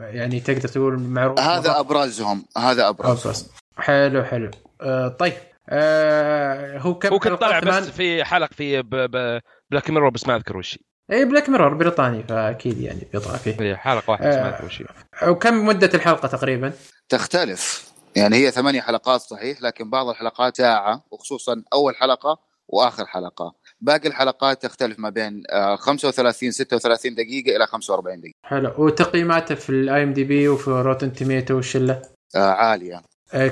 يعني 0.05 0.39
تقدر 0.39 0.67
تقول 0.67 0.99
معروف 0.99 1.39
هذا 1.39 1.79
أبرزهم 1.79 2.45
هذا 2.57 2.89
ابرزهم 2.89 3.17
أبرز. 3.17 3.47
حلو 3.77 4.23
حلو 4.23 4.51
آه 4.81 5.07
طيب 5.07 5.33
آه 5.69 6.77
هو 6.77 6.95
كم 6.99 7.09
هو 7.09 7.19
كنت 7.19 7.33
طلع 7.33 7.59
حلقات؟ 7.59 7.83
بس 7.83 7.89
في 7.89 8.23
حلقة 8.23 8.49
في 8.53 8.81
ب- 8.81 8.89
ب- 8.95 9.41
Black 9.71 9.89
Mirror 9.89 10.09
بس 10.09 10.27
ما 10.27 10.35
أذكر 10.35 10.57
وش 10.57 10.79
اي 11.11 11.25
Black 11.25 11.49
Mirror 11.49 11.73
بريطاني 11.73 12.23
فأكيد 12.23 12.77
يعني 12.81 13.07
بيطلع 13.13 13.37
فيه 13.37 13.55
هي 13.61 13.75
حلقة 13.77 14.11
واحدة 14.11 14.29
بس 14.29 14.35
ما 14.35 14.45
آه. 14.45 14.49
أذكر 14.53 14.65
وش 14.65 14.81
هي. 14.81 15.29
وكم 15.29 15.65
مدة 15.65 15.89
الحلقة 15.93 16.27
تقريبا؟ 16.27 16.73
تختلف 17.09 17.91
يعني 18.15 18.35
هي 18.35 18.51
ثمانية 18.51 18.81
حلقات 18.81 19.21
صحيح 19.21 19.61
لكن 19.61 19.89
بعض 19.89 20.07
الحلقات 20.09 20.57
ساعة 20.57 21.03
وخصوصا 21.11 21.63
أول 21.73 21.95
حلقة 21.95 22.37
وآخر 22.67 23.05
حلقة 23.05 23.53
باقي 23.81 24.07
الحلقات 24.09 24.63
تختلف 24.65 24.99
ما 24.99 25.09
بين 25.09 25.43
آه، 25.51 25.75
35 25.75 26.51
36 26.51 27.15
دقيقة 27.15 27.55
إلى 27.55 27.67
45 27.67 28.19
دقيقة 28.19 28.33
حلو 28.43 28.73
وتقييماته 28.77 29.55
في 29.55 29.69
ال 29.69 30.05
IMDb 30.05 30.47
وفي 30.47 30.69
Rotten 30.69 31.13
Tomatoes 31.13 31.55
والشله 31.55 32.01
آه، 32.35 32.39
عالية 32.51 32.95
آه 32.95 33.03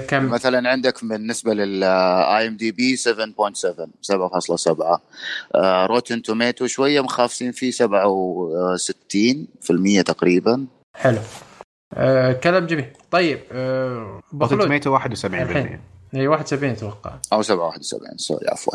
كم؟ 0.07 0.29
مثلا 0.29 0.69
عندك 0.69 1.05
بالنسبة 1.05 1.53
لل 1.53 2.47
IMDb 2.47 2.97
7.7 2.97 3.01
7.7 4.01 4.99
Rotten 5.85 6.21
Tomatoes 6.21 6.67
شوية 6.67 7.01
مخافسين 7.01 7.51
فيه 7.51 7.71
67% 7.71 7.75
تقريبا. 10.05 10.65
حلو. 10.95 11.17
آه 11.93 12.33
كلام 12.33 12.67
جميل. 12.67 12.85
طيب 13.11 13.39
آه 13.51 14.21
Rotten 14.41 14.59
Tomatoes 14.59 14.97
71% 14.99 15.25
الحين. 15.25 15.79
اي 16.15 16.27
71 16.27 16.71
أتوقع. 16.71 17.13
أو 17.33 17.41
771 17.41 18.17
سوري 18.17 18.47
عفوا. 18.47 18.73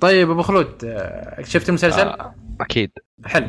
طيب 0.00 0.30
أبو 0.30 0.42
خلود 0.42 0.84
آه 0.84 1.42
شفت 1.42 1.68
المسلسل؟ 1.68 2.08
آه، 2.08 2.34
أكيد. 2.60 2.90
حلو. 3.24 3.46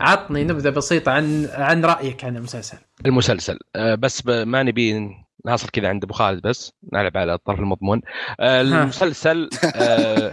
عطني 0.00 0.44
نبذة 0.44 0.70
بسيطة 0.70 1.12
عن 1.12 1.48
عن 1.52 1.84
رأيك 1.84 2.24
عن 2.24 2.36
المسلسل. 2.36 2.78
المسلسل. 3.06 3.58
آه، 3.76 3.94
بس 3.94 4.26
ما 4.26 4.62
نبي 4.62 5.10
ناصل 5.44 5.68
كذا 5.68 5.88
عند 5.88 6.04
أبو 6.04 6.14
خالد 6.14 6.42
بس 6.42 6.72
نلعب 6.92 7.16
على 7.16 7.34
الطرف 7.34 7.58
المضمون. 7.58 8.00
آه، 8.40 8.60
المسلسل 8.60 9.48
آه، 9.76 10.32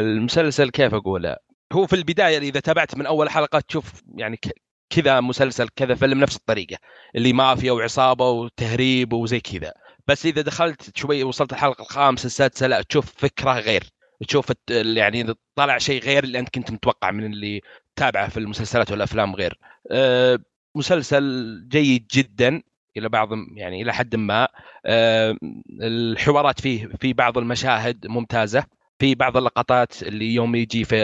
المسلسل 0.00 0.70
كيف 0.70 0.94
أقوله؟ 0.94 1.36
هو 1.72 1.86
في 1.86 1.96
البداية 1.96 2.38
إذا 2.38 2.60
تابعت 2.60 2.96
من 2.96 3.06
أول 3.06 3.30
حلقة 3.30 3.60
تشوف 3.60 4.02
يعني 4.14 4.40
كذا 4.90 5.20
مسلسل 5.20 5.68
كذا 5.76 5.94
فيلم 5.94 6.20
نفس 6.20 6.36
الطريقة 6.36 6.78
اللي 7.16 7.32
مافيا 7.32 7.72
وعصابة 7.72 8.30
وتهريب 8.30 9.12
وزي 9.12 9.40
كذا. 9.40 9.72
بس 10.06 10.26
إذا 10.26 10.42
دخلت 10.42 10.98
شوي 10.98 11.22
وصلت 11.24 11.52
الحلقة 11.52 11.82
الخامسة 11.82 12.26
السادسة 12.26 12.66
لا 12.66 12.82
تشوف 12.82 13.12
فكرة 13.16 13.52
غير. 13.52 13.84
تشوف 14.28 14.52
يعني 14.70 15.34
طلع 15.54 15.78
شيء 15.78 16.02
غير 16.02 16.24
اللي 16.24 16.38
أنت 16.38 16.48
كنت 16.48 16.70
متوقع 16.70 17.10
من 17.10 17.32
اللي 17.32 17.60
تابعه 17.96 18.28
في 18.28 18.36
المسلسلات 18.36 18.90
والأفلام 18.90 19.34
غير. 19.34 19.58
مسلسل 20.74 21.64
جيد 21.68 22.06
جدا. 22.12 22.62
إلى 22.98 23.08
بعض 23.08 23.28
يعني 23.54 23.82
إلى 23.82 23.92
حد 23.94 24.16
ما 24.16 24.48
أه 24.86 25.36
الحوارات 25.82 26.60
فيه 26.60 26.86
في 27.00 27.12
بعض 27.12 27.38
المشاهد 27.38 28.06
ممتازة 28.06 28.64
في 28.98 29.14
بعض 29.14 29.36
اللقطات 29.36 30.02
اللي 30.02 30.34
يوم 30.34 30.54
يجي 30.54 30.84
في 30.84 30.96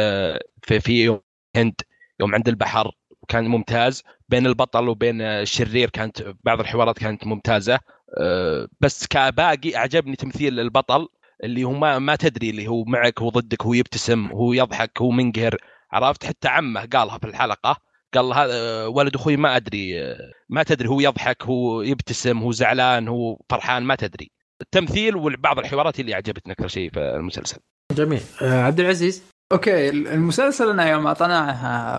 في, 0.63 0.81
في 0.81 1.05
يوم 1.05 1.21
هند 1.57 1.75
يوم 2.21 2.35
عند 2.35 2.49
البحر 2.49 2.91
كان 3.29 3.49
ممتاز 3.49 4.03
بين 4.29 4.47
البطل 4.47 4.89
وبين 4.89 5.21
الشرير 5.23 5.91
كانت 5.91 6.35
بعض 6.45 6.61
الحوارات 6.61 6.99
كانت 6.99 7.27
ممتازة 7.27 7.79
أه 8.21 8.69
بس 8.81 9.07
كباقي 9.07 9.77
أعجبني 9.77 10.17
تمثيل 10.17 10.61
البطل 10.61 11.09
اللي 11.45 11.65
هو 11.65 11.73
ما, 11.73 11.99
ما 11.99 12.17
تدري 12.17 12.51
اللي 12.51 12.69
هو 12.69 12.85
معك 12.85 13.23
هو 13.23 13.29
ضدك 13.29 13.63
هو 13.63 13.75
يبتسم 13.75 14.27
هو 14.27 14.53
يضحك 14.53 15.03
هو 15.03 15.11
منقهر 15.11 15.57
عرفت؟ 15.93 16.27
حتى 16.27 16.49
عمه 16.49 16.85
قالها 16.87 17.19
في 17.19 17.27
الحلقة 17.27 17.77
قال 18.15 18.33
هذا 18.33 18.87
ولد 18.87 19.15
أخوي 19.15 19.37
ما 19.37 19.57
أدري 19.57 20.15
ما 20.49 20.63
تدري 20.63 20.89
هو 20.89 21.01
يضحك 21.01 21.43
هو 21.43 21.83
يبتسم 21.83 22.39
هو 22.39 22.53
زعلان 22.53 23.09
هو 23.09 23.41
فرحان 23.51 23.83
ما 23.83 23.95
تدري. 23.95 24.31
التمثيل 24.63 25.17
وبعض 25.17 25.59
الحوارات 25.59 26.01
اللي 26.01 26.15
عجبتني 26.15 26.53
أكثر 26.53 26.69
شيء 26.69 26.91
في 26.91 27.01
المسلسل. 27.01 27.57
جميل. 27.93 28.21
آه 28.43 28.63
عبد 28.63 28.81
العزيز؟ 28.81 29.23
okay 29.53 29.89
المسلسل 29.89 30.71
أنا 30.71 30.91
يوم 30.91 31.07
اعطيناه 31.07 31.51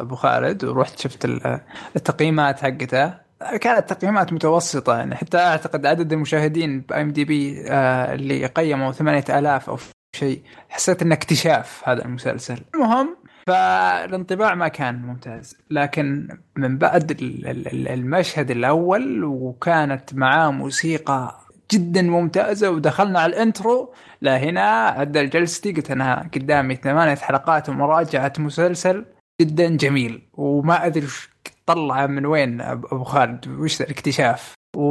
أبو 0.01 0.16
خالد 0.16 0.64
ورحت 0.64 0.99
شفت 0.99 1.26
ال- 1.26 1.59
التقييمات 1.95 2.59
حقته 2.59 3.14
كانت 3.61 3.93
تقييمات 3.93 4.34
متوسطة 4.34 4.97
يعني 4.97 5.16
حتى 5.16 5.38
أعتقد 5.38 5.86
عدد 5.86 6.14
المشاهدين 6.14 6.82
ب 6.82 7.02
IMDb 7.02 7.62
اللي 8.14 8.45
قيموا 8.45 8.91
8000 8.91 9.70
أو 9.70 9.78
شيء 10.16 10.41
حسيت 10.70 11.01
إنه 11.01 11.16
اكتشاف 11.16 11.82
هذا 11.86 12.05
المسلسل. 12.05 12.57
المهم 12.76 13.18
فالانطباع 13.48 14.56
ما 14.56 14.68
كان 14.68 15.02
ممتاز. 15.02 15.58
لكن 15.70 16.28
من 16.56 16.78
بعد 16.78 17.12
ال- 17.12 17.48
ال- 17.48 17.68
ال- 17.68 17.88
المشهد 17.88 18.52
الأول 18.52 19.24
وكانت 19.24 20.14
معاه 20.14 20.52
موسيقى 20.52 21.40
جدا 21.74 22.02
ممتازة 22.02 22.72
ودخلنا 22.72 23.20
على 23.20 23.30
ال 23.36 23.45
intro 23.45 23.94
لا 24.22 24.38
هنا 24.38 24.61
عدل 24.88 25.30
جلستي 25.30 25.72
قلت 25.72 25.91
أنا 25.91 26.30
قدامي 26.36 26.76
ثمانية 26.76 27.15
حلقات 27.15 27.70
ومراجعة 27.70 28.34
مسلسل 28.40 29.06
جدا 29.41 29.68
جميل. 29.78 30.22
وما 30.34 30.86
أدري 30.86 31.07
طلع 31.65 32.07
من 32.07 32.26
وين 32.26 32.61
أبو 32.61 33.03
خالد 33.03 33.48
وش 33.48 33.82
الاكتشاف؟ 33.82 34.53
و... 34.76 34.84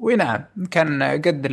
ونعم 0.00 0.44
كان 0.70 1.02
قد. 1.02 1.46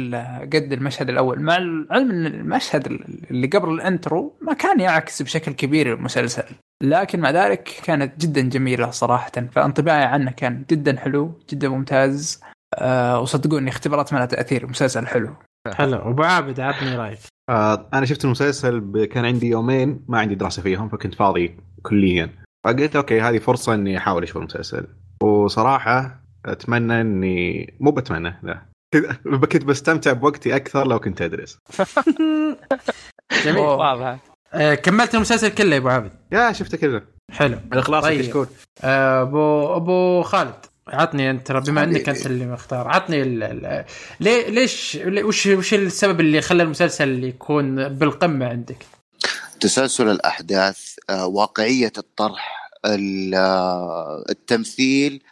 قد 0.54 0.74
المشهد 0.74 1.10
الأول. 1.10 1.42
مع 1.42 1.58
العلم 1.58 2.12
إن 2.12 2.26
المشهد 2.26 2.88
اللي 3.32 3.48
قبل 3.48 3.70
ال 3.70 3.81
intro 3.81 4.38
ما 4.42 4.54
كان 4.54 4.80
يعكس 4.80 5.22
بشكل 5.22 5.52
كبير 5.52 5.94
المسلسل 5.94 6.44
لكن 6.84 7.20
مع 7.20 7.30
ذلك 7.32 7.64
كانت 7.84 8.26
جدا 8.26 8.42
جميلة 8.42 8.90
صراحة. 8.90 9.32
فانطباعي 9.52 10.04
عنه 10.04 10.32
كان 10.32 10.66
جدا 10.70 10.98
حلو 10.98 11.40
جدا 11.50 11.70
ممتاز 11.70 12.42
أه 12.76 13.20
وصدقوني 13.20 13.70
اختبارات 13.70 14.14
ما 14.14 14.18
لها 14.18 14.26
تأثير 14.26 14.68
مسلسل 14.68 15.08
حلو. 15.08 15.36
حلو. 15.74 16.10
أبو 16.10 16.24
عابد 16.24 16.60
عطني 16.60 16.96
رأيك. 16.96 17.20
آه 17.50 17.90
أنا 17.94 18.06
شفت 18.06 18.26
المسلسل 18.26 18.80
ب... 18.80 18.98
كان 18.98 19.26
عندي 19.26 19.48
يومين 19.48 20.06
ما 20.08 20.20
عندي 20.20 20.36
دراسة 20.36 20.62
فيهم 20.62 20.90
فكنت 20.90 21.16
فاضي 21.16 21.58
كليا. 21.82 22.30
فقلت 22.66 22.96
أوكي 22.96 23.22
هذه 23.22 23.38
فرصة 23.38 23.74
إني 23.74 23.98
أحاول 23.98 24.24
أشوف 24.24 24.38
المسلسل. 24.38 24.88
وصراحة 25.24 26.19
أتمنى 26.46 27.02
اني 27.02 27.74
مو 27.80 27.92
بتمنى 27.92 28.40
لا 28.44 28.62
كنت- 29.52 29.64
بستمتع 29.66 30.14
بوقتي 30.14 30.56
أكثر 30.56 30.88
لو 30.88 31.00
كنت 31.00 31.22
أدرس 31.22 31.58
جميل. 33.46 33.58
واضح 33.60 34.18
آه 34.54 34.76
كملت 34.76 35.16
المسلسل 35.16 35.50
كله 35.50 35.74
يا 35.76 35.78
أبو 35.80 35.90
عابد 35.90 36.12
يا 36.32 36.52
شفته 36.52 36.78
كله 36.78 37.02
حلو 37.32 37.58
الإخلاص 37.74 38.04
طيب. 38.04 38.22
كشكول 38.22 38.48
آه، 38.84 39.22
ابو 39.22 39.76
أبو 39.76 40.22
خالد 40.24 40.54
عطني 40.88 41.30
أنت 41.30 41.48
ترى 41.48 41.62
بما 41.62 41.84
إنك. 41.84 42.10
أنت 42.10 42.26
اللي 42.26 42.46
مختار 42.46 42.88
عطني 42.88 43.22
ال... 43.22 43.44
ال... 43.44 43.86
ليه 44.20 44.50
ليش 44.50 45.00
وش 45.06 45.48
وش 45.48 45.74
السبب 45.74 46.20
اللي 46.20 46.42
خلى 46.42 46.64
المسلسل 46.64 47.24
يكون 47.24 47.90
بالقمة 47.90 48.48
عندك؟ 48.48 48.86
تسلسل 49.60 50.10
الأحداث 50.10 50.96
آه، 51.10 51.26
واقعية 51.28 51.92
الطرح 51.98 52.70
ال- 52.86 53.36
التمثيل 54.30 55.24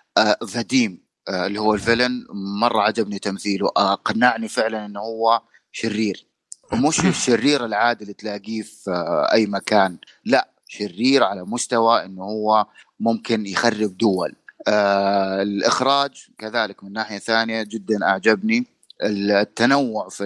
فديم 0.48 1.08
آه، 1.30 1.48
اللي 1.48 1.60
هو 1.60 1.74
الفيلن 1.74 2.26
مرة 2.62 2.82
عجبني 2.82 3.20
تمثيله. 3.20 3.72
آه، 3.78 3.94
اقنعني 3.94 4.48
فعلا 4.48 4.86
إنه 4.86 5.00
هو 5.00 5.42
شرير. 5.72 6.28
ومش 6.74 7.00
الشرير 7.06 7.66
العادي 7.66 8.02
اللي 8.04 8.14
تلاقيه 8.14 8.62
في 8.62 8.92
آه، 8.92 9.34
أي 9.34 9.46
مكان. 9.46 9.98
لا 10.26 10.50
شرير 10.68 11.24
على 11.24 11.44
مستوى 11.44 12.06
إنه 12.06 12.24
هو 12.24 12.66
ممكن 13.00 13.46
يخرب 13.46 13.98
دول. 13.98 14.36
آه، 14.68 15.42
الإخراج 15.42 16.28
كذلك 16.38 16.84
من 16.84 16.94
ناحية 16.94 17.18
ثانية 17.18 17.64
جدا 17.64 18.04
أعجبني. 18.04 18.68
التنوع 19.04 20.10
في 20.10 20.26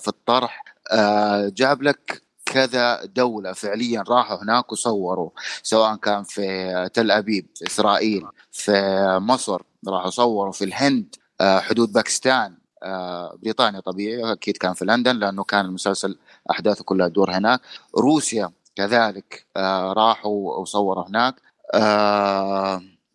في 0.00 0.08
الطرح 0.08 0.64
آه، 0.92 1.52
جاب 1.56 1.82
لك 1.82 2.22
كذا 2.50 3.04
دولة 3.04 3.52
فعليا 3.52 4.04
راحوا 4.08 4.42
هناك 4.42 4.72
وصوروا 4.72 5.30
سواء 5.62 5.96
كان 5.96 6.24
في 6.24 6.88
تل 6.94 7.10
أبيب 7.10 7.46
في 7.54 7.66
إسرائيل 7.66 8.26
في 8.52 8.72
مصر 9.20 9.62
راحوا 9.88 10.10
صوروا 10.10 10.52
في 10.52 10.64
الهند 10.64 11.14
آه، 11.40 11.60
حدود 11.60 11.92
باكستان 11.92 12.56
آه، 12.82 13.36
بريطانيا 13.42 13.80
طبيعي 13.80 14.32
أكيد 14.32 14.56
كان 14.56 14.74
في 14.74 14.84
لندن 14.84 15.16
لأنه 15.16 15.44
كان 15.44 15.64
المسلسل 15.64 16.18
أحداثه 16.50 16.84
كلها 16.84 17.08
تدور 17.08 17.30
هناك. 17.30 17.60
روسيا 17.98 18.50
كذلك 18.76 19.46
آه، 19.56 19.92
راحوا 19.92 20.58
وصوروا 20.58 21.08
هناك. 21.08 21.34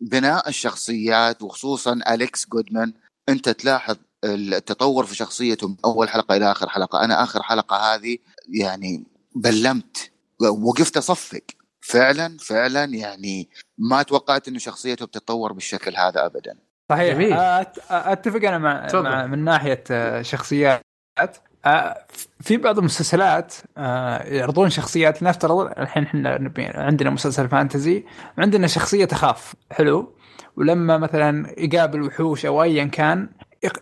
بناء 0.00 0.48
الشخصيات 0.48 1.42
وخصوصا 1.42 2.00
أليكس 2.08 2.46
جودمان. 2.48 2.92
أنت 3.28 3.48
تلاحظ 3.48 3.96
التطور 4.24 5.06
في 5.06 5.14
شخصيته 5.16 5.68
من 5.68 5.76
أول 5.84 6.08
حلقة 6.08 6.36
إلى 6.36 6.50
آخر 6.50 6.68
حلقة. 6.68 7.04
أنا 7.04 7.22
آخر 7.22 7.42
حلقة 7.42 7.76
هذه 7.76 8.18
يعني 8.48 9.15
بلمت. 9.36 10.10
وقفت 10.40 10.96
أصفق. 10.96 11.42
فعلا 11.80 12.36
فعلا 12.40 12.84
يعني 12.84 13.48
ما 13.78 14.02
توقعت 14.02 14.48
إنه 14.48 14.58
شخصيته 14.58 15.06
بتتطور 15.06 15.52
بالشكل 15.52 15.96
هذا 15.96 16.26
ابدا. 16.26 16.58
صحيح. 16.90 17.14
جميل. 17.14 17.32
أتفق 17.90 18.48
أنا 18.48 18.58
مع. 18.58 18.88
مع 18.94 19.26
من 19.26 19.44
ناحية 19.44 19.84
شخصيات. 20.22 20.80
في 22.40 22.56
بعض 22.56 22.78
المسلسلات 22.78 23.54
يعرضون 23.76 24.70
شخصيات 24.70 25.22
لنفترض 25.22 25.58
الحين 25.78 26.02
إحنا 26.02 26.50
عندنا 26.74 27.10
مسلسل 27.10 27.48
فانتزي 27.48 28.04
عندنا 28.38 28.66
شخصية 28.66 29.04
تخاف. 29.04 29.54
حلو. 29.70 30.16
ولما 30.56 30.98
مثلا 30.98 31.54
يقابل 31.58 32.02
وحوش 32.02 32.46
أو 32.46 32.62
ايا 32.62 32.84
كان 32.84 33.28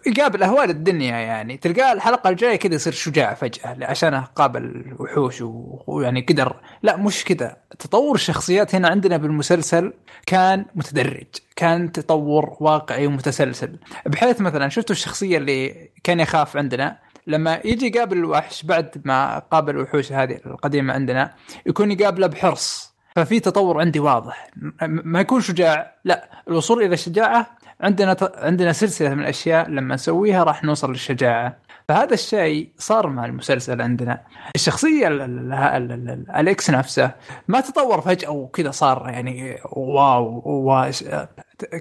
يقابل 0.07 0.43
أهوال 0.43 0.71
الدنيا 0.71 1.17
يعني. 1.17 1.57
تلقاه 1.57 1.93
الحلقة 1.93 2.31
الجاية 2.31 2.57
كذا 2.57 2.75
يصير 2.75 2.93
شجاع 2.93 3.35
فجأة 3.35 3.77
عشان 3.83 4.15
قابل 4.21 4.95
وحوش 4.99 5.43
ويعني 5.87 6.21
قدر. 6.21 6.57
لا 6.83 6.97
مش 6.97 7.25
كذا. 7.25 7.57
تطور 7.79 8.15
الشخصيات 8.15 8.75
هنا 8.75 8.89
عندنا 8.89 9.17
بالمسلسل 9.17 9.93
كان 10.27 10.67
متدرج 10.75 11.27
كان 11.57 11.93
تطور 11.93 12.57
واقعي 12.61 13.07
ومتسلسل. 13.07 13.79
بحيث 14.07 14.41
مثلا 14.41 14.69
شفتوا 14.69 14.95
الشخصية 14.95 15.39
اللي 15.39 15.91
كان 16.05 16.21
يخاف 16.21 16.57
عندنا؟ 16.57 16.99
لما 17.27 17.61
يجي 17.65 17.87
يقابل 17.87 18.17
الوحش 18.17 18.63
بعد 18.63 19.03
ما 19.05 19.39
قابل 19.39 19.77
الوحوش 19.77 20.13
هذه 20.13 20.39
القديمة 20.47 20.95
عندنا 20.95 21.35
يكون 21.67 21.91
يقابله 21.93 22.27
بحرص. 22.27 22.95
ففي 23.17 23.41
تطور 23.41 23.81
عندي 23.81 24.01
واضح. 24.01 24.51
ما 24.83 25.21
يكون 25.21 25.41
شجاع 25.41 25.95
لا. 26.05 26.31
الوصول 26.49 26.83
إلى 26.83 26.95
الشجاعه 26.95 27.57
عندنا. 27.81 28.17
عندنا 28.37 28.73
سلسلة 28.73 29.15
من 29.15 29.21
الأشياء 29.23 29.69
لما 29.69 29.95
نسويها 29.95 30.45
راح 30.45 30.65
نوصل 30.65 30.91
للشجاعة. 30.91 31.59
فهذا 31.89 32.15
الشيء 32.15 32.73
صار 32.79 33.07
مع 33.07 33.25
المسلسل 33.25 33.83
عندنا. 33.83 34.21
الشخصية 34.55 35.09
ال- 35.09 35.21
ال- 35.21 35.53
ال- 35.53 35.93
ال- 35.93 36.11
ال- 36.11 36.31
أليكس 36.37 36.71
نفسه 36.71 37.11
ما 37.49 37.61
تطور 37.61 38.01
فجأة 38.01 38.31
وكذا 38.31 38.71
صار 38.71 39.09
يعني 39.09 39.59
واو, 39.73 40.43
واو 40.45 40.91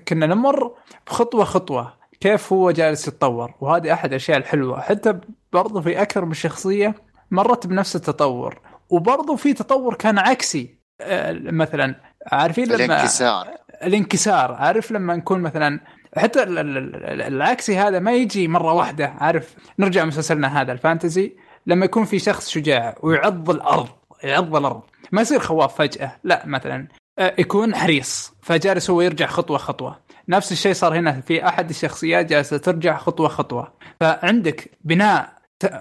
كنا 0.07 0.25
نمر 0.25 0.71
خطوه 1.07 1.43
خطوة 1.43 1.93
كيف 2.21 2.53
هو 2.53 2.71
جالس 2.71 3.07
يتطور. 3.07 3.53
وهذه 3.61 3.93
أحد 3.93 4.09
الأشياء 4.09 4.37
الحلوة. 4.37 4.81
حتى 4.81 5.19
برضو 5.53 5.81
في 5.81 6.01
أكثر 6.01 6.25
من 6.25 6.33
شخصية 6.33 6.95
مرت 7.31 7.67
بنفس 7.67 7.95
التطور. 7.95 8.61
وبرضو 8.89 9.35
في 9.35 9.53
تطور 9.53 9.93
كان 9.95 10.17
عكسي. 10.19 10.79
آه، 11.01 11.31
مثلا 11.31 11.95
عارفين 12.31 12.65
لما 12.65 12.75
الانكسار. 12.85 13.47
الانكسار 13.85 14.51
عارف؟ 14.53 14.91
لما 14.91 15.15
نكون 15.15 15.41
مثلا 15.41 15.79
حتى 16.17 16.43
ال- 16.43 16.57
ال- 16.57 16.77
ال- 16.95 17.21
العكسي 17.21 17.77
هذا 17.77 17.99
ما 17.99 18.13
يجي 18.13 18.47
مرة 18.47 18.73
واحدة 18.73 19.13
عارف؟ 19.17 19.55
نرجع 19.79 20.05
مسلسلنا 20.05 20.61
هذا 20.61 20.71
الفانتزي. 20.71 21.35
لما 21.67 21.85
يكون 21.85 22.05
في 22.05 22.19
شخص 22.19 22.49
شجاع 22.49 22.95
ويعض 23.01 23.49
الأرض 23.49 23.87
يعض 24.23 24.55
الأرض 24.55 24.81
ما 25.11 25.21
يصير 25.21 25.39
خواف 25.39 25.75
فجأة 25.75 26.11
لا 26.23 26.43
مثلا 26.45 26.87
آه، 27.19 27.33
يكون 27.39 27.75
حريص 27.75 28.33
فجالس 28.41 28.89
هو 28.89 29.01
يرجع 29.01 29.27
خطوة 29.27 29.57
خطوة. 29.57 29.99
نفس 30.29 30.51
الشيء 30.51 30.73
صار 30.73 30.97
هنا 30.99 31.21
في 31.21 31.47
أحد 31.47 31.69
الشخصيات 31.69 32.25
جالسة 32.25 32.57
ترجع 32.57 32.97
خطوة 32.97 33.27
خطوة. 33.27 33.73
فعندك 33.99 34.71
بناء 34.83 35.33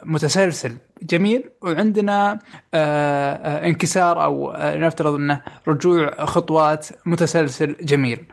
متسلسل 0.05 0.77
جميل. 1.03 1.51
وعندنا 1.63 2.39
آه، 2.75 3.35
آه، 3.35 3.67
انكسار 3.67 4.25
أو 4.25 4.51
آه، 4.51 4.77
نفترض 4.77 5.15
إنه 5.15 5.43
رجوع 5.69 6.25
خطوات 6.25 6.87
متسلسل 7.07 7.77
جميل. 7.81 8.27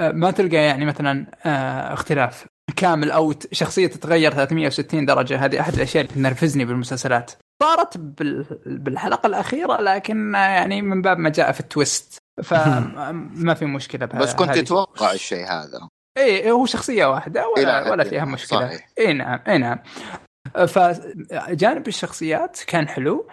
ما 0.00 0.30
تلقى 0.30 0.56
يعني 0.56 0.84
مثلا 0.84 1.26
اختلاف. 1.92 2.46
كامل 2.76 3.10
أو 3.10 3.34
شخصية 3.52 3.86
تتغير 3.86 4.32
360 4.32 5.06
درجة. 5.06 5.44
هذه 5.44 5.60
أحد 5.60 5.74
الأشياء 5.74 6.04
اللي 6.04 6.14
تنرفزني 6.14 6.64
بالمسلسلات. 6.64 7.32
صارت 7.62 7.98
بال- 7.98 8.46
بالحلقة 8.66 9.26
الأخيرة 9.26 9.80
لكن 9.80 10.34
يعني 10.34 10.82
من 10.82 11.02
باب 11.02 11.18
ما 11.18 11.28
جاء 11.30 11.52
في 11.52 11.60
التويست. 11.60 12.18
فما 12.42 13.54
في 13.58 13.64
مشكلة 13.64 14.06
بهذا 14.06 14.22
بس 14.22 14.34
كنت 14.34 14.58
تتوقع 14.58 15.12
الشيء 15.12 15.44
هذا؟ 15.44 15.88
إيه 16.18 16.50
هو 16.50 16.66
شخصية 16.66 17.06
واحدة 17.06 17.48
ولا, 17.48 17.90
ولا 17.90 18.04
فيها 18.04 18.24
مشكلة. 18.24 18.60
صحيح. 18.60 18.88
اي 18.98 19.12
نعم 19.12 19.40
اي 19.48 19.58
نعم. 19.58 19.78
فجانب 20.64 21.88
الشخصيات 21.88 22.60
كان 22.66 22.88
حلو. 22.88 23.28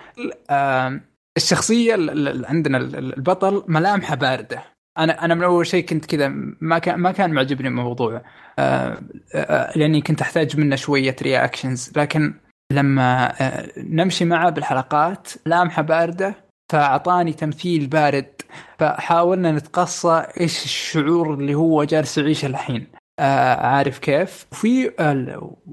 الشخصية 1.37 1.95
اللي 1.95 2.47
عندنا 2.47 2.77
ال- 2.77 3.13
البطل 3.17 3.63
ملامحه 3.67 4.15
باردة. 4.15 4.63
أنا 4.97 5.25
أنا 5.25 5.35
من 5.35 5.43
أول 5.43 5.67
شيء 5.67 5.85
كنت 5.85 6.05
كذا 6.05 6.27
ما 6.61 6.79
كان 6.79 6.99
ما 6.99 7.11
كان 7.11 7.31
معجبني 7.33 7.67
الموضوع. 7.67 8.21
آه، 8.59 8.97
آه، 9.35 9.77
لأني 9.77 10.01
كنت 10.01 10.21
أحتاج 10.21 10.57
منه 10.59 10.75
شوية 10.75 11.15
رياكشنز 11.21 11.91
لكن 11.95 12.33
لما 12.71 13.33
آه، 13.41 13.69
نمشي 13.77 14.25
معه 14.25 14.49
بالحلقات 14.49 15.27
لامحه 15.45 15.81
باردة 15.81 16.35
فأعطاني 16.71 17.33
تمثيل 17.33 17.87
بارد. 17.87 18.41
فحاولنا 18.79 19.51
نتقصى 19.51 20.25
إيش 20.39 20.63
الشعور 20.63 21.33
اللي 21.33 21.55
هو 21.55 21.83
جالس 21.83 22.17
يعيشه 22.17 22.45
الحين. 22.45 22.87
آه 23.19 23.55
عارف 23.67 23.99
كيف؟ 23.99 24.45
وفي 24.51 24.91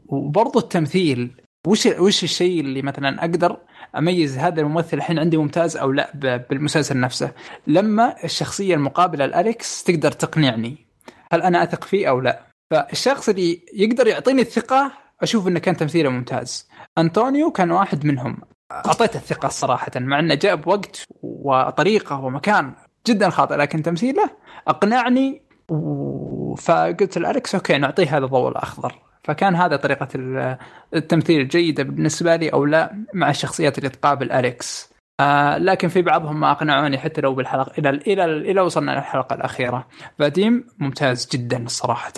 وبرضه 0.09 0.60
التمثيل. 0.60 1.40
وش 1.66 1.87
وش 1.87 2.24
الشيء 2.24 2.61
اللي 2.61 2.82
مثلا 2.82 3.20
أقدر 3.20 3.57
أميز 3.99 4.39
هذا 4.39 4.61
الممثل 4.61 4.97
الحين 4.97 5.19
عندي 5.19 5.37
ممتاز 5.37 5.77
أو 5.77 5.93
لا 5.93 6.12
بالمسلسل 6.51 7.01
نفسه؟ 7.01 7.32
لما 7.66 8.24
الشخصية 8.24 8.74
المقابلة 8.74 9.27
لالكس 9.27 9.85
تقدر 9.85 10.12
تقنعني. 10.12 10.87
هل 11.32 11.43
أنا 11.43 11.62
أثق 11.62 11.85
فيه 11.85 12.09
أو 12.09 12.20
لا؟ 12.20 12.41
فالشخص 12.70 13.28
اللي 13.28 13.61
يقدر 13.74 14.07
يعطيني 14.07 14.43
الثقة 14.43 14.93
أشوف 15.23 15.49
إنه 15.49 15.61
كان 15.61 15.77
تمثيله 15.77 16.11
ممتاز. 16.11 16.69
أنطونيو 16.99 17.51
كان 17.51 17.70
واحد 17.70 18.07
منهم. 18.07 18.39
أعطيته 18.73 19.16
الثقة 19.16 19.49
صراحة 19.49 19.91
مع 19.97 20.19
إنه 20.19 20.35
جاء 20.35 20.55
بوقت 20.57 21.05
وطريقة 21.23 22.20
ومكان 22.20 22.73
جدا 23.07 23.31
خاطئ 23.31 23.57
لكن 23.57 23.82
تمثيله 23.82 24.31
أقنعني 24.69 25.43
و- 25.69 26.55
فقلت 26.55 27.19
لالكس 27.19 27.55
okay 27.55 27.78
نعطيه 27.78 28.16
هذا 28.16 28.24
الضوء 28.24 28.49
الأخضر. 28.49 29.10
فكان 29.25 29.55
هذا 29.57 29.77
طريقة 29.77 30.09
ال- 30.15 30.59
التمثيل 30.95 31.41
الجيده 31.41 31.83
بالنسبة 31.83 32.37
لي 32.37 32.49
أو 32.49 32.65
لا 32.65 33.05
مع 33.15 33.31
الشخصيات 33.31 33.79
اللي 33.79 33.89
تقابل 33.89 34.33
اليكس 34.33 34.91
آه 35.21 35.59
لكن 35.59 35.89
في 35.89 36.03
بعضهم 36.03 36.41
ما 36.41 36.51
أقنعوني 36.51 36.99
حتى 36.99 37.21
لو 37.21 37.35
بالحلقة 37.35 37.73
إلى 37.79 37.91
إلى 37.91 38.25
إلى 38.25 38.61
وصلنا 38.61 38.91
للحلقه 38.91 39.35
الأخيرة. 39.35 39.87
فديم 40.19 40.67
ممتاز 40.79 41.29
جدا 41.33 41.65
صراحة. 41.69 42.13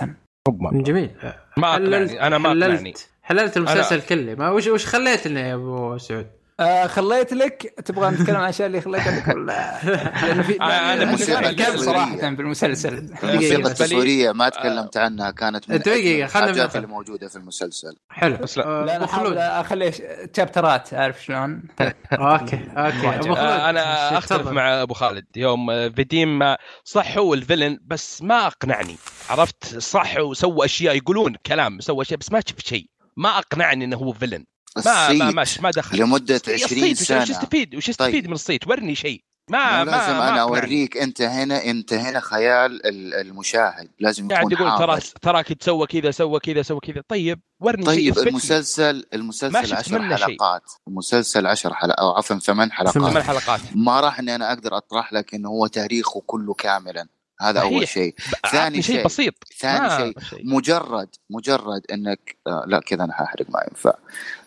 جميل. 0.73 1.11
ما 1.57 1.73
حللت 1.73 2.11
أقنعني 2.13 2.27
أنا 2.27 2.39
ما 2.39 2.49
أقنعني. 2.49 2.77
حللت 2.79 3.09
حللت 3.23 3.57
المسلسل 3.57 4.03
كله. 4.03 4.35
ما 4.35 4.51
وش 4.51 4.67
وش 4.67 4.87
خليت 4.87 5.27
لنا 5.27 5.41
يا 5.49 5.55
أبو 5.55 5.99
سعود؟ 5.99 6.27
آه 6.61 6.87
خليت 6.87 7.33
لك 7.33 7.75
تبغى 7.85 8.11
نتكلم 8.11 8.37
عن 8.37 8.43
الاشياء 8.43 8.67
اللي 8.67 8.81
خليتها 8.81 9.21
لك؟ 9.21 9.29
ولا؟ 9.29 9.79
لأنه 10.27 10.43
في 10.43 10.63
آه، 10.63 10.95
كان 10.97 11.13
التصويرية. 11.47 11.77
صراحة 11.77 12.31
بالمسلسل 12.31 12.95
الموسيقى. 13.25 13.57
التصويرية 13.71 14.33
ما 14.33 14.49
تكلمت 14.49 14.97
عنها 14.97 15.31
كانت 15.31 15.71
من 15.71 15.77
الحاجات 15.77 16.55
بناخذ. 16.55 16.77
اللي 16.77 16.89
موجوده 16.89 17.29
في 17.29 17.37
المسلسل. 17.37 17.97
حلو. 18.11 18.37
بس 18.37 18.59
لا. 18.59 18.67
آه، 18.67 18.85
لا 18.85 18.97
أنا 18.97 19.05
احاول 19.05 19.39
أخلي 19.39 19.93
chapter 20.37 20.87
ات 20.88 20.95
عارف 20.95 21.25
شلون؟ 21.25 21.63
okay 22.13 22.61
okay. 22.77 23.09
أبو 23.09 23.23
خلود 23.23 23.39
آه، 23.39 23.71
أنا 23.71 24.19
أختلف. 24.19 24.49
مع 24.49 24.83
أبو 24.83 24.95
خالد. 24.95 25.25
يوم 25.37 25.71
آه، 25.71 25.89
فاديم 25.89 26.41
صح 26.85 27.19
هو 27.19 27.35
ال 27.35 27.40
villain 27.40 27.79
بس 27.87 28.23
ما 28.23 28.47
أقنعني. 28.47 28.97
عرفت؟ 29.31 29.79
صح 29.79 30.19
وسوى 30.19 30.65
أشياء 30.65 30.97
يقولون 30.97 31.35
كلام 31.47 31.81
سوى 31.81 32.03
أشياء 32.03 32.19
بس 32.19 32.33
ما 32.33 32.41
شفت 32.41 32.67
شيء. 32.67 32.87
ما 33.17 33.39
أقنعني 33.39 33.85
إنه 33.85 33.97
هو 33.97 34.13
villain. 34.13 34.45
ما 34.77 35.13
ما 35.13 35.31
ما, 35.31 35.43
الصيت 35.43 35.63
ما 35.63 35.71
دخل. 35.71 35.99
لمدة 35.99 36.35
الصيت 36.37 36.63
20 36.65 36.91
وش- 36.91 36.97
سنة. 36.99 37.23
وش 37.23 37.31
استفيد 37.31 37.75
وش 37.75 37.89
استفيد 37.89 38.13
طيب. 38.13 38.27
من 38.27 38.33
الصيت 38.33 38.69
ورني 38.69 38.95
شيء. 38.95 39.23
ما 39.51 39.85
ما 39.85 39.91
لازم 39.91 40.13
ما 40.19 40.29
أنا. 40.29 40.43
أوريك 40.43 40.97
أنت 40.97 41.23
هنا 41.23 41.65
أنت 41.65 41.93
هنا 41.93 42.21
خيال 42.21 42.87
ال- 42.87 43.15
المشاهد. 43.15 43.89
لازم 44.01 44.29
قاعد 44.29 44.53
يكون 44.53 44.67
يقول 44.67 44.79
ترى 44.79 45.01
تراك 45.23 45.47
تسوى 45.53 45.87
كذا 45.87 46.11
سوى 46.11 46.41
كذا 46.41 46.63
سوى 46.63 46.81
كذا. 46.81 47.03
طيب 47.09 47.41
ورني 47.61 47.95
شيء 47.95 48.13
طيب. 48.15 48.29
المسلسل 48.29 49.05
المسلسل 49.15 49.67
شفت 49.67 49.73
10 49.79 49.99
منه 49.99 50.17
شيء. 50.17 50.27
حلقات. 50.27 50.63
المسلسل 50.89 51.47
10 51.47 51.73
حلقات 51.75 51.99
أو 51.99 52.11
عفوا 52.17 52.37
ثمان 52.39 52.69
ثمان 52.69 52.73
حلقات 52.73 53.23
حلقات. 53.23 53.61
ما 53.75 54.01
راح 54.01 54.19
إني 54.19 54.35
أنا 54.35 54.53
أقدر 54.53 54.77
أطرح 54.77 55.13
لك 55.13 55.35
إنه 55.35 55.49
هو 55.49 55.67
تاريخه 55.67 56.23
كله 56.27 56.55
كاملا. 56.55 57.07
هذا 57.43 57.61
أول 57.61 57.73
صحيح. 57.87 57.91
شيء. 57.93 58.15
ثاني 58.53 58.83
شيء 58.83 58.95
شيء- 58.97 59.05
بسيط. 59.05 59.35
ثاني 59.59 60.15
شيء. 60.31 60.41
مجرد 60.45 61.09
مجرد 61.31 61.83
إنك 61.93 62.37
آه 62.47 62.65
لا 62.67 62.81
كذا 62.81 63.05
أنا 63.05 63.13
حاحرق 63.13 63.47
ما 63.51 63.61
ينفع. 63.71 63.93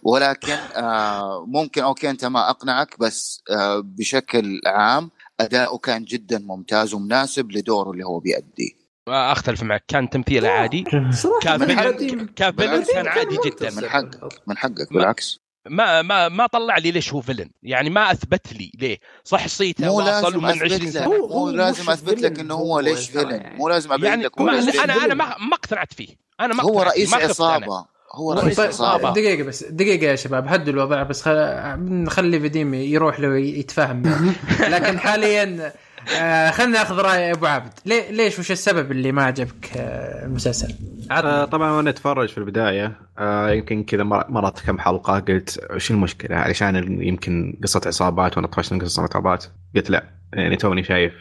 ولكن 0.04 0.54
آه 0.76 1.46
ممكن 1.48 1.84
okay 1.84 2.10
أنت 2.10 2.26
ما 2.26 2.50
أقنعك 2.50 3.00
بس 3.00 3.44
آه 3.52 3.80
بشكل 3.86 4.62
عام 4.66 5.12
أداؤه 5.40 5.78
كان 5.78 6.04
جدا 6.06 6.40
ممتاز 6.40 6.94
ومناسب 6.94 7.52
لدوره 7.52 7.92
اللي 7.92 8.06
هو 8.06 8.20
بيأديه. 8.20 8.86
أختلف 9.08 9.64
معك. 9.64 9.84
كان 9.88 10.10
تمثيله 10.10 10.50
عادي. 10.50 10.84
صراحة 11.12 11.40
كان 11.42 11.60
من 11.60 11.66
فيلم 11.68 11.80
حقك. 11.80 12.34
كان 12.36 13.08
عادي 13.08 13.38
جدا. 13.46 13.70
من 13.72 13.90
حقك. 13.90 14.42
من 14.48 14.58
حقك 14.58 14.94
بالعكس. 14.94 15.45
ما 15.70 16.02
ما 16.02 16.30
ما 16.30 16.48
طلع 16.48 16.78
لي 16.78 16.92
ليش 16.92 17.14
هو 17.14 17.22
فيلن 17.22 17.50
يعني 17.64 17.90
ما 17.90 18.12
أثبت 18.12 18.54
لي 18.54 18.72
ليه 18.80 18.98
صح 19.24 19.48
صيته 19.48 19.86
مو 19.86 19.98
واصل 19.98 20.10
لازم 20.26 20.38
من 20.38 20.46
20 20.46 20.72
اثبت 20.72 20.84
لك 20.84 20.90
سنة 20.90 21.06
هو- 21.06 21.28
مو 21.28 21.34
هو 21.34 21.50
لازم 21.50 21.90
أثبت 21.90 22.22
لك 22.22 22.40
إنه 22.40 22.54
هو 22.56 22.80
ليش 22.80 23.10
فيلن. 23.10 23.44
مو 23.56 23.70
لازم 23.70 23.92
ابين 23.94 24.06
يعني 24.06 24.24
لك 24.24 24.40
هو 24.40 24.46
ما 24.46 24.52
ليش 24.52 24.80
أنا. 24.80 25.06
أنا 25.06 25.14
ما 25.14 25.26
ما 25.26 25.54
اقتنعت 25.54 25.94
فيه 25.94 26.08
أنا 26.40 26.54
ما 26.54 26.64
هو 26.64 26.82
اقتنعت 26.82 26.94
فيه، 26.94 27.16
رئيس. 27.16 27.30
عصابة 27.32 27.86
هو 28.14 28.34
رئيس 28.34 28.58
طيب، 28.58 28.68
عصابة 28.68 29.12
دقيقة 29.14 29.44
بس 29.44 29.64
دقيقة 29.64 30.06
يا 30.06 30.16
شباب 30.16 30.48
هدوا 30.48 30.74
الوضع 30.74 31.04
بس 31.04 31.22
خل... 31.22 31.36
نخلي 31.80 32.40
فيديم 32.40 32.74
يروح 32.74 33.20
له 33.20 33.38
يتفاهم 33.38 34.02
معه. 34.02 34.36
لكن 34.74 35.00
حاليا 35.00 35.74
آه 36.22 36.52
خلينا 36.52 36.72
ناخذ 36.72 36.96
رأي 37.02 37.32
أبو 37.32 37.46
عابد 37.46 37.74
ليه 37.86 38.12
ليش 38.12 38.40
وش 38.40 38.52
السبب 38.52 38.92
اللي 38.92 39.12
ما 39.12 39.24
عجبك 39.24 39.78
آه 39.78 40.26
المسلسل؟ 40.26 40.76
آه 41.12 41.46
طبعا 41.46 41.72
وأنا 41.72 41.90
أتفرج 41.90 42.30
في 42.30 42.38
البداية. 42.38 43.00
آه 43.20 43.50
يمكن 43.52 43.84
كذا 43.84 44.04
مر- 44.04 44.32
مرت 44.32 44.60
كم 44.66 44.80
حلقة 44.80 45.20
قلت 45.20 45.60
وش 45.72 45.92
المشكلة؟ 45.92 46.36
علشان 46.38 47.02
يمكن 47.02 47.60
قصة 47.64 47.82
عصابات 47.86 48.38
وأنا 48.38 48.48
طفشت 48.48 48.74
من 48.74 48.82
قصة 48.82 49.04
عصابات. 49.04 49.46
قلت 49.76 49.90
لا 49.90 50.04
يعني 50.34 50.56
توني 50.56 50.84
شايف 50.84 51.14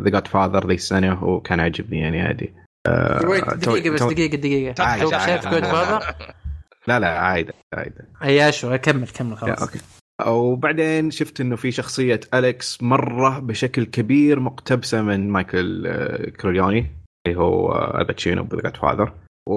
The 0.00 0.10
Godfather 0.10 0.66
ذي 0.68 0.74
السنة 0.74 1.24
وكان 1.24 1.60
عجبني 1.60 2.00
يعني 2.00 2.22
عادي. 2.22 2.54
آه، 2.86 3.18
دقيقة 3.54 3.90
بس 3.90 4.00
شوف 5.00 5.14
عادي، 5.14 5.42
شايف. 5.42 5.48
Godfather؟ 5.48 6.14
لا 6.88 7.00
لا 7.00 7.18
عادي 7.18 7.52
عادي. 7.74 7.94
اياشو 8.24 8.78
كمل 8.78 9.08
كمل 9.08 9.30
يا، 9.32 9.36
خلاص. 9.36 9.62
okay. 9.62 9.78
وبعدين 10.26 11.10
شفت 11.10 11.40
إنه 11.40 11.56
في 11.56 11.70
شخصية 11.70 12.20
أليكس 12.34 12.82
مرة 12.82 13.38
بشكل 13.38 13.84
كبير 13.84 14.40
مقتبسة 14.40 15.02
من 15.02 15.28
مايكل 15.30 15.86
آه، 15.86 16.30
كورليوني 16.30 16.86
اللي 17.26 17.38
هو 17.38 17.72
آه، 17.72 18.00
الباتشينو 18.00 18.44
ب 18.44 18.51
The 18.51 18.70
Godfather. 18.70 19.12
و 19.48 19.54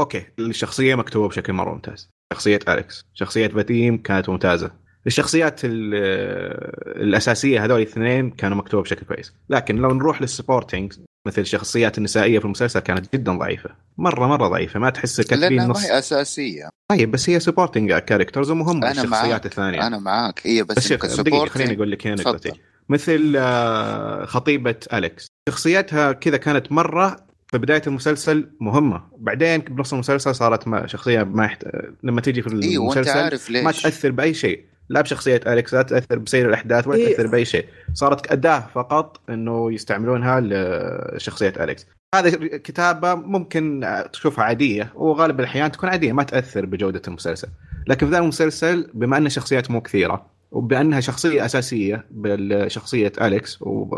okay 0.00 0.26
الشخصية 0.38 0.94
مكتوبة 0.94 1.28
بشكل 1.28 1.52
مرة 1.52 1.72
ممتاز. 1.74 2.10
شخصية 2.32 2.58
أليكس. 2.68 3.04
شخصية 3.14 3.48
فاديم 3.48 3.96
كانت 4.02 4.28
ممتازة. 4.28 4.70
الشخصيات 5.06 5.60
ال- 5.64 5.92
آه، 5.94 7.00
الأساسية 7.02 7.64
هذول 7.64 7.76
الاثنين 7.82 8.30
كانوا 8.30 8.56
مكتوبة 8.56 8.82
بشكل 8.82 9.06
كويس. 9.06 9.34
لكن 9.48 9.76
لو 9.76 9.90
نروح 9.94 10.22
لل 10.22 10.34
supporting 10.34 10.92
مثل 11.28 11.40
الشخصيات 11.40 11.98
النسائية 11.98 12.38
في 12.38 12.44
المسلسل 12.44 12.80
كانت 12.80 13.12
جدا 13.14 13.32
ضعيفة. 13.38 13.70
مرة 13.98 14.26
مرة 14.26 14.48
ضعيفة 14.48 14.80
ما 14.80 14.90
تحس 14.90 15.20
كاتبين 15.20 15.40
لأنها 15.48 15.66
ما 15.66 15.70
نص. 15.72 15.84
هي 15.84 15.98
أساسية. 15.98 16.68
طيب 16.90 17.10
بس 17.10 17.30
هي 17.30 17.40
supporting 17.40 17.92
characters 17.92 18.50
ومهمه 18.50 18.90
أنا 18.90 18.90
الشخصيات 18.90 19.46
الثانية. 19.46 19.86
أنا 19.86 19.98
معاك. 19.98 20.40
هي 20.44 20.62
بس 20.62 20.92
بس 20.92 21.20
دقيقة 21.20 21.44
supporting- 21.46 21.48
خليني 21.48 21.74
أقول 21.76 21.90
لك 21.90 22.06
هنا. 22.06 22.16
نقطتي. 22.22 22.52
مثل 22.88 23.34
آه، 23.38 24.24
خطيبة 24.24 24.74
أليكس. 24.92 25.26
شخصيتها 25.48 26.12
كذا 26.12 26.36
كانت 26.36 26.72
مرة 26.72 27.16
في 27.50 27.58
بداية 27.58 27.82
المسلسل 27.86 28.50
مهمة. 28.60 29.02
بعدين 29.18 29.58
بنص 29.60 29.92
المسلسل 29.92 30.34
صارت 30.34 30.68
ما 30.68 30.86
شخصية 30.86 31.22
ما 31.22 31.44
يحت... 31.44 31.64
لما 32.02 32.20
تيجي 32.20 32.42
في 32.42 32.48
أيوه 32.62 32.84
وأنت 32.84 32.96
المسلسل 32.96 33.18
عارف 33.18 33.50
ليش. 33.50 33.64
ما 33.64 33.72
تأثر 33.72 34.10
بأي 34.10 34.34
شيء. 34.34 34.64
لا 34.88 35.00
بشخصية 35.00 35.40
أليكس 35.46 35.74
لا 35.74 35.82
تأثر 35.82 36.18
بسير 36.18 36.48
الأحداث 36.48 36.86
ولا 36.86 36.98
إيه. 36.98 37.16
تأثر 37.16 37.26
بأي 37.26 37.44
شيء. 37.44 37.64
صارت 37.94 38.32
أداة 38.32 38.64
فقط 38.74 39.20
أنه 39.30 39.72
يستعملونها 39.72 40.40
لشخصية 40.40 41.52
أليكس. 41.60 41.86
هذه 42.14 42.30
كتابة 42.56 43.14
ممكن 43.14 43.94
تشوفها 44.12 44.44
عادية 44.44 44.92
وغالب 44.94 45.40
الأحيان 45.40 45.72
تكون 45.72 45.88
عادية 45.88 46.12
ما 46.12 46.22
تأثر 46.22 46.66
بجودة 46.66 47.02
المسلسل. 47.08 47.48
لكن 47.86 48.06
في 48.06 48.12
ذا 48.12 48.18
المسلسل 48.18 48.90
بما 48.94 49.16
أن 49.16 49.26
الشخصيات 49.26 49.70
مو 49.70 49.80
كثيرة 49.80 50.26
وبأنها 50.50 51.00
شخصية 51.00 51.44
أساسية 51.44 52.06
بشخصيه 52.10 53.12
أليكس 53.20 53.62
و... 53.62 53.96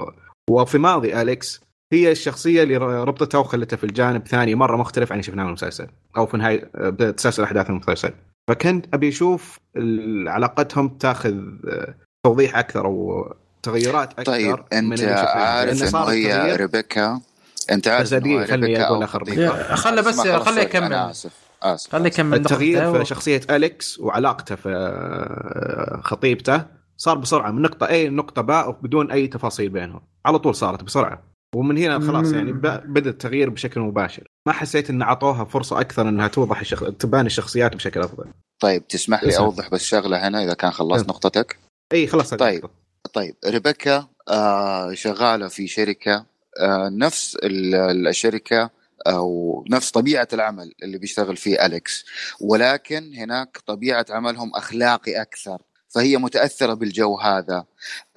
وفي 0.50 0.78
ماضي 0.78 1.22
أليكس 1.22 1.60
هي 1.92 2.12
الشخصية 2.12 2.62
اللي 2.62 2.76
ربطتها 2.76 3.38
وخلتها 3.38 3.76
في 3.76 3.84
الجانب 3.84 4.28
ثاني 4.28 4.54
مرة 4.54 4.76
مختلف 4.76 5.12
عن 5.12 5.18
اللي 5.18 5.22
شفناه 5.22 5.42
في 5.42 5.48
المسلسل 5.48 5.86
أو 6.16 6.26
في 6.26 6.36
نهاية 6.36 6.70
تسلسل 7.10 7.42
أحداث 7.42 7.70
المسلسل. 7.70 8.12
فكنت 8.50 8.94
أبي 8.94 9.08
أشوف 9.08 9.58
علاقتهم 10.26 10.88
تاخذ 10.88 11.34
آه، 11.68 11.94
توضيح 12.24 12.56
أكثر 12.56 12.86
أو 12.86 13.32
تغيرات 13.62 14.10
أكثر 14.12 14.24
طيب 14.32 14.56
أنت. 14.72 15.00
عارف 15.02 15.84
انه 15.84 16.04
هي 16.10 16.56
ريبيكا 16.56 17.20
أنت 17.70 17.88
عارف 17.88 18.12
أو 18.88 19.04
آخر 19.04 19.24
خطيبة. 19.24 19.42
يا- 19.42 19.74
خله 19.74 20.02
بس- 20.02 20.14
سوري، 20.14 20.30
يكمل. 20.62 20.84
أنا 20.84 21.10
آسف 21.10 21.32
آسف 21.62 21.92
خليه 21.92 22.06
يكمل 22.06 22.38
التغيير. 22.38 22.98
في 22.98 23.04
شخصية 23.04 23.40
أليكس 23.50 23.98
وعلاقته 24.00 24.54
في 24.54 24.68
آه، 24.68 26.00
خطيبته 26.04 26.62
صار 26.96 27.18
بسرعة 27.18 27.50
من 27.50 27.62
نقطة 27.62 27.86
A 27.86 27.90
لنقطة 27.92 28.42
باء 28.42 28.70
بدون 28.70 29.10
أي 29.10 29.26
تفاصيل 29.26 29.68
بينهم 29.68 30.00
على 30.26 30.38
طول 30.38 30.54
صارت 30.54 30.84
بسرعة 30.84 31.22
ومن 31.56 31.78
هنا 31.78 32.00
خلاص. 32.00 32.32
يعني 32.32 32.52
بدأ 32.52 33.10
التغيير 33.10 33.50
بشكل 33.50 33.80
مباشر 33.80 34.28
ما 34.46 34.52
حسيت 34.52 34.90
إن 34.90 35.02
أعطوها 35.02 35.44
فرصة 35.44 35.80
أكثر 35.80 36.08
إنها 36.08 36.28
توضح 36.28 36.60
الشخ... 36.60 36.84
تبان 36.98 37.26
الشخصيات 37.26 37.76
بشكل 37.76 38.00
أفضل 38.00 38.24
طيب 38.60 38.88
تسمح 38.88 39.24
لي. 39.24 39.38
أوضح 39.38 39.68
بس 39.68 39.84
شغلة 39.84 40.28
هنا 40.28 40.44
إذا 40.44 40.54
كان 40.54 40.70
خلصت. 40.70 41.08
نقطتك 41.08 41.58
إي 41.92 42.06
خلاص 42.06 42.34
طيب. 42.34 42.64
طيب 43.12 43.34
ريبيكا 43.46 44.08
آه 44.28 44.94
شغالة 44.94 45.48
في 45.48 45.66
شركة 45.66 46.26
آه 46.60 46.88
نفس 46.92 47.36
ال- 47.42 48.06
الشركة 48.08 48.70
أو 49.06 49.64
نفس 49.70 49.90
طبيعة 49.90 50.28
العمل 50.32 50.72
اللي 50.82 50.98
بيشتغل 50.98 51.36
فيه 51.36 51.66
أليكس 51.66 52.04
ولكن 52.40 53.14
هناك 53.14 53.58
طبيعة 53.66 54.06
عملهم 54.10 54.54
أخلاقي 54.54 55.22
أكثر 55.22 55.62
فهي 55.88 56.16
متأثرة 56.16 56.74
بالجو 56.74 57.18
هذا 57.18 57.64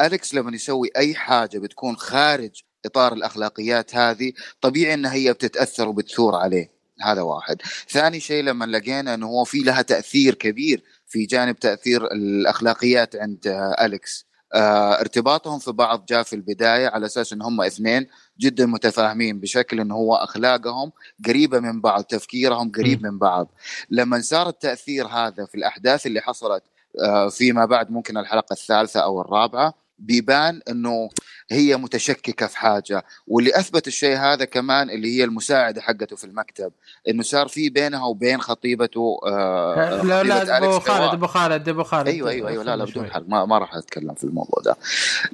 أليكس 0.01 0.33
لما 0.33 0.55
يسوي 0.55 0.89
أي 0.97 1.15
حاجة 1.15 1.59
بتكون 1.59 1.95
خارج 1.97 2.61
إطار 2.85 3.13
الأخلاقيات 3.13 3.95
هذه 3.95 4.33
طبيعي 4.61 4.93
ان 4.93 5.05
هي 5.05 5.33
بتتأثر 5.33 5.87
وبتثور 5.87 6.35
عليه. 6.35 6.73
هذا 7.01 7.21
واحد. 7.21 7.61
ثاني 7.89 8.19
شيء 8.19 8.43
لما 8.43 8.65
لقينا 8.65 9.13
إنه 9.13 9.27
هو 9.27 9.43
في 9.43 9.59
لها 9.59 9.81
تأثير 9.81 10.35
كبير 10.35 10.83
في 11.07 11.25
جانب 11.25 11.59
تأثير 11.59 12.05
الأخلاقيات 12.05 13.15
عند 13.15 13.39
أليكس. 13.81 14.25
آه، 14.53 14.99
ارتباطهم 14.99 15.59
في 15.59 15.71
بعض 15.71 16.05
جاء 16.05 16.23
في 16.23 16.33
البداية 16.33 16.87
على 16.87 17.05
أساس 17.05 17.33
إن 17.33 17.41
هم 17.41 17.61
اثنين 17.61 18.07
جدا 18.39 18.65
متفاهمين 18.65 19.39
بشكل 19.39 19.79
إنه 19.79 19.95
هو 19.95 20.15
أخلاقهم 20.15 20.91
قريبة 21.25 21.59
من 21.59 21.81
بعض 21.81 22.03
تفكيرهم 22.03 22.71
قريب 22.71 23.03
من 23.03 23.17
بعض. 23.17 23.51
لما 23.89 24.21
صار 24.21 24.49
التأثير 24.49 25.07
هذا 25.07 25.45
في 25.45 25.55
الأحداث 25.55 26.05
اللي 26.05 26.21
حصلت 26.21 26.63
آه، 26.99 27.29
فيما 27.29 27.65
بعد 27.65 27.91
ممكن 27.91 28.17
الحلقة 28.17 28.53
الثالثة 28.53 28.99
أو 28.99 29.21
الرابعة 29.21 29.82
بيبان 29.99 30.61
إنه 30.69 31.09
هي 31.51 31.77
متشككة 31.77 32.47
في 32.47 32.57
حاجة. 32.57 33.05
واللي 33.27 33.59
أثبت 33.59 33.87
الشيء 33.87 34.17
هذا 34.17 34.45
كمان 34.45 34.89
اللي 34.89 35.17
هي 35.17 35.23
المساعدة 35.23 35.81
حقته 35.81 36.15
في 36.15 36.23
المكتب. 36.23 36.71
إنه 37.09 37.23
صار 37.23 37.47
في 37.47 37.69
بينها 37.69 38.05
وبين 38.05 38.41
خطيبته 38.41 39.17
آه 39.27 40.03
لا 40.03 40.23
لا 40.23 40.57
أبو. 40.57 40.79
خالد 40.79 41.13
أبو 41.13 41.27
خالد 41.27 41.69
أبو 41.69 41.83
خالد. 41.83 42.07
أيوه 42.07 42.29
أيوه 42.29 42.49
أيوه. 42.49 42.63
لا 42.63 42.75
لا 42.75 42.85
بدون. 42.85 43.11
حرق. 43.11 43.25
ما, 43.27 43.45
ما 43.45 43.57
راح 43.57 43.75
أتكلم 43.75 44.13
في 44.13 44.23
الموضوع 44.23 44.61
ده. 44.65 44.77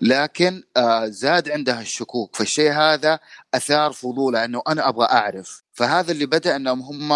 لكن 0.02 0.64
آه 0.78 1.06
زاد 1.06 1.50
عندها 1.50 1.82
الشكوك. 1.82 2.36
فالشيء 2.36 2.72
هذا 2.72 3.20
أثار 3.54 3.92
فضولها 3.92 4.46
إنه 4.46 4.62
أنا 4.68 4.90
أبغى 4.90 5.06
أعرف. 5.06 5.64
فهذا 5.74 6.12
اللي 6.12 6.26
بدأ 6.26 6.56
إنهم 6.56 6.82
هم 6.82 7.12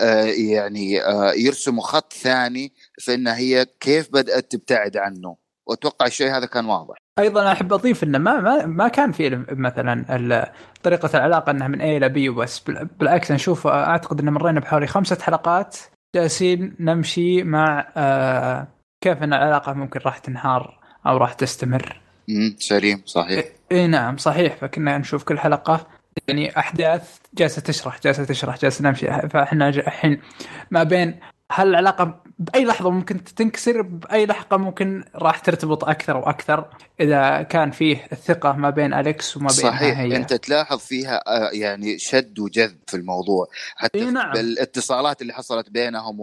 آه 0.00 0.24
يعني 0.24 1.02
آه 1.02 1.32
يرسموا 1.32 1.82
خط 1.82 2.12
ثاني 2.12 2.72
في 2.98 3.14
إن 3.14 3.28
هي 3.28 3.66
كيف 3.80 4.08
بدأت 4.12 4.52
تبتعد 4.52 4.96
عنه. 4.96 5.41
وأتوقع 5.68 6.06
الشيء 6.06 6.36
هذا 6.36 6.46
كان 6.46 6.64
واضح. 6.66 6.94
أيضا 7.18 7.52
أحب 7.52 7.72
أضيف 7.72 8.04
إنه 8.04 8.18
ما 8.18 8.40
ما, 8.40 8.66
ما 8.66 8.88
كان 8.88 9.12
في 9.12 9.44
مثلا 9.50 10.52
طريقة 10.82 11.10
العلاقة 11.18 11.50
إنها 11.50 11.68
من 11.68 11.80
اي 11.80 11.96
إلى 11.96 12.08
بي 12.08 12.28
وبس. 12.28 12.58
بال- 12.58 12.84
بالعكس 13.00 13.32
نشوف 13.32 13.66
أعتقد 13.66 14.20
ان 14.20 14.30
مرينا 14.30 14.60
بحوالي 14.60 14.86
خمسة 14.86 15.18
حلقات. 15.20 15.76
جالسين 16.14 16.76
نمشي 16.80 17.42
مع 17.42 17.86
آه 17.96 18.68
كيف 19.04 19.22
إن 19.22 19.32
العلاقة 19.32 19.72
ممكن 19.72 20.00
راح 20.06 20.18
تنهار 20.18 20.78
أو 21.06 21.16
راح 21.16 21.32
تستمر. 21.32 22.00
امم 22.30 22.56
سليم 22.58 23.02
صحيح. 23.04 23.44
اي 23.72 23.86
نعم 23.86 24.16
صحيح. 24.16 24.56
فكنا 24.56 24.98
نشوف 24.98 25.24
كل 25.24 25.38
حلقة 25.38 25.86
يعني 26.28 26.58
أحداث 26.58 27.18
جالسة 27.34 27.62
تشرح 27.62 28.00
جالسة 28.04 28.24
تشرح 28.24 28.58
جالسة 28.58 28.84
نمشي. 28.84 29.06
فإحنا 29.28 29.68
الحين 29.68 30.20
ما 30.70 30.82
بين 30.82 31.20
هل 31.52 31.68
العلاقة 31.68 32.22
بأي 32.42 32.64
لحظة 32.64 32.90
ممكن 32.90 33.24
تنكسر 33.24 33.82
بأي 33.82 34.26
لحظه 34.26 34.56
ممكن 34.56 35.04
راح 35.14 35.38
ترتبط 35.38 35.84
أكثر 35.84 36.16
وأكثر 36.16 36.64
إذا 37.00 37.42
كان 37.42 37.70
فيه 37.70 38.06
الثقه 38.12 38.52
ما 38.52 38.70
بين 38.70 38.94
أليكس 38.94 39.36
وما 39.36 39.48
بينها 39.56 39.70
صحيح 39.70 39.98
هي 39.98 40.16
أنت 40.16 40.34
تلاحظ 40.34 40.78
فيها 40.78 41.22
آه، 41.26 41.50
يعني 41.52 41.98
شد 41.98 42.38
وجذب 42.38 42.78
في 42.86 42.96
الموضوع 42.96 43.46
حتى 43.76 43.98
إي 43.98 44.10
نعم. 44.10 44.32
بالاتصالات 44.32 45.22
اللي 45.22 45.32
حصلت 45.32 45.70
بينهم 45.70 46.18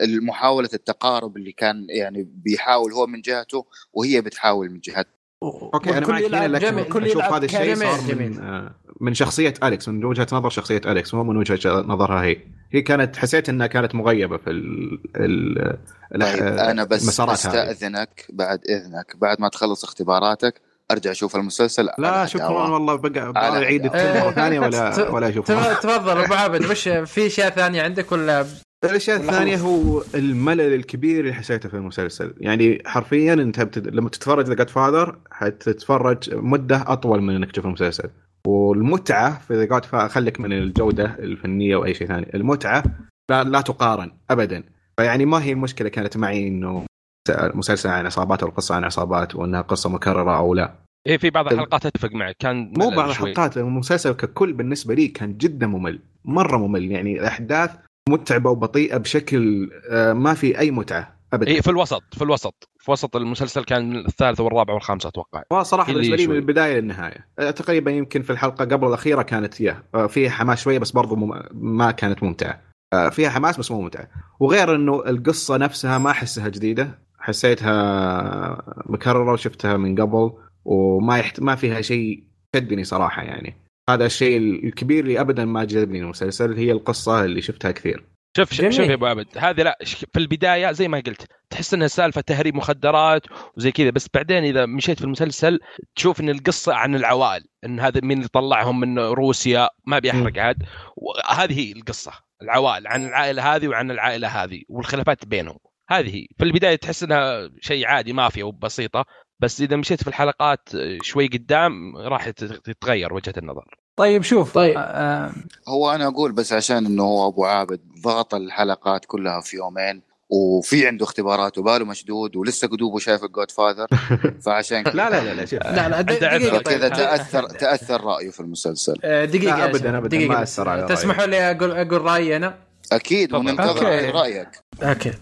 والمحاولة 0.00 0.68
التقارب 0.74 1.36
اللي 1.36 1.52
كان 1.52 1.86
يعني 1.88 2.28
بيحاول 2.34 2.92
هو 2.92 3.06
من 3.06 3.20
جهته 3.20 3.66
وهي 3.92 4.20
بتحاول 4.20 4.70
من 4.70 4.80
جهتها 4.80 5.14
okay 5.42 5.90
أنا 5.98 6.06
معك 6.06 6.22
هنا 6.22 6.48
لكن 6.48 7.04
أشوف 7.04 7.22
هذا 7.22 7.44
الشيء 7.44 7.74
جميل- 7.74 7.76
صار 7.78 8.00
من 8.00 8.08
جميل. 8.08 8.40
آه، 8.40 8.74
من 9.00 9.14
شخصية 9.14 9.54
أليكس 9.62 9.88
من 9.88 10.04
وجهة 10.04 10.26
نظر 10.32 10.50
شخصية 10.50 10.80
أليكس 10.86 11.14
مو 11.14 11.24
من 11.24 11.36
وجهة 11.36 11.80
نظرها 11.80 12.22
هي. 12.22 12.36
هي 12.72 12.82
كانت 12.82 13.16
حسيت 13.16 13.48
إنها 13.48 13.66
كانت 13.66 13.94
مغيبة 13.94 14.36
في 14.36 14.50
ال 14.50 14.98
ال 15.16 15.78
طيب 16.20 16.42
أنا 16.42 16.84
بس. 16.84 17.20
أستأذنك 17.20 18.26
بعد 18.32 18.60
إذنك 18.68 19.16
بعد 19.20 19.40
ما 19.40 19.48
تخلص 19.48 19.84
اختباراتك 19.84 20.60
أرجع 20.90 21.10
أشوف 21.10 21.36
المسلسل 21.36 21.88
لا 21.98 22.26
شكرا. 22.26 22.48
والله 22.48 22.94
بقى 22.94 23.32
اعيد 23.36 23.82
مره 23.86 24.30
ثانية 24.30 24.60
ت- 24.60 24.62
ولا 24.64 25.10
ولا 25.10 25.28
اشوفه 25.28 25.74
تفضل 25.74 26.24
أبو 26.24 26.34
عابد 26.34 26.70
وش 26.70 26.88
في 26.88 27.26
أشياء 27.26 27.50
ثانية 27.50 27.82
عندك 27.82 28.12
ولا 28.12 28.46
الأشياء 28.84 29.16
الثانية 29.16 29.56
هو 29.56 30.02
الملل 30.14 30.74
الكبير 30.74 31.20
اللي 31.20 31.34
حسيته 31.34 31.68
في 31.68 31.74
المسلسل. 31.74 32.34
يعني 32.40 32.82
حرفيا 32.86 33.32
أنت 33.32 33.60
بتد... 33.60 33.88
لما 33.94 34.08
تتفرج 34.08 34.50
ذا 34.50 34.64
فاذر 34.64 35.18
حتتفرج 35.30 36.34
مدة 36.34 36.84
أطول 36.86 37.22
من 37.22 37.34
إنك 37.34 37.52
تشوف 37.52 37.66
المسلسل. 37.66 38.10
والمتعة 38.46 39.38
في 39.38 39.54
ذا 39.54 39.64
جاد 39.64 39.84
خليك 39.84 40.40
من 40.40 40.52
الجودة 40.52 41.04
الفنية 41.18 41.76
وأي 41.76 41.94
شيء 41.94 42.08
ثاني. 42.08 42.34
المتعة 42.34 42.82
لا, 43.30 43.44
لا 43.44 43.60
تقارن 43.60 44.10
ابدا. 44.30 44.62
فيعني 44.96 45.24
ما 45.26 45.42
هي 45.42 45.52
المشكلة 45.52 45.88
كانت 45.88 46.16
معي 46.16 46.48
إنه 46.48 46.84
مسلسل 47.30 47.88
عن 47.88 48.06
عصابات 48.06 48.42
أو 48.42 48.48
قصة 48.48 48.74
عن 48.74 48.84
عصابات 48.84 49.34
وأنها 49.34 49.60
قصة 49.60 49.90
مكررة 49.90 50.38
أو 50.38 50.54
لا. 50.54 50.74
إيه 51.06 51.18
في 51.18 51.30
بعض 51.30 51.52
الحلقات 51.52 51.86
اتفق 51.86 52.12
معك 52.12 52.36
كان 52.38 52.72
مو 52.78 52.90
بعض. 52.90 53.08
الحلقات 53.08 53.56
المسلسل 53.56 54.12
ككل 54.12 54.52
بالنسبة 54.52 54.94
لي 54.94 55.08
كان 55.08 55.36
جدا 55.36 55.66
ممل 55.66 56.00
مرة 56.24 56.56
ممل. 56.56 56.90
يعني 56.90 57.20
الأحداث 57.20 57.70
متعبة 58.08 58.50
وبطيئة 58.50 58.96
بشكل 58.96 59.70
آه، 59.90 60.12
ما 60.12 60.34
في 60.34 60.58
أي 60.58 60.70
متعة. 60.70 61.13
ابدا. 61.34 61.50
إيه 61.50 61.60
في 61.60 61.70
الوسط 61.70 62.02
في 62.12 62.22
الوسط. 62.22 62.68
في 62.78 62.90
وسط 62.90 63.16
المسلسل 63.16 63.64
كان 63.64 63.96
الثالث 63.96 64.40
والرابع 64.40 64.74
والخامس 64.74 65.06
أتوقع. 65.06 65.42
وصراحه 65.50 65.92
اللي 65.92 66.02
بالنسبة 66.02 66.16
لي 66.16 66.26
من. 66.26 66.36
البداية 66.36 66.80
للنهاية. 66.80 67.28
آه، 67.38 67.50
تقريبا 67.50 67.90
يمكن 67.90 68.22
في 68.22 68.30
الحلقة 68.30 68.64
قبل 68.64 68.88
الأخيرة 68.88 69.22
كانت 69.22 69.60
يا 69.60 69.82
آه، 69.94 70.06
فيها 70.06 70.30
حماس 70.30 70.62
شوية 70.62 70.78
بس 70.78 70.90
برضو. 70.90 71.16
ما 71.52 71.90
كانت 71.90 72.22
ممتعة. 72.22 72.60
آه، 72.92 73.08
فيها 73.08 73.30
حماس 73.30 73.58
بس 73.58 73.70
مو 73.70 73.80
ممتعة. 73.80 74.08
وغير 74.40 74.74
إنه 74.74 75.02
القصة 75.06 75.56
نفسها 75.56 75.98
ما 75.98 76.10
أحسها 76.10 76.48
جديدة. 76.48 76.98
حسيتها 77.18 78.62
مكررة 78.86 79.32
وشفتها 79.32 79.76
من 79.76 80.00
قبل 80.00 80.32
وما 80.64 81.18
يحت... 81.18 81.40
ما 81.40 81.54
فيها 81.54 81.80
شيء 81.80 82.24
شدني 82.56 82.84
صراحة 82.84 83.22
يعني. 83.22 83.56
هذا 83.90 84.06
الشيء 84.06 84.38
الكبير 84.38 85.04
اللي 85.04 85.20
ابدا 85.20 85.44
ما 85.44 85.64
جذبني 85.64 85.98
المسلسل 85.98 86.56
هي 86.56 86.72
القصة 86.72 87.24
اللي 87.24 87.40
شفتها 87.40 87.70
كثير. 87.70 88.04
شوف 88.36 88.54
شوف. 88.54 88.68
شوف 88.70 88.88
يا 88.88 88.94
أبو 88.94 89.06
عبد. 89.06 89.26
هذه 89.36 89.62
لا 89.62 89.78
في 89.84 90.16
البداية 90.18 90.72
زي 90.72 90.88
ما 90.88 91.02
قلت 91.06 91.26
تحس 91.50 91.74
انها 91.74 91.86
سالفه 91.86 92.20
تهريب 92.20 92.54
مخدرات 92.54 93.22
وزي 93.56 93.72
كذا 93.72 93.90
بس 93.90 94.08
بعدين 94.14 94.44
إذا 94.44 94.66
مشيت 94.66 94.98
في 94.98 95.04
المسلسل 95.04 95.60
تشوف 95.96 96.20
إن 96.20 96.30
القصة 96.30 96.74
عن 96.74 96.94
العوائل 96.94 97.44
إن 97.64 97.80
هذا 97.80 98.00
مين 98.04 98.18
اللي 98.18 98.28
طلعهم 98.28 98.80
من 98.80 98.98
روسيا 98.98 99.68
ما 99.86 99.98
بيحرق 99.98 100.38
عاد. 100.38 100.56
وهذه 100.96 101.58
هي 101.58 101.72
القصة 101.72 102.12
العوائل 102.42 102.86
عن 102.86 103.06
العائلة 103.06 103.54
هذه 103.56 103.68
وعن 103.68 103.90
العائلة 103.90 104.28
هذه 104.28 104.62
والخلافات 104.68 105.26
بينهم. 105.26 105.58
هذه 105.90 106.16
هي. 106.16 106.26
في 106.38 106.44
البداية 106.44 106.76
تحس 106.76 107.02
إنها 107.02 107.50
شيء 107.60 107.86
عادي 107.86 108.12
مافيا 108.12 108.44
وبسيطة 108.44 109.04
بس 109.40 109.60
إذا 109.60 109.76
مشيت 109.76 110.02
في 110.02 110.08
الحلقات 110.08 110.68
شوي 111.02 111.26
قدام 111.26 111.96
راح 111.96 112.30
تت- 112.30 112.44
تتغير 112.70 113.14
وجهة 113.14 113.34
النظر. 113.38 113.64
طيب 113.96 114.22
شوف 114.22 114.54
طيب. 114.54 114.74
آه 114.78 115.32
هو 115.68 115.90
أنا 115.90 116.06
أقول 116.06 116.32
بس 116.32 116.52
عشان 116.52 116.86
إنه 116.86 117.02
هو 117.02 117.28
أبو 117.28 117.44
عابد 117.44 117.80
ضغط 118.04 118.34
الحلقات 118.34 119.04
كلها 119.04 119.40
في 119.40 119.56
يومين 119.56 120.02
وفي 120.28 120.86
عنده 120.86 121.04
اختبارات 121.04 121.58
وباله 121.58 121.84
مشدود 121.84 122.36
ولسه 122.36 122.68
قدوبه 122.68 122.98
شايف 122.98 123.24
الجود 123.24 123.50
فاذر 123.50 123.86
فعشان 124.46 124.82
كذا 124.82 124.92
لا 124.94 125.10
لا 125.10 125.24
لا, 125.24 125.34
لا 125.34 125.44
شوف 125.46 125.58
لا 125.62 125.88
لا 125.88 126.00
أنت 126.00 126.12
دقيقة. 126.12 126.58
طيب. 126.58 126.78
كذا 126.78 126.88
تأثر 126.88 127.42
تأثر 127.48 128.04
رأيه 128.04 128.30
في 128.30 128.40
المسلسل 128.40 128.94
آه، 129.04 129.24
دقيقة 129.24 129.56
لا، 129.56 129.64
أبداً، 129.64 130.00
دقيقة 130.00 130.28
ما. 130.28 130.42
أثر 130.42 130.68
على 130.68 130.86
تسمحوا 130.86 131.26
لي 131.26 131.50
أقول 131.50 131.70
أقول 131.70 132.02
رأيي 132.02 132.36
أنا 132.36 132.54
أكيد. 132.92 133.34
وننتظر. 133.34 134.14
رأيك 134.14 134.48
أوكي 134.82 135.12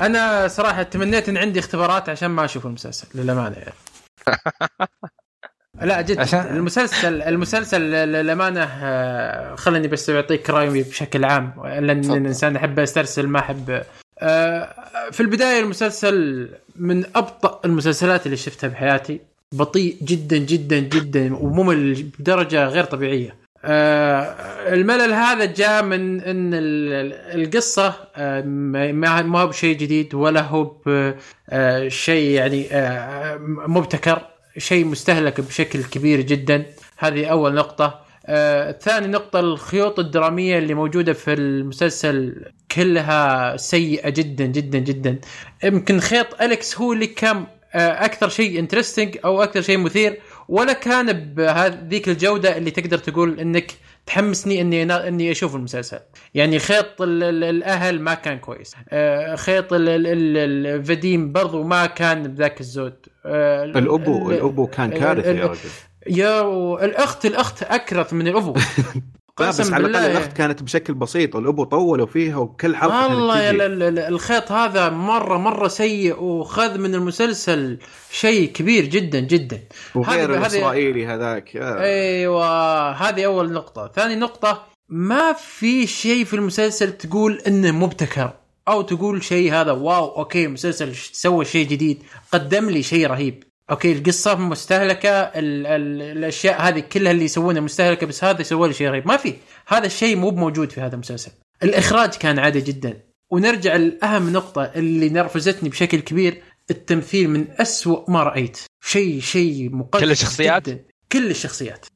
أنا 0.00 0.48
صراحة 0.48 0.82
تمنيت 0.82 1.28
إن 1.28 1.36
عندي 1.36 1.58
اختبارات 1.58 2.08
عشان 2.08 2.28
ما 2.30 2.44
أشوف 2.44 2.66
المسلسل 2.66 3.06
للأمانة 3.14 3.56
يعني 3.56 3.74
لا 5.80 6.00
جد. 6.00 6.18
عشان- 6.20 6.56
المسلسل 6.56 7.22
المسلسل 7.22 7.80
للأمانة 7.90 8.68
آه، 8.82 9.54
خليني 9.54 9.88
بس 9.88 10.10
أعطيك 10.10 10.50
رأيي 10.50 10.82
بشكل 10.82 11.24
عام. 11.24 11.52
لأن. 11.64 12.00
الإنسان 12.10 12.56
أحب 12.56 12.78
أسترسل 12.78 13.26
ما 13.26 13.38
أحب. 13.38 13.82
آه، 14.18 14.74
في 15.12 15.20
البداية 15.20 15.60
المسلسل 15.60 16.48
من 16.76 17.04
أبطأ 17.16 17.60
المسلسلات 17.64 18.26
اللي 18.26 18.36
شفتها 18.36 18.68
بحياتي. 18.68 19.20
بطيء 19.52 19.96
جدا 20.02 20.36
جدا 20.36 20.78
جدا 20.78 21.36
وممل 21.36 22.02
بدرجة 22.18 22.66
غير 22.66 22.84
طبيعية. 22.84 23.34
آه، 23.64 24.22
الملل 24.72 25.12
هذا 25.12 25.44
جاء 25.44 25.82
من 25.84 26.20
إن 26.20 26.54
ال- 26.54 26.92
ال- 26.92 27.42
القصة 27.42 27.94
ما 28.92 29.40
هو 29.40 29.46
بشيء 29.46 29.76
جديد 29.76 30.14
ولا 30.14 30.40
هو 30.40 30.64
ب- 30.64 31.14
آه، 31.50 31.88
شيء 31.88 32.30
يعني 32.30 32.68
مبتكر. 33.66 34.22
شيء 34.58 34.84
مستهلك 34.84 35.40
بشكل 35.40 35.84
كبير 35.84 36.20
جدا. 36.20 36.66
هذه 36.98 37.26
أول 37.26 37.54
نقطة. 37.54 38.00
آه، 38.26 38.72
ثاني 38.72 39.06
نقطة 39.06 39.40
الخيوط 39.40 39.98
الدرامية 39.98 40.58
اللي 40.58 40.74
موجودة 40.74 41.12
في 41.12 41.32
المسلسل 41.32 42.44
كلها 42.76 43.56
سيئة 43.56 44.08
جدا 44.08 44.44
جدا 44.46 44.78
جدا. 44.78 45.18
يمكن 45.64 46.00
خيط 46.00 46.42
أليكس 46.42 46.78
هو 46.78 46.92
اللي 46.92 47.06
كان 47.06 47.46
آه، 47.74 48.04
أكثر 48.04 48.28
شيء 48.28 48.58
انترستنج 48.58 49.18
أو 49.24 49.42
أكثر 49.42 49.60
شيء 49.60 49.78
مثير 49.78 50.20
ولا 50.48 50.72
كان 50.72 51.12
بهذيك 51.12 52.08
الجودة 52.08 52.56
اللي 52.56 52.70
تقدر 52.70 52.98
تقول 52.98 53.40
إنك 53.40 53.72
تحمسني 54.06 54.60
إني 54.60 54.82
إني 55.08 55.30
أشوف 55.30 55.54
المسلسل. 55.56 55.98
يعني 56.34 56.58
خيط 56.58 57.02
ال- 57.02 57.22
ال- 57.22 57.44
الأهل 57.44 58.00
ما 58.00 58.14
كان 58.14 58.38
كويس. 58.38 58.74
آه، 58.88 59.36
خيط 59.36 59.72
ال- 59.72 59.88
ال- 59.88 60.06
ال- 60.06 60.66
الفديم 60.66 61.32
برضو 61.32 61.62
ما 61.62 61.86
كان 61.86 62.22
بذاك 62.22 62.60
الزود. 62.60 62.94
ال- 63.06 63.11
الابو 63.26 64.30
ال- 64.30 64.34
الأبو 64.36 64.66
كان 64.66 64.92
ال- 64.92 65.02
يا 65.02 65.12
رجل. 65.46 65.58
يا 66.06 66.40
و- 66.40 66.78
الأخت 66.78 67.26
الأخت 67.26 67.62
اكرث 67.62 68.12
من 68.12 68.28
الأبو. 68.28 68.54
لا 69.40 69.48
بس 69.48 69.72
على 69.72 69.86
الأقل. 69.86 70.04
الأخت 70.10 70.32
كانت 70.32 70.62
بشكل 70.62 70.94
بسيط. 70.94 71.34
والابو 71.34 71.64
طولوا 71.64 72.06
فيها 72.06 72.36
وكل 72.36 72.76
حلقة 72.76 73.08
والله 73.08 73.40
يا 73.40 73.52
الخيط 74.08 74.52
هذا 74.52 74.88
مرة 74.88 75.38
مرة 75.38 75.68
سيء 75.68 76.22
وخذ 76.22 76.78
من 76.78 76.94
المسلسل 76.94 77.78
شيء 78.10 78.52
كبير 78.52 78.84
جدا 78.84 79.20
جدا. 79.20 79.60
وغير 79.94 80.34
الإسرائيلي 80.34 81.06
هذاك 81.06 81.56
أيوه 81.56 82.90
هذه 82.90 83.24
أول 83.26 83.52
نقطة، 83.52 83.92
ثاني 83.96 84.16
نقطة 84.16 84.62
ما 84.88 85.32
في 85.32 85.86
شيء 85.86 86.24
في 86.24 86.34
المسلسل 86.34 86.92
تقول 86.92 87.40
إنه 87.46 87.70
مبتكر. 87.70 88.30
أو 88.68 88.82
تقول 88.82 89.24
شيء 89.24 89.52
هذا 89.54 89.72
wow 89.72 90.18
okay 90.18 90.46
مسلسل 90.46 90.94
سوى 90.96 91.44
شيء 91.44 91.68
جديد، 91.68 92.02
قدم 92.32 92.70
لي 92.70 92.82
شيء 92.82 93.06
رهيب. 93.06 93.44
okay 93.70 93.92
القصة 93.92 94.34
مستهلكة 94.34 95.10
ال 95.10 95.66
ال 95.66 96.02
الأشياء 96.02 96.62
هذه 96.62 96.80
كلها 96.80 97.12
اللي 97.12 97.24
يسوونها 97.24 97.60
مستهلكة 97.60 98.06
بس 98.06 98.24
هذا 98.24 98.42
سوى 98.42 98.68
لي 98.68 98.74
شيء 98.74 98.88
رهيب، 98.88 99.08
ما 99.08 99.16
في، 99.16 99.34
هذا 99.66 99.86
الشيء 99.86 100.16
مو 100.16 100.30
موجود 100.30 100.72
في 100.72 100.80
هذا 100.80 100.94
المسلسل. 100.94 101.30
الإخراج 101.62 102.10
كان 102.14 102.38
عادي 102.38 102.60
جدا. 102.60 103.00
ونرجع 103.30 103.76
لأهم 103.76 104.32
نقطة 104.32 104.62
اللي 104.62 105.08
نرفزتني 105.08 105.68
بشكل 105.68 106.00
كبير 106.00 106.42
التمثيل 106.70 107.30
من 107.30 107.46
أسوأ 107.50 108.10
ما 108.10 108.22
رأيت 108.22 108.58
شيء 108.84 109.20
شيء 109.20 109.70
مقدس 109.72 110.04
كل 110.04 110.10
الشخصيات؟ 110.10 110.68
جداً. 110.68 110.84
كل 111.12 111.30
الشخصيات 111.30 111.86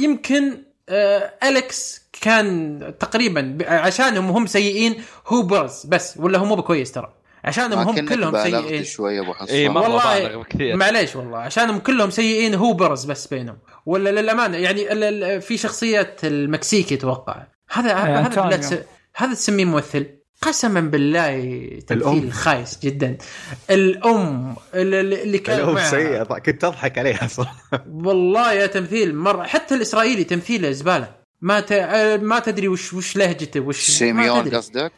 يمكن 0.00 0.62
آه 0.88 1.32
أليكس 1.42 2.09
كان 2.20 2.94
تقريبا 3.00 3.58
عشانهم 3.68 4.30
هم 4.30 4.46
سيئين 4.46 5.02
هو 5.26 5.42
برز 5.42 5.86
بس 5.86 6.14
ولا 6.16 6.38
هو 6.38 6.44
مو 6.44 6.54
بكويس 6.56 6.92
ترى. 6.92 7.14
عشانهم 7.44 7.88
هم 7.88 8.06
كلهم 8.08 8.42
سيئين. 8.42 8.84
شوي 8.84 9.20
أبو 9.20 9.34
حسان 9.34 9.56
اي 9.56 9.68
مره 9.68 9.82
والله 9.82 10.44
معليش 10.60 11.16
والله 11.16 11.38
عشانهم 11.38 11.78
كلهم 11.78 12.10
سيئين 12.10 12.54
هو 12.54 12.72
برز 12.72 13.04
بس 13.04 13.26
بينهم. 13.26 13.58
ولا 13.86 14.10
للأمانة 14.20 14.56
يعني 14.56 14.92
ال- 14.92 15.04
ال- 15.24 15.42
في 15.42 15.56
شخصيه 15.56 16.16
المكسيكي 16.24 16.94
أتوقع. 16.94 17.42
هذا 17.70 17.94
هذا. 17.94 18.28
بالله 18.28 18.56
تس- 18.56 18.74
هذا 19.16 19.34
تسميه 19.34 19.64
ممثل. 19.64 20.06
قسما 20.42 20.80
بالله 20.80 21.30
تمثيل. 21.86 22.32
خايس 22.32 22.78
جدا. 22.82 23.18
الأم 23.70 24.56
ال- 24.74 24.94
ال- 24.94 25.14
اللي 25.22 25.38
كان 25.38 25.58
الأم. 25.60 25.78
سيئة 25.78 26.22
كنت 26.24 26.64
أضحك 26.64 26.98
عليها 26.98 27.26
صراحة. 27.26 27.84
والله 27.92 28.52
يا 28.52 28.66
تمثيل 28.66 29.14
مرة 29.16 29.42
حتى 29.42 29.74
الإسرائيلي 29.74 30.24
تمثيله 30.24 30.70
زبالة. 30.70 31.19
ما 31.42 31.60
ت... 31.60 31.72
ما 32.22 32.38
تدري 32.38 32.68
وش 32.68 32.94
وش 32.94 33.16
لهجته 33.16 33.60
وش 33.60 33.90
ما 33.90 33.96
سيميون 33.96 34.44
تدري. 34.44 34.56
قصدك؟ 34.56 34.92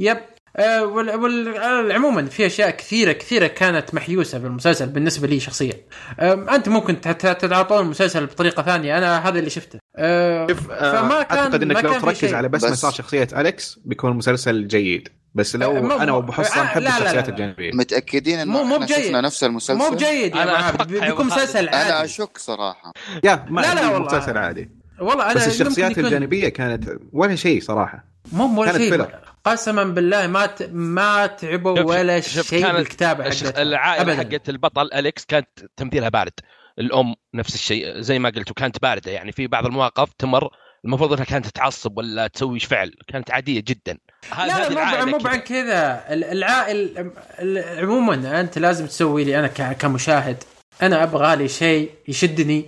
يب 0.00 0.18
آه، 0.56 0.84
وال- 0.84 1.14
وال- 1.16 1.56
آه، 1.56 1.92
عموما 1.94 2.26
في 2.26 2.46
أشياء 2.46 2.70
كثيره 2.70 3.12
كثيرة 3.12 3.46
كانت 3.46 3.94
محيوسة 3.94 4.38
بالمسلسل 4.38 4.86
بالنسبة 4.86 5.26
لي 5.28 5.40
شخصيا 5.40 5.72
آم، 6.20 6.48
أنت 6.48 6.68
ممكن 6.68 7.00
تت- 7.00 7.26
تتعاطون 7.40 7.78
المسلسل 7.84 8.26
بطريقة 8.26 8.62
ثانية 8.62 8.98
أنا 8.98 9.28
هذا 9.28 9.38
اللي 9.38 9.50
شفته 9.50 9.78
آه، 9.96 10.46
شوف 10.46 10.70
آه، 10.70 10.92
فما 11.02 11.22
كان 11.22 11.38
أعتقد 11.38 11.64
ما 11.64 11.72
انك 11.80 11.84
لو 11.84 12.00
تركز. 12.00 12.34
على 12.34 12.48
بس, 12.48 12.64
بس- 12.64 12.70
مسار 12.72 12.90
شخصية 12.92 13.28
أليكس 13.36 13.78
بيكون 13.84 14.10
المسلسل 14.12 14.66
جيد 14.68 15.08
بس 15.34 15.56
لو 15.56 15.76
آه، 15.76 15.80
مو- 15.80 15.96
أنا 15.96 16.12
وابو 16.12 16.32
آه، 16.32 16.78
لا، 16.78 16.80
لا، 16.80 16.96
الشخصيات. 16.98 17.28
الجانبية 17.28 17.70
متأكدين 17.74 18.38
إنه 18.38 18.52
مو- 18.52 18.64
مو 18.64 18.78
بجيد. 18.78 18.96
شفنا 18.96 19.20
نفس 19.20 19.44
المسلسل 19.44 19.78
مو 19.78 19.90
بجيد 19.90 20.36
يا 20.36 20.44
معاذ 20.44 20.74
أتوقع 20.74 21.06
بيكون 21.08 21.26
مسلسل 21.26 21.68
أنا 21.68 21.76
عادي 21.94 22.04
أشك 22.04 22.38
صراحة 22.38 22.92
يا 23.24 23.46
ما 23.50 23.60
لا، 23.60 23.74
لا، 23.74 23.88
والله. 23.88 24.06
مسلسل 24.06 24.38
عادي 24.38 24.81
والله 25.02 25.24
أنا 25.26 25.34
بس 25.34 25.46
الشخصيات 25.48 25.90
يكون- 25.90 26.04
الجانبية 26.04 26.48
كانت 26.48 26.88
ولا 27.12 27.36
شيء 27.36 27.60
صراحة. 27.60 28.04
مو 28.32 28.60
ولا 28.60 28.78
شيء. 28.78 29.06
قسما 29.44 29.84
بالله 29.84 30.26
ما 30.26 30.46
ت... 30.46 30.62
ما 30.72 31.26
تعبوا 31.26 31.80
ولا 31.80 32.20
شيء 32.20 32.60
كانت 32.62 32.76
بالكتابه 32.76 33.24
حقتها 33.24 33.62
العائلة. 33.62 34.16
حقت 34.16 34.48
البطل 34.48 34.92
أليكس 34.94 35.24
كانت 35.24 35.48
تمثيلها 35.76 36.08
بارد. 36.08 36.32
الأم 36.78 37.14
نفس 37.34 37.54
الشيء 37.54 38.00
زي 38.00 38.18
ما 38.18 38.28
قلت 38.28 38.50
وكانت 38.50 38.82
باردة. 38.82 39.10
يعني 39.10 39.32
في 39.32 39.46
بعض 39.46 39.66
المواقف 39.66 40.12
تمر 40.18 40.48
المفروض 40.84 41.12
إنها 41.12 41.24
كانت 41.24 41.46
تعصب 41.46 41.98
ولا 41.98 42.26
تسوي 42.26 42.60
فعل. 42.60 42.92
كانت 43.08 43.30
عادية 43.30 43.60
جدا. 43.60 43.98
هذه 44.32 44.68
لا 44.68 44.68
لا 44.74 45.04
مو 45.04 45.10
مو 45.10 45.18
كذا. 45.18 45.30
عن 45.30 45.38
كذا. 45.38 46.04
ال- 46.14 46.24
العائل 46.24 47.10
ال- 47.38 47.80
عموما 47.84 48.40
أنت 48.40 48.58
لازم 48.58 48.86
تسوي 48.86 49.24
لي 49.24 49.38
أنا 49.38 49.46
ك- 49.46 49.76
كمشاهد. 49.76 50.36
أنا 50.82 51.02
أبغى 51.02 51.36
لي 51.36 51.48
شيء 51.48 51.90
يشدني 52.08 52.64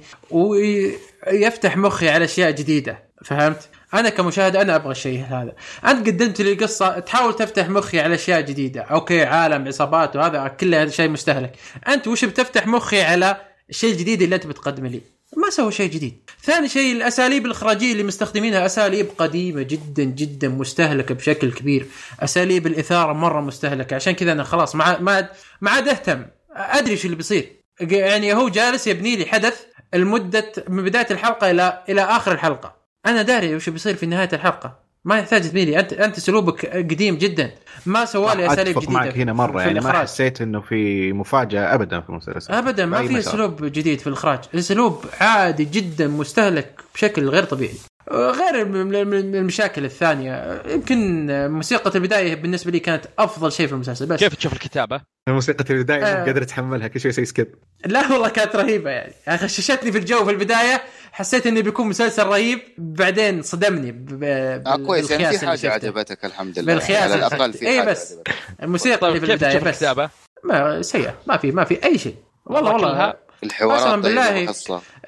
ويفتح 1.27 1.77
مخي 1.77 2.09
على 2.09 2.25
أشياء 2.25 2.51
جديدة 2.51 3.05
فهمت؟ 3.25 3.69
أنا 3.95 4.09
كمشاهد 4.09 4.57
أنا 4.57 4.77
أبغى 4.77 4.91
الشيء 4.91 5.25
هذا. 5.31 5.53
أنت 5.87 6.07
قدمت 6.07 6.41
لي 6.41 6.55
قصة 6.55 6.99
تحاول 6.99 7.37
تفتح 7.37 7.69
مخي 7.69 8.01
على 8.01 8.15
أشياء 8.15 8.41
جديدة. 8.41 8.83
أوكي 8.83 9.25
عالم 9.25 9.69
عصابات 9.69 10.17
وهذا 10.17 10.49
كله 10.49 10.89
شيء 10.89 11.09
مستهلك. 11.09 11.53
أنت 11.89 12.09
وش 12.09 12.25
بتفتح 12.25 12.67
مخي 12.67 13.03
على 13.03 13.37
الشيء 13.71 13.93
الجديد 13.93 14.23
اللي 14.23 14.37
أنت 14.37 14.47
بتقدمه 14.47 14.89
لي؟ 14.89 15.01
ما 15.37 15.51
سووا 15.51 15.71
شيء 15.71 15.91
جديد. 15.91 16.31
ثاني 16.43 16.69
شيء 16.69 16.93
الأساليب 16.97 17.47
الإخراجية 17.47 17.93
اللي 17.93 18.03
مستخدمينها 18.03 18.67
أساليب 18.67 19.09
قديمة 19.19 19.63
جدا 19.63 20.05
جدا 20.05 20.49
مستهلكة 20.49 21.15
بشكل 21.15 21.53
كبير. 21.53 21.87
أساليب 22.21 22.67
الإثارة 22.67 23.13
مرة 23.13 23.41
مستهلكة. 23.41 23.95
عشان 23.95 24.13
كذا 24.13 24.33
أنا 24.33 24.45
خلاص 24.45 24.75
ما 24.75 24.99
ما 24.99 25.29
ما 25.61 25.71
عاد 25.71 25.89
أهتم. 25.89 26.27
أدري 26.53 26.97
شو 26.97 27.05
اللي 27.05 27.17
بيصير. 27.17 27.53
يعني 27.81 28.35
هو 28.35 28.49
جالس 28.49 28.87
يبني 28.87 29.17
لي 29.17 29.27
حدث 29.27 29.61
المدة 29.95 30.53
من 30.69 30.85
بداية 30.85 31.07
الحلقة 31.11 31.51
إلى 31.51 31.83
إلى 31.89 32.03
آخر 32.03 32.33
الحلقة. 32.33 32.75
أنا 33.07 33.23
داري 33.23 33.57
وش 33.57 33.69
بيصير 33.69 33.95
في 33.95 34.07
نهاية 34.07 34.29
الحلقة. 34.33 34.85
ما 35.05 35.19
يحتاج 35.19 35.49
تبني 35.49 35.65
لي 35.65 35.81
انت 35.81 35.93
أنت 35.93 36.17
اسلوبك 36.19 36.67
قديم 36.67 37.15
جدا. 37.19 37.51
ما 37.87 38.05
سوى 38.05 38.35
لي 38.35 38.47
أساليب 38.47 38.79
أتفق 38.79 38.83
جديدة 38.83 39.01
معك 39.01 39.19
هنا 39.19 39.33
مرة. 39.33 39.53
في 39.53 39.59
يعني 39.59 39.73
ما 39.75 39.81
الإخراج. 39.81 40.03
حسيت 40.03 40.41
إنه 40.43 40.61
في 40.61 41.13
مفاجأة 41.13 41.75
ابدا 41.75 42.01
في 42.01 42.09
المسلسل. 42.09 42.55
ابدا. 42.55 42.87
ما 42.87 43.07
في. 43.07 43.19
اسلوب 43.19 43.65
جديد 43.65 44.01
في 44.01 44.07
الإخراج. 44.07 44.39
اسلوب 44.55 45.05
عادي 45.21 45.65
جدا 45.65 46.09
مستهلك 46.09 46.81
بشكل 46.95 47.29
غير 47.29 47.45
طبيعي. 47.45 47.75
غير 48.13 48.63
الم- 48.63 49.13
المشاكل 49.15 49.85
الثانية 49.85 50.63
يمكن 50.67 51.27
موسيقى 51.51 51.91
البداية 51.95 52.35
بالنسبة 52.35 52.71
لي 52.71 52.81
كانت 52.81 53.05
أفضل 53.19 53.53
شيء 53.53 53.67
في 53.67 53.73
المسلسل 53.73 54.07
بس 54.07 54.19
كيف 54.19 54.35
تشوف 54.35 54.53
الكتابة؟ 54.53 55.01
موسيقى 55.29 55.65
البداية 55.75 56.05
آه. 56.05 56.19
مو 56.21 56.25
قادر 56.25 56.43
اتحملها 56.43 56.89
كل 56.89 57.01
شوي 57.01 57.09
يسوي 57.09 57.25
سكيب 57.25 57.55
لا 57.87 58.13
والله 58.13 58.29
كانت 58.29 58.57
رهيبة 58.57 58.91
يعني 58.91 59.13
غششتني 59.29 59.93
في 59.93 59.99
الجو 59.99 60.25
في 60.25 60.31
البداية 60.31 60.83
حسيت 61.13 61.47
انه 61.47 61.61
بيكون 61.61 61.89
مسلسل 61.89 62.27
رهيب 62.27 62.59
بعدين 62.79 63.43
صدمني 63.43 63.93
ب- 63.93 64.25
آه 64.67 64.77
كويس 64.77 65.11
يعني 65.11 65.39
في 65.39 65.47
حاجة 65.47 65.57
شفته. 65.57 65.71
عجبتك 65.71 66.25
الحمد 66.25 66.59
لله 66.59 66.75
بالخياس 66.75 67.03
على 67.03 67.15
الأقل. 67.15 67.53
في 67.53 67.69
اي 67.69 67.87
بس. 67.87 68.15
الموسيقى 68.63 69.09
اللي 69.09 69.21
طيب 69.21 69.21
في 69.21 69.27
كيف 69.27 69.31
البداية 69.31 69.51
تشوف 69.59 69.69
بس 69.69 69.75
الكتابة؟ 69.75 70.11
ما 70.45 70.83
سيئة 70.83 71.15
ما 71.27 71.37
في 71.37 71.51
ما 71.53 71.65
في 71.65 71.85
أي 71.85 71.99
شيء 71.99 72.15
والله 72.47 72.73
والله؟ 72.73 72.91
قسماً 72.91 73.15
الحوارات 73.45 73.99
بالله. 74.05 74.39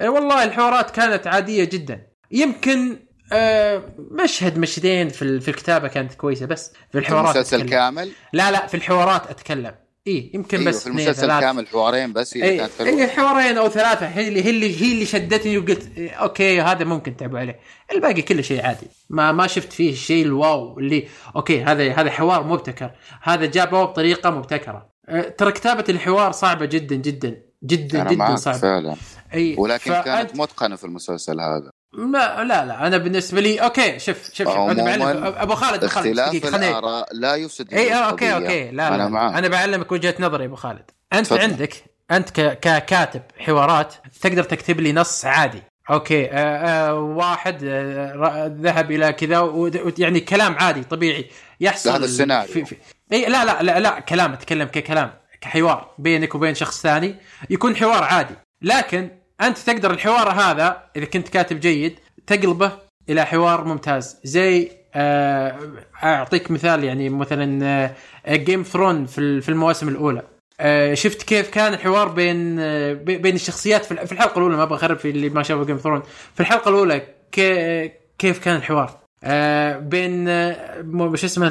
إيه 0.01 0.09
والله 0.09 0.43
الحوارات 0.43 0.91
كانت 0.91 1.27
عادية 1.27 1.63
جدا 1.63 2.01
يمكن 2.31 2.99
آه 3.33 3.83
مشهد 4.11 4.57
مشهدين 4.57 5.09
في 5.09 5.39
في 5.39 5.47
الكتابة 5.47 5.87
كانت 5.87 6.13
كويسة 6.13 6.45
بس 6.45 6.73
في 6.91 6.97
الحوارات 6.97 7.35
المسلسل 7.35 7.57
أتكلم. 7.57 7.69
كامل؟ 7.69 8.11
لا 8.33 8.51
لا 8.51 8.67
في 8.67 8.77
الحوارات 8.77 9.27
أتكلم. 9.29 9.75
اي 10.07 10.31
يمكن 10.33 10.57
أيوه 10.57 10.69
بس 10.69 10.83
في 10.83 10.87
المسلسل 10.89 11.21
ثلاث 11.21 11.41
كامل 11.43 11.67
حوارين 11.67 12.13
بس 12.13 12.37
هي 12.37 12.43
اي 12.43 12.57
كانت 12.57 12.71
اي 12.81 13.07
حلوة 13.07 13.29
حوارين 13.29 13.57
أو 13.57 13.69
ثلاثة. 13.69 14.05
هي 14.07 14.27
اللي 14.27 14.45
هي 14.45 14.49
اللي 14.49 14.81
هي 14.81 14.93
اللي 14.93 15.05
شدتني 15.05 15.57
وقلت 15.57 15.97
إيه، 15.97 16.11
okay 16.11 16.61
هذا 16.61 16.85
ممكن 16.85 17.17
تعبوا 17.17 17.39
عليه. 17.39 17.59
الباقي 17.91 18.21
كله 18.21 18.41
شيء 18.41 18.65
عادي. 18.65 18.87
ما 19.09 19.31
ما 19.31 19.47
شفت 19.47 19.73
فيه 19.73 19.91
الشيء 19.91 20.25
ال 20.25 20.39
wow 20.39 20.79
اللي 20.79 21.07
okay 21.35 21.63
هذا 21.63 21.91
هذا 21.93 22.09
حوار 22.11 22.43
مبتكر. 22.43 22.91
هذا 23.21 23.45
جابه 23.45 23.83
بطريقة 23.83 24.29
مبتكرة. 24.29 24.89
أه، 25.09 25.21
ترى 25.29 25.51
كتابة 25.51 25.85
الحوار 25.89 26.31
صعبة 26.31 26.65
جدا 26.65 26.95
جدا 26.95 27.41
جدا 27.63 28.03
جدا 28.03 28.15
معك 28.15 28.37
صعبة. 28.37 28.57
فعلا. 28.57 28.95
اي 29.33 29.55
ولكن 29.57 29.91
فأنت- 29.93 30.05
كانت 30.05 30.35
متقنة 30.35 30.75
في 30.75 30.83
المسلسل 30.83 31.39
هذا. 31.39 31.71
لا 31.93 32.43
لا 32.43 32.65
لا. 32.65 32.87
أنا 32.87 32.97
بالنسبة 32.97 33.41
لي 33.41 33.59
okay 33.59 33.99
شوف 33.99 34.17
شوف 34.33 34.47
شوف. 34.47 34.57
أنا 34.57 34.95
أبو 35.43 35.55
خالد 35.55 35.83
أبو 35.83 35.89
خالد 35.89 36.19
اختلاف 36.19 36.55
الآراء 36.55 37.07
لا 37.11 37.35
يفسد 37.35 37.73
اي 37.73 37.93
آه، 37.93 37.97
okay. 37.97 38.35
okay. 38.35 38.71
لا 38.71 38.87
أنا 38.87 38.97
لا. 39.03 39.09
معك 39.09 39.35
أنا 39.35 39.47
بعلمك 39.47 39.91
وجهة 39.91 40.15
نظري 40.19 40.43
يا 40.43 40.47
أبو 40.47 40.55
خالد. 40.55 40.91
أنت 41.13 41.25
تفضل. 41.25 41.41
عندك 41.41 41.73
أنت 42.11 42.29
ككاتب 42.39 43.21
حوارات 43.37 43.93
تقدر 44.21 44.43
تكتب 44.43 44.79
لي 44.79 44.93
نص 44.93 45.25
عادي. 45.25 45.63
okay 45.89 46.25
آه 46.25 46.31
آه 46.31 46.93
واحد 46.93 47.63
آه 47.63 48.57
ذهب 48.61 48.91
إلى 48.91 49.13
كذا 49.13 49.69
يعني 49.97 50.19
كلام 50.19 50.55
عادي 50.59 50.83
طبيعي. 50.83 51.29
يحصل 51.59 51.89
هذا 51.89 52.05
السيناريو. 52.05 52.53
في 52.53 52.65
في 52.65 52.75
اي 53.13 53.25
لا 53.25 53.45
لا 53.45 53.63
لا 53.63 53.79
لا. 53.79 53.99
كلام 53.99 54.33
أتكلم 54.33 54.67
ككلام 54.67 55.13
كحوار 55.41 55.95
بينك 55.97 56.35
وبين 56.35 56.55
شخص 56.55 56.81
ثاني 56.81 57.15
يكون 57.49 57.75
حوار 57.75 58.03
عادي. 58.03 58.35
لكن 58.61 59.09
أنت 59.41 59.57
تقدر 59.57 59.91
الحوار 59.91 60.29
هذا 60.29 60.83
إذا 60.95 61.05
كنت 61.05 61.29
كاتب 61.29 61.59
جيد 61.59 61.99
تقلبه 62.27 62.71
إلى 63.09 63.25
حوار 63.25 63.63
ممتاز. 63.63 64.19
زي 64.23 64.71
آه، 64.95 65.55
أعطيك 66.03 66.51
مثال 66.51 66.83
يعني 66.83 67.09
مثلا 67.09 67.93
Game 68.27 68.63
of 68.63 68.72
Thrones 68.72 69.05
في 69.05 69.17
ال- 69.17 69.41
في 69.41 69.49
المواسم 69.49 69.87
الأولى. 69.89 70.21
آه، 70.59 70.93
شفت 70.93 71.23
كيف 71.23 71.49
كان 71.49 71.73
الحوار 71.73 72.07
بين 72.07 72.59
آه، 72.59 72.93
بي- 72.93 73.17
بين 73.17 73.35
الشخصيات 73.35 73.85
في 73.85 73.91
ال- 73.91 74.07
في 74.07 74.11
الحلقة 74.11 74.37
الأولى 74.37 74.57
ما 74.57 74.63
أبغى 74.63 74.75
أخرب 74.77 74.97
في 74.97 75.09
اللي 75.09 75.29
ما 75.29 75.43
شافوا 75.43 75.65
Game 75.65 75.77
of 75.77 75.82
Thrones 75.82 76.01
في 76.33 76.39
الحلقة 76.39 76.69
الأولى 76.69 77.01
كي- 77.31 77.91
كيف 78.19 78.43
كان 78.43 78.55
الحوار؟ 78.55 78.99
آه، 79.23 79.77
بين 79.77 80.27
آه، 80.27 80.83
شو 81.15 81.25
اسمه 81.25 81.47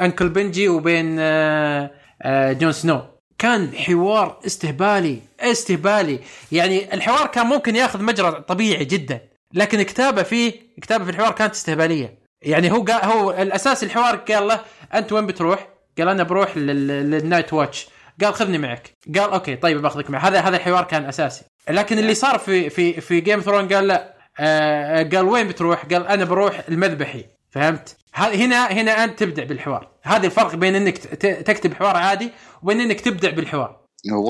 uncle 0.00 0.28
Benjen 0.28 0.68
وبين 0.68 1.16
آه، 1.20 1.90
آه، 2.22 2.52
Jon 2.52 2.72
Snow. 2.72 3.00
كان 3.42 3.72
حوار 3.76 4.38
استهبالي 4.46 5.18
استهبالي. 5.40 6.18
يعني 6.52 6.94
الحوار 6.94 7.26
كان 7.26 7.46
ممكن 7.46 7.76
ياخذ 7.76 8.02
مجرى 8.02 8.32
طبيعي 8.32 8.84
جدا 8.84 9.20
لكن 9.54 9.82
كتابة 9.82 10.22
فيه 10.22 10.52
كتابة 10.82 11.04
في 11.04 11.10
الحوار 11.10 11.32
كانت 11.32 11.52
استهبالية. 11.54 12.18
يعني 12.42 12.72
هو 12.72 12.82
قال 12.84 13.04
هو 13.04 13.30
الأساس 13.30 13.84
الحوار 13.84 14.16
قال 14.16 14.48
له 14.48 14.60
أنت 14.94 15.12
وين 15.12 15.26
بتروح؟ 15.26 15.68
قال 15.98 16.08
أنا 16.08 16.22
بروح 16.22 16.56
لل- 16.56 17.10
لل 17.10 17.19
Night's 17.19 17.52
Watch 17.52 17.86
قال 18.24 18.34
خذني 18.34 18.58
معك. 18.58 18.90
قال 19.18 19.30
okay 19.30 19.56
طيب 19.56 19.82
باخذك 19.82 20.10
معي. 20.10 20.22
هذا 20.22 20.40
هذا 20.40 20.56
الحوار 20.56 20.84
كان 20.84 21.04
أساسي. 21.04 21.44
لكن 21.70 21.98
اللي 21.98 22.14
صار 22.14 22.38
في 22.38 22.70
في 22.70 23.00
في 23.00 23.20
Game 23.20 23.40
of 23.40 23.46
Thrones 23.46 23.68
قال 23.72 23.86
لا 23.86 24.14
آه 24.40 25.02
قال 25.02 25.22
وين 25.24 25.48
بتروح؟ 25.48 25.84
قال 25.84 26.06
أنا 26.06 26.24
بروح 26.24 26.60
المذبحي. 26.68 27.24
فهمت؟ 27.52 27.96
هنا 28.14 28.66
هنا 28.66 29.04
أنت 29.04 29.18
تبدع 29.18 29.44
بالحوار. 29.44 29.88
هذا 30.02 30.26
الفرق 30.26 30.54
بين 30.54 30.74
إنك 30.74 30.98
تكتب 31.46 31.74
حوار 31.74 31.96
عادي 31.96 32.30
وبين 32.62 32.80
إنك 32.80 33.00
تبدع 33.00 33.30
بالحوار. 33.30 33.80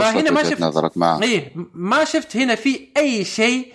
فهنا 0.01 0.31
ما 0.31 0.43
شفت 0.43 0.61
نظرك 0.61 0.97
معك 0.97 1.23
إيه 1.23 1.53
ما 1.75 2.05
شفت 2.05 2.37
هنا 2.37 2.55
في 2.55 2.89
أي 2.97 3.25
شيء 3.25 3.73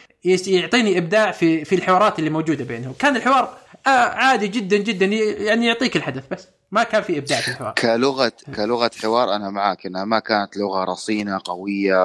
يعطيني 0.47 0.97
إبداع 0.97 1.31
في 1.31 1.65
في 1.65 1.75
الحوارات 1.75 2.19
اللي 2.19 2.29
موجودة 2.29 2.63
بينهم. 2.63 2.93
كان 2.99 3.15
الحوار 3.15 3.57
آه 3.87 3.89
عادي 3.89 4.47
جدا 4.47 4.77
جدا 4.77 5.05
يعني 5.05 5.65
يعطيك 5.65 5.95
الحدث 5.95 6.23
بس. 6.31 6.47
ما 6.71 6.83
كان 6.83 7.01
في 7.01 7.17
إبداع 7.17 7.41
في 7.41 7.47
الحوار. 7.47 7.73
كلغة 7.73 8.31
كلغة 8.55 8.91
حوار 9.01 9.35
أنا 9.35 9.49
معك 9.49 9.85
إنها 9.85 10.05
ما 10.05 10.19
كانت 10.19 10.57
لغة 10.57 10.83
رصينة 10.83 11.41
قوية 11.45 11.95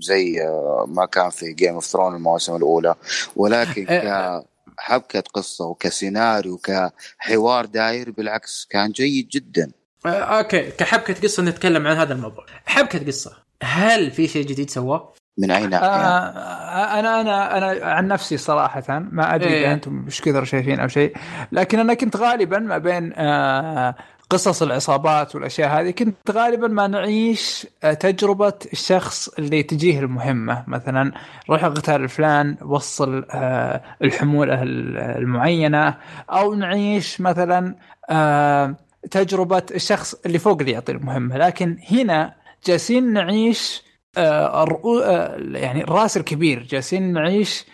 زي 0.00 0.42
آه، 0.42 0.86
ما 0.88 1.06
كان 1.06 1.30
في 1.30 1.52
Game 1.52 1.74
of 1.74 1.86
Thrones 1.86 2.14
المواسم 2.14 2.56
الأولى. 2.56 2.94
ولكن 3.36 3.86
آه، 3.88 4.44
كحبكة 4.78 5.20
قصة 5.20 5.66
وكسيناريو 5.66 6.58
كحوار 6.58 7.66
داير 7.66 8.10
بالعكس 8.10 8.66
كان 8.70 8.90
جيد 8.90 9.28
جدا 9.28 9.70
آه 10.06 10.08
okay 10.08 10.70
كحبكة 10.70 11.14
قصة 11.22 11.42
نتكلم 11.42 11.86
عن 11.86 11.96
هذا 11.96 12.12
الموضوع 12.12 12.46
حبكة 12.66 13.06
قصة 13.06 13.32
هل 13.62 14.10
في 14.10 14.28
شيء 14.28 14.46
جديد 14.46 14.70
سواه؟ 14.70 15.14
من 15.38 15.50
أي 15.50 15.66
ناحية؟ 15.66 15.86
آه 15.86 16.98
أنا 16.98 17.20
أنا 17.20 17.58
أنا 17.58 17.86
عن 17.86 18.08
نفسي 18.08 18.36
صراحة 18.36 18.98
ما 18.98 19.34
أدري 19.34 19.48
إيه. 19.48 19.66
اذا 19.66 19.72
أنتم 19.72 20.04
إيش 20.04 20.20
كثر 20.20 20.44
شايفين 20.44 20.80
أو 20.80 20.88
شيء 20.88 21.16
لكن 21.52 21.78
أنا 21.78 21.94
كنت 21.94 22.16
غالبا 22.16 22.58
ما 22.58 22.78
بين 22.78 23.12
آه 23.16 23.94
قصص 24.30 24.62
العصابات 24.62 25.34
والأشياء 25.34 25.80
هذه 25.80 25.90
كنت 25.90 26.30
غالبا 26.30 26.68
ما 26.68 26.86
نعيش 26.86 27.66
آه، 27.84 27.92
تجربة 27.92 28.52
الشخص 28.72 29.28
اللي 29.28 29.62
تجيه 29.62 29.98
المهمة. 30.00 30.64
مثلا 30.66 31.12
روح 31.50 31.64
اغتال 31.64 32.08
فلان 32.08 32.56
وصل 32.62 33.24
آه، 33.30 33.82
الحمولة 34.02 34.62
ال- 34.62 34.98
المعينة. 34.98 35.94
أو 36.30 36.54
نعيش 36.54 37.20
مثلا 37.20 37.74
آه، 38.10 38.74
تجربة 39.10 39.62
الشخص 39.74 40.14
اللي 40.26 40.38
فوق 40.38 40.58
اللي 40.60 40.72
يعطي 40.72 40.92
المهمة. 40.92 41.36
لكن 41.36 41.76
هنا 41.90 42.34
جالسين 42.66 43.12
نعيش 43.12 43.82
يعني 44.16 45.84
الراس 45.84 46.16
الكبير. 46.16 46.62
جالسين 46.62 47.12
نعيش 47.12 47.64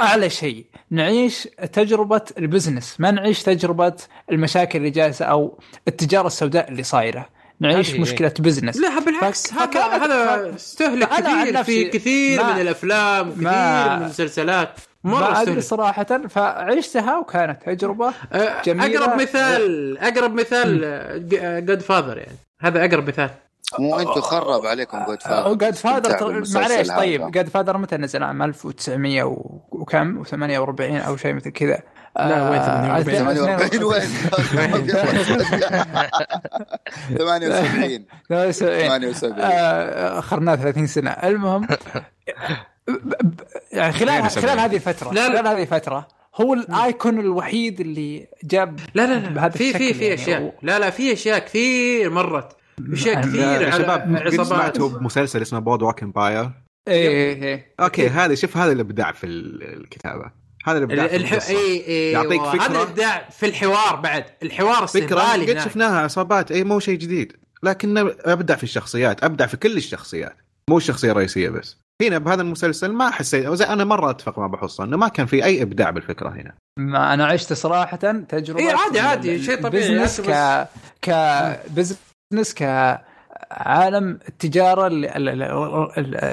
أعلى 0.00 0.30
شيء. 0.30 0.66
نعيش 0.90 1.48
تجربة 1.72 2.22
ال 2.38 2.44
business 2.44 2.96
ما 3.00 3.10
نعيش 3.10 3.42
تجربة 3.42 3.92
المشاكل 4.32 4.78
اللي 4.78 4.90
جالسة 4.90 5.24
أو 5.24 5.58
التجارة 5.88 6.26
السوداء 6.26 6.68
اللي 6.68 6.82
صايرة. 6.82 7.28
نعيش 7.60 7.94
مشكلة 7.94 8.32
business. 8.38 8.76
لا 8.76 9.00
بالعكس 9.00 9.46
فك- 9.52 9.76
هذا 9.76 10.34
هذا 10.34 10.54
استهلك 10.54 11.08
كثير 11.08 11.62
في 11.64 11.84
كثير 11.84 12.42
ما- 12.42 12.54
من 12.54 12.60
الأفلام 12.60 13.28
وكثير 13.28 13.44
ما- 13.44 13.96
من 13.96 14.02
المسلسلات 14.02 14.70
ما 15.04 15.42
أدري 15.42 15.60
صراحة 15.60 16.04
فعشتها 16.28 17.18
وكانت 17.18 17.62
تجربة 17.66 18.12
آه، 18.32 18.62
جميلة. 18.62 18.98
اقرب 19.04 19.20
مثال 19.20 19.98
أقرب 19.98 20.34
مثال 20.34 21.66
Godfather 21.66 22.18
يعني. 22.18 22.36
هذا 22.60 22.84
أقرب 22.84 23.08
مثال. 23.08 23.30
مو 23.78 23.98
أنتم 23.98 24.20
خرب 24.20 24.66
عليكم 24.66 25.04
Godfather 25.06 25.54
Godfather 25.54 26.42
معليش 26.54 26.88
طيب 26.88 27.30
جاد 27.30 27.48
فادر 27.48 27.76
متى 27.78 27.96
نزل؟ 27.96 28.22
عام 28.22 28.42
1900 28.42 29.22
و- 29.22 29.60
وكم؟ 29.70 30.24
و48 30.24 30.80
أو 31.06 31.16
شيء 31.16 31.34
مثل 31.34 31.50
كذا. 31.50 31.80
لا، 32.16 32.50
وين 32.50 32.60
48 32.62 33.34
48 33.34 33.84
وين؟ 33.84 34.00
78 37.18 38.04
78 38.28 39.34
آه، 39.40 40.18
أخرناه 40.18 40.56
30 40.56 40.86
سنة. 40.86 41.10
المهم 41.10 41.66
يعني 43.72 43.92
خلال 43.92 44.08
72. 44.24 44.42
خلال 44.48 44.58
هذه 44.60 44.74
الفترة 44.76 45.12
لا، 45.12 45.28
لا. 45.28 45.38
خلال 45.42 45.46
هذه 45.48 45.62
الفترة 45.62 46.08
هو 46.40 46.54
الآيكون 46.54 47.20
الوحيد 47.20 47.80
اللي 47.80 48.26
جاب 48.44 48.80
لا 48.94 49.06
لا 49.06 49.14
لا. 49.14 49.28
بهذا 49.28 49.48
في 49.48 49.72
في 49.72 49.94
في 49.94 50.04
يعني. 50.04 50.14
أشياء. 50.22 50.54
لا 50.62 50.78
لا 50.78 50.90
في 50.90 51.12
أشياء 51.12 51.38
كثير 51.38 52.10
مرت. 52.10 52.56
اشياء 52.92 53.16
يا 53.16 53.20
كثير 53.22 53.40
يا 53.40 53.70
على 53.72 53.72
شباب 53.72 54.16
عصابات 54.16 54.46
سمعتوا 54.46 54.88
بمسلسل 54.88 55.42
اسمه 55.42 55.58
Boardwalk 55.58 56.02
Empire 56.02 56.50
إيه 56.88 57.08
إيه 57.08 57.42
إيه. 57.42 57.74
okay 57.80 58.08
هذا 58.08 58.34
شوف 58.34 58.56
هذا 58.56 58.72
الإبداع 58.72 59.12
في 59.12 59.26
ال- 59.26 59.80
الكتابة. 59.80 60.30
هذا 60.66 60.78
الإبداع 60.78 61.06
في 61.06 61.16
الح... 61.16 61.32
اي 61.32 61.86
اي 61.88 62.12
يعطيك 62.12 62.42
فكرة. 62.42 62.62
هذا 62.62 62.82
الإبداع 62.82 63.28
في 63.30 63.46
الحوار 63.46 63.96
بعد. 63.96 64.24
الحوار 64.42 64.86
فكرة 64.86 65.22
استهبالي 65.22 65.52
قد. 65.52 65.64
شفناها 65.64 65.98
عصابات. 66.00 66.52
اي 66.52 66.64
مو 66.64 66.80
شيء 66.80 66.98
جديد. 66.98 67.32
لكن 67.62 67.98
أبدع 68.24 68.54
في 68.56 68.62
الشخصيات 68.62 69.24
أبدع 69.24 69.46
في 69.46 69.56
كل 69.56 69.76
الشخصيات. 69.76 70.36
مو 70.70 70.76
الشخصية 70.76 71.10
الرئيسية 71.12 71.48
بس. 71.48 71.76
هنا 72.02 72.18
بهذا 72.18 72.42
المسلسل 72.42 72.92
ما 72.92 73.10
حسيت 73.10 73.48
زي 73.48 73.64
أنا 73.64 73.84
مرة 73.84 74.10
أتفق 74.10 74.38
مع 74.38 74.46
أبو 74.46 74.65
حصة 74.65 74.84
إنه 74.84 74.96
ما 74.96 75.08
كان 75.08 75.26
في 75.26 75.44
أي 75.44 75.62
إبداع 75.62 75.90
بالفكرة 75.90 76.28
هنا. 76.28 76.54
ما 76.78 77.14
أنا 77.14 77.26
عشت 77.26 77.52
صراحة 77.52 77.96
تجربة 78.28 78.60
إيه، 78.60 78.74
عادي- 78.74 79.00
عادي، 79.00 79.42
شيء 79.42 79.62
طبيعي، 79.62 79.94
business 79.98 80.20
ك 80.20 80.30
ك 81.02 81.10
business 81.70 81.98
كعالم 82.54 84.18
التجارة 84.28 84.86
اللي, 84.86 85.16
اللي 85.16 85.32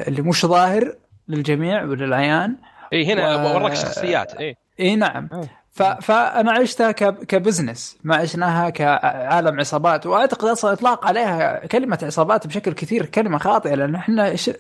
اللي 0.07 0.22
مش 0.22 0.45
ظاهر 0.45 0.95
للجميع 1.28 1.84
وللعيان. 1.84 2.56
اي 2.94 3.06
هنا 3.14 3.36
و- 3.36 3.56
وراك 3.56 3.74
شخصيات 3.74 4.34
اي 4.36 4.56
اي 4.80 4.95
نعم. 4.95 5.30
ف... 5.78 5.84
فأنا 5.84 6.52
عشتها 6.52 6.91
ك... 6.91 7.26
ك 7.26 7.33
business. 7.33 7.98
ما 8.04 8.16
عشناها 8.16 8.70
كعالم 8.70 9.60
عصابات. 9.60 10.06
وأعتقد 10.06 10.48
أصلا 10.48 10.74
إطلاق 10.74 11.08
عليها 11.08 11.66
كلمة 11.66 11.99
عصابات 12.04 12.48
بشكل 12.48 12.74
كثير 12.74 13.06
كلمة 13.06 13.38
خاطئة 13.38 13.76
لأن 13.76 13.95
إحنا 13.95 14.36
ش... 14.36 14.52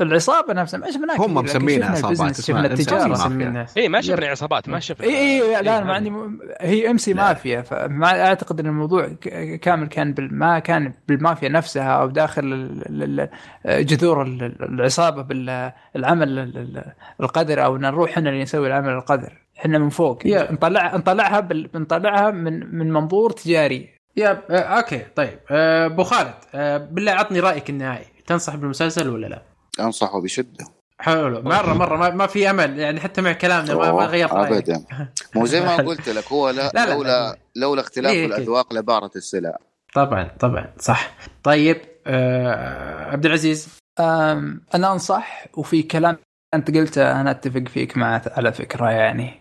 العصابة 0.00 0.52
نفسها 0.52 0.80
ما 0.80 0.90
شفناها 0.90 1.26
هم 1.26 1.34
مسمينها 1.34 1.90
عصابات، 1.90 2.40
شفنا 2.40 2.66
التجارة. 2.66 3.66
اي 3.76 3.88
ما 3.88 4.00
شفنا 4.00 4.26
عصابات 4.26 4.68
ما 4.68 4.80
شفنا. 4.80 5.06
اي 5.06 5.14
اي 5.16 5.62
لا 5.62 5.72
إيه، 5.72 5.78
أنا 5.78 5.84
ما 5.84 5.94
عندي 5.94 6.10
م... 6.10 6.38
هي 6.60 6.90
McMafia. 6.90 7.62
فما 7.62 8.26
أعتقد 8.26 8.60
إن 8.60 8.66
الموضوع 8.66 9.08
كامل 9.62 9.86
كان 9.86 10.12
بال... 10.12 10.34
ما 10.34 10.58
كان 10.58 10.92
بالمافيا 11.08 11.48
نفسها 11.48 11.92
أو 11.92 12.06
داخل 12.06 12.80
جذور 13.66 14.22
ال- 14.22 14.62
العصابة 14.62 15.22
بالعمل 15.22 16.38
ال- 16.38 16.58
ال- 16.58 16.92
القدر 17.20 17.64
أو 17.64 17.76
نروح 17.76 18.10
إحنا 18.10 18.30
اللي 18.30 18.42
نسوي 18.42 18.66
العمل 18.66 18.92
القدر. 18.92 19.45
إحنا 19.58 19.78
من 19.78 19.88
فوق 19.88 20.26
يا. 20.26 20.52
نطلع 20.52 20.96
نطلعها 20.96 21.40
بال... 21.40 21.70
نطلعها 21.74 22.30
من 22.30 22.74
من 22.78 22.92
منظور 22.92 23.30
تجاري. 23.30 23.88
يا 24.16 24.42
آه، 24.50 24.58
أوكي 24.58 25.06
طيب. 25.16 25.38
آه، 25.50 25.86
أبو 25.86 26.04
خالد 26.04 26.34
آه، 26.54 26.76
بالله 26.78 27.12
عطني 27.12 27.40
رأيك 27.40 27.70
النهائي. 27.70 28.06
تنصح 28.26 28.54
بالمسلسل 28.56 29.08
ولا 29.08 29.26
لا؟ 29.26 29.42
أنصحه 29.80 30.20
بشدة. 30.22 30.64
حلو. 31.00 31.42
مره 31.42 31.74
مرة 31.74 31.96
ما, 31.96 32.10
ما 32.10 32.26
في 32.26 32.50
أمل 32.50 32.78
يعني 32.78 33.00
حتى 33.00 33.20
مع 33.20 33.32
كلامنا 33.32 33.74
ما, 33.74 33.92
ما 33.92 34.04
غيرت 34.06 34.32
رأيك. 34.32 34.52
ابدا. 34.70 34.84
مو 35.34 35.46
زي 35.46 35.60
ما 35.60 35.76
قلت 35.88 36.08
لك 36.08 36.32
هو 36.32 36.50
لا 36.50 36.70
لا، 36.74 36.86
لا. 36.86 36.94
لولا 36.94 37.36
لولا 37.56 37.80
اختلاف 37.80 38.12
إيه، 38.12 38.24
أكيد. 38.26 38.32
الأذواق 38.34 38.74
لبارت 38.74 39.16
السلع. 39.16 39.56
طبعا 39.94 40.30
طبعا 40.40 40.72
صح. 40.78 41.10
طيب 41.42 41.76
آه 42.06 43.10
عبد 43.10 43.26
العزيز. 43.26 43.78
أنا 44.00 44.92
أنصح 44.92 45.46
وفي 45.54 45.82
كلام 45.82 46.16
أنت 46.54 46.76
قلته 46.76 47.20
أنا 47.20 47.30
أتفق 47.30 47.68
فيك 47.68 47.96
مع 47.96 48.22
على 48.36 48.52
فكرة 48.52 48.90
يعني. 48.90 49.40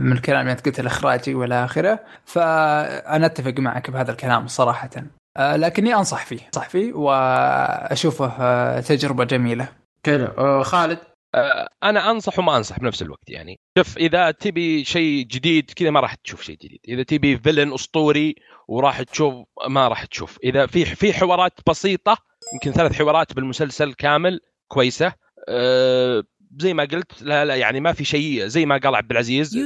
من 0.00 0.12
الكلام 0.12 0.40
اللي 0.40 0.52
أنت 0.52 0.66
قلته 0.66 0.80
الاخراجي 0.80 1.34
والى 1.34 1.64
آخره. 1.64 2.00
فأنا 2.24 3.26
أتفق 3.26 3.54
معك 3.58 3.90
بهذا 3.90 4.10
الكلام 4.12 4.46
صراحة. 4.46 4.90
آه، 5.36 5.56
لكني 5.56 5.94
أنصح 5.94 6.26
فيه 6.26 6.40
أنصح 6.46 6.68
فيه 6.68 6.92
وأشوفه 6.92 8.32
آه، 8.40 8.80
تجربة 8.80 9.24
جميلة. 9.24 9.68
حلو. 10.06 10.24
آه 10.24 10.62
خالد؟ 10.62 10.98
آه، 11.34 11.68
أنا 11.82 12.10
أنصح 12.10 12.38
وما 12.38 12.56
أنصح 12.56 12.80
بنفس 12.80 13.02
الوقت 13.02 13.30
يعني. 13.30 13.56
شوف 13.78 13.96
إذا 13.96 14.30
تبي 14.30 14.84
شيء 14.84 15.26
جديد 15.26 15.70
كذا 15.70 15.90
ما 15.90 16.00
راح 16.00 16.14
تشوف 16.14 16.42
شيء 16.42 16.56
جديد. 16.56 16.80
إذا 16.88 17.02
تبي 17.02 17.38
فيلن 17.38 17.74
أسطوري 17.74 18.34
وراح 18.68 19.02
تشوف 19.02 19.34
ما 19.68 19.88
راح 19.88 20.04
تشوف. 20.04 20.38
إذا 20.44 20.66
في 20.66 20.84
في 20.84 21.12
حوارات 21.12 21.52
بسيطة 21.68 22.16
يمكن 22.54 22.72
ثلاث 22.72 22.92
حوارات 22.92 23.32
بالمسلسل 23.32 23.94
كامل 23.94 24.40
كويسة. 24.68 25.12
أه 25.48 26.22
زي 26.58 26.74
ما 26.74 26.84
قلت 26.84 27.22
لا 27.22 27.44
لا 27.44 27.54
يعني 27.56 27.80
ما 27.80 27.92
في 27.92 28.04
شيء 28.04 28.46
زي 28.46 28.66
ما 28.66 28.76
قال 28.76 28.94
عبد 28.94 29.10
العزيز 29.10 29.56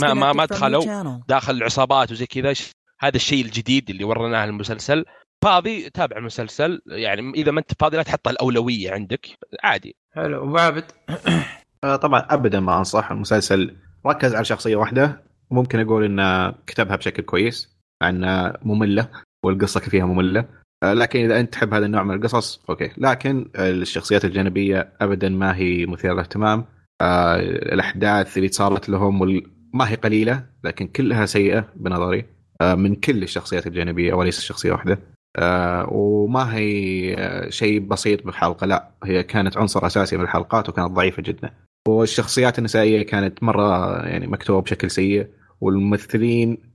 ما 0.00 0.14
ما 0.14 0.32
ما 0.32 0.44
دخلوا. 0.44 0.82
داخل 1.28 1.54
العصابات 1.56 2.12
وزي 2.12 2.26
كذا. 2.26 2.52
ش- 2.52 2.70
هذا 3.00 3.16
الشيء 3.16 3.44
الجديد 3.44 3.90
اللي 3.90 4.04
ورناه 4.04 4.44
المسلسل. 4.44 5.04
فاضي 5.44 5.90
تابع 5.90 6.16
المسلسل 6.16 6.80
يعني 6.86 7.32
إذا 7.34 7.52
ما 7.52 7.60
أنت 7.60 7.70
فاضي 7.80 7.96
لا 7.96 8.02
تحط 8.02 8.28
الأولوية 8.28 8.92
عندك. 8.92 9.26
عادي. 9.62 9.96
حلو. 10.14 10.44
أبو 10.44 10.58
عابد. 10.58 10.84
آه، 11.84 11.96
طبعا 11.96 12.26
ابدا 12.30 12.60
ما 12.60 12.78
أنصح. 12.78 13.10
المسلسل 13.10 13.76
ركز 14.06 14.34
على 14.34 14.44
شخصية 14.44 14.76
واحدة. 14.76 15.22
ممكن 15.50 15.80
أقول 15.80 16.04
انه 16.04 16.50
كتبها 16.66 16.96
بشكل 16.96 17.22
كويس 17.22 17.76
مع 18.02 18.08
إنها 18.08 18.58
مملة 18.62 19.08
والقصة 19.44 19.80
فيها 19.80 20.04
مملة. 20.06 20.44
لكن 20.84 21.24
إذا 21.24 21.40
أنت 21.40 21.52
تحب 21.52 21.74
هذا 21.74 21.86
النوع 21.86 22.02
من 22.02 22.14
القصص 22.14 22.60
أوكي. 22.70 22.90
لكن 22.96 23.48
الشخصيات 23.56 24.24
الجانبية 24.24 24.92
ابدا 25.00 25.28
ما 25.28 25.56
هي 25.56 25.86
مثيرة 25.86 26.12
للاهتمام. 26.12 26.64
آه، 27.00 27.36
الأحداث 27.40 28.36
اللي 28.36 28.48
صارت 28.48 28.88
لهم 28.88 29.42
ما 29.74 29.90
هي 29.90 29.94
قليلة 29.94 30.44
لكن 30.64 30.86
كلها 30.86 31.26
سيئة 31.26 31.64
بنظري. 31.76 32.24
آه، 32.60 32.74
من 32.74 32.94
كل 32.94 33.22
الشخصيات 33.22 33.66
الجانبية 33.66 34.14
وليس 34.14 34.40
شخصية 34.40 34.72
واحدة. 34.72 34.98
آه، 35.36 35.88
وما 35.92 36.56
هي 36.56 37.14
آه، 37.18 37.50
شيء 37.50 37.80
بسيط 37.80 38.26
بالحلقة 38.26 38.66
لا. 38.66 38.90
هي 39.04 39.22
كانت 39.22 39.56
عنصر 39.56 39.86
أساسي 39.86 40.16
من 40.16 40.22
الحلقات 40.22 40.68
وكانت 40.68 40.90
ضعيفة 40.90 41.22
جدا. 41.22 41.50
والشخصيات 41.88 42.58
النسائية 42.58 43.02
كانت 43.02 43.42
مرة 43.42 43.98
يعني 44.06 44.26
مكتوبة 44.26 44.62
بشكل 44.62 44.90
سيء. 44.90 45.26
والممثلين 45.60 46.50
آه، 46.52 46.67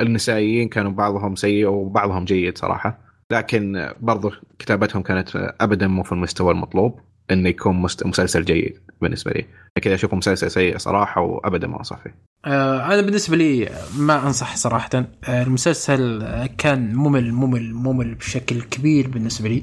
النسائيين 0.00 0.68
كانوا 0.68 0.90
بعضهم 0.90 1.34
سيء 1.36 1.66
وبعضهم 1.66 2.24
جيد 2.24 2.58
صراحة. 2.58 2.98
لكن 3.32 3.90
برضو 4.00 4.30
كتابتهم 4.58 5.02
كانت 5.02 5.54
ابدا 5.60 5.86
مو 5.86 6.02
في 6.02 6.12
المستوى 6.12 6.52
المطلوب 6.52 7.00
إنه 7.30 7.48
يكون 7.48 7.76
مسلسل 8.04 8.44
جيد 8.44 8.78
بالنسبة 9.02 9.30
لي. 9.30 9.44
كذا 9.82 9.94
أشوفه 9.94 10.16
مسلسل 10.16 10.50
سيء 10.50 10.78
صراحة 10.78 11.20
وابدا 11.20 11.66
ما 11.66 11.78
انصح 11.78 11.98
فيه 12.02 12.14
آه 12.46 12.86
أنا 12.94 13.00
بالنسبة 13.00 13.36
لي 13.36 13.68
ما 13.98 14.26
أنصح 14.26 14.56
صراحة. 14.56 14.90
آه 15.28 15.42
المسلسل 15.42 16.22
آه، 16.22 16.46
كان 16.58 16.94
ممل 16.94 17.32
ممل 17.32 17.74
ممل 17.74 18.14
بشكل 18.14 18.62
كبير 18.62 19.08
بالنسبة 19.08 19.48
لي. 19.48 19.62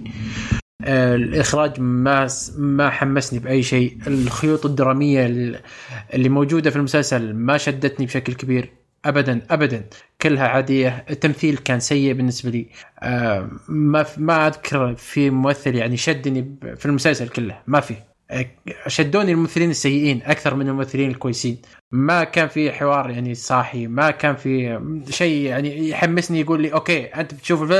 آه 0.86 1.16
الإخراج 1.16 1.80
ما 1.80 2.28
ما 2.58 2.90
حمسني 2.90 3.40
بأي 3.40 3.64
شيء. 3.64 3.98
الخيوط 4.08 4.66
الدرامية 4.66 5.26
ال- 5.26 5.60
اللي 6.14 6.30
موجودة 6.30 6.70
في 6.70 6.76
المسلسل 6.76 7.34
ما 7.34 7.58
شدتني 7.58 8.06
بشكل 8.06 8.34
كبير. 8.34 8.72
ابدا 9.06 9.42
ابدا. 9.52 9.86
كلها 10.22 10.48
عادية. 10.48 11.06
التمثيل 11.10 11.58
كان 11.58 11.80
سيء 11.80 12.14
بالنسبة 12.14 12.50
لي. 12.50 12.68
آه 13.00 13.50
ما 13.68 14.06
ما 14.18 14.48
أذكر 14.48 14.96
في 14.96 15.30
ممثل 15.30 15.76
يعني 15.76 15.98
شدني 15.98 16.56
في 16.78 16.86
المسلسل 16.86 17.30
كله. 17.30 17.60
ما 17.68 17.80
في. 17.80 17.96
آه، 18.32 18.46
شدوني 18.88 19.32
الممثلين 19.32 19.70
السيئين 19.70 20.22
أكثر 20.26 20.56
من 20.56 20.68
الممثلين 20.68 21.12
الكويسين. 21.12 21.58
ما 21.92 22.24
كان 22.24 22.48
في 22.48 22.72
حوار 22.72 23.10
يعني 23.10 23.36
صاحي. 23.36 23.88
ما 23.88 24.12
كان 24.12 24.36
في 24.36 24.80
شيء 25.10 25.46
يعني 25.46 25.90
يحمسني 25.90 26.40
يقول 26.40 26.62
لي 26.62 26.74
أوكي 26.74 27.06
أنت 27.06 27.34
بتشوف 27.34 27.72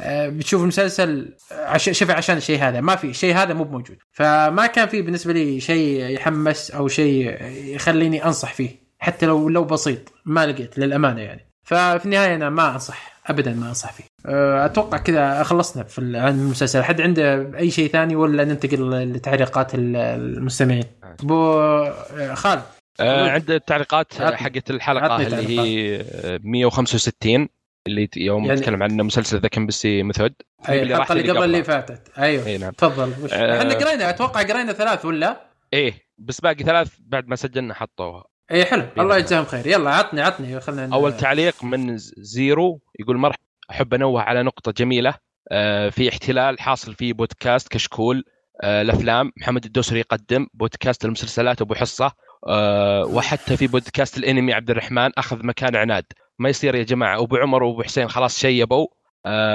آه، 0.00 0.28
بتشوف 0.28 0.62
المسلسل 0.62 1.34
شوفي 1.76 2.12
عشان 2.12 2.36
الشيء 2.36 2.58
هذا. 2.58 2.80
ما 2.80 2.96
في. 2.96 3.12
شيء 3.14 3.34
هذا 3.34 3.54
مو 3.54 3.64
موجود 3.64 3.96
فما 4.12 4.66
كان 4.66 4.88
في 4.88 5.02
بالنسبة 5.02 5.32
لي 5.32 5.60
شيء 5.60 6.10
يحمس 6.10 6.70
أو 6.70 6.88
شيء 6.88 7.42
يخليني 7.74 8.24
أنصح 8.24 8.54
فيه. 8.54 8.87
حتى 8.98 9.26
لو 9.26 9.48
لو 9.48 9.64
بسيط 9.64 10.12
ما 10.24 10.46
لقيت 10.46 10.78
للأمانة 10.78 11.20
يعني. 11.20 11.48
ففي 11.66 12.04
النهاية 12.04 12.34
أنا 12.34 12.50
ما 12.50 12.72
أنصح 12.72 13.18
ابدا 13.26 13.54
ما 13.54 13.68
أنصح 13.68 13.92
فيه. 13.92 14.04
أه، 14.26 14.64
أتوقع 14.64 14.98
كذا 14.98 15.42
خلصنا 15.42 15.82
في 15.84 16.00
عن 16.18 16.34
المسلسل. 16.40 16.82
حد 16.82 17.00
عنده 17.00 17.52
أي 17.58 17.70
شيء 17.70 17.90
ثاني 17.90 18.16
ولا 18.16 18.44
ننتقل 18.44 19.12
لتعليقات 19.12 19.74
ال- 19.74 19.96
المستمعين؟ 19.96 20.84
أبو 21.22 21.52
أه، 21.60 22.34
خالد. 22.34 22.62
آه 23.00 23.30
عند 23.30 23.50
التعليقات. 23.50 24.14
حقت 24.14 24.70
الحلقة 24.70 25.16
اللي 25.26 25.48
هي 25.60 26.00
آه، 26.00 26.40
165 26.44 27.48
اللي 27.86 28.08
يوم 28.16 28.44
يعني- 28.44 28.60
نتكلم 28.60 28.82
عن 28.82 28.90
مسلسل 28.96 29.38
The 29.40 29.48
Kominsky 29.48 30.02
Method. 30.02 30.34
أي 30.68 30.82
اللي 30.82 30.96
الحلقة 30.96 31.12
اللي 31.12 31.32
قبل 31.32 31.44
اللي. 31.44 31.64
فاتت. 31.64 32.18
أيوه. 32.18 32.46
إي 32.46 32.58
نعم. 32.58 32.70
تفضل. 32.72 33.12
وش- 33.24 33.32
آه. 33.32 33.58
إحنا 33.58 33.74
قرينا 33.74 34.10
أتوقع 34.10 34.42
قرينا 34.42 34.72
ثلاث 34.72 35.04
ولا؟ 35.04 35.40
إيه 35.72 35.94
بس 36.18 36.40
باقي 36.40 36.64
ثلاث 36.64 36.88
بعد 37.00 37.28
ما 37.28 37.36
سجلنا 37.36 37.74
حطوها. 37.74 38.24
اي 38.50 38.64
حلو. 38.64 38.84
الله 38.98 39.16
يجزاهم 39.16 39.44
خير. 39.44 39.66
يلا 39.66 39.90
عطني 39.90 40.20
عطني. 40.20 40.60
خلينا 40.60 40.94
أول 40.94 41.16
تعليق 41.16 41.64
من 41.64 41.98
زيرو 42.16 42.80
يقول 43.00 43.16
مرحبا 43.16 43.42
أحب 43.70 43.94
أنوه 43.94 44.22
على 44.22 44.42
نقطة 44.42 44.72
جميلة 44.72 45.14
آه، 45.52 45.88
في 45.88 46.08
احتلال 46.08 46.60
حاصل 46.60 46.94
في 46.94 47.12
بودكاست 47.12 47.68
كشكول 47.68 48.24
آه، 48.62 48.82
الأفلام. 48.82 49.32
محمد 49.36 49.64
الدوسري 49.64 49.98
يقدم 49.98 50.46
بودكاست 50.54 51.04
المسلسلات 51.04 51.60
أبو 51.60 51.74
حصة 51.74 52.12
آه، 52.48 53.04
وحتى 53.04 53.56
في 53.56 53.66
بودكاست 53.66 54.18
الأنمي 54.18 54.52
عبد 54.52 54.70
الرحمن 54.70 55.10
أخذ 55.18 55.46
مكان 55.46 55.76
عناد. 55.76 56.04
ما 56.38 56.48
يصير 56.48 56.74
يا 56.74 56.82
جماعة 56.82 57.22
أبو 57.22 57.36
عمر 57.36 57.62
وأبو 57.62 57.82
حسين 57.82 58.08
خلاص 58.08 58.38
شيبوا 58.38 58.86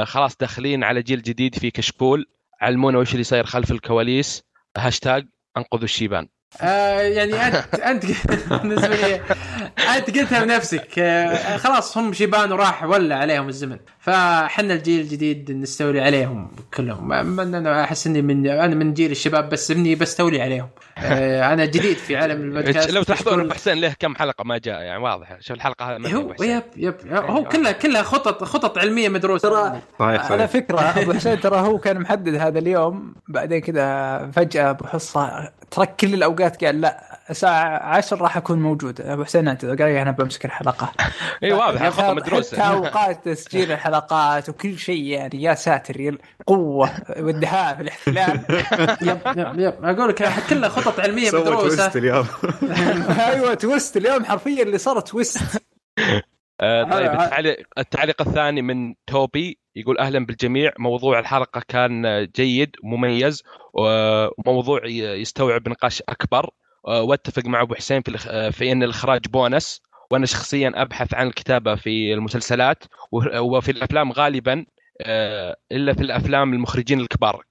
خلاص 0.03 0.37
داخلين 0.37 0.83
على 0.83 1.01
جيل 1.01 1.21
جديد 1.21 1.55
في 1.55 1.71
كشكول. 1.71 2.25
علمونا 2.61 2.97
وش 2.99 3.11
اللي 3.11 3.23
صاير 3.23 3.45
خلف 3.45 3.71
الكواليس. 3.71 4.43
هاشتاج 4.77 5.25
أنقذوا 5.57 5.83
الشيبان. 5.83 6.27
آه 6.61 6.99
يعني 7.01 7.33
انت 7.47 7.75
أنت 7.75 8.05
بالنسبة 8.63 8.87
لي 8.95 9.21
انت 9.97 10.17
قلتها 10.17 10.43
بنفسك. 10.45 10.99
آه 10.99 11.57
خلاص 11.57 11.97
هم 11.97 12.13
شيبان 12.13 12.51
وراح 12.51 12.83
ولا 12.83 13.15
عليهم 13.15 13.47
الزمن. 13.47 13.77
فحنا 13.99 14.73
الجيل 14.73 15.01
الجديد 15.01 15.51
نستولي 15.51 16.01
عليهم 16.01 16.51
كلهم. 16.73 17.11
أنا 17.39 17.83
أحس 17.83 18.07
إني 18.07 18.21
من 18.21 18.47
أنا 18.47 18.75
من 18.75 18.93
جيل 18.93 19.11
الشباب 19.11 19.49
بس 19.49 19.71
إني 19.71 19.95
بستولي 19.95 20.41
عليهم. 20.41 20.69
آه 20.97 21.53
أنا 21.53 21.65
جديد 21.65 21.97
في 21.97 22.15
عالم 22.17 22.41
البودكاست. 22.41 22.91
لو 22.91 23.03
تلاحظون 23.03 23.33
كل- 23.35 23.41
ابو 23.41 23.53
حسين 23.53 23.81
له 23.81 23.95
كم 23.99 24.15
حلقة؟ 24.15 24.43
ما 24.43 24.57
جاء 24.57 24.81
يعني 24.81 25.03
واضح. 25.03 25.37
شوف 25.39 25.57
الحلقة 25.57 25.85
هذه 25.85 25.97
ما 25.97 26.09
في 26.09 26.15
هو. 26.15 26.33
يب 26.43 26.63
يب. 26.77 26.95
هو 27.13 27.43
كلها 27.43 27.71
كلها 27.71 28.03
خطط 28.03 28.43
خطط 28.43 28.77
علمية 28.77 29.09
مدروسة. 29.09 29.49
ترى 29.49 29.81
صحيح 29.99 30.31
على 30.31 30.37
صحيح 30.37 30.45
فكرة 30.45 30.79
أبو 30.79 31.13
حسين 31.19 31.39
ترى 31.39 31.57
هو 31.59 31.77
كان 31.77 31.99
محدد 31.99 32.35
هذا 32.35 32.59
اليوم. 32.59 33.15
بعدين 33.27 33.59
كذا 33.61 34.31
فجأة 34.35 34.69
أبو 34.69 34.85
حصة 34.85 35.51
ترك 35.71 35.95
كل 35.95 36.13
الأوقات 36.13 36.65
قال 36.65 36.81
لا 36.81 37.12
الساعة 37.29 37.95
10 37.95 38.17
راح 38.17 38.37
أكون 38.37 38.59
موجود. 38.59 39.01
أبو 39.01 39.23
حسين 39.23 39.47
اعتذر 39.47 39.83
قال 39.83 39.95
أنا 39.95 40.11
بمسك 40.11 40.45
الحلقة. 40.45 40.91
إي 41.43 41.53
واضح 41.53 41.81
يا 41.81 41.87
الخطه 41.87 42.03
حتى 42.03 42.13
مدروسة. 42.13 42.61
أوقات 42.61 43.25
تسجيل 43.25 43.71
الحلقات 43.71 44.49
وكل 44.49 44.77
شيء 44.77 45.03
يعني 45.03 45.41
يا 45.41 45.53
ساتر 45.53 45.99
يا 45.99 46.17
القوة 46.41 46.89
والدهاء 47.19 47.75
في 47.75 47.81
الاحتلال. 47.81 48.39
yep 49.09 49.19
yep 49.37 49.59
yep. 49.59 49.85
أقول 49.85 50.09
لك 50.09 50.29
كلها 50.49 50.69
خطط 50.69 50.99
علمية 50.99 51.29
سوى 51.29 51.41
مدروسة. 51.41 51.67
twist 51.75 51.97
اليوم. 51.97 52.27
أيوه 53.29 53.53
twist 53.53 53.97
اليوم 53.97 54.25
حرفيا 54.25 54.63
اللي 54.63 54.77
صار 54.77 54.99
twist. 54.99 55.41
آه 56.61 56.83
طيب 56.83 57.11
التعليق, 57.11 57.57
التعليق 57.77 58.21
الثاني 58.21 58.61
من 58.61 58.93
توبي 59.07 59.59
يقول 59.75 59.97
أهلا 59.97 60.25
بالجميع. 60.25 60.71
موضوع 60.79 61.19
الحلقة 61.19 61.61
كان 61.67 62.27
جيد 62.35 62.75
ومميز 62.83 63.43
وموضوع 63.73 64.85
يستوعب 64.85 65.69
نقاش 65.69 66.01
أكبر. 66.09 66.49
واتفق 66.83 67.45
مع 67.45 67.61
أبو 67.61 67.75
حسين 67.75 68.01
في 68.01 68.17
آه، 68.29 68.49
في 68.49 68.71
إن 68.71 68.83
الإخراج 68.83 69.27
بونس 69.27 69.81
وأنا 70.11 70.25
شخصيا 70.25 70.71
أبحث 70.75 71.13
عن 71.13 71.27
الكتابة 71.27 71.75
في 71.75 72.13
المسلسلات 72.13 72.83
وفي 73.41 73.71
الأفلام 73.71 74.11
غالبا 74.11 74.65
آه، 75.01 75.57
إلا 75.71 75.93
في 75.93 76.01
الأفلام 76.01 76.53
المخرجين 76.53 76.99
الكبار 76.99 77.43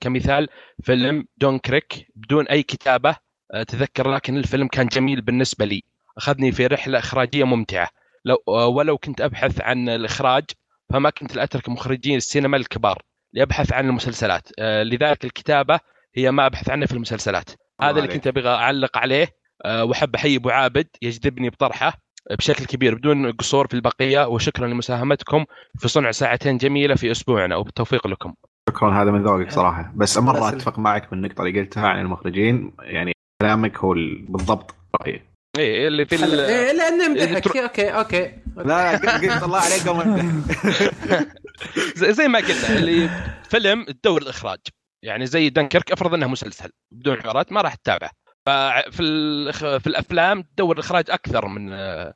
كمثال 0.00 0.48
فيلم 0.82 1.26
دونكريك 1.36 2.06
بدون 2.16 2.48
أي 2.48 2.62
كتابة 2.62 3.16
آه، 3.54 3.62
تذكر 3.62 4.10
لكن 4.10 4.36
الفيلم 4.36 4.68
كان 4.68 4.86
جميل 4.86 5.20
بالنسبة 5.20 5.64
لي 5.64 5.82
أخذني 6.18 6.52
في 6.52 6.66
رحلة 6.66 6.98
إخراجية 6.98 7.44
ممتعة. 7.44 7.88
لو 8.24 8.42
ولو 8.48 8.98
كنت 8.98 9.20
أبحث 9.20 9.60
عن 9.60 9.88
الإخراج 9.88 10.44
فما 10.90 11.10
كنت 11.10 11.38
أترك 11.38 11.68
مخرجين 11.68 12.16
السينما 12.16 12.56
الكبار 12.56 13.02
لأبحث 13.32 13.72
عن 13.72 13.88
المسلسلات 13.88 14.48
آه، 14.58 14.82
لذلك 14.82 15.24
الكتابة 15.24 15.80
هي 16.14 16.30
ما 16.30 16.46
أبحث 16.46 16.70
عنها 16.70 16.86
في 16.86 16.92
المسلسلات. 16.92 17.50
هذا 17.82 17.98
اللي. 17.98 18.08
كنت 18.14 18.26
أبغى 18.26 18.48
أعلق 18.48 18.98
عليه. 18.98 19.28
آه، 19.64 19.84
وأحب 19.84 20.14
أحيي 20.14 20.36
أبو 20.36 20.50
عابد 20.50 20.86
يجذبني 21.02 21.50
بطرحه 21.50 21.92
بشكل 22.38 22.64
كبير 22.64 22.94
بدون 22.94 23.32
قصور 23.32 23.66
في 23.66 23.74
البقية. 23.74 24.28
وشكرا 24.28 24.66
لمساهمتكم 24.66 25.44
في 25.78 25.88
صنع 25.88 26.10
ساعتين 26.10 26.56
جميلة 26.56 26.94
في 26.94 27.10
أسبوعنا 27.10 27.56
وبالتوفيق 27.56 28.06
لكم. 28.06 28.34
شكرا 28.70 29.02
هذا 29.02 29.10
من 29.10 29.22
ذوقك 29.22 29.50
صراحة. 29.50 29.92
بس 29.96 30.18
مره 30.18 30.40
بس- 30.40 30.54
أتفق 30.54 30.78
معك 30.78 31.10
بالنقطه 31.10 31.42
اللي 31.42 31.60
قلتها 31.60 31.88
عن 31.88 32.00
المخرجين. 32.00 32.72
يعني 32.80 33.12
كلامك 33.42 33.78
هو 33.78 33.92
ال- 33.92 34.26
بالضبط 34.28 34.74
رايي 35.02 35.22
إيه 35.58 35.88
اللي 35.88 36.06
في 36.06 36.24
ال- 36.24 36.40
إيه 36.40 36.72
لأنه 36.72 37.08
مدحك 37.08 37.44
ترو- 37.44 37.56
أوكي 37.62 37.88
أوكي. 37.90 38.32
لا 38.56 38.90
قلت 38.92 39.42
الله 39.42 39.60
عليك 39.60 39.82
زي 42.16 42.28
ما 42.28 42.38
قلنا 42.38 42.78
اللي 42.78 43.10
فيلم 43.50 43.84
تدور 43.84 44.22
الإخراج. 44.22 44.58
يعني 45.02 45.26
زي 45.26 45.50
دنكرك 45.50 45.92
افرض 45.92 46.14
انه 46.14 46.26
مسلسل 46.26 46.70
بدون 46.92 47.22
حوارات 47.22 47.52
ما 47.52 47.60
راح 47.60 47.74
تتابعه. 47.74 48.10
ففي 48.46 49.52
في 49.80 49.86
الافلام 49.86 50.42
تدور 50.42 50.74
الاخراج 50.74 51.04
أكثر 51.10 51.48
من 51.48 51.72
آه، 51.72 52.14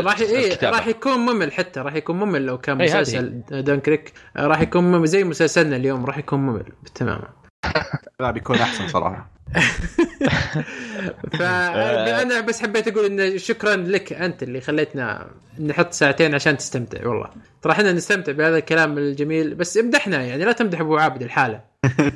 راح 0.00 0.20
إيه. 0.20 0.70
راح 0.70 0.86
يكون 0.86 1.18
ممل 1.18 1.52
حتى 1.52 1.80
راح 1.80 1.94
يكون 1.94 2.16
ممل 2.16 2.46
لو 2.46 2.58
كان 2.58 2.80
إيه،. 2.80 2.88
مسلسل 2.88 3.42
دانكريك 3.50 4.12
راح 4.36 4.60
يكون 4.60 4.84
ممل 4.84 5.06
زي 5.06 5.24
مسلسلنا 5.24 5.76
اليوم 5.76 6.06
راح 6.06 6.18
يكون 6.18 6.40
ممل 6.40 6.64
تماما. 6.94 7.28
لا 8.20 8.30
بيكون 8.30 8.56
أحسن 8.56 8.88
صراحة. 8.88 9.30
فانا 11.38 12.40
بس 12.40 12.62
حبيت 12.62 12.88
أقول 12.88 13.20
إن 13.20 13.38
شكرا 13.38 13.76
لك 13.76 14.12
أنت 14.12 14.42
اللي 14.42 14.60
خليتنا 14.60 15.30
نحط 15.60 15.92
ساعتين 15.92 16.34
عشان 16.34 16.56
تستمتع 16.56 17.08
والله. 17.08 17.30
ترى 17.62 17.72
إحنا 17.72 17.92
نستمتع 17.92 18.32
بهذا 18.32 18.58
الكلام 18.58 18.98
الجميل 18.98 19.54
بس 19.54 19.78
امدحنا 19.78 20.22
يعني 20.22 20.44
لا 20.44 20.52
تمدح 20.52 20.80
أبو 20.80 20.96
عابد 20.96 21.22
الحالة. 21.22 21.69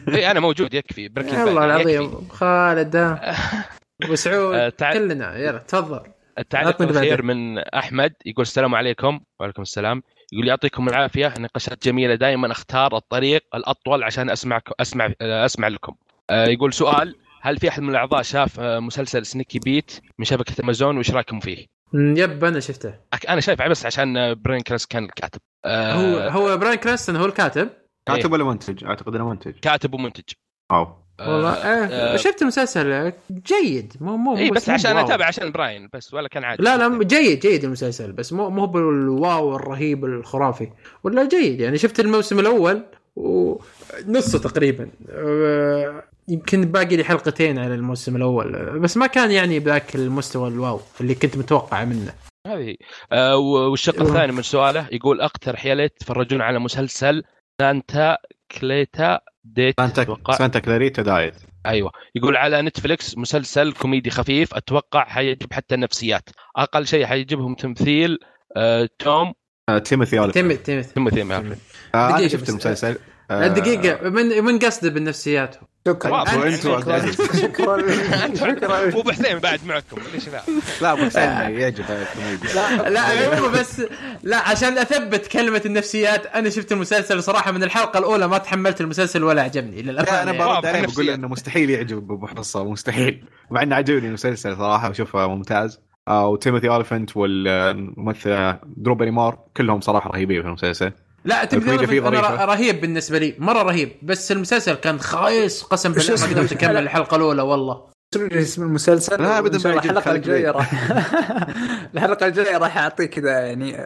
اي 0.09 0.31
أنا 0.31 0.41
موجود 0.41 0.74
يكفي 0.74 1.09
بركن 1.09 1.36
والله 1.39 1.65
العظيم. 1.65 2.28
خالد. 2.28 2.97
أبو 4.05 4.15
سعود 4.15 4.73
تع- 4.73 4.93
كلنا 4.93 5.36
يلا 5.39 5.59
تفضل. 5.59 6.01
التعليق 6.39 6.82
بعده. 6.82 7.16
من 7.23 7.59
أحمد 7.59 8.12
يقول 8.27 8.43
السلام 8.43 8.74
عليكم. 8.74 9.20
وعليكم 9.41 9.62
السلام. 9.62 10.03
يقول 10.32 10.49
يعطيكم 10.49 10.89
العافية. 10.89 11.35
نقاشات 11.39 11.85
جميلة 11.85 12.15
دائما 12.15 12.53
أختار 12.53 12.97
الطريق 12.97 13.45
الأطول 13.55 14.03
عشان 14.03 14.31
اسمعكم 14.31 14.73
أسمع 14.81 15.12
أسمع 15.23 15.69
لكم. 15.69 15.95
آه، 16.31 16.47
يقول 16.47 16.73
سؤال 16.73 17.15
هل 17.43 17.59
في 17.59 17.69
أحد 17.69 17.82
من 17.82 17.91
الأعضاء 17.91 18.23
شاف 18.23 18.61
مسلسل 18.61 19.27
Sneaky 19.27 19.59
Pete 19.59 20.01
من 20.19 20.24
شبكة 20.24 20.55
أمازون؟ 20.65 20.97
وإيش 20.97 21.11
رأيكم 21.11 21.41
فيه؟ 21.41 21.66
yep 21.94 22.44
أنا 22.45 22.61
شفته. 22.61 22.95
أنا 23.28 23.41
شايف 23.41 23.62
بس 23.62 23.86
عشان 23.86 24.35
براين 24.35 24.61
كرانستون 24.61 25.05
الكاتب. 25.05 25.41
هو 25.66 26.19
هو 26.19 26.57
براين 26.57 26.74
كرانستون 26.74 27.16
هو 27.16 27.27
الكاتب. 27.27 27.69
كاتب 28.06 28.32
ولا 28.32 28.44
منتج؟ 28.44 28.85
أعتقد 28.85 29.14
إنه 29.14 29.28
منتج. 29.28 29.52
كاتب 29.52 29.94
ومنتج. 29.94 30.22
أو. 30.70 30.89
والله 31.20 31.52
آه، 31.52 31.86
آه 31.86 32.14
آه، 32.14 32.16
شفت 32.16 32.43
المسلسل؟ 32.43 33.12
جيد. 33.31 33.93
مو 34.01 34.16
مو 34.16 34.36
اي 34.36 34.44
مو- 34.48 34.55
بس 34.55 34.68
مو 34.68 34.74
عشان. 34.74 34.97
أتابع 34.97 35.26
عشان 35.26 35.52
براين 35.52 35.89
بس 35.93 36.14
ولا 36.14 36.28
كان 36.28 36.44
عادي. 36.44 36.62
لا 36.62 36.76
لا 36.76 37.05
جيد 37.05 37.40
جيد 37.40 37.64
المسلسل 37.64 38.12
بس 38.12 38.32
مو 38.32 38.51
مو 38.51 38.66
بال 38.66 39.02
wow 39.02 39.56
الرهيب 39.56 40.05
الخرافي. 40.05 40.68
ولا 41.05 41.28
جيد 41.28 41.60
يعني 41.60 41.78
شفت 41.78 42.01
الموسم 42.01 42.39
الأول 42.39 42.82
ونصه 43.16 44.39
تقريبا. 44.39 44.90
آه، 45.10 46.02
يمكن 46.28 46.64
باقي 46.64 46.97
لي 46.97 47.05
حلقتين 47.05 47.59
على 47.59 47.74
الموسم 47.74 48.16
الأول. 48.16 48.55
آه، 48.55 48.70
بس 48.70 48.97
ما 48.97 49.06
كان 49.06 49.31
يعني 49.31 49.59
بذاك 49.59 49.94
المستوى 49.94 50.48
ال 50.48 50.56
wow 50.56 50.81
اللي 51.01 51.14
كنت 51.14 51.36
متوقع 51.36 51.85
منه. 51.85 52.12
هذه. 52.47 52.76
آه، 53.12 53.36
والشق 53.36 53.94
أيوة. 53.94 54.09
الثاني 54.09 54.32
من 54.32 54.43
سؤاله 54.43 54.89
يقول 54.93 55.20
أقترح 55.20 55.66
يا 55.66 55.74
ليت 55.74 55.93
تفرجون 55.98 56.40
على 56.40 56.59
مسلسل 56.59 57.22
سانتا 57.60 58.16
كليتا 58.60 59.20
ديت 59.44 59.74
سانتا 59.81 60.02
أتوقع. 60.02 60.35
سانتا 60.36 60.59
كلاريتا 60.59 61.02
دايت. 61.02 61.35
أيوه. 61.66 61.90
يقول 62.14 62.36
على 62.36 62.62
نتفلكس 62.62 63.18
مسلسل 63.18 63.72
كوميدي 63.72 64.10
خفيف 64.10 64.55
أتوقع 64.55 65.05
حيجيب 65.05 65.52
حتى 65.52 65.74
النفسيات. 65.74 66.28
أقل 66.56 66.86
شيء 66.86 67.06
حيجيبهم 67.06 67.55
تمثيل 67.55 68.18
آه، 68.56 68.89
توم. 68.98 69.32
آه، 69.68 69.78
تيموثي 69.78 70.31
تيم 70.32 70.52
تيموثي. 70.52 71.01
مافري 71.24 71.56
آه، 71.94 72.09
أنا 72.09 72.16
دقيقة 72.16 72.28
شفت. 72.28 72.48
المسلسل. 72.48 72.97
آه، 73.31 73.47
دقيقة. 73.48 74.09
من 74.09 74.44
من 74.44 74.59
قصده 74.59 74.90
بالنفسيات 74.90 75.56
شكرا. 75.89 76.12
واضح. 76.12 76.35
وانتوا 76.36 76.81
شكرا. 76.81 77.11
شكرا. 77.12 78.35
شكرا. 78.35 78.90
مو 78.90 79.01
بحسين 79.02 79.39
بعد 79.39 79.61
معكم 79.66 79.97
ليش 80.15 80.28
لا. 80.35 80.43
لا 80.82 80.93
ابو 80.93 81.05
حسين 81.05 81.23
يعجب 81.23 81.85
الكوميديا 81.90 82.90
لا 82.90 83.39
هو 83.39 83.48
بس 83.61 83.82
لا 84.23 84.36
عشان 84.48 84.78
أثبت 84.78 85.27
كلمة 85.27 85.62
النفسيات 85.66 86.27
أنا 86.27 86.51
شفت 86.51 86.73
المسلسل 86.73 87.23
صراحة 87.23 87.52
من 87.52 87.62
الحلقة 87.62 87.98
الأولى 87.98 88.28
ما 88.28 88.39
تحملت 88.39 88.81
المسلسل 88.81 89.24
ولا 89.24 89.43
عجبني 89.43 89.82
لا 89.82 89.90
للأمانة 89.93 90.23
أنا. 90.31 90.32
برد 90.55 90.66
عليه. 90.66 90.86
بقول 90.86 91.11
إنه 91.11 91.28
مستحيل 91.28 91.70
يعجب 91.70 92.12
أبو 92.12 92.27
حصة 92.27 92.65
مستحيل. 92.70 93.24
مع 93.51 93.62
إنه 93.62 93.77
عجبني 93.77 94.09
المسلسل 94.09 94.56
صراحة 94.56 94.89
وأشوفه 94.89 95.27
ممتاز. 95.27 95.81
آه 96.09 96.28
وتيموثي 96.28 96.69
اوليفنت 96.69 97.16
والممثلة 97.16 98.59
درو 98.77 98.94
باريمور 98.94 99.39
كلهم 99.56 99.81
صراحة 99.81 100.11
رهيبين 100.11 100.43
في 100.43 100.48
المسلسل. 100.48 100.93
لا 101.24 101.46
فيه 101.86 102.01
ظريفة. 102.01 102.44
رهيب 102.44 102.80
بالنسبة 102.80 103.18
لي. 103.18 103.34
مرة 103.38 103.62
رهيب. 103.62 103.92
بس 104.02 104.32
المسلسل 104.32 104.74
كان 104.74 105.01
خايس 105.01 105.62
قسم 105.62 105.92
بالله. 105.92 106.14
ما؟ 106.20 106.26
قدرت 106.26 106.52
أكمل 106.52 106.76
الحلقة 106.76 107.16
الأولى 107.16 107.42
والله. 107.42 107.94
تدري 108.14 108.40
اسم 108.42 108.62
المسلسل؟ 108.62 109.22
لا، 109.22 109.40
بيعجبك 109.40 109.66
الحلقة 109.66 110.12
الجاية. 110.12 110.51
راح 110.51 110.90
الحلقة 111.94 112.26
الجاية 112.26 112.59
راح 112.59 112.78
أعطيك 112.78 113.10
كذا 113.10 113.30
يعني 113.30 113.76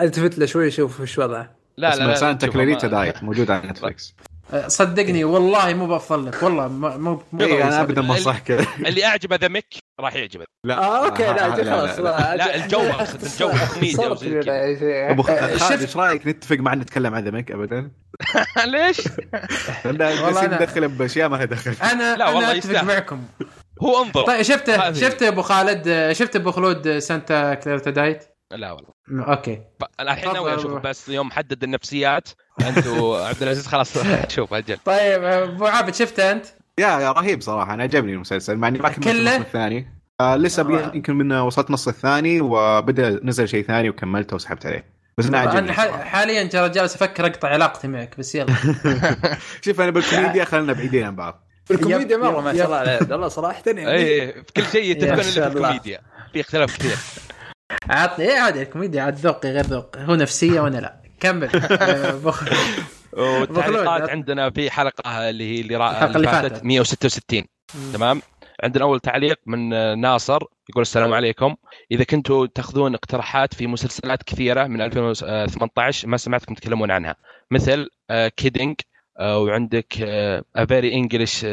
ألتفت 0.00 0.38
له 0.38 0.46
شوي 0.46 0.68
أشوف 0.68 1.00
وش 1.00 1.18
وضعه. 1.18 1.50
لا 1.76 1.96
لا 1.96 2.04
لا 2.04 2.14
Santa 2.14 2.46
Clarita 2.46 2.86
Diet 2.88 3.22
موجود 3.22 3.50
على 3.50 3.66
نتفلكس 3.70 4.14
صدقني 4.66 5.24
والله 5.24 5.74
مو 5.74 5.86
بفضل 5.86 6.26
لك 6.26 6.42
والله 6.42 6.68
ما- 6.68 6.96
مو 6.96 7.22
مو 7.32 7.40
اي 7.40 7.46
ضروري 7.46 7.62
أنا. 7.62 7.80
ابدا 7.80 8.02
ما 8.02 8.14
انصحك 8.14 8.50
اللي 8.86 9.04
أعجبه 9.04 9.36
The 9.36 9.48
Mick 9.48 9.74
راح 10.00 10.14
يعجبك 10.14 10.46
لا 10.66 10.78
آه 10.78 11.04
أوكي 11.06 11.22
لا 11.22 11.46
آه، 11.46 11.54
خلاص 11.86 11.98
لا، 11.98 12.54
الجو 12.54 12.80
أقصد، 12.90 13.22
الجو. 13.22 13.50
كذا 14.42 15.10
أبو 15.10 15.22
آه، 15.22 15.26
خالد 15.26 15.56
شفت- 15.56 15.80
إيش 15.82 15.96
رأيك 15.96 16.26
نتفق 16.26 16.56
مع 16.56 16.74
نتكلم 16.74 17.14
عن 17.14 17.24
The 17.24 17.35
Mick 17.35 17.50
ابدا؟ 17.50 17.90
ليش؟ 18.72 19.00
والله 19.84 20.46
ندخل 20.46 20.88
بأشياء 20.88 21.28
ما 21.28 21.36
لها 21.36 21.44
دخل 21.44 21.74
أنا 21.82 22.16
لا، 22.16 22.28
والله 22.28 22.50
أنا 22.50 22.58
اتفق. 22.58 22.82
معكم 22.82 23.22
هو 23.82 24.02
انظر 24.04 24.22
طيب 24.22 24.42
شفته. 24.42 24.92
شفته 24.92 25.28
أبو 25.28 25.42
خالد 25.42 25.88
أه، 25.88 26.12
شفت 26.12 26.36
أبو 26.36 26.50
خلود 26.50 26.98
Santa 26.98 27.54
Clarita 27.54 27.90
Diet 27.90 28.24
لا 28.50 28.72
والله. 28.72 28.90
أوكي. 29.10 29.62
الحين 30.00 30.32
ناوي. 30.32 30.54
أشوف 30.54 30.72
بس 30.72 31.08
يوم 31.08 31.30
حدد 31.30 31.62
النفسيات. 31.62 32.28
أنت 32.60 32.86
وعبد 32.86 33.42
العزيز 33.42 33.66
خلاص. 33.66 33.98
شوف 34.34 34.54
أجل. 34.54 34.78
طيب 34.84 35.24
أه، 35.24 35.44
أبو 35.44 35.66
عابد 35.66 35.94
شفته 35.94 36.32
أنت؟ 36.32 36.46
يا 36.78 37.00
يا 37.00 37.12
رهيب 37.12 37.42
صراحة. 37.42 37.74
أنا 37.74 37.82
عجبني 37.82 38.12
المسلسل 38.12 38.56
مع 38.56 38.68
إني 38.68 38.78
ما 38.78 38.88
كملت؟ 38.88 39.08
النص 39.08 39.34
الثاني. 39.34 39.86
آه 40.20 40.36
لسه 40.36 40.62
آه. 40.62 40.92
يمكن 40.94 41.14
من 41.14 41.32
وصلت 41.32 41.70
نص 41.70 41.88
الثاني 41.88 42.40
وبدأ 42.40 43.20
نزل 43.22 43.48
شيء 43.48 43.64
ثاني 43.64 43.90
وكملته 43.90 44.34
وسحبت 44.34 44.66
عليه. 44.66 44.94
بس 45.18 45.26
أنا 45.26 45.38
عجبني. 45.38 45.72
حاليا 45.72 46.44
ترى 46.44 46.68
جالس 46.68 46.94
أفكر 46.94 47.26
أقطع 47.26 47.48
علاقتي 47.48 47.88
معك 47.88 48.18
بس 48.18 48.34
يلا. 48.34 48.54
شوف 49.64 49.80
أنا 49.80 49.90
بالكوميديا 49.90 50.44
خلينا 50.44 50.72
بعيدين 50.72 51.04
عن 51.04 51.16
بعض. 51.16 51.48
الكوميديا 51.70 52.16
مرة 52.16 52.40
ما 52.40 52.56
شاء 52.56 52.66
الله 52.66 52.76
عليه 52.76 52.92
عبد 52.92 53.12
الله 53.12 53.28
صراحة 53.28 53.62
يعني 53.66 53.90
اي 53.90 54.32
في 54.32 54.52
كل 54.56 54.64
شيء 54.64 54.90
يتفقون 54.90 55.20
إلا 55.20 55.50
في. 55.50 55.58
الكوميديا 55.58 56.00
في 56.32 56.40
اختلاف 56.40 56.78
كثير. 56.78 56.96
عطني 57.90 58.24
إيه 58.28 58.38
عادي 58.38 58.62
الكوميديا 58.62 59.02
عاد 59.02 59.14
ذوقي 59.14 59.50
غير 59.50 59.64
ذوق. 59.64 59.96
هو 59.98 60.14
نفسية 60.14 60.60
وأنا 60.60 60.78
لا. 60.78 61.02
كمل. 61.20 61.50
والتعليقات. 63.16 64.10
عندنا 64.10 64.50
في 64.50 64.70
حلقة 64.70 65.30
اللي 65.30 65.56
هي 65.56 65.60
اللي. 65.60 65.76
الحلقة 65.76 66.16
اللي 66.16 66.28
فاتت. 66.28 66.64
166 66.64 67.44
تمام؟ 67.92 68.22
عندنا 68.62 68.84
أول 68.84 69.00
تعليق 69.00 69.40
من 69.46 69.72
آه، 69.74 69.94
ناصر 69.94 70.42
يقول 70.70 70.82
السلام 70.82 71.12
عليكم. 71.14 71.54
إذا 71.92 72.04
كنتوا 72.04 72.46
تأخذون 72.46 72.94
اقتراحات 72.94 73.54
في 73.54 73.66
مسلسلات 73.66 74.22
كثيرة 74.22 74.66
من 74.66 74.80
2018 74.80 76.08
ما 76.08 76.16
سمعتكم 76.16 76.54
تتكلمون 76.54 76.90
عنها. 76.90 77.16
مثل 77.50 77.88
Kidding 78.36 78.74
وعندك 79.20 80.02
A 80.56 80.64
Very 80.64 80.94
English 80.94 81.46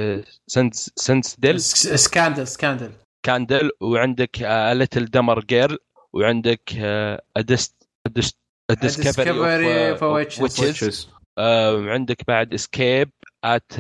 سنس 0.96 1.36
ديل 1.40 1.60
S- 1.62 1.88
Scandal 1.88 2.48
Scandal 2.48 2.92
Scandal 3.24 3.72
وعندك 3.82 4.42
Little 4.74 5.06
Drummer 5.06 5.40
Girl 5.40 5.78
وعندك 6.14 6.70
ادست 7.38 7.76
for 10.00 10.18
Witches. 10.18 10.42
ويتشز 10.42 11.10
وعندك 11.40 12.22
بعد 12.28 12.54
Escape 12.54 13.10
at 13.44 13.74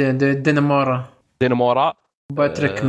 Dannemora 0.00 1.08
Dannemora 1.40 1.94
باتريك 2.32 2.84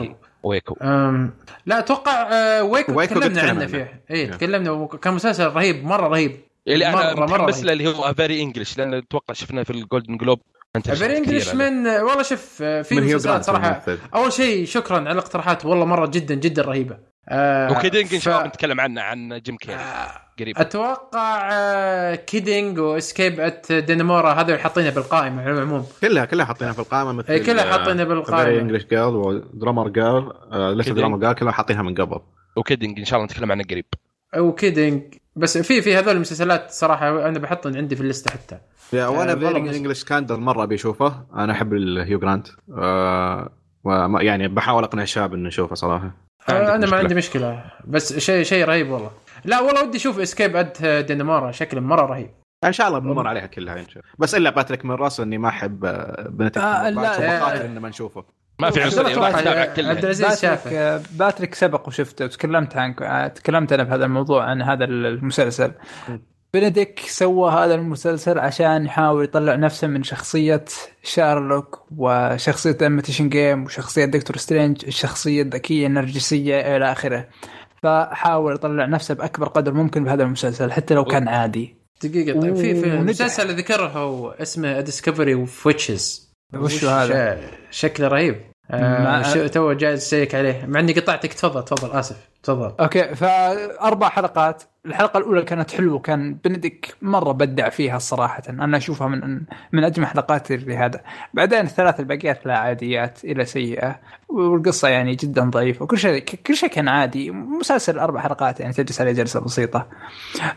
هذه. 0.00 0.14
Waco 0.42 0.76
أم 0.82 1.30
لا 1.66 1.78
أتوقع 1.78 2.12
آه، 2.32 2.62
Waco, 2.62 2.92
Waco 2.92 3.14
تكلمنا 3.20 3.42
عنه. 3.42 3.66
فيه 3.66 4.02
اي. 4.10 4.26
تكلمنا. 4.26 4.70
وكان 4.70 5.14
مسلسل 5.14 5.46
رهيب 5.46 5.84
مرة 5.84 6.08
رهيب. 6.08 6.40
اللي 6.68 6.86
أنا 6.86 7.14
مرة- 7.14 7.18
مرة 7.18 7.42
متحمس. 7.42 7.64
له 7.64 7.72
اللي 7.72 7.86
هو 7.88 8.14
Very 8.14 8.42
English 8.42 8.78
لأن 8.78 8.94
أتوقع 8.94 9.34
شفنا 9.34 9.64
في 9.64 9.70
ال 9.70 9.77
Golden 9.77 10.16
Globe 10.16 10.40
Very 10.84 11.16
English 11.16 11.54
من 11.54 11.86
والله 11.86 12.22
شوف 12.22 12.58
آه، 12.62 12.82
في 12.82 12.94
مسلسلات 13.00 13.44
صراحة. 13.44 13.82
أول 14.14 14.32
شيء 14.32 14.66
شكرا 14.66 14.96
على 14.96 15.10
الاقتراحات 15.12 15.64
والله 15.66 15.84
مرة 15.84 16.06
جدا 16.06 16.34
جدا 16.34 16.62
رهيبة. 16.62 16.98
آه، 17.30 17.72
و 17.72 17.77
Kidding 17.77 18.14
إن 18.14 18.20
شاء 18.20 18.34
الله 18.36 18.46
بنتكلم 18.46 18.80
عنه 18.80 19.00
عن 19.00 19.40
جيم 19.40 19.56
كيري 19.56 19.74
آه، 19.78 20.10
قريب. 20.40 20.58
أتوقع 20.58 21.48
آه، 21.52 22.14
Kidding 22.14 22.78
و 22.78 22.87
Escape 22.87 23.40
at 23.40 23.72
Dannemora 23.72 24.32
هذول 24.32 24.60
حاطينها 24.60 24.90
بالقائمة 24.90 25.42
على 25.42 25.52
العموم. 25.52 25.86
كلها 26.00 26.24
كلها 26.24 26.44
حاطينها 26.46 26.72
في 26.72 26.78
القائمه 26.78 27.12
مثل 27.12 27.32
إيه، 27.32 27.42
كلها 27.42 27.64
حاطينها 27.72 28.04
بالقائمة. 28.04 28.60
English 28.60 28.84
Girl 28.84 29.14
و 29.16 29.25
Drummer 29.25 29.88
Girl 29.88 30.32
لسه. 30.78 30.94
Drummer 30.94 31.18
Girl 31.18 31.32
كلها 31.34 31.52
حاطينها 31.52 31.82
من 31.82 31.94
قبل. 31.94 32.20
و 32.56 32.61
Kidding 32.61 32.98
إن 32.98 33.04
شاء 33.04 33.16
الله 33.18 33.26
نتكلم 33.32 33.52
عنه 33.52 33.64
قريب. 33.70 33.84
و 34.38 34.46
Kidding 34.46 35.02
بس 35.36 35.58
في 35.58 35.82
في 35.82 35.96
هذول 35.96 36.14
المسلسلات 36.14 36.70
صراحة 36.70 37.28
أنا 37.28 37.38
بحطهم 37.38 37.76
عندي 37.76 37.96
في 37.96 38.00
الليسته 38.02 38.30
حتى. 38.30 38.58
yeah 38.92 39.06
وأنا 39.06 39.32
آه، 39.32 39.34
Very 39.34 39.60
بس- 39.60 39.76
English 39.76 40.04
Scandal 40.04 40.36
مرة 40.40 40.64
بيشوفه. 40.64 41.24
أنا 41.34 41.52
أحب 41.52 41.74
الهيو 41.74 42.18
جرانت 42.18 42.48
آه 42.78 43.50
وما- 43.84 44.22
يعني 44.22 44.48
بحاول 44.48 44.84
أقنع 44.84 45.02
الشباب 45.02 45.34
إنه 45.34 45.48
يشوفه 45.48 45.74
صراحة. 45.74 46.29
آه، 46.48 46.52
أنا 46.52 46.68
ما 46.68 46.76
مشكلة. 46.76 46.98
عندي 46.98 47.14
مشكلة. 47.14 47.64
بس 47.84 48.18
شيء 48.18 48.42
شيء 48.42 48.64
رهيب 48.64 48.90
والله. 48.90 49.10
لا 49.44 49.60
والله 49.60 49.82
ودي 49.82 49.96
أشوف 49.98 50.18
Escape 50.18 50.56
at 50.56 50.84
Dannemora 50.84 51.52
شكله 51.52 51.80
مرة 51.80 52.06
رهيب. 52.06 52.30
إن 52.64 52.72
شاء 52.72 52.88
الله 52.88 52.98
بنمر 52.98 53.28
عليها 53.28 53.46
كلها 53.46 53.80
إن 53.80 53.88
شاء 53.88 54.02
الله 54.02 54.14
بس 54.18 54.34
إلا 54.34 54.50
باتريك 54.50 54.84
من 54.84 54.94
راس 54.94 55.20
إني 55.20 55.38
ما 55.38 55.48
أحب 55.48 55.84
آه، 55.84 56.28
بندك 56.28 56.58
آه، 56.58 56.90
من 56.90 57.02
لا، 57.02 57.62
آه، 57.62 57.64
انه 57.64 57.80
ما 57.80 57.88
نشوفه. 57.88 58.24
ما 58.58 58.70
في 58.70 58.82
عنصريه 58.82 59.16
ما 59.20 59.30
تتابع 59.30 59.60
عبد 59.60 59.78
العزيز 59.78 60.20
باتريك 60.20 60.40
شافه. 60.40 61.02
باتريك 61.18 61.54
سبق 61.54 61.88
وشفته. 61.88 62.24
وتكلمت 62.24 62.76
عن 62.76 62.94
تكلمت 63.34 63.72
أنا 63.72 63.82
بهذا 63.82 64.04
الموضوع 64.04 64.44
عن 64.44 64.62
هذا 64.62 64.84
المسلسل. 64.84 65.72
بنديك 66.54 67.00
سوى 67.00 67.50
هذا 67.50 67.74
المسلسل 67.74 68.38
عشان 68.38 68.84
يحاول 68.84 69.24
يطلع 69.24 69.54
نفسه 69.54 69.86
من 69.86 70.02
شخصية 70.02 70.64
شارلوك 71.02 71.82
وشخصية 71.96 72.76
Imitation 72.82 73.28
Game 73.28 73.64
وشخصية 73.64 74.04
دكتور 74.04 74.36
سترينج 74.36 74.84
الشخصية 74.86 75.42
الذكية 75.42 75.86
النرجسية 75.86 76.76
إلى 76.76 76.92
آخره 76.92 77.28
فحاول 77.82 78.54
يطلع 78.54 78.86
نفسه 78.86 79.14
بأكبر 79.14 79.48
قدر 79.48 79.74
ممكن 79.74 80.04
بهذا 80.04 80.22
المسلسل 80.22 80.72
حتى 80.72 80.94
لو 80.94 81.04
كان 81.04 81.28
عادي 81.28 81.74
دقيقة 82.04 82.40
طيب 82.40 82.56
في 82.56 82.80
في. 82.80 82.86
المسلسل 82.86 83.42
اللي 83.42 83.54
ذكره 83.54 83.86
هو 83.86 84.30
اسمه 84.30 84.80
Discovery 84.80 85.34
of 85.34 85.66
Witches 85.66 86.30
وش 86.54 86.84
هذا؟ 86.84 87.40
شكله 87.70 88.08
رهيب 88.08 88.49
آه 88.70 89.46
تو 89.46 89.72
جالس 89.72 90.06
اسيك 90.06 90.34
عليه. 90.34 90.66
مع 90.66 90.80
إني 90.80 90.92
قطعتك. 90.92 91.32
تفضل 91.32 91.64
تفضل 91.64 91.98
آسف. 91.98 92.28
تفضل. 92.42 92.72
okay 92.80 93.14
فأربع 93.14 94.08
حلقات. 94.08 94.62
الحلقة 94.86 95.18
الأولى 95.18 95.42
كانت 95.42 95.70
حلوة 95.70 95.98
كان 95.98 96.34
بنديك 96.44 96.94
مرة 97.02 97.32
بدع 97.32 97.68
فيها 97.68 97.98
صراحة. 97.98 98.42
أنا 98.48 98.76
أشوفها 98.76 99.08
من 99.08 99.40
من 99.72 99.84
أجمل 99.84 100.06
حلقات 100.06 100.50
اللي 100.50 100.76
هذا. 100.76 101.00
بعدين 101.34 101.60
الثلاث 101.60 102.00
الباقيات 102.00 102.46
لا 102.46 102.58
عاديات 102.58 103.24
إلى 103.24 103.44
سيئة. 103.44 104.00
والقصة 104.28 104.88
يعني 104.88 105.14
جدا 105.14 105.50
ضعيفة. 105.50 105.82
وكل 105.82 105.98
شيء 105.98 106.18
كل 106.18 106.56
شيء 106.56 106.68
كان 106.68 106.88
عادي. 106.88 107.30
مسلسل 107.30 107.98
أربع 107.98 108.20
حلقات 108.20 108.60
يعني 108.60 108.72
تجلس 108.72 109.00
عليه 109.00 109.12
جلسة 109.12 109.40
بسيطة. 109.40 109.86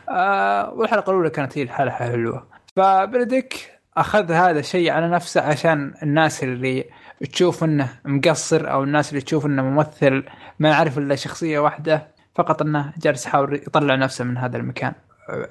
آه 0.10 0.74
والحلقة 0.74 1.10
الأولى 1.10 1.30
كانت 1.30 1.58
هي 1.58 1.62
الحلقة 1.62 1.92
حلوة. 1.92 2.48
فبنديك 2.76 3.70
أخذ 3.98 4.32
هذا 4.32 4.60
الشيء 4.60 4.92
على 4.92 5.08
نفسه 5.10 5.42
عشان 5.42 5.94
الناس 6.04 6.44
اللي 6.44 6.86
تشوف 7.32 7.64
انه 7.64 7.90
مقصر 8.06 8.72
أو 8.72 8.84
الناس 8.84 9.10
اللي 9.10 9.22
تشوف 9.22 9.46
انه 9.46 9.64
ممثل 9.64 10.24
ما 10.60 10.70
يعرف 10.70 10.98
إلا 10.98 11.16
شخصية 11.16 11.60
واحدة 11.60 12.08
فقط 12.36 12.62
إنه 12.62 12.94
جالس 12.98 13.26
يحاول 13.26 13.56
يطلع 13.56 13.96
نفسه 13.96 14.24
من 14.24 14.38
هذا 14.38 14.58
المكان. 14.58 14.94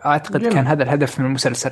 أعتقد 0.06 0.40
جميل. 0.40 0.52
كان 0.52 0.66
هذا 0.66 0.82
الهدف 0.82 1.20
من 1.20 1.26
المسلسل. 1.26 1.70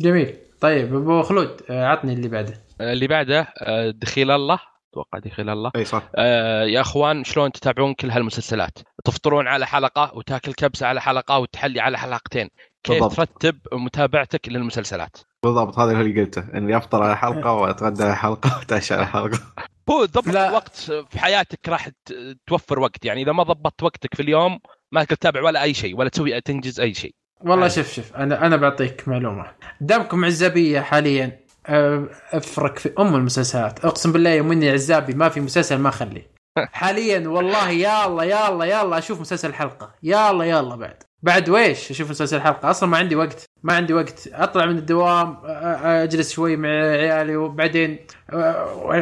جميل. 0.00 0.36
طيب 0.60 0.94
أبو 0.96 1.22
خلود 1.22 1.60
آه، 1.70 1.86
عطني 1.86 2.12
اللي 2.12 2.28
بعده. 2.28 2.54
اللي 2.80 3.06
بعده 3.06 3.48
آه، 3.58 3.90
دخيل 3.90 4.30
الله. 4.30 4.58
أتوقع 4.90 5.18
دخيل 5.18 5.50
الله. 5.50 5.70
أي 5.76 5.84
صح. 5.84 6.02
آه 6.16 6.64
يا 6.64 6.80
أخوان 6.80 7.24
شلون 7.24 7.52
تتابعون 7.52 7.94
كل 7.94 8.10
هالمسلسلات؟ 8.10 8.78
تفطرون 9.04 9.48
على 9.48 9.66
حلقة 9.66 10.10
وتاكل 10.14 10.52
كبسة 10.52 10.86
على 10.86 11.00
حلقة 11.00 11.38
وتحلي 11.38 11.80
على 11.80 11.98
حلقتين. 11.98 12.48
كيف 12.84 13.02
بالضبط. 13.02 13.16
ترتب 13.16 13.58
متابعتك 13.72 14.48
للمسلسلات؟ 14.48 15.16
بالضبط 15.44 15.78
هذا 15.78 15.92
اللي 16.00 16.20
قلته 16.20 16.44
إني 16.54 16.76
أفطر 16.76 17.02
على 17.02 17.16
حلقة 17.16 17.52
وأتغدى 17.60 18.04
على 18.04 18.16
حلقة 18.16 18.58
وأتعشى 18.58 18.94
على 18.94 19.06
حلقة. 19.06 19.38
هو 19.90 20.04
ضبط 20.04 20.26
لا. 20.26 20.50
وقت 20.52 20.76
في 20.76 21.18
حياتك 21.18 21.68
راح 21.68 21.88
توفر 22.46 22.78
وقت 22.78 23.04
يعني 23.04 23.22
إذا 23.22 23.32
ما 23.32 23.42
ضبطت 23.42 23.82
وقتك 23.82 24.14
في 24.14 24.22
اليوم 24.22 24.58
ما 24.92 25.04
تقدر 25.04 25.16
تتابع 25.16 25.42
ولا 25.42 25.62
أي 25.62 25.74
شيء 25.74 25.96
ولا 25.96 26.08
تسوي 26.08 26.40
تنجز 26.40 26.80
أي 26.80 26.94
شيء. 26.94 27.14
والله. 27.40 27.68
شوف 27.68 27.92
شوف 27.92 28.16
أنا 28.16 28.46
أنا 28.46 28.56
بعطيك 28.56 29.08
معلومة. 29.08 29.46
دامكم 29.80 30.24
عزابية 30.24 30.80
حاليا 30.80 31.40
أفرق 32.32 32.78
في 32.78 32.92
أم 32.98 33.14
المسلسلات. 33.14 33.84
أقسم 33.84 34.12
بالله 34.12 34.30
يوم 34.30 34.52
إني 34.52 34.70
عزابي 34.70 35.14
ما 35.14 35.28
في 35.28 35.40
مسلسل 35.40 35.78
ما 35.78 35.88
أخليه. 35.88 36.30
حاليا 36.72 37.28
والله 37.28 37.70
يا 37.70 38.06
الله 38.06 38.24
يا 38.24 38.48
الله 38.48 38.66
يا 38.66 38.82
الله 38.82 38.98
أشوف 38.98 39.20
مسلسل 39.20 39.54
حلقة. 39.54 39.94
يا 40.02 40.30
الله 40.30 40.44
يا 40.44 40.60
الله 40.60 40.76
بعد. 40.76 41.02
بعد 41.22 41.48
ويش 41.48 41.90
أشوف 41.90 42.10
مسلسل 42.10 42.40
حلقه 42.40 42.70
أصلا 42.70 42.88
ما 42.88 42.96
عندي 42.98 43.16
وقت 43.16 43.44
ما 43.62 43.72
عندي 43.74 43.92
وقت. 43.94 44.28
أطلع 44.32 44.66
من 44.66 44.78
الدوام 44.78 45.36
أجلس 45.84 46.32
شوي 46.32 46.56
مع 46.56 46.68
عيالي 46.68 47.36
وبعدين 47.36 47.98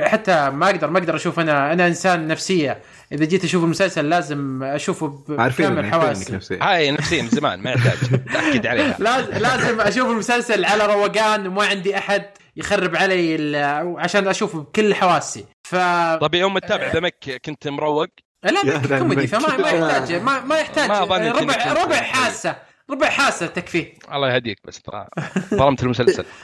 حتى 0.02 0.50
ما 0.50 0.66
أقدر 0.70 0.90
ما 0.90 0.98
أقدر 0.98 1.16
أشوف 1.16 1.40
أنا 1.40 1.72
أنا 1.72 1.86
إنسان 1.86 2.26
نفسية. 2.28 2.78
إذا 3.12 3.24
جيت 3.24 3.44
أشوف 3.44 3.64
المسلسل 3.64 4.08
لازم 4.08 4.62
أشوفه 4.62 5.06
بكامل 5.28 5.92
حواسي. 5.92 6.32
نفسي 6.36 6.58
هاي 6.62 6.90
نفسيا 6.90 7.22
من 7.22 7.28
زمان 7.28 7.62
ما 7.62 7.70
يحتاج. 7.70 7.98
تأكد 8.34 8.66
عليها. 8.66 8.96
لاز- 8.98 9.30
لازم 9.42 9.80
أشوف 9.80 10.10
المسلسل 10.10 10.64
على 10.64 10.86
روقان 10.86 11.46
وما 11.46 11.66
عندي 11.66 11.98
أحد 11.98 12.24
يخرب 12.56 12.96
علي 12.96 13.34
ال- 13.36 13.96
عشان 13.98 14.28
أشوفه 14.28 14.58
بكل 14.60 14.94
حواسي. 14.94 15.44
ف 15.68 15.76
طيب 16.20 16.34
يوم 16.34 16.58
تتابع 16.58 16.92
The 16.92 17.00
Mick 17.00 17.40
كنت 17.44 17.68
مروق؟ 17.68 18.06
لا 18.42 18.98
كوميدي. 18.98 19.26
فما 19.26 19.56
ما 19.56 19.70
يحتاج 19.70 20.12
ما, 20.12 20.44
ما 20.44 20.58
يحتاج. 20.58 20.90
ما 20.90 21.00
ربع 21.00 21.72
ربع 21.84 21.96
حاسة 21.96 22.56
ربع 22.90 23.08
حاسة 23.10 23.46
تكفيه 23.46 23.94
الله 24.12 24.34
يهديك 24.34 24.58
بس 24.64 24.82
ترى 24.82 25.06
ظلمت 25.54 25.82
المسلسل. 25.82 26.24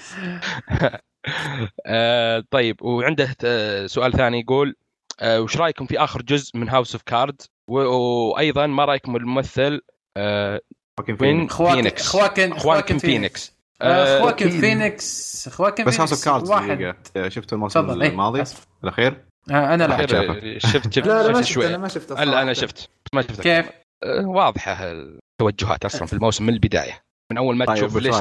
آه 1.87 2.45
طيب 2.51 2.83
وعنده 2.83 3.37
آه، 3.45 3.87
سؤال 3.87 4.13
ثاني 4.13 4.41
يقول 4.41 4.75
آه 5.21 5.41
وش 5.41 5.57
رأيكم 5.57 5.87
في 5.87 5.99
آخر 5.99 6.23
جزء 6.23 6.57
من 6.59 6.69
House 6.69 6.95
of 6.95 7.03
Card 7.03 7.43
وأيضا 7.69 8.67
ما 8.67 8.85
رأيكم 8.85 9.13
بالممثل 9.13 9.81
آه 10.17 10.61
فينيكس. 11.19 11.53
خواكن 11.55 11.75
فينيكس 11.77 12.09
خواكن 12.09 12.99
فينيكس 12.99 13.55
خواكن. 14.23 14.49
فينيكس 14.49 15.49
خواكن 15.49 15.85
بس 15.85 16.01
House 16.01 16.11
فينيكس 16.11 16.27
of 16.29 16.35
Cards 16.35 16.51
واحد. 16.51 16.95
دقيقه 17.15 17.29
شفت 17.29 17.53
الموسم 17.53 17.91
إيه، 18.03 18.09
الماضي. 18.09 18.43
الأخير؟ 18.85 19.25
آه، 19.51 19.75
أنا 19.75 19.85
لا 19.85 20.59
شفت 20.59 20.93
شفت 20.95 21.07
لا 21.07 21.23
لا 21.23 21.33
ما 21.33 21.43
شفت 21.43 21.45
شفت 21.45 21.55
شوي 21.55 21.67
أنا 21.67 21.79
ما 21.79 21.89
شفته 21.89 22.25
لا 22.25 22.43
أنا. 22.43 22.53
شفت 22.53 22.91
ما 23.13 23.23
شفت 23.23 23.41
كيف؟ 23.41 23.71
آه، 24.03 24.27
واضحة 24.27 24.93
التوجهات 24.93 25.85
أصلا 25.85 26.07
في 26.07 26.13
الموسم 26.13 26.47
من 26.47 26.53
البداية 26.53 27.03
من 27.33 27.39
أول 27.39 27.57
ما 27.57 27.65
طيب 27.65 27.77
تشوف 27.77 27.97
ليش؟ 27.97 28.15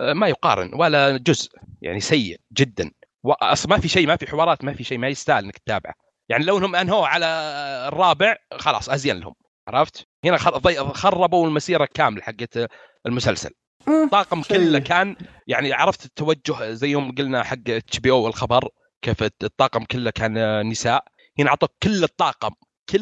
آه، 0.00 0.12
ما 0.12 0.28
يقارن 0.28 0.70
ولا 0.74 1.16
جزء 1.16 1.50
يعني 1.82 2.00
سيء 2.00 2.40
جدا 2.52 2.90
أصلا 3.26 3.70
ما 3.70 3.80
في 3.80 3.88
شيء 3.88 4.06
ما 4.06 4.16
في 4.16 4.26
حوارات 4.26 4.64
ما 4.64 4.74
في 4.74 4.84
شيء 4.84 4.98
ما 4.98 5.08
يستاهل 5.08 5.44
إنك 5.44 5.58
تتابعه 5.58 5.94
يعني 6.28 6.44
لو 6.44 6.58
إنهم 6.58 6.76
انهوا 6.76 7.06
على 7.06 7.26
الرابع 7.88 8.36
خلاص 8.58 8.88
أزين 8.88 9.20
لهم 9.20 9.34
عرفت؟ 9.68 10.06
هنا 10.24 10.36
خربوا 10.92 11.46
المسيرة 11.46 11.88
كاملة 11.94 12.22
حقت 12.22 12.68
المسلسل 13.06 13.50
الطاقم. 13.88 14.42
كله 14.42 14.78
كان 14.78 15.16
يعني 15.46 15.72
عرفت 15.72 16.04
التوجه 16.04 16.72
زي 16.72 16.90
يوم 16.90 17.14
قلنا 17.14 17.42
حق 17.42 17.68
اتش 17.68 17.98
بي 17.98 18.10
أو 18.10 18.28
الخبر 18.28 18.68
كيف 19.02 19.22
الطاقم 19.22 19.84
كله 19.84 20.10
كان 20.10 20.66
نساء. 20.68 21.04
هنا 21.38 21.50
أعطوك 21.50 21.70
كل 21.82 22.04
الطاقم 22.04 22.50
كل 22.88 23.00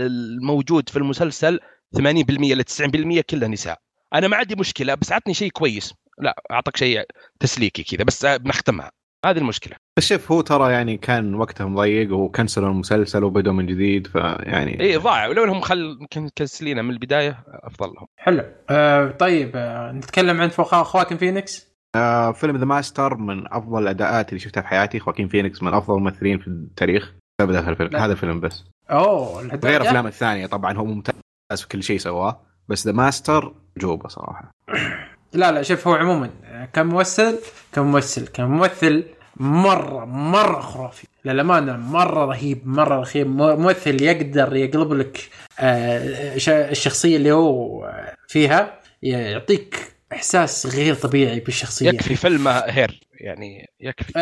الموجود 0.00 0.88
في 0.88 0.96
المسلسل 0.96 1.60
80% 1.96 2.00
ل 2.00 2.64
90% 2.64 3.20
كله 3.20 3.46
نساء. 3.46 3.78
أنا 4.14 4.28
ما 4.28 4.36
عندي 4.36 4.54
مشكلة 4.54 4.94
بس 4.94 5.12
عطني 5.12 5.34
شيء 5.34 5.50
كويس. 5.50 5.94
لا 6.18 6.42
اعطك 6.50 6.76
شيء 6.76 7.06
تسليكي 7.40 7.82
كذا 7.82 8.04
بس 8.04 8.26
بنختمها. 8.26 8.92
هذه 9.24 9.38
المشكلة. 9.38 9.76
بس 9.96 10.08
شوف 10.08 10.32
هو 10.32 10.40
ترى 10.40 10.72
يعني 10.72 10.96
كان 10.96 11.34
وقتها 11.34 11.66
مضيق 11.66 12.12
وكنسلوا 12.12 12.68
المسلسل 12.68 13.24
وبدوا 13.24 13.52
من 13.52 13.66
جديد 13.66 14.06
فيعني 14.06 14.80
اي 14.80 14.96
ضاع. 14.96 15.26
ولو 15.26 15.44
إنهم 15.44 15.60
خل 15.60 15.98
مكنسلينه 16.16 16.82
من 16.82 16.90
البداية 16.90 17.44
افضل 17.48 17.86
لهم 17.94 18.06
حلو. 18.16 18.44
آه 18.70 19.10
طيب 19.10 19.52
آه 19.54 19.92
نتكلم 19.92 20.40
عن 20.40 20.48
فوق 20.48 20.82
خواكن 20.82 21.16
فينيكس 21.16 21.75
آه 21.96 22.32
فيلم 22.32 22.56
The 22.56 22.64
Master 22.64 23.16
من 23.16 23.52
أفضل 23.52 23.82
الاداءات 23.82 24.28
اللي 24.28 24.38
شفتها 24.40 24.60
في 24.60 24.68
حياتي. 24.68 25.00
خواكين 25.00 25.28
فينيكس 25.28 25.62
من 25.62 25.74
أفضل 25.74 25.96
الممثلين 25.96 26.38
في 26.38 26.46
التاريخ. 26.48 27.12
بسبب 27.40 27.54
هذا 27.54 27.70
الفيلم. 27.70 27.96
هذا 27.96 28.12
الفيلم 28.12 28.40
بس. 28.40 28.64
أوه؟ 28.90 29.42
غير 29.42 29.80
الافلام 29.80 30.06
الثانية 30.06 30.46
طبعا. 30.46 30.76
هو 30.76 30.84
ممتاز 30.84 31.16
في 31.60 31.68
كل 31.68 31.82
شيء 31.82 31.98
سواه. 31.98 32.40
بس 32.68 32.86
The 32.86 32.92
Master 32.92 33.54
جوبة 33.78 34.08
صراحة. 34.08 34.50
لا 35.32 35.52
لا 35.52 35.62
شوف 35.62 35.88
هو 35.88 35.94
عموما 35.94 36.30
كممثل 36.72 37.38
كممثل 37.72 38.26
كممثل 38.26 39.04
مرة 39.36 40.04
مرة 40.04 40.60
خرافي. 40.60 41.06
للامانه 41.24 41.76
مرة 41.76 42.24
رهيب 42.24 42.66
مرة 42.68 43.00
رهيب 43.00 43.26
ممثل 43.26 44.02
يقدر 44.02 44.56
يقلب 44.56 44.92
لك 44.92 45.28
آه، 45.60 46.36
الشخصية 46.70 47.16
اللي 47.16 47.32
هو 47.32 47.90
فيها 48.28 48.80
يعطيك 49.02 49.95
إحساس 50.16 50.66
غير 50.66 50.94
طبيعي 50.94 51.40
بالشخصية. 51.40 51.88
يكفي 51.88 52.14
فيلم 52.14 52.48
Her 52.48 53.00
يعني 53.20 53.66
يكفي. 53.80 54.12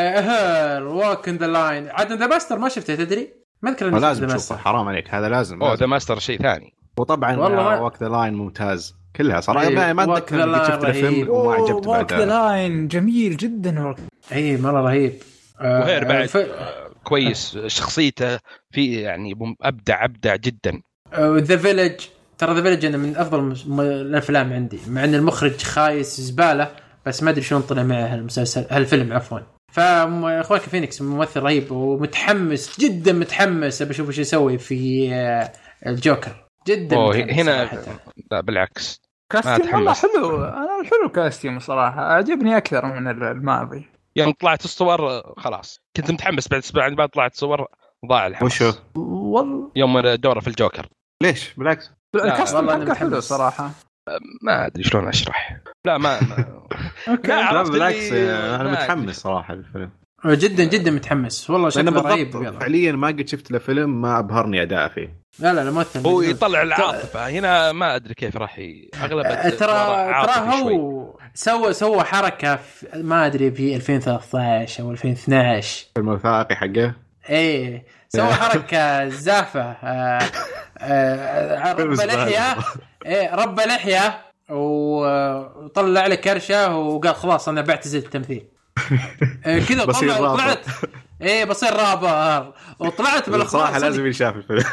Walk 0.83 1.29
in 1.29 1.37
the 1.37 1.47
Line 1.47 1.89
عاد 1.89 2.13
The 2.13 2.27
Master 2.27 2.59
ما 2.59 2.69
شفته 2.69 2.95
تدري؟ 2.95 3.29
ما 3.63 3.71
أذكر 3.71 3.91
شفت 3.91 4.03
لازم 4.03 4.27
تشوفه. 4.27 4.57
حرام 4.57 4.89
عليك 4.89 5.15
هذا 5.15 5.29
لازم, 5.29 5.63
أوه. 5.63 5.75
The 5.75 5.87
Master 5.87 6.19
شيء 6.19 6.43
ثاني. 6.43 6.75
وطبعا 6.99 7.37
Walk 7.81 8.03
the 8.03 8.09
Line 8.09 8.35
ممتاز 8.35 8.95
كلها 9.17 9.41
صراحة 9.41 9.69
إيه، 9.69 9.75
ما 9.75 9.93
ما 9.93 10.07
Walk 10.07 10.17
أتذكر 10.17 10.39
the 10.39 10.43
إني 10.43 10.57
Line 10.57 10.67
شفت 10.67 10.85
الفيلم. 10.85 11.31
وما 11.31 11.55
عجبت 11.55 11.87
Walk 11.87 12.13
the 12.13 12.27
Line 12.27 12.89
جميل 12.89 13.37
جدا. 13.37 13.95
اي 14.33 14.57
مرة 14.57 14.81
رهيب. 14.81 15.13
آه، 15.61 15.81
و 15.81 15.87
Her 15.87 16.05
بعد 16.05 16.27
ف- 16.27 16.37
آه، 16.37 16.91
كويس 17.05 17.59
شخصيته 17.67 18.39
في 18.71 19.01
يعني 19.01 19.57
أبدع 19.63 20.05
أبدع 20.05 20.37
جدا. 20.37 20.83
The 21.19 21.57
Village 21.57 22.01
ترى 22.39 22.55
The 22.55 22.63
Village 22.63 22.85
أنا 22.85 22.97
من 22.97 23.17
أفضل 23.17 23.53
الأفلام 23.81 24.53
عندي 24.53 24.79
مع 24.89 25.05
إن 25.05 25.15
المخرج 25.15 25.63
خايس 25.63 26.21
زبالة 26.21 26.71
بس 27.07 27.23
ما 27.23 27.31
أدري 27.31 27.43
شلون 27.43 27.63
طلع 27.63 27.83
معه 27.83 28.07
هالمسلسل 28.07 28.67
هالفيلم 28.71 29.13
عفوا. 29.13 29.39
فاخوانك 29.73 30.63
فينيكس 30.63 31.03
ممثل 31.03 31.41
رهيب 31.41 31.73
ومتحمس 31.73 32.81
جدا 32.81 33.13
متحمس 33.13 33.83
أبي 33.83 33.91
أشوف 33.91 34.09
إيش 34.09 34.19
يسوي 34.19 34.59
في 34.59 35.15
آه، 35.15 35.53
الجوكر. 35.87 36.49
جدا 36.69 36.97
أوه 36.97 37.17
متحمس 37.17 37.39
هنا 37.39 37.67
صراحة. 37.67 37.99
لا 38.31 38.41
بالعكس. 38.41 39.03
كاستيوم 39.33 39.75
والله. 39.75 39.93
حلو 39.93 40.45
أنا 40.45 40.81
الحلو 40.81 41.09
كاستيوم 41.15 41.59
صراحة 41.59 42.01
عجبني 42.01 42.57
أكثر 42.57 42.87
من 42.87 43.09
الماضي. 43.09 43.87
يوم 44.17 44.33
طلعت 44.33 44.65
الصور 44.65 45.23
خلاص. 45.37 45.81
كنت 45.97 46.11
متحمس 46.11 46.49
بعد 46.49 46.63
أسبوع 46.63 46.89
بعد 46.89 47.09
طلعت 47.09 47.35
صور 47.35 47.67
ضاع 48.09 48.27
الحماس. 48.27 48.53
وشو؟ 48.53 48.73
والله. 48.97 49.71
يوم 49.77 50.01
دورة 50.01 50.41
في 50.41 50.49
الجوكر. 50.49 50.87
ليش؟ 51.23 51.55
بالعكس. 51.55 51.91
أنا 52.17 52.35
حقه 52.35 52.95
حلو. 52.95 53.21
صراحة. 53.21 53.71
ما 54.43 54.67
أدري 54.67 54.83
شلون 54.85 55.09
أشرح. 55.09 55.57
لا 55.87 55.99
ما, 55.99 56.21
ما 56.21 56.45
أوكي. 57.09 57.29
لا، 57.33 57.63
بالعكس 57.63 58.13
أنا 58.13 58.63
ما 58.63 58.71
متحمس 58.71 59.17
صراحة 59.21 59.55
للفيلم. 59.55 59.91
جدا 60.27 60.65
جدا 60.65 60.91
متحمس. 60.91 61.51
والله 61.51 61.69
شكله 61.69 62.03
رهيب. 62.03 62.59
فعليا 62.61 62.93
ما 62.93 63.09
قد 63.09 63.29
شفت 63.29 63.51
له 63.51 63.59
فيلم 63.59 64.03
ما 64.03 64.19
أبهرني 64.19 64.63
اداءه 64.63 64.89
فيه. 64.89 65.17
لا 65.39 65.53
لا 65.53 65.65
لا 65.65 65.71
ممثل 65.71 66.01
هو. 66.09 66.23
يطلع 66.23 66.63
العاطفة. 66.63 67.29
هنا 67.29 67.73
ما 67.73 67.97
أدري 67.97 68.15
كيف 68.15 68.37
راح. 68.37 68.59
أغلب 69.03 69.23
ترى 69.51 69.57
ترى 69.59 70.53
شوي. 70.59 70.75
هو 70.75 71.15
سوى 71.35 71.73
سوى 71.73 72.05
حركة 72.05 72.57
في 72.57 72.87
ما 72.95 73.27
أدري 73.27 73.51
في 73.51 73.77
2013 73.77 74.83
أو 74.83 74.91
2012 74.91 75.87
فيلم 75.95 76.09
الوثائقي 76.09 76.57
حقه. 76.57 76.95
إيه. 77.31 77.85
سوى 78.09 78.33
حركة 78.43 79.09
زافة. 79.09 79.61
آه 79.63 80.19
رب 80.83 81.93
لحية. 81.93 82.57
إيه 83.07 83.35
رب 83.35 83.61
لحية. 83.61 84.21
وطلع 84.51 86.07
لك 86.07 86.21
كرشة 86.21 86.77
وقال 86.77 87.15
خلاص 87.15 87.49
أنا 87.49 87.61
بعتزل 87.61 87.99
التمثيل 87.99 88.45
إيه 89.47 89.67
كذا. 89.67 89.85
طلعت 89.85 90.67
إيه 91.23 91.45
بصير 91.45 91.73
رابر. 91.77 92.53
وطلعت 92.79 93.31
بالأخبار 93.31 93.63
صراحة 93.63 93.79
لازم 93.79 94.07
ينشاف 94.07 94.37
الفيلم 94.37 94.65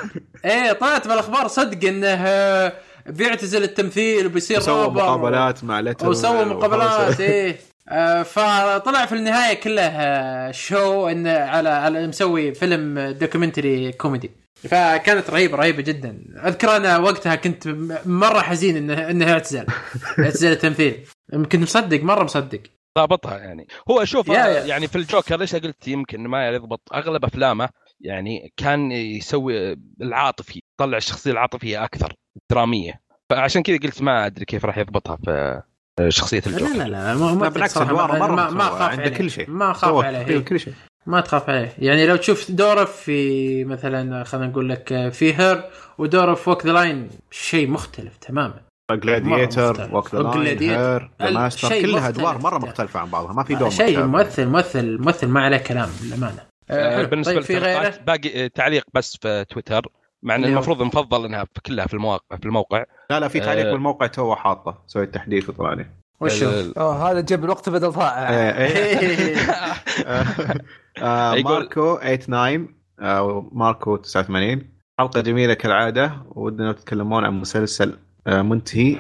إيه 0.45 0.73
طلعت 0.73 1.07
بالأخبار 1.07 1.48
صدق 1.48 1.88
إنه 1.88 2.07
آه، 2.07 2.73
بيعتزل 3.07 3.64
التمثيل 3.64 4.26
وبيصير 4.26 4.68
رابر 4.68 5.03
مقابلات 5.03 5.64
مع 5.64 5.80
لتر 5.80 6.10
وسوى 6.10 6.45
مقابلات 6.45 7.19
إيه. 7.19 7.60
آه، 7.90 8.23
فطلع 8.23 9.06
في 9.06 9.15
النهاية 9.15 9.53
كله 9.53 9.82
آه، 9.82 10.52
شو 10.52 11.07
إنه 11.07 11.32
على 11.40 11.69
على 11.69 12.07
مسوي 12.07 12.53
فيلم 12.53 12.99
documentary 12.99 13.91
كوميدي 13.91 14.32
فكانت 14.70 15.30
رهيبة 15.30 15.58
رهيبة 15.58 15.82
جدا. 15.82 16.24
أذكر 16.46 16.76
أنا 16.76 16.98
وقتها 16.98 17.36
كنت 17.36 17.68
مرة 18.06 18.40
حزين 18.40 18.78
انه 18.78 19.10
انه 19.10 19.32
اعتزل 19.34 19.66
اعتزل 20.20 20.52
التمثيل. 20.52 21.06
كنت 21.34 21.56
مصدق 21.56 22.04
مرة 22.04 22.24
مصدق. 22.24 22.62
ضابطها 22.98 23.38
يعني. 23.38 23.68
هو 23.92 24.06
شوف 24.06 24.28
يا- 24.28 24.34
أنا 24.34 24.48
يا. 24.50 24.66
يعني 24.66 24.88
في 24.88 24.96
الجوكر 24.98 25.38
ليش 25.40 25.56
قلت 25.56 25.88
يمكن 25.88 26.28
ما 26.28 26.48
يضبط؟ 26.50 26.82
أغلب 26.94 27.26
أفلامه 27.26 27.70
يعني 28.02 28.54
كان 28.58 28.92
يسوي 28.92 29.78
العاطفي 30.02 30.62
يطلع 30.80 30.98
الشخصية 30.98 31.32
العاطفية 31.32 31.84
أكثر 31.84 32.14
درامية. 32.52 33.02
فعشان 33.30 33.64
كذا 33.64 33.78
قلت 33.78 34.02
ما 34.02 34.26
أدري 34.26 34.46
كيف 34.46 34.66
راح 34.66 34.78
يضبطها 34.78 35.16
في 35.16 35.62
شخصية 36.10 36.40
لا 36.40 36.48
الجوكر. 36.48 36.74
لا 36.74 36.84
لا 36.84 37.14
ما 37.14 37.44
لا 37.44 37.50
بالعكس 37.50 37.78
ما, 37.78 37.94
مرة 37.94 38.18
ما, 38.18 38.28
ما 38.36 38.46
مسوى. 38.50 38.62
اخاف 38.68 38.82
عنده 38.82 39.10
كل 39.10 39.32
شيء. 39.32 39.50
ما 39.50 39.74
سوى 39.74 40.06
عليه. 40.06 40.28
إيه. 40.28 40.40
كل 40.40 40.60
شيء. 40.60 40.74
ما 41.06 41.22
تخاف 41.22 41.49
عليه 41.49 41.73
يعني 41.80 42.06
لو 42.07 42.15
تشوف 42.15 42.52
دوره 42.52 42.86
في 42.86 43.65
مثلا 43.65 44.23
خلينا 44.23 44.48
نقول 44.48 44.69
لك 44.69 45.10
في 45.10 45.34
Her 45.40 45.64
ودوره 45.98 46.34
في 46.34 46.49
Walk 46.49 46.65
the 46.65 46.72
Line 46.72 47.10
شيء 47.32 47.69
مختلف 47.69 48.18
تماما 48.18 48.53
Gladiator 48.91 49.72
مختلف. 49.72 49.94
و 49.94 49.98
Walk 49.98 50.15
the 50.15 50.22
Line 50.22 50.57
Gladiator. 50.57 50.61
Her 50.64 51.11
The 51.22 51.28
ال- 51.30 51.34
ماستر 51.34 51.82
كلها. 51.82 52.07
أدوار 52.10 52.38
مرة 52.38 52.57
مختلفة 52.57 52.99
عن 52.99 53.10
بعضها 53.10 53.34
ما 53.34 53.44
في 53.44 53.56
دور 53.56 53.69
شيء. 53.69 54.03
ممثل 54.03 54.45
ممثل 54.45 54.98
ممثل 54.98 55.28
ما 55.28 55.41
عليه 55.41 55.57
كلام 55.57 55.90
للأمانة 56.03 56.44
آه، 56.69 56.95
حلو. 56.98 57.07
بالنسبة 57.07 57.34
طيب 57.34 57.44
في 57.44 57.57
غيره 57.57 57.94
باقي 58.07 58.49
تعليق 58.49 58.84
بس 58.94 59.18
في 59.22 59.45
تويتر 59.49 59.88
مع 60.23 60.36
ان 60.36 60.45
المفروض 60.45 60.84
نفضل 60.84 61.26
إنها 61.26 61.44
في 61.44 61.61
كلها 61.65 61.88
في 61.88 61.94
المواقع 61.94 62.38
في 62.38 62.45
الموقع 62.45 62.84
لا 63.10 63.19
لا 63.19 63.28
في 63.28 63.40
تعليق 63.40 63.68
آه. 63.68 63.72
بالموقع 63.72 64.07
تو 64.07 64.36
حاطه 64.36 64.78
سويت 64.88 65.14
تحديث 65.14 65.49
وطلع 65.49 65.73
لي 65.73 65.86
وشو؟ 66.19 66.49
هذا 66.78 67.22
جاب 67.22 67.45
الوقت 67.45 67.69
بدل 67.69 67.90
ضائع 67.90 68.30
إيه، 68.30 68.52
إيه. 68.57 69.36
آه، 71.03 71.35
ماركو 71.35 71.95
89 71.95 72.68
أو 72.99 73.49
ماركو 73.51 73.95
89 73.95 74.61
حلقة 74.99 75.22
جميلة 75.22 75.53
كالعادة 75.53 76.11
ودنا 76.35 76.72
تتكلمون 76.72 77.26
عن 77.26 77.34
مسلسل 77.34 77.97
آه، 78.27 78.41
منتهي. 78.41 78.97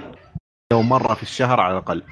لو 0.73 0.81
مره 0.81 1.13
في 1.13 1.23
الشهر 1.23 1.59
على 1.59 1.73
الأقل. 1.73 2.03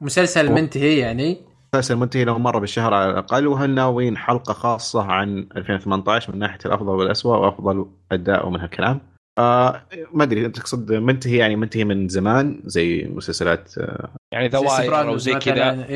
مسلسل 0.00 0.52
منتهي 0.52 0.98
يعني؟ 0.98 1.38
مسلسل 1.74 1.96
منتهي 1.96 2.24
له 2.24 2.38
مره 2.38 2.58
بالشهر 2.58 2.94
على 2.94 3.10
الأقل. 3.10 3.46
وهل 3.46 3.70
ناويين 3.70 4.16
حلقة 4.16 4.52
خاصة 4.52 5.02
عن 5.02 5.46
2018 5.56 6.32
من 6.32 6.38
ناحية 6.38 6.58
الأفضل 6.66 6.88
والاسوء 6.88 7.38
وأفضل 7.38 7.86
أداء 8.12 8.46
ومن 8.46 8.60
هالكلام؟ 8.60 9.00
آه 9.38 9.82
ما 10.12 10.24
أدري 10.24 10.46
أنت 10.46 10.56
تقصد 10.56 10.92
منتهي 10.92 11.36
يعني 11.36 11.56
منتهي 11.56 11.84
من 11.84 12.08
زمان 12.08 12.60
زي 12.64 13.08
مسلسلات 13.14 13.78
آه 13.78 14.08
يعني 14.32 14.50
زي 14.50 14.58
ذواير 14.58 15.08
أو 15.08 15.16
زي 15.16 15.34
كذا. 15.34 15.86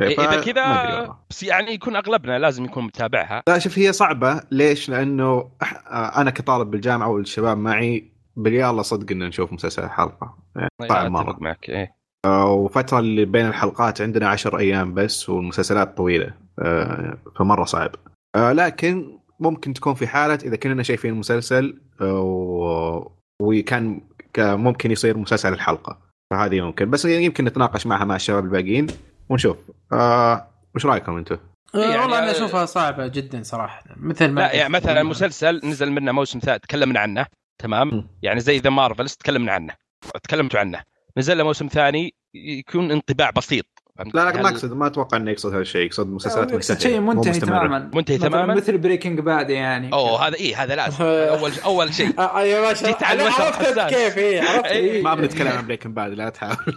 إيه. 0.00 0.20
إذا 0.20 0.40
كذا. 0.40 1.16
بس 1.30 1.42
يعني 1.42 1.70
يكون 1.70 1.96
أغلبنا 1.96 2.38
لازم 2.38 2.64
يكون 2.64 2.84
متابعها. 2.84 3.42
لا 3.48 3.58
شوف 3.58 3.78
هي 3.78 3.92
صعبة. 3.92 4.40
ليش؟ 4.50 4.88
لأنه 4.88 5.50
أح- 5.64 5.92
أنا 5.92 6.30
كطالب 6.30 6.70
بالجامعة 6.70 7.08
والشباب 7.08 7.58
معي 7.58 8.12
باليلا 8.36 8.82
صدق 8.82 9.12
إن 9.12 9.18
نشوف 9.18 9.52
مسلسل 9.52 9.88
حلقة. 9.88 10.38
يعني 10.56 10.68
صعب 10.88 10.90
أتفق 10.90 11.08
مرة. 11.08 11.36
معك 11.40 11.68
إيه. 11.68 11.96
آه، 12.26 12.52
وفترة 12.52 12.98
اللي 12.98 13.24
بين 13.24 13.46
الحلقات 13.46 14.00
عندنا 14.00 14.28
عشر 14.28 14.58
أيام 14.58 14.94
بس 14.94 15.28
والمسلسلات 15.28 15.96
طويلة. 15.96 16.34
آه، 16.58 17.18
فمرة 17.38 17.64
صعب. 17.64 17.90
آه، 18.36 18.52
لكن 18.52 19.18
ممكن 19.40 19.72
تكون 19.72 19.94
في 19.94 20.06
حالة 20.06 20.38
إذا 20.44 20.56
كنا 20.56 20.82
شايفين 20.82 21.14
مسلسل 21.14 21.80
آه، 22.00 23.10
وكان 23.42 24.00
ممكن 24.38 24.90
يصير 24.90 25.18
مسلسل 25.18 25.52
الحلقة. 25.52 25.98
فهذه 26.30 26.60
ممكن. 26.60 26.90
بس 26.90 27.04
يمكن 27.04 27.44
نتناقش 27.44 27.86
معها 27.86 28.04
مع 28.04 28.16
الشباب 28.16 28.44
الباقيين. 28.44 28.86
ونشوف 29.28 29.56
آه، 29.92 30.48
وش 30.74 30.86
رأيكم 30.86 31.16
أنتم؟ 31.16 31.36
آه، 31.74 31.78
يعني- 31.78 31.98
والله 32.02 32.18
أنا 32.18 32.30
أشوفها 32.30 32.66
صعبة 32.66 33.06
جدا 33.06 33.42
صراحة 33.42 33.82
مثل 33.96 34.28
ما 34.28 34.40
لا 34.40 34.52
يعني 34.52 34.68
مثلا 34.72 35.02
مسلسل 35.02 35.60
نزل 35.64 35.90
منه 35.90 36.12
موسم 36.12 36.38
ثالث 36.38 36.62
تكلمنا 36.62 37.00
عنه 37.00 37.22
م. 37.22 37.24
تمام 37.62 38.08
يعني 38.22 38.40
زي 38.40 38.58
ذا 38.58 38.70
مارفلز 38.70 39.14
تكلمنا 39.14 39.52
عنه 39.52 39.74
تكلمتوا 40.22 40.60
عنه 40.60 40.82
نزل 41.18 41.38
له 41.38 41.44
موسم 41.44 41.66
ثاني 41.66 42.14
يكون 42.34 42.90
انطباع 42.90 43.30
بسيط؟ 43.30 43.66
لا 44.14 44.24
لا 44.24 44.24
ما 44.24 44.40
هل- 44.40 44.46
أقصد 44.46 44.72
ما 44.72 44.86
أتوقع 44.86 45.16
إنه 45.16 45.30
يقصد 45.30 45.52
هذا 45.52 45.60
الشيء 45.62 45.86
يقصد 45.86 46.06
مسلسلات 46.08 46.52
يقصد 46.52 46.72
منتهية 46.74 46.90
شيء 46.90 47.00
منتهي 47.00 47.30
مستمرة. 47.30 47.58
تماما 47.58 47.90
منتهي 47.94 48.16
مثلاً 48.16 48.28
تماماً؟ 48.28 48.54
مثل 48.54 48.78
Breaking 48.78 49.20
Bad 49.20 49.50
يعني 49.50 49.92
أوه 49.92 50.28
هذا 50.28 50.34
إيه 50.34 50.62
هذا 50.62 50.74
لازم 50.76 51.04
أول 51.38 51.52
أول 51.64 51.94
شيء 51.94 52.20
آه 52.20 52.42
يا 52.42 52.60
باشا 52.60 52.86
جيت 52.86 53.02
على 53.02 53.22
أنا 53.22 53.28
الوتر 53.28 53.80
عرفت. 53.80 53.94
كيف 53.94 54.18
إيه 54.18 54.40
عرفت 54.42 54.64
إيه. 54.66 54.90
إيه. 54.92 55.02
ما 55.02 55.14
بنتكلم 55.14 55.48
عن 55.48 55.66
Breaking 55.66 55.92
Bad 55.94 56.12
لا 56.12 56.28
تحاول 56.28 56.56
إيه 56.68 56.74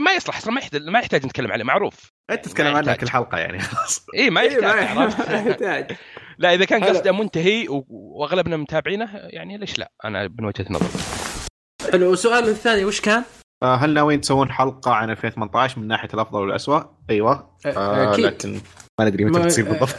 ما 0.00 0.12
يصلح 0.12 0.36
أصلا 0.36 0.52
ما 0.52 0.60
يحتاج 0.60 0.82
ما 0.82 0.98
يحتاج 0.98 1.26
نتكلم 1.26 1.52
عليه 1.52 1.64
معروف. 1.64 2.12
أنت 2.30 2.44
تتكلم 2.44 2.76
يحتاج. 2.76 2.96
كل 2.96 3.10
حلقة 3.10 3.38
يعني 3.38 3.58
خلاص. 3.58 4.06
ما 4.30 4.40
إيه، 4.40 4.46
يحتاج 4.52 4.96
ما 4.96 5.04
يحتاج. 5.50 5.96
لا 6.38 6.54
إذا 6.54 6.64
كان. 6.64 6.84
قصده 6.84 7.12
منتهي 7.12 7.66
وأغلبنا 7.88 8.56
متابعينه 8.56 9.10
يعني 9.14 9.58
ليش 9.58 9.78
لا؟ 9.78 9.92
أنا 10.04 10.28
من 10.38 10.44
وجهة 10.44 10.66
نظري. 10.70 11.02
حلو 11.92 12.10
والسؤال 12.10 12.48
الثاني 12.48 12.84
وش 12.84 13.00
كان؟ 13.00 13.22
آه، 13.62 13.76
هل 13.76 13.94
ناويين 13.94 14.20
تسوون 14.20 14.52
حلقة 14.52 14.90
عن 14.92 15.10
2018 15.10 15.78
من 15.80 15.86
ناحية 15.88 16.08
الأفضل 16.14 16.40
والاسوء؟ 16.40 16.82
أيوه. 17.10 17.56
آه 17.66 18.12
أكيد. 18.12 18.24
لكن 18.24 18.60
ما 19.00 19.04
ندري 19.08 19.24
متى 19.24 19.42
بتصير 19.42 19.64
بالضبط. 19.64 19.96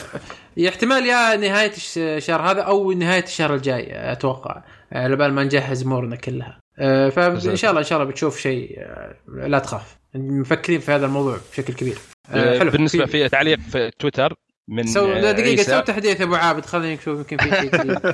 يا 0.57 0.69
احتمال 0.69 1.05
يا 1.05 1.35
نهاية 1.35 1.71
الش- 1.71 1.97
الشهر 1.97 2.41
هذا 2.51 2.61
أو 2.61 2.91
نهاية 2.91 3.23
الشهر 3.23 3.55
الجاي 3.55 4.11
أتوقع. 4.11 4.63
آه، 4.93 5.07
لبال 5.07 5.33
ما 5.33 5.43
نجهز 5.43 5.83
أمورنا 5.83 6.15
كلها. 6.15 6.47
آه، 6.47 6.59
فإن 6.77 7.55
شاء 7.55 7.69
الله 7.69 7.81
إن 7.81 7.85
شاء 7.85 7.99
الله 7.99 8.11
بتشوف 8.11 8.39
شيء 8.39 8.75
آه، 8.79 9.15
لا 9.27 9.59
تخاف. 9.59 9.97
مفكرين 10.15 10.79
في 10.79 10.91
هذا 10.91 11.05
الموضوع 11.05 11.37
بشكل 11.51 11.73
كبير. 11.73 11.97
آه، 12.31 12.59
حلو. 12.59 12.71
بالنسبة 12.71 13.05
في 13.05 13.29
تعليق 13.29 13.59
في 13.59 13.91
تويتر 13.99 14.33
من 14.67 14.87
سو 14.87 15.05
آه، 15.05 15.31
دقيقة. 15.31 15.63
سو 15.63 15.79
تحديث 15.79 16.21
أبو 16.21 16.35
عابد 16.35 16.65
خلينا 16.65 16.93
نشوف 16.93 17.17
يمكن 17.17 17.37
في 17.37 17.55
شيء 17.55 17.81
جديد. 17.81 17.99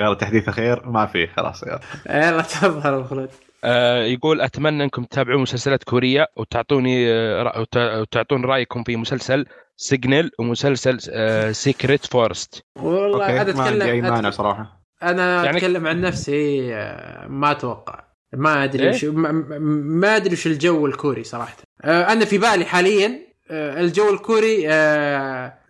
يلا 0.00 0.14
تحديث 0.14 0.50
خير 0.50 0.86
ما 0.86 1.06
في 1.06 1.26
خلاص 1.26 1.62
يلا. 1.62 1.80
يلا 2.06 2.42
تفضل 2.42 2.94
أبو 2.94 3.04
خلود 3.04 3.28
آه، 3.64 4.02
يقول 4.02 4.40
أتمنى 4.40 4.84
أنكم 4.84 5.04
تتابعون 5.04 5.42
مسلسلات 5.42 5.84
كورية 5.84 6.26
وتعطوني 6.36 7.12
آه، 7.12 7.66
وتعطون 7.76 8.44
رأيكم 8.44 8.82
في 8.82 8.96
مسلسل 8.96 9.46
Signal 9.76 10.30
ومسلسل 10.38 11.00
Secret 11.54 12.06
Forest 12.06 12.64
والله 12.76 13.24
okay 13.24 13.40
أنا 13.40 13.56
ما 13.56 13.62
عندي 13.62 13.84
أي 13.84 13.98
اتكلم 13.98 14.14
مانع 14.14 14.30
صراحة. 14.30 14.81
أنا 15.02 15.44
يعني- 15.44 15.56
أتكلم 15.56 15.86
عن 15.86 16.00
نفسي 16.00 16.74
آه، 16.74 17.26
ما 17.26 17.50
أتوقع. 17.50 18.04
ما 18.32 18.64
أدري 18.64 18.84
إيه؟ 18.84 18.90
وش 18.90 19.04
ما, 19.04 19.32
ما 19.32 20.16
أدري 20.16 20.32
وش 20.32 20.46
الجو 20.46 20.86
الكوري 20.86 21.24
صراحة. 21.24 21.56
آه، 21.82 22.12
أنا 22.12 22.24
في 22.24 22.38
بالي 22.38 22.64
حاليا 22.64 23.18
آه، 23.50 23.80
الجو 23.80 24.14
الكوري 24.14 24.66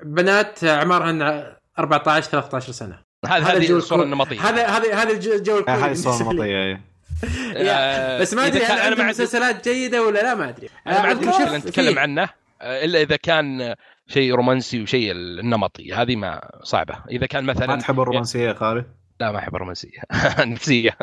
بنات 0.04 0.64
اعمارهن 0.64 1.44
14 1.78 2.30
13 2.30 2.72
سنة. 2.72 2.98
هذا 3.26 3.34
هذا 3.34 3.52
هذه 3.52 3.56
الجو 3.56 3.76
الصورة 3.76 4.02
الكوري. 4.02 4.12
النمطية. 4.12 4.48
هذا 4.48 4.66
هذا 4.66 4.94
هذا 4.94 5.10
الجو 5.10 5.32
الجو 5.32 5.58
الكوري 5.58 5.78
هذه 5.78 5.92
الصورة. 5.92 6.30
النمطية 6.30 6.80
بس 8.20 8.34
ما 8.34 8.46
أدري 8.46 8.64
هل 8.64 8.70
أنا 8.70 8.80
ما 8.80 8.84
عندهم 8.84 9.08
مسلسلات 9.08 9.68
جيدة 9.68 10.02
ولا 10.02 10.18
لا 10.18 10.34
ما 10.34 10.48
أدري. 10.48 10.68
أنا 10.86 11.02
ما 11.02 11.08
عندي 11.08 11.28
أذكر 11.28 11.42
مشكله 11.42 11.56
نتكلم 11.56 11.98
عنه 11.98 12.28
إلا 12.62 13.02
إذا 13.02 13.16
كان 13.16 13.74
شيء 14.06 14.34
رومانسي 14.34 14.82
وشيء 14.82 15.12
النمطي. 15.12 15.92
هذه 15.92 16.16
ما 16.16 16.50
صعبة. 16.62 16.94
إذا 17.10 17.26
كان 17.26 17.44
ما 17.44 17.52
مثلا 17.52 17.76
تحب 17.76 18.00
الرومانسية 18.00 18.48
يا 18.48 18.54
خالد؟ 18.54 18.84
لا 19.22 19.32
ما 19.32 19.38
أحب 19.38 19.54
الرومانسية. 19.54 20.00
نفسية. 20.52 20.96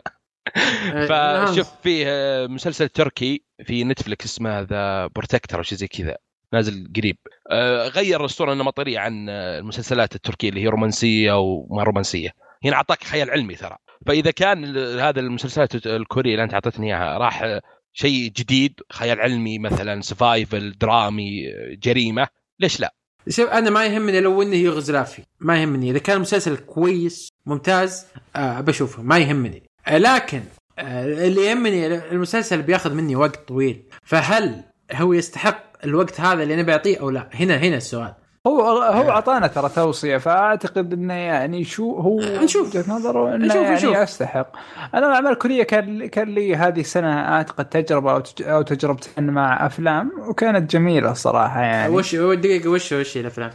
آه، 0.58 1.46
فشوف 1.46 1.72
فيه 1.84 2.06
آه، 2.08 2.48
مسلسل 2.48 2.90
تركي 2.90 3.44
في 3.64 3.84
نتفلكس 3.84 4.26
اسمه 4.26 4.60
The 4.60 5.08
Protector 5.08 5.58
أو 5.58 5.64
شيء 5.64 5.78
زي 5.78 5.88
كذا. 5.88 6.18
نازل 6.54 6.92
قريب. 6.96 7.18
آه، 7.52 7.88
غير 7.88 8.26
الصورة 8.26 8.54
النمطيه 8.54 9.00
عن 9.00 9.30
المسلسلات 9.30 10.16
التركية 10.16 10.50
اللي 10.50 10.62
هي 10.62 10.68
رومانسية 10.68 11.40
وما 11.40 11.84
رومانسية. 11.84 12.30
هنا 12.64 12.76
أعطاك 12.76 13.04
خيال 13.04 13.30
علمي 13.30 13.56
ترى. 13.56 13.78
فإذا 14.08 14.32
كان 14.32 14.78
هذا 14.78 15.20
المسلسلات 15.20 15.88
الكورية 15.88 16.32
اللي 16.32 16.44
أنت 16.44 16.54
أعطيتني 16.54 16.88
إياها 16.88 17.18
راح 17.18 17.60
شيء 17.94 18.32
جديد 18.32 18.80
خيال 18.94 19.20
علمي 19.20 19.60
مثلا 19.60 20.02
survival 20.02 20.78
درامي 20.78 21.44
جريمة. 21.84 22.28
ليش 22.60 22.80
لا؟ 22.80 22.96
شوف 23.30 23.50
أنا 23.50 23.70
ما 23.70 23.86
يهمني 23.86 24.22
لو 24.22 24.42
إنه 24.42 24.56
يوغسلافي 24.56 25.22
ما 25.40 25.62
يهمني. 25.62 25.92
إذا 25.92 26.00
كان 26.00 26.16
المسلسل 26.16 26.58
كويس 26.58 27.30
ممتاز 27.46 28.06
آه 28.36 28.62
بشوفه 28.62 29.04
ما 29.04 29.18
يهمني. 29.18 29.64
آه 29.88 29.98
لكن 29.98 30.42
آه 30.80 31.06
اللي 31.06 31.46
يهمني 31.46 31.88
المسلسل 32.12 32.62
بياخذ 32.62 32.94
مني 32.94 33.16
وقت 33.16 33.48
طويل. 33.48 33.84
فهل 34.04 34.64
هو 34.94 35.14
يستحق 35.14 35.64
الوقت 35.84 36.22
هذا 36.22 36.44
اللي 36.44 36.54
أنا 36.54 36.64
بعطيه 36.64 37.00
أو 37.00 37.10
لا؟ 37.10 37.30
هنا 37.34 37.58
هنا 37.58 37.78
السؤال. 37.78 38.14
هو 38.50 38.82
هو 38.82 39.10
أعطانا 39.10 39.48
ترى 39.48 39.70
توصية 39.70 40.18
فأعتقد 40.18 40.94
إنه 40.94 41.14
يعني 41.14 41.64
شو 41.64 41.96
هو 41.98 42.20
نشوف. 42.20 42.68
وجهة 42.76 42.86
نظره 42.92 43.36
إنه 43.36 43.46
نشوف- 43.46 43.56
يعني 43.62 43.76
نشوف. 43.76 43.96
يستحق. 43.98 44.48
أنا 44.94 45.08
الاعمال 45.08 45.32
الكوريه 45.32 45.64
كان 45.64 46.06
كان 46.08 46.28
لي 46.28 46.56
هذه 46.56 46.80
السنة 46.80 47.20
أعتقد 47.20 47.66
تجربة 47.66 48.12
أو 48.12 48.20
تج- 48.20 48.44
أو 48.48 48.62
تجربتين 48.62 49.24
مع 49.30 49.66
أفلام 49.66 50.12
وكانت 50.30 50.72
جميلة 50.72 51.12
الصراحه 51.12 51.62
يعني. 51.62 51.94
وش 51.96 52.16
دقيقة 52.16 52.70
وش 52.70 52.92
وش 52.94 53.18
الأفلام؟ 53.18 53.52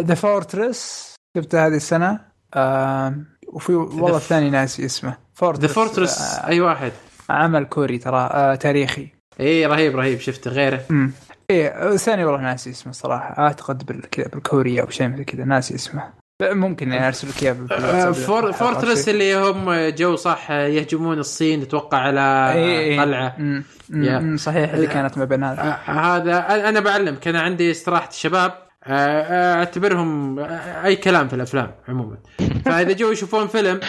The 0.00 0.14
Fortress 0.14 1.14
شفته 1.36 1.66
هذه 1.66 1.76
السنة. 1.76 2.20
آه 2.54 3.14
وفي 3.48 3.74
والله 3.74 4.16
الثاني 4.16 4.50
ناسي 4.50 4.84
اسمه. 4.84 5.16
The 5.42 5.66
Fortress 5.68 6.20
آه 6.20 6.46
أي 6.48 6.60
واحد. 6.60 6.92
عمل 7.30 7.64
كوري 7.64 7.98
ترى 7.98 8.30
آه 8.32 8.54
تاريخي. 8.54 9.08
اي 9.40 9.66
رهيب 9.66 9.96
رهيب. 9.96 10.20
شفته 10.20 10.50
غيره. 10.50 10.80
امم 10.90 11.12
إيه 11.50 11.88
الثاني 11.92 12.24
والله 12.24 12.40
ناسي 12.40 12.70
اسمه 12.70 12.92
صراحة. 12.92 13.38
أعتقد 13.38 13.86
بالكذا 13.86 14.28
بالكوريا 14.28 14.82
أو 14.82 14.88
شيء 14.90 15.08
مثل 15.08 15.24
كذا 15.24 15.44
ناسي 15.44 15.74
اسمه. 15.74 16.02
ممكن 16.42 16.92
يعني 16.92 17.06
ارسل 17.06 17.28
لك 17.28 17.42
اياه. 17.42 18.10
For 18.12 18.52
Fortress 18.52 19.08
اللي 19.08 19.34
هم 19.36 19.74
جو 19.96 20.16
صح 20.16 20.50
يهجمون 20.50 21.18
الصين 21.18 21.62
أتوقع 21.62 21.98
على 21.98 22.52
إيه 22.52 22.78
إيه. 22.78 23.00
قلعه 23.00 23.36
أمم، 23.38 23.64
yeah. 23.90 24.18
أمم، 24.18 24.36
صحيح 24.36 24.72
اللي 24.72 24.86
كانت 24.86 25.18
ما 25.18 25.24
بين 25.24 25.44
هذا 25.44 25.60
آه، 25.62 25.90
هذا 25.90 26.40
أنا- 26.48 26.50
أنا 26.68 26.80
بعلمك. 26.80 27.28
أنا 27.28 27.40
عندي 27.40 27.70
استراحة 27.70 28.08
الشباب. 28.08 28.52
آه، 28.84 28.92
آه، 29.22 29.54
أعتبرهم 29.54 30.38
أي 30.84 30.96
كلام 30.96 31.28
في 31.28 31.34
الأفلام 31.36 31.70
عموما. 31.88 32.16
فإذا 32.64 32.92
جو 32.92 33.10
يشوفون 33.10 33.46
فيلم 33.46 33.80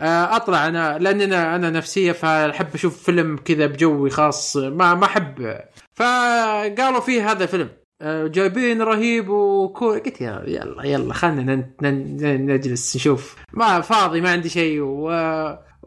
أطلع 0.00 0.66
أنا 0.68 0.98
لأن 0.98 1.20
أنا 1.20 1.56
أنا 1.56 1.70
نفسية 1.70 2.12
فأحب 2.12 2.66
أشوف 2.74 3.02
فيلم 3.02 3.36
كذا 3.36 3.66
بجوي 3.66 4.10
خاص. 4.10 4.56
ما 4.56 4.94
ما 4.94 5.04
أحب 5.04 5.58
فقالوا 5.96 7.00
فيه 7.00 7.30
هذا 7.30 7.46
فيلم 7.46 7.68
آه، 8.02 8.26
جايبين 8.26 8.82
رهيب 8.82 9.28
وكول 9.28 9.98
قلت 9.98 10.20
يا 10.20 10.42
يلا 10.46 10.84
يلا 10.86 11.14
خلينا 11.14 11.70
نجلس 11.82 12.96
نشوف. 12.96 13.36
ما 13.52 13.80
فاضي 13.80 14.20
ما 14.20 14.30
عندي 14.30 14.48
شيء 14.48 14.80
و... 14.80 15.04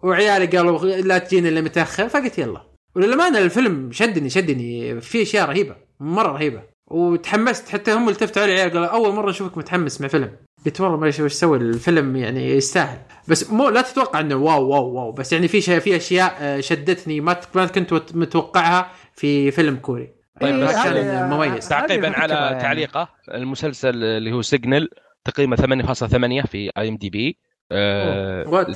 وعيالي 0.04 0.46
قالوا 0.46 0.86
لا 0.86 1.18
تجينا 1.18 1.50
إلا 1.50 1.62
متأخر 1.62 2.10
فقلت 2.10 2.38
يلا. 2.40 2.62
وللأمانة 2.96 3.40
الفيلم 3.40 3.92
شدني 3.92 4.30
شدني. 4.30 5.02
في 5.02 5.22
أشياء 5.22 5.50
رهيبة 5.50 5.76
مرة 6.00 6.32
رهيبة. 6.32 6.64
وتحمست 6.92 7.70
حتى 7.70 7.92
هم 7.94 8.10
التفتوا 8.10 8.42
علي 8.42 8.62
قالوا 8.62 8.86
أول 8.86 9.14
مرة 9.14 9.30
نشوفك 9.30 9.58
متحمس 9.58 10.02
مع 10.02 10.08
فيلم. 10.08 10.32
قلت 10.66 10.82
والله 10.82 10.98
ما 10.98 11.06
إيش 11.06 11.20
وش 11.20 11.34
سوي 11.34 11.58
الفيلم 11.58 12.16
يعني 12.16 12.52
يستاهل. 12.56 12.98
بس 13.28 13.50
مو 13.52 13.70
لا 13.70 13.82
تتوقع 13.82 14.20
إنه 14.20 14.36
wow 14.36 14.68
wow 14.68 14.86
wow. 14.94 15.12
بس 15.12 15.34
يعني 15.34 15.48
في 15.48 15.80
في 15.80 15.96
أشياء 15.96 16.38
آه، 16.40 16.60
شدتني 16.60 17.22
ما 17.22 17.34
كنت 17.76 17.94
مت- 17.94 18.16
متوقعها. 18.16 18.92
في 19.20 19.52
فيلم 19.52 19.76
كوري 19.76 20.14
طيب، 20.42 20.56
إيه، 20.56 20.64
بس 20.66 20.74
كان 20.74 20.94
هذه- 20.98 21.36
مميز. 21.36 21.70
تعقيبا 21.70 22.20
على 22.20 22.34
يعني. 22.34 22.62
تعليقه 22.62 23.10
المسلسل 23.34 24.04
اللي 24.04 24.32
هو 24.32 24.42
Signal 24.42 24.90
تقييمه 25.26 25.56
8.8 25.56 26.46
في 26.48 26.72
IMDb. 26.78 27.38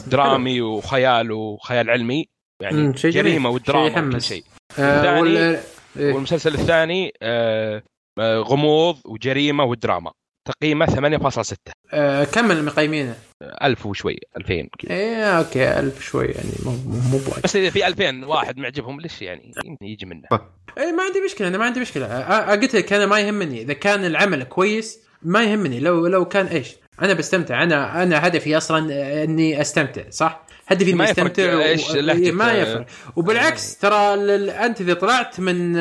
درامي 0.08 0.62
وخيال 0.62 1.32
وخيال 1.32 1.90
علمي 1.90 2.30
يعني. 2.62 2.92
جريمة 2.92 3.50
والدراما 3.50 3.90
شيء 3.90 3.98
وكل 3.98 4.08
يحمس. 4.10 4.28
شيء 4.28 4.44
آه،. 4.80 5.20
والمسلسل 5.96 6.54
الثاني 6.54 7.14
آه، 7.22 7.84
آه، 8.20 8.40
غموض 8.40 8.98
وجريمة 9.06 9.64
ودراما 9.64 10.12
تقييمه 10.46 10.86
8.6 10.86 11.56
آه، 11.94 12.24
كم 12.24 12.52
المقيمين؟ 12.52 13.14
1000 13.64 13.86
وشوي 13.86 14.18
2000 14.38 14.68
كذا 14.80 14.92
إيه 14.92 15.24
okay 15.40 15.80
ألف 15.80 16.02
شوي 16.04 16.26
يعني 16.26 16.50
مو 16.66 16.72
مو 16.72 17.00
مو 17.12 17.18
بوايد 17.18 17.44
بس 17.44 17.56
إذا 17.56 17.70
في 17.70 17.88
2000 17.88 18.26
واحد 18.26 18.58
معجبهم 18.58 19.02
ليش 19.02 19.22
يعني 19.22 19.52
يجي 19.82 20.06
منه؟ 20.06 20.24
اي 20.78 20.92
ما 20.92 21.04
عندي 21.04 21.22
مشكلة 21.26 21.48
أنا 21.48 21.58
ما 21.58 21.66
عندي 21.66 21.80
مشكلة. 21.80 22.20
قلت 22.52 22.76
لك 22.76 22.94
أنا 22.94 23.06
ما 23.06 23.20
يهمني. 23.20 23.62
إذا 23.62 23.74
كان 23.74 24.06
العمل 24.06 24.44
كويس 24.44 25.00
ما 25.22 25.44
يهمني. 25.44 25.80
لو 25.80 26.08
لو 26.08 26.26
كان 26.26 26.46
إيش؟ 26.46 26.76
أنا 27.02 27.14
بستمتع. 27.14 27.64
أنا 27.64 28.04
أنا 28.04 28.28
هدفي 28.28 28.58
أصلا 28.58 29.24
إني 29.24 29.62
أستمتع 29.62 30.02
صح؟ 30.10 30.46
هدفي 30.68 30.90
إني 30.90 30.98
ما 31.00 31.04
يفرق 31.10 31.26
أستمتع 31.26 31.56
و... 31.56 31.62
لهجة- 31.62 32.32
ما 32.34 32.52
يفرق. 32.54 32.86
وبالعكس 33.16 33.78
ترى 33.78 34.14
ال- 34.14 34.50
أنت 34.50 34.82
إذا 34.82 34.94
طلعت 34.94 35.40
من 35.40 35.76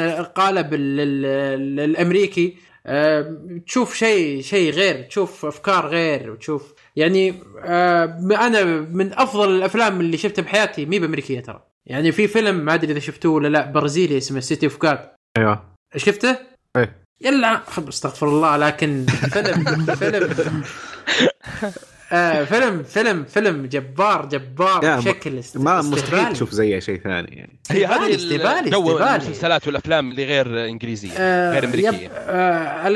ال- 1.00 1.80
الأمريكي 1.80 2.56
آه، 2.86 3.36
تشوف 3.66 3.94
شيء 3.94 4.42
شيء 4.42 4.72
غير 4.72 5.02
تشوف 5.02 5.44
أفكار 5.44 5.86
غير 5.86 6.30
وتشوف 6.30 6.74
يعني 6.96 7.42
آه، 7.64 8.04
أنا 8.30 8.64
من 8.64 9.12
أفضل 9.12 9.56
الأفلام 9.56 10.00
اللي 10.00 10.16
شفتها 10.16 10.42
بحياتي 10.42 10.86
مهي 10.86 10.98
بأمريكية 10.98 11.40
ترى. 11.40 11.62
يعني 11.86 12.12
في 12.12 12.28
فيلم 12.28 12.56
ما 12.56 12.74
أدري 12.74 12.92
إذا 12.92 13.00
شفتوه 13.00 13.32
ولا 13.32 13.48
لا 13.48 13.70
برازيلي 13.70 14.18
اسمه 14.18 14.40
City 14.40 14.66
of 14.66 14.82
God 14.82 15.10
أيوه. 15.36 15.74
شفته؟ 15.96 16.38
إيه. 16.76 17.02
يلا 17.20 17.60
استغفر 17.88 18.28
الله 18.28 18.56
لكن 18.56 19.06
فيلم 19.06 19.84
فيلم 19.94 20.62
آه 22.12 22.44
فيلم 22.44 22.82
فيلم 22.82 23.24
فيلم 23.24 23.66
جبار 23.66 24.26
جبار 24.26 24.80
بشكل 24.98 25.38
است- 25.38 25.56
ما. 25.56 25.82
مستحيل 25.82 26.32
تشوف 26.32 26.50
زيه 26.50 26.78
شيء 26.78 27.00
ثاني 27.00 27.36
يعني 27.36 27.58
هي 27.70 27.86
هذه 27.86 28.14
استهبالي، 28.14 28.70
جو. 28.70 28.98
المسلسلات 29.24 29.66
والأفلام 29.66 30.10
اللي 30.10 30.24
غير 30.24 30.64
إنجليزية 30.68 31.10
آه 31.18 31.52
غير 31.52 31.64
أمريكية 31.64 32.08
آه 32.08 32.86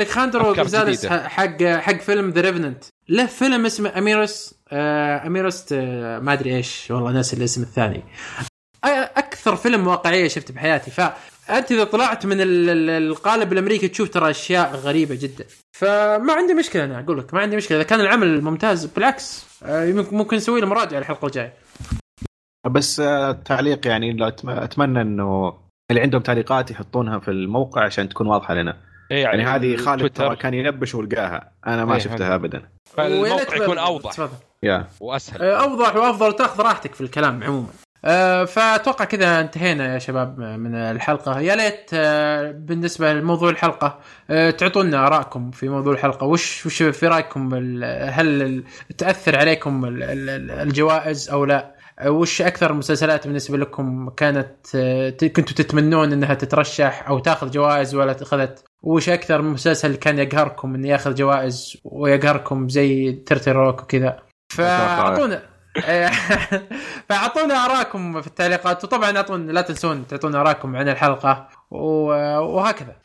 González 0.55 0.99
جديدة. 1.05 1.29
حق 1.29 1.63
حق 1.63 1.99
فيلم 1.99 2.29
The 2.29 2.41
Revenant 2.41 2.83
له 3.09 3.25
فيلم 3.25 3.65
اسمه 3.65 3.97
Amores 3.97 4.55
آه 4.71 5.27
Amores 5.27 5.65
آه 5.71 6.19
ما 6.19 6.33
أدري 6.33 6.55
إيش 6.57 6.87
والله 6.91 7.11
ناسي 7.11 7.35
الاسم 7.35 7.61
الثاني 7.61 8.03
آه، 8.83 8.87
أكثر 9.17 9.55
فيلم 9.55 9.87
واقعية 9.87 10.27
شفته 10.27 10.53
بحياتي 10.53 10.91
فانت 11.47 11.71
إذا 11.71 11.83
طلعت 11.83 12.25
من 12.25 12.41
ال- 12.41 12.69
ال- 12.69 12.89
القالب 12.89 13.53
الأمريكي 13.53 13.87
تشوف 13.87 14.09
ترى 14.09 14.29
أشياء 14.29 14.75
غريبة 14.75 15.15
جدا. 15.15 15.45
فما 15.77 16.33
عندي 16.33 16.53
مشكلة 16.53 16.83
أنا 16.83 16.99
أقول 16.99 17.19
لك 17.19 17.33
ما 17.33 17.39
عندي 17.39 17.55
مشكلة. 17.55 17.77
إذا 17.77 17.87
كان 17.87 18.01
العمل 18.01 18.41
ممتاز 18.41 18.85
بالعكس. 18.85 19.45
آه، 19.63 19.91
ممكن 20.11 20.37
نسوي 20.37 20.61
له 20.61 20.67
مراجعة 20.67 20.99
الحلقة 20.99 21.25
الجاية. 21.25 21.53
بس 22.71 22.99
آه، 22.99 23.31
التعليق 23.31 23.87
يعني 23.87 24.27
أتمنى 24.47 25.01
إنه 25.01 25.53
اللي 25.91 26.01
عندهم 26.01 26.21
تعليقات 26.21 26.71
يحطونها 26.71 27.19
في 27.19 27.31
الموقع 27.31 27.83
عشان 27.85 28.09
تكون 28.09 28.27
واضحة 28.27 28.53
لنا. 28.53 28.77
إيه 29.11 29.23
يعني 29.23 29.43
هذه 29.43 29.75
خالد 29.75 30.09
ترى 30.09 30.35
كان 30.35 30.53
ينبش 30.53 30.95
ولقاها. 30.95 31.51
أنا 31.67 31.85
ما 31.85 31.93
إيه، 31.93 31.99
شفتها. 31.99 32.35
ابدا. 32.35 32.69
ويا 32.97 33.07
ليت 33.07 33.25
الموقع 33.25 33.55
يكون 33.63 33.77
أوضح. 33.77 34.29
يا. 34.63 34.87
وأسهل. 34.99 35.41
آه، 35.41 35.63
أوضح 35.63 35.95
وأفضل 35.95 36.33
تاخذ 36.35 36.61
راحتك 36.63 36.93
في 36.95 37.01
الكلام 37.01 37.43
عموما. 37.43 37.67
فأتوقع 38.45 39.05
كذا 39.05 39.39
انتهينا 39.39 39.93
يا 39.93 39.99
شباب 39.99 40.39
من 40.39 40.75
الحلقة. 40.75 41.39
يا 41.39 41.55
ليت 41.55 41.89
آه، 41.93 42.51
بالنسبة 42.51 43.13
لموضوع 43.13 43.49
الحلقة 43.49 43.99
آه، 44.29 44.49
تعطونا 44.49 45.07
آرائكم 45.07 45.51
في 45.51 45.69
موضوع 45.69 45.93
الحلقة. 45.93 46.25
وش 46.27 46.65
وش 46.65 46.83
في 46.83 47.07
رأيكم 47.07 47.53
هل 48.09 48.63
تأثر 48.97 49.35
عليكم 49.39 49.85
ال- 49.85 50.03
ال- 50.03 50.51
الجوائز 50.51 51.29
أو 51.29 51.45
لا؟ 51.45 51.75
آه، 51.99 52.09
وش 52.09 52.41
أكثر 52.41 52.73
مسلسلات 52.73 53.27
بالنسبة 53.27 53.57
لكم 53.57 54.09
كانت 54.09 54.55
آه، 54.75 55.09
كنتوا 55.09 55.55
تتمنون 55.55 56.11
إنها 56.13 56.33
تترشح 56.33 57.07
أو 57.09 57.19
تاخذ 57.19 57.51
جوائز 57.51 57.95
ولا 57.95 58.15
اخذت 58.21 58.63
وش 58.83 59.09
أكثر 59.09 59.41
مسلسل 59.41 59.95
كان 59.95 60.19
يقهركم 60.19 60.75
إنه 60.75 60.87
ياخذ 60.87 61.15
جوائز 61.15 61.77
ويقهركم 61.83 62.69
زي 62.69 63.11
ترتي 63.11 63.51
روك 63.51 63.81
وكذا؟ 63.83 64.19
فاعطونا 64.53 65.41
فاعطونا 67.09 67.65
آراءكم 67.65 68.21
في 68.21 68.27
التعليقات 68.27 68.83
وطبعا 68.83 69.17
اعطونا 69.17 69.51
لا 69.51 69.61
تنسون 69.61 70.07
تعطونا 70.07 70.41
آراءكم 70.41 70.75
عن 70.75 70.89
الحلقة 70.89 71.47
و- 71.71 72.37
وهكذا 72.39 72.95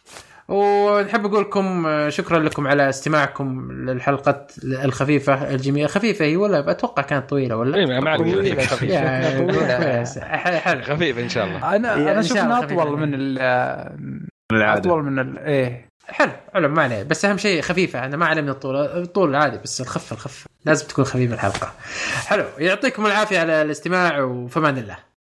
ونحب 0.49 1.27
أقول 1.27 1.41
لكم 1.43 1.87
شكرا 2.09 2.39
لكم 2.39 2.67
على 2.67 2.89
استماعكم 2.89 3.73
للحلقة 3.73 4.47
الخفيفة 4.65 5.55
الجميلة 5.55 5.87
خفيفة 5.89 6.25
هي 6.25 6.37
ولا 6.37 6.71
أتوقع 6.71 7.03
كانت 7.03 7.31
طويلة 7.31 7.57
ولا 7.57 7.77
إيه، 7.79 8.01
ما 8.01 8.11
عليك. 8.11 8.35
طويلة، 8.35 8.63
خفيفة. 8.63 8.95
يا- 8.95 9.39
طويلة. 9.39 9.79
كويس. 9.97 10.19
حلو 10.19 10.83
خفيف 10.83 11.19
إن 11.19 11.29
شاء 11.29 11.45
الله 11.47 11.77
أنا 11.77 11.95
إيه، 11.97 12.13
أنا 12.13 12.21
انه 12.43 12.59
أطول. 12.59 13.01
من 13.01 13.15
ال 13.15 13.33
من 14.53 14.59
العادة 14.59 14.91
أطول 14.91 15.03
من 15.05 15.19
ال 15.19 15.39
إيه 15.39 15.92
حلو 16.09 16.33
حلو 16.55 16.69
ما 16.69 16.83
عليه. 16.83 17.03
بس 17.03 17.25
أهم 17.25 17.39
شيء 17.39 17.63
خفيفة 17.63 18.05
أنا 18.05 18.17
ما 18.17 18.27
علي 18.27 18.43
من 18.43 18.49
الطول 18.49 18.77
الطول 18.77 19.35
عادي 19.35 19.59
بس 19.59 19.81
الخف 19.81 20.13
الخف. 20.13 20.47
لازم 20.65 20.87
تكون 20.87 21.05
خفيفه 21.05 21.35
الحلقة. 21.35 21.73
حلو 22.27 22.45
يعطيكم 22.59 23.07
العافية 23.07 23.39
على 23.41 23.63
الاستماع 23.63 24.21
وفمان 24.21 24.79
الله. 24.79 25.12